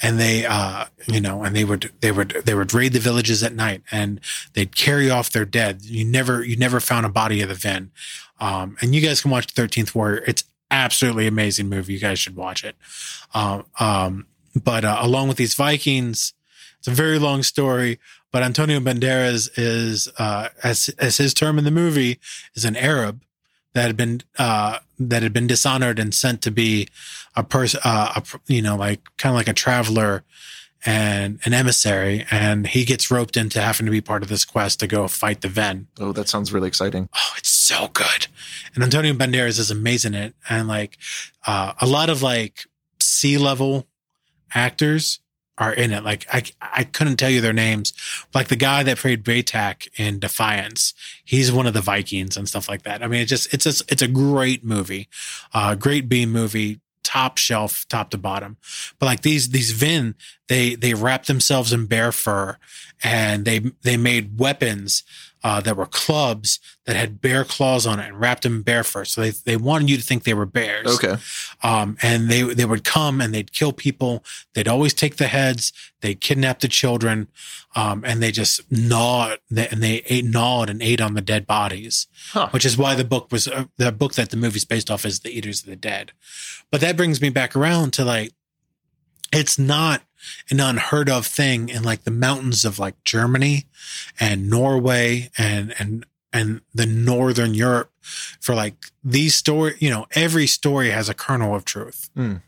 And 0.02 0.18
they, 0.18 0.44
uh, 0.44 0.86
you 1.06 1.20
know, 1.20 1.42
and 1.42 1.56
they 1.56 1.64
would, 1.64 1.90
they 2.00 2.12
would, 2.12 2.42
they 2.44 2.54
would 2.54 2.74
raid 2.74 2.92
the 2.92 2.98
villages 2.98 3.42
at 3.42 3.54
night 3.54 3.82
and 3.90 4.20
they'd 4.52 4.76
carry 4.76 5.08
off 5.08 5.30
their 5.30 5.44
dead. 5.44 5.82
You 5.82 6.04
never, 6.04 6.44
you 6.44 6.56
never 6.56 6.80
found 6.80 7.06
a 7.06 7.08
body 7.08 7.40
of 7.40 7.48
the 7.48 7.54
Vin. 7.54 7.92
Um, 8.40 8.76
and 8.82 8.94
you 8.94 9.00
guys 9.00 9.22
can 9.22 9.30
watch 9.30 9.54
13th 9.54 9.94
Warrior. 9.94 10.22
It's 10.26 10.44
absolutely 10.70 11.26
amazing 11.26 11.68
movie. 11.68 11.94
You 11.94 12.00
guys 12.00 12.18
should 12.18 12.36
watch 12.36 12.64
it. 12.64 12.76
Um, 13.32 13.64
um, 13.78 14.26
but, 14.62 14.84
uh, 14.84 14.98
along 15.00 15.28
with 15.28 15.36
these 15.38 15.54
Vikings, 15.54 16.34
it's 16.82 16.88
a 16.88 16.90
very 16.90 17.20
long 17.20 17.44
story. 17.44 18.00
But 18.32 18.42
Antonio 18.42 18.80
Banderas 18.80 19.48
is, 19.56 20.08
uh, 20.18 20.48
as, 20.64 20.88
as 20.98 21.18
his 21.18 21.32
term 21.32 21.56
in 21.56 21.64
the 21.64 21.70
movie, 21.70 22.18
is 22.54 22.64
an 22.64 22.74
Arab 22.74 23.22
that 23.72 23.86
had 23.86 23.96
been, 23.96 24.22
uh, 24.36 24.78
that 24.98 25.22
had 25.22 25.32
been 25.32 25.46
dishonored 25.46 26.00
and 26.00 26.12
sent 26.12 26.42
to 26.42 26.50
be 26.50 26.88
a 27.36 27.44
person, 27.44 27.78
uh, 27.84 28.14
a, 28.16 28.40
you 28.48 28.60
know, 28.60 28.74
like 28.74 29.00
kind 29.16 29.32
of 29.32 29.36
like 29.36 29.46
a 29.46 29.52
traveler 29.52 30.24
and 30.84 31.38
an 31.44 31.54
emissary. 31.54 32.26
And 32.32 32.66
he 32.66 32.84
gets 32.84 33.12
roped 33.12 33.36
into 33.36 33.60
having 33.60 33.86
to 33.86 33.92
be 33.92 34.00
part 34.00 34.24
of 34.24 34.28
this 34.28 34.44
quest 34.44 34.80
to 34.80 34.88
go 34.88 35.06
fight 35.06 35.42
the 35.42 35.48
Ven. 35.48 35.86
Oh, 36.00 36.10
that 36.10 36.28
sounds 36.28 36.52
really 36.52 36.66
exciting. 36.66 37.08
Oh, 37.14 37.34
it's 37.36 37.48
so 37.48 37.90
good. 37.92 38.26
And 38.74 38.82
Antonio 38.82 39.12
Banderas 39.12 39.60
is 39.60 39.70
amazing 39.70 40.14
in 40.14 40.22
it. 40.22 40.34
And 40.48 40.66
like, 40.66 40.98
uh, 41.46 41.74
a 41.80 41.86
lot 41.86 42.10
of 42.10 42.22
like 42.22 42.66
sea 42.98 43.38
level 43.38 43.86
actors 44.52 45.20
are 45.58 45.72
in 45.72 45.92
it. 45.92 46.02
Like 46.02 46.26
I, 46.32 46.42
I 46.60 46.84
couldn't 46.84 47.16
tell 47.16 47.30
you 47.30 47.40
their 47.40 47.52
names. 47.52 47.92
Like 48.34 48.48
the 48.48 48.56
guy 48.56 48.82
that 48.82 48.98
played 48.98 49.24
Baytak 49.24 49.88
in 49.96 50.18
Defiance, 50.18 50.94
he's 51.24 51.52
one 51.52 51.66
of 51.66 51.74
the 51.74 51.80
Vikings 51.80 52.36
and 52.36 52.48
stuff 52.48 52.68
like 52.68 52.82
that. 52.82 53.02
I 53.02 53.06
mean, 53.06 53.20
it 53.20 53.26
just 53.26 53.52
it's 53.52 53.66
a, 53.66 53.84
it's 53.88 54.02
a 54.02 54.08
great 54.08 54.64
movie, 54.64 55.08
uh, 55.52 55.74
great 55.74 56.08
B 56.08 56.26
movie, 56.26 56.80
top 57.02 57.38
shelf, 57.38 57.86
top 57.88 58.10
to 58.10 58.18
bottom. 58.18 58.56
But 58.98 59.06
like 59.06 59.22
these 59.22 59.50
these 59.50 59.72
Vin, 59.72 60.14
they 60.48 60.74
they 60.74 60.94
wrapped 60.94 61.26
themselves 61.26 61.72
in 61.72 61.86
bear 61.86 62.12
fur, 62.12 62.56
and 63.02 63.44
they 63.44 63.58
they 63.82 63.96
made 63.96 64.38
weapons 64.38 65.04
uh, 65.44 65.60
that 65.60 65.76
were 65.76 65.86
clubs 65.86 66.60
that 66.84 66.96
had 66.96 67.20
bear 67.20 67.44
claws 67.44 67.86
on 67.86 68.00
it 68.00 68.08
and 68.08 68.20
wrapped 68.20 68.42
them 68.42 68.56
in 68.56 68.62
bear 68.62 68.84
fur. 68.84 69.04
So 69.04 69.20
they, 69.20 69.30
they 69.30 69.56
wanted 69.56 69.90
you 69.90 69.96
to 69.96 70.02
think 70.02 70.24
they 70.24 70.34
were 70.34 70.46
bears. 70.46 70.86
Okay. 70.86 71.16
Um, 71.62 71.96
and 72.02 72.28
they, 72.28 72.42
they 72.42 72.64
would 72.64 72.84
come 72.84 73.20
and 73.20 73.32
they'd 73.32 73.52
kill 73.52 73.72
people. 73.72 74.24
They'd 74.54 74.68
always 74.68 74.94
take 74.94 75.16
the 75.16 75.26
heads. 75.26 75.72
They'd 76.00 76.20
kidnap 76.20 76.60
the 76.60 76.68
children. 76.68 77.28
Um, 77.74 78.04
and 78.04 78.22
they 78.22 78.32
just 78.32 78.70
gnawed 78.70 79.38
and 79.50 79.82
they 79.82 80.02
ate, 80.06 80.24
gnawed 80.24 80.70
and 80.70 80.82
ate 80.82 81.00
on 81.00 81.14
the 81.14 81.20
dead 81.20 81.46
bodies, 81.46 82.06
huh. 82.30 82.48
which 82.50 82.64
is 82.64 82.76
why 82.76 82.94
the 82.94 83.04
book 83.04 83.32
was, 83.32 83.48
uh, 83.48 83.64
the 83.78 83.92
book 83.92 84.14
that 84.14 84.30
the 84.30 84.36
movie's 84.36 84.64
based 84.64 84.90
off 84.90 85.04
is 85.04 85.20
The 85.20 85.30
Eaters 85.30 85.62
of 85.62 85.70
the 85.70 85.76
Dead. 85.76 86.12
But 86.70 86.80
that 86.80 86.96
brings 86.96 87.20
me 87.20 87.30
back 87.30 87.56
around 87.56 87.92
to 87.94 88.04
like, 88.04 88.32
it's 89.32 89.58
not 89.58 90.02
an 90.50 90.60
unheard 90.60 91.08
of 91.08 91.26
thing 91.26 91.68
in 91.68 91.82
like 91.82 92.04
the 92.04 92.10
mountains 92.10 92.64
of 92.64 92.78
like 92.78 93.02
Germany 93.04 93.66
and 94.20 94.48
Norway 94.48 95.30
and 95.36 95.74
and 95.78 96.06
and 96.32 96.62
the 96.74 96.86
northern 96.86 97.54
Europe 97.54 97.92
for 98.40 98.54
like 98.54 98.74
these 99.04 99.34
story, 99.34 99.74
you 99.78 99.90
know, 99.90 100.06
every 100.12 100.46
story 100.46 100.90
has 100.90 101.08
a 101.08 101.14
kernel 101.14 101.54
of 101.54 101.64
truth. 101.64 102.10
Mm. 102.16 102.42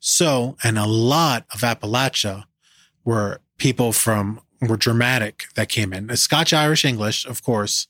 So, 0.00 0.56
and 0.62 0.78
a 0.78 0.86
lot 0.86 1.44
of 1.52 1.60
Appalachia 1.60 2.44
were 3.04 3.40
people 3.58 3.92
from 3.92 4.40
were 4.60 4.76
Germanic 4.76 5.46
that 5.54 5.68
came 5.68 5.92
in. 5.92 6.14
Scotch 6.16 6.52
Irish 6.52 6.84
English, 6.84 7.26
of 7.26 7.42
course. 7.42 7.88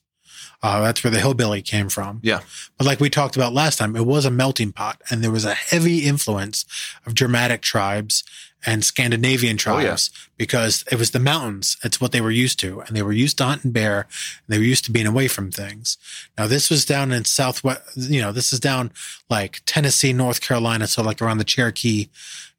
Uh, 0.61 0.81
that's 0.81 1.03
where 1.03 1.11
the 1.11 1.19
hillbilly 1.19 1.61
came 1.61 1.87
from. 1.87 2.19
Yeah. 2.21 2.41
But 2.77 2.85
like 2.85 2.99
we 2.99 3.09
talked 3.09 3.35
about 3.35 3.53
last 3.53 3.77
time, 3.77 3.95
it 3.95 4.05
was 4.05 4.25
a 4.25 4.31
melting 4.31 4.73
pot 4.73 5.01
and 5.09 5.23
there 5.23 5.31
was 5.31 5.45
a 5.45 5.53
heavy 5.53 5.99
influence 5.99 6.65
of 7.05 7.13
Germanic 7.13 7.61
tribes 7.61 8.23
and 8.65 8.83
Scandinavian 8.83 9.57
tribes 9.57 10.09
oh, 10.13 10.17
yeah. 10.17 10.29
because 10.37 10.83
it 10.91 10.97
was 10.97 11.11
the 11.11 11.19
mountains. 11.19 11.77
It's 11.83 12.01
what 12.01 12.11
they 12.11 12.21
were 12.21 12.31
used 12.31 12.59
to. 12.59 12.81
And 12.81 12.95
they 12.95 13.01
were 13.01 13.13
used 13.13 13.37
to 13.37 13.45
hunting 13.45 13.71
bear. 13.71 14.01
And 14.01 14.07
they 14.47 14.57
were 14.57 14.65
used 14.65 14.85
to 14.85 14.91
being 14.91 15.07
away 15.07 15.27
from 15.27 15.51
things. 15.51 15.97
Now, 16.37 16.47
this 16.47 16.69
was 16.69 16.85
down 16.85 17.11
in 17.11 17.25
Southwest, 17.25 17.81
you 17.95 18.21
know, 18.21 18.31
this 18.31 18.51
is 18.51 18.59
down 18.59 18.91
like 19.29 19.61
Tennessee, 19.65 20.13
North 20.13 20.41
Carolina. 20.41 20.87
So 20.87 21.01
like 21.01 21.21
around 21.21 21.37
the 21.37 21.43
Cherokee, 21.45 22.09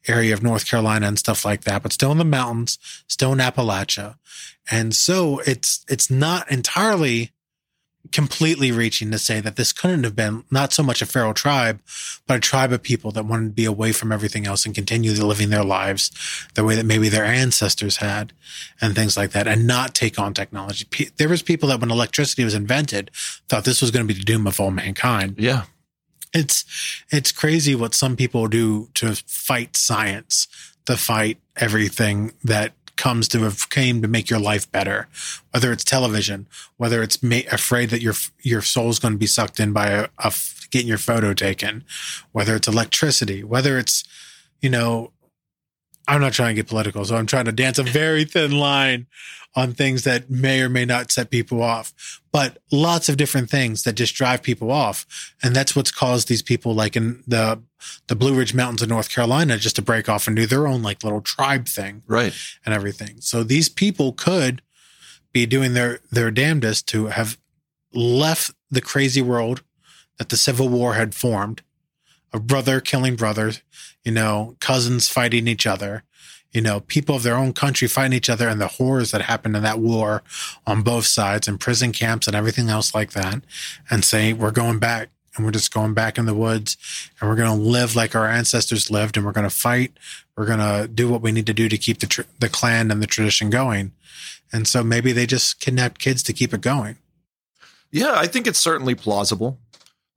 area 0.08 0.32
of 0.32 0.42
North 0.42 0.66
Carolina 0.66 1.06
and 1.06 1.18
stuff 1.18 1.44
like 1.44 1.64
that, 1.64 1.82
but 1.82 1.92
still 1.92 2.10
in 2.10 2.18
the 2.18 2.24
mountains, 2.24 2.78
still 3.06 3.32
in 3.32 3.38
Appalachia. 3.38 4.16
And 4.70 4.94
so 4.94 5.40
it's, 5.40 5.84
it's 5.88 6.10
not 6.10 6.50
entirely 6.50 7.32
completely 8.12 8.72
reaching 8.72 9.10
to 9.10 9.18
say 9.18 9.40
that 9.40 9.56
this 9.56 9.72
couldn't 9.72 10.04
have 10.04 10.16
been 10.16 10.44
not 10.50 10.72
so 10.72 10.82
much 10.82 11.02
a 11.02 11.06
feral 11.06 11.34
tribe, 11.34 11.80
but 12.26 12.38
a 12.38 12.40
tribe 12.40 12.72
of 12.72 12.82
people 12.82 13.12
that 13.12 13.24
wanted 13.24 13.46
to 13.46 13.52
be 13.52 13.64
away 13.64 13.92
from 13.92 14.10
everything 14.10 14.46
else 14.46 14.64
and 14.64 14.74
continue 14.74 15.12
living 15.12 15.50
their 15.50 15.64
lives 15.64 16.10
the 16.54 16.64
way 16.64 16.74
that 16.74 16.86
maybe 16.86 17.08
their 17.08 17.24
ancestors 17.24 17.98
had 17.98 18.32
and 18.80 18.94
things 18.94 19.16
like 19.16 19.32
that 19.32 19.46
and 19.46 19.66
not 19.66 19.94
take 19.94 20.18
on 20.18 20.34
technology. 20.34 20.86
There 21.18 21.28
was 21.28 21.42
people 21.42 21.68
that 21.68 21.80
when 21.80 21.90
electricity 21.90 22.42
was 22.42 22.54
invented 22.54 23.10
thought 23.48 23.64
this 23.64 23.80
was 23.80 23.90
going 23.90 24.06
to 24.06 24.12
be 24.12 24.18
the 24.18 24.24
doom 24.24 24.46
of 24.46 24.58
all 24.58 24.70
mankind. 24.70 25.36
Yeah. 25.38 25.64
It's, 26.32 26.64
it's 27.10 27.32
crazy 27.32 27.74
what 27.74 27.94
some 27.94 28.16
people 28.16 28.48
do 28.48 28.88
to 28.94 29.14
fight 29.26 29.76
science, 29.76 30.48
to 30.86 30.96
fight 30.96 31.38
everything 31.56 32.32
that 32.42 32.72
comes 33.00 33.28
to 33.28 33.40
have 33.40 33.70
came 33.70 34.02
to 34.02 34.08
make 34.08 34.28
your 34.28 34.38
life 34.38 34.70
better, 34.70 35.08
whether 35.52 35.72
it's 35.72 35.84
television, 35.84 36.46
whether 36.76 37.02
it's 37.02 37.22
ma- 37.22 37.48
afraid 37.50 37.88
that 37.90 38.02
your 38.02 38.14
your 38.42 38.62
soul's 38.62 38.98
going 38.98 39.14
to 39.14 39.18
be 39.18 39.26
sucked 39.26 39.58
in 39.58 39.72
by 39.72 39.88
a, 39.88 40.08
a 40.18 40.32
getting 40.70 40.86
your 40.88 40.98
photo 40.98 41.32
taken, 41.32 41.82
whether 42.32 42.54
it's 42.54 42.68
electricity, 42.68 43.42
whether 43.42 43.78
it's 43.78 44.04
you 44.60 44.68
know, 44.68 45.12
I'm 46.08 46.20
not 46.20 46.32
trying 46.32 46.56
to 46.56 46.62
get 46.62 46.68
political, 46.68 47.04
so 47.04 47.16
I'm 47.16 47.26
trying 47.26 47.44
to 47.44 47.52
dance 47.52 47.78
a 47.78 47.82
very 47.82 48.24
thin 48.24 48.52
line 48.52 49.06
on 49.56 49.72
things 49.72 50.04
that 50.04 50.30
may 50.30 50.60
or 50.62 50.68
may 50.68 50.84
not 50.84 51.10
set 51.10 51.30
people 51.30 51.62
off, 51.62 52.20
but 52.30 52.58
lots 52.70 53.08
of 53.08 53.16
different 53.16 53.50
things 53.50 53.82
that 53.82 53.94
just 53.94 54.14
drive 54.14 54.42
people 54.42 54.70
off. 54.70 55.34
And 55.42 55.54
that's 55.54 55.74
what's 55.74 55.90
caused 55.90 56.28
these 56.28 56.42
people 56.42 56.74
like 56.74 56.96
in 56.96 57.22
the, 57.26 57.60
the 58.06 58.14
Blue 58.14 58.34
Ridge 58.34 58.54
Mountains 58.54 58.82
of 58.82 58.88
North 58.88 59.10
Carolina 59.10 59.56
just 59.56 59.76
to 59.76 59.82
break 59.82 60.08
off 60.08 60.26
and 60.26 60.36
do 60.36 60.46
their 60.46 60.68
own 60.68 60.82
like 60.82 61.02
little 61.02 61.20
tribe 61.20 61.66
thing. 61.66 62.02
Right. 62.06 62.32
And 62.64 62.74
everything. 62.74 63.20
So 63.20 63.42
these 63.42 63.68
people 63.68 64.12
could 64.12 64.62
be 65.32 65.46
doing 65.46 65.74
their, 65.74 66.00
their 66.10 66.30
damnedest 66.30 66.86
to 66.88 67.06
have 67.06 67.36
left 67.92 68.52
the 68.70 68.80
crazy 68.80 69.22
world 69.22 69.62
that 70.18 70.28
the 70.28 70.36
Civil 70.36 70.68
War 70.68 70.94
had 70.94 71.14
formed 71.14 71.62
of 72.32 72.46
brother 72.46 72.80
killing 72.80 73.16
brothers, 73.16 73.62
you 74.04 74.12
know, 74.12 74.56
cousins 74.60 75.08
fighting 75.08 75.48
each 75.48 75.66
other, 75.66 76.04
you 76.52 76.60
know, 76.60 76.80
people 76.80 77.16
of 77.16 77.22
their 77.22 77.36
own 77.36 77.52
country 77.52 77.86
fighting 77.86 78.16
each 78.16 78.30
other 78.30 78.48
and 78.48 78.60
the 78.60 78.66
horrors 78.66 79.10
that 79.10 79.22
happened 79.22 79.56
in 79.56 79.62
that 79.62 79.78
war 79.78 80.22
on 80.66 80.82
both 80.82 81.06
sides 81.06 81.46
and 81.46 81.60
prison 81.60 81.92
camps 81.92 82.26
and 82.26 82.34
everything 82.34 82.68
else 82.68 82.94
like 82.94 83.12
that 83.12 83.42
and 83.88 84.04
say, 84.04 84.32
we're 84.32 84.50
going 84.50 84.78
back 84.78 85.10
and 85.36 85.44
we're 85.44 85.52
just 85.52 85.72
going 85.72 85.94
back 85.94 86.18
in 86.18 86.26
the 86.26 86.34
woods 86.34 86.76
and 87.20 87.30
we're 87.30 87.36
going 87.36 87.56
to 87.56 87.64
live 87.64 87.94
like 87.94 88.16
our 88.16 88.26
ancestors 88.26 88.90
lived 88.90 89.16
and 89.16 89.24
we're 89.24 89.32
going 89.32 89.48
to 89.48 89.54
fight. 89.54 89.92
We're 90.36 90.46
going 90.46 90.58
to 90.58 90.88
do 90.88 91.08
what 91.08 91.22
we 91.22 91.32
need 91.32 91.46
to 91.46 91.54
do 91.54 91.68
to 91.68 91.78
keep 91.78 92.00
the, 92.00 92.06
tr- 92.06 92.22
the 92.38 92.48
clan 92.48 92.90
and 92.90 93.00
the 93.00 93.06
tradition 93.06 93.48
going. 93.48 93.92
And 94.52 94.66
so 94.66 94.82
maybe 94.82 95.12
they 95.12 95.26
just 95.26 95.60
kidnapped 95.60 96.00
kids 96.00 96.22
to 96.24 96.32
keep 96.32 96.52
it 96.52 96.60
going. 96.60 96.96
Yeah, 97.92 98.14
I 98.16 98.26
think 98.26 98.46
it's 98.46 98.58
certainly 98.58 98.94
plausible. 98.94 99.58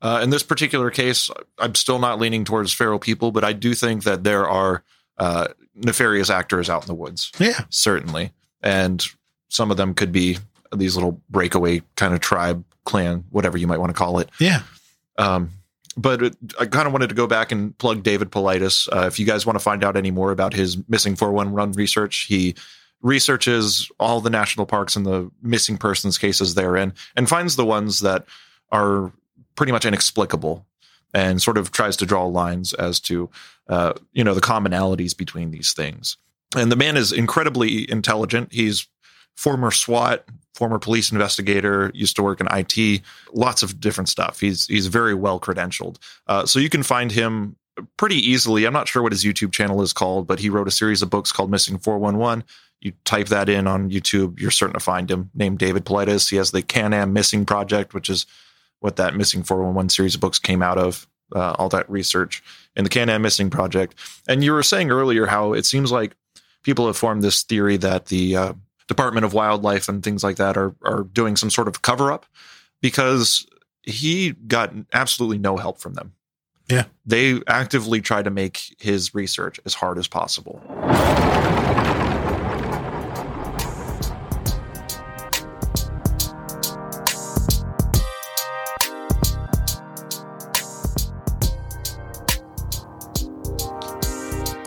Uh, 0.03 0.19
in 0.21 0.29
this 0.29 0.43
particular 0.43 0.91
case, 0.91 1.31
I'm 1.57 1.75
still 1.75 1.97
not 1.97 2.19
leaning 2.19 2.43
towards 2.43 2.73
feral 2.73 2.99
people, 2.99 3.31
but 3.31 3.45
I 3.45 3.53
do 3.53 3.73
think 3.73 4.03
that 4.03 4.25
there 4.25 4.47
are 4.47 4.83
uh, 5.17 5.47
nefarious 5.75 6.29
actors 6.29 6.69
out 6.69 6.83
in 6.83 6.87
the 6.87 6.93
woods. 6.93 7.31
Yeah, 7.39 7.61
certainly, 7.69 8.33
and 8.61 9.03
some 9.47 9.71
of 9.71 9.77
them 9.77 9.93
could 9.93 10.11
be 10.11 10.37
these 10.75 10.95
little 10.95 11.21
breakaway 11.29 11.81
kind 11.95 12.13
of 12.13 12.19
tribe, 12.19 12.65
clan, 12.83 13.23
whatever 13.29 13.57
you 13.57 13.65
might 13.65 13.79
want 13.79 13.91
to 13.91 13.97
call 13.97 14.19
it. 14.19 14.29
Yeah. 14.39 14.63
Um, 15.17 15.51
but 15.95 16.21
it, 16.21 16.35
I 16.59 16.65
kind 16.65 16.87
of 16.87 16.91
wanted 16.91 17.09
to 17.09 17.15
go 17.15 17.27
back 17.27 17.51
and 17.51 17.77
plug 17.77 18.03
David 18.03 18.31
Paulides. 18.31 18.89
Uh, 18.91 19.05
if 19.07 19.19
you 19.19 19.25
guys 19.25 19.45
want 19.45 19.55
to 19.55 19.63
find 19.63 19.83
out 19.83 19.95
any 19.95 20.11
more 20.11 20.31
about 20.31 20.53
his 20.53 20.77
missing 20.89 21.15
411 21.15 21.73
research, 21.73 22.25
he 22.27 22.55
researches 23.01 23.91
all 23.99 24.19
the 24.21 24.29
national 24.29 24.65
parks 24.65 24.95
and 24.95 25.05
the 25.05 25.29
missing 25.41 25.77
persons 25.77 26.17
cases 26.17 26.55
therein 26.55 26.93
and 27.15 27.29
finds 27.29 27.55
the 27.55 27.65
ones 27.65 27.99
that 27.99 28.25
are 28.71 29.11
pretty 29.55 29.71
much 29.71 29.85
inexplicable 29.85 30.65
and 31.13 31.41
sort 31.41 31.57
of 31.57 31.71
tries 31.71 31.95
to 31.97 32.05
draw 32.05 32.25
lines 32.25 32.73
as 32.73 32.99
to 32.99 33.29
uh, 33.69 33.93
you 34.11 34.23
know 34.23 34.33
the 34.33 34.41
commonalities 34.41 35.15
between 35.15 35.51
these 35.51 35.73
things. 35.73 36.17
And 36.55 36.71
the 36.71 36.75
man 36.75 36.97
is 36.97 37.11
incredibly 37.11 37.89
intelligent. 37.89 38.51
He's 38.51 38.87
former 39.35 39.71
SWAT, 39.71 40.25
former 40.53 40.79
police 40.79 41.11
investigator, 41.11 41.91
used 41.93 42.15
to 42.15 42.23
work 42.23 42.39
in 42.39 42.47
IT, 42.51 43.01
lots 43.33 43.63
of 43.63 43.79
different 43.79 44.09
stuff. 44.09 44.39
He's 44.39 44.67
he's 44.67 44.87
very 44.87 45.13
well 45.13 45.39
credentialed. 45.39 45.97
Uh, 46.27 46.45
so 46.45 46.59
you 46.59 46.69
can 46.69 46.83
find 46.83 47.11
him 47.11 47.55
pretty 47.97 48.17
easily. 48.17 48.65
I'm 48.65 48.73
not 48.73 48.87
sure 48.87 49.01
what 49.01 49.11
his 49.11 49.23
YouTube 49.23 49.51
channel 49.51 49.81
is 49.81 49.93
called, 49.93 50.27
but 50.27 50.39
he 50.39 50.49
wrote 50.49 50.67
a 50.67 50.71
series 50.71 51.01
of 51.01 51.09
books 51.09 51.31
called 51.31 51.49
Missing 51.49 51.79
411. 51.79 52.43
You 52.81 52.91
type 53.05 53.27
that 53.27 53.49
in 53.49 53.65
on 53.65 53.89
YouTube, 53.89 54.39
you're 54.39 54.51
certain 54.51 54.73
to 54.73 54.79
find 54.79 55.09
him. 55.09 55.31
Named 55.33 55.57
David 55.57 55.85
Paulides. 55.85 56.29
He 56.29 56.35
has 56.35 56.51
the 56.51 56.61
Can 56.61 56.93
Am 56.93 57.13
Missing 57.13 57.45
Project, 57.45 57.93
which 57.93 58.09
is 58.09 58.25
what 58.83 58.97
that 58.97 59.15
Missing 59.15 59.43
411 59.43 59.89
series 59.89 60.15
of 60.15 60.21
books 60.21 60.39
came 60.39 60.61
out 60.61 60.77
of. 60.77 61.07
Uh, 61.33 61.55
all 61.57 61.69
that 61.69 61.89
research 61.89 62.43
in 62.75 62.83
the 62.83 62.89
Can 62.91 63.09
Am 63.09 63.23
Missing 63.23 63.49
Project. 63.49 63.95
And 64.27 64.43
you 64.43 64.51
were 64.51 64.61
saying 64.61 64.91
earlier 64.91 65.25
how 65.25 65.53
it 65.53 65.65
seems 65.65 65.91
like 65.91 66.15
people 66.61 66.85
have 66.85 66.95
formed 66.97 67.23
this 67.23 67.41
theory 67.41 67.75
that 67.77 68.07
the 68.07 68.35
uh, 68.35 68.53
Department 68.87 69.25
of 69.25 69.33
Wildlife 69.33 69.89
and 69.89 70.03
things 70.03 70.23
like 70.23 70.35
that 70.35 70.57
are 70.57 70.75
are 70.83 71.03
doing 71.03 71.35
some 71.35 71.49
sort 71.49 71.67
of 71.67 71.81
cover 71.81 72.11
up 72.11 72.27
because 72.81 73.47
he 73.81 74.33
got 74.47 74.73
absolutely 74.93 75.39
no 75.39 75.57
help 75.57 75.79
from 75.79 75.95
them. 75.95 76.13
Yeah. 76.69 76.85
They 77.05 77.41
actively 77.47 78.01
try 78.01 78.21
to 78.21 78.29
make 78.29 78.75
his 78.79 79.15
research 79.15 79.59
as 79.65 79.73
hard 79.73 79.97
as 79.97 80.07
possible. 80.07 80.61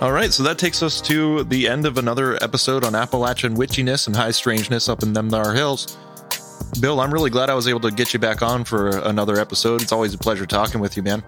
All 0.07 0.13
right, 0.13 0.33
so 0.33 0.45
that 0.45 0.57
takes 0.57 0.85
us 0.85 1.01
to 1.01 1.43
the 1.43 1.67
end 1.67 1.85
of 1.85 1.99
another 1.99 2.41
episode 2.41 2.85
on 2.85 2.95
Appalachian 2.95 3.57
witchiness 3.57 4.07
and 4.07 4.15
high 4.15 4.31
strangeness 4.31 4.89
up 4.89 5.03
in 5.03 5.13
them 5.13 5.29
thar 5.29 5.53
hills. 5.53 5.99
Bill, 6.81 7.01
I'm 7.01 7.13
really 7.13 7.29
glad 7.29 7.51
I 7.51 7.55
was 7.55 7.67
able 7.67 7.81
to 7.81 7.91
get 7.91 8.13
you 8.15 8.21
back 8.21 8.41
on 8.41 8.63
for 8.63 8.99
another 8.99 9.41
episode. 9.41 9.83
It's 9.83 9.91
always 9.91 10.15
a 10.15 10.19
pleasure 10.19 10.47
talking 10.47 10.81
with 10.81 10.97
you, 10.97 11.03
man. 11.03 11.25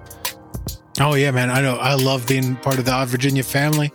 Oh 1.00 1.16
yeah, 1.16 1.32
man. 1.32 1.50
I 1.50 1.60
know. 1.60 1.74
I 1.74 1.94
love 1.94 2.28
being 2.28 2.54
part 2.54 2.78
of 2.78 2.84
the 2.84 2.92
Odd 2.92 3.08
Virginia 3.08 3.42
family. 3.42 3.90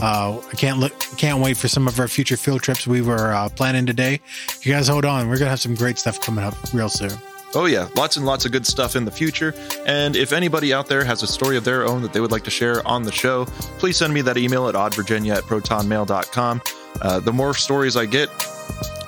Uh, 0.00 0.40
I 0.50 0.56
can't 0.56 0.78
look, 0.78 0.98
can't 1.18 1.42
wait 1.42 1.58
for 1.58 1.68
some 1.68 1.86
of 1.86 2.00
our 2.00 2.08
future 2.08 2.38
field 2.38 2.62
trips 2.62 2.86
we 2.86 3.02
were 3.02 3.34
uh, 3.34 3.50
planning 3.50 3.84
today. 3.84 4.18
You 4.62 4.72
guys 4.72 4.88
hold 4.88 5.04
on. 5.04 5.28
We're 5.28 5.36
gonna 5.36 5.50
have 5.50 5.60
some 5.60 5.74
great 5.74 5.98
stuff 5.98 6.22
coming 6.22 6.42
up 6.42 6.54
real 6.72 6.88
soon. 6.88 7.12
Oh, 7.54 7.66
yeah, 7.66 7.88
lots 7.96 8.16
and 8.16 8.24
lots 8.24 8.46
of 8.46 8.52
good 8.52 8.66
stuff 8.66 8.96
in 8.96 9.04
the 9.04 9.10
future. 9.10 9.54
And 9.86 10.16
if 10.16 10.32
anybody 10.32 10.72
out 10.72 10.86
there 10.86 11.04
has 11.04 11.22
a 11.22 11.26
story 11.26 11.56
of 11.56 11.64
their 11.64 11.86
own 11.86 12.00
that 12.02 12.12
they 12.12 12.20
would 12.20 12.32
like 12.32 12.44
to 12.44 12.50
share 12.50 12.86
on 12.86 13.02
the 13.02 13.12
show, 13.12 13.44
please 13.78 13.98
send 13.98 14.14
me 14.14 14.22
that 14.22 14.38
email 14.38 14.68
at 14.68 14.74
oddvirginia 14.74 15.36
at 15.36 15.44
protonmail.com. 15.44 16.62
Uh, 17.02 17.20
the 17.20 17.32
more 17.32 17.52
stories 17.52 17.96
I 17.96 18.06
get, 18.06 18.30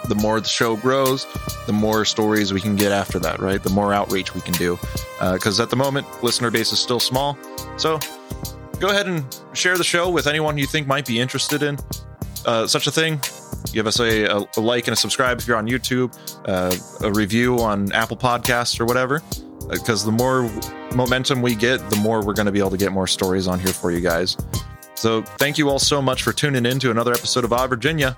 the 0.08 0.14
more 0.14 0.40
the 0.40 0.48
show 0.48 0.76
grows, 0.76 1.26
the 1.66 1.72
more 1.72 2.04
stories 2.04 2.52
we 2.52 2.60
can 2.60 2.76
get 2.76 2.92
after 2.92 3.18
that, 3.20 3.40
right? 3.40 3.62
The 3.62 3.70
more 3.70 3.94
outreach 3.94 4.34
we 4.34 4.42
can 4.42 4.54
do. 4.54 4.78
Because 5.20 5.58
uh, 5.58 5.62
at 5.62 5.70
the 5.70 5.76
moment, 5.76 6.06
listener 6.22 6.50
base 6.50 6.72
is 6.72 6.78
still 6.78 7.00
small. 7.00 7.38
So 7.78 7.98
go 8.78 8.90
ahead 8.90 9.06
and 9.06 9.24
share 9.54 9.78
the 9.78 9.84
show 9.84 10.10
with 10.10 10.26
anyone 10.26 10.58
you 10.58 10.66
think 10.66 10.86
might 10.86 11.06
be 11.06 11.18
interested 11.18 11.62
in 11.62 11.78
uh, 12.46 12.66
such 12.66 12.86
a 12.86 12.90
thing 12.90 13.20
give 13.72 13.86
us 13.86 14.00
a, 14.00 14.24
a, 14.24 14.60
like 14.60 14.86
and 14.86 14.92
a 14.92 14.96
subscribe 14.96 15.38
if 15.38 15.46
you're 15.46 15.56
on 15.56 15.66
YouTube, 15.66 16.16
uh, 16.46 16.74
a 17.06 17.12
review 17.12 17.58
on 17.60 17.92
Apple 17.92 18.16
Podcasts 18.16 18.80
or 18.80 18.86
whatever. 18.86 19.22
Because 19.68 20.02
uh, 20.02 20.10
the 20.10 20.12
more 20.12 20.50
momentum 20.94 21.42
we 21.42 21.54
get, 21.54 21.78
the 21.90 21.96
more 21.96 22.24
we're 22.24 22.34
going 22.34 22.46
to 22.46 22.52
be 22.52 22.58
able 22.58 22.70
to 22.70 22.76
get 22.76 22.92
more 22.92 23.06
stories 23.06 23.46
on 23.46 23.58
here 23.58 23.72
for 23.72 23.90
you 23.90 24.00
guys. 24.00 24.36
So 24.94 25.22
thank 25.22 25.58
you 25.58 25.68
all 25.68 25.78
so 25.78 26.00
much 26.00 26.22
for 26.22 26.32
tuning 26.32 26.66
in 26.66 26.78
to 26.80 26.90
another 26.90 27.12
episode 27.12 27.44
of 27.44 27.52
Odd 27.52 27.70
Virginia. 27.70 28.16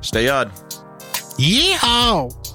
Stay 0.00 0.28
odd. 0.28 0.50
Yeehaw! 1.38 2.45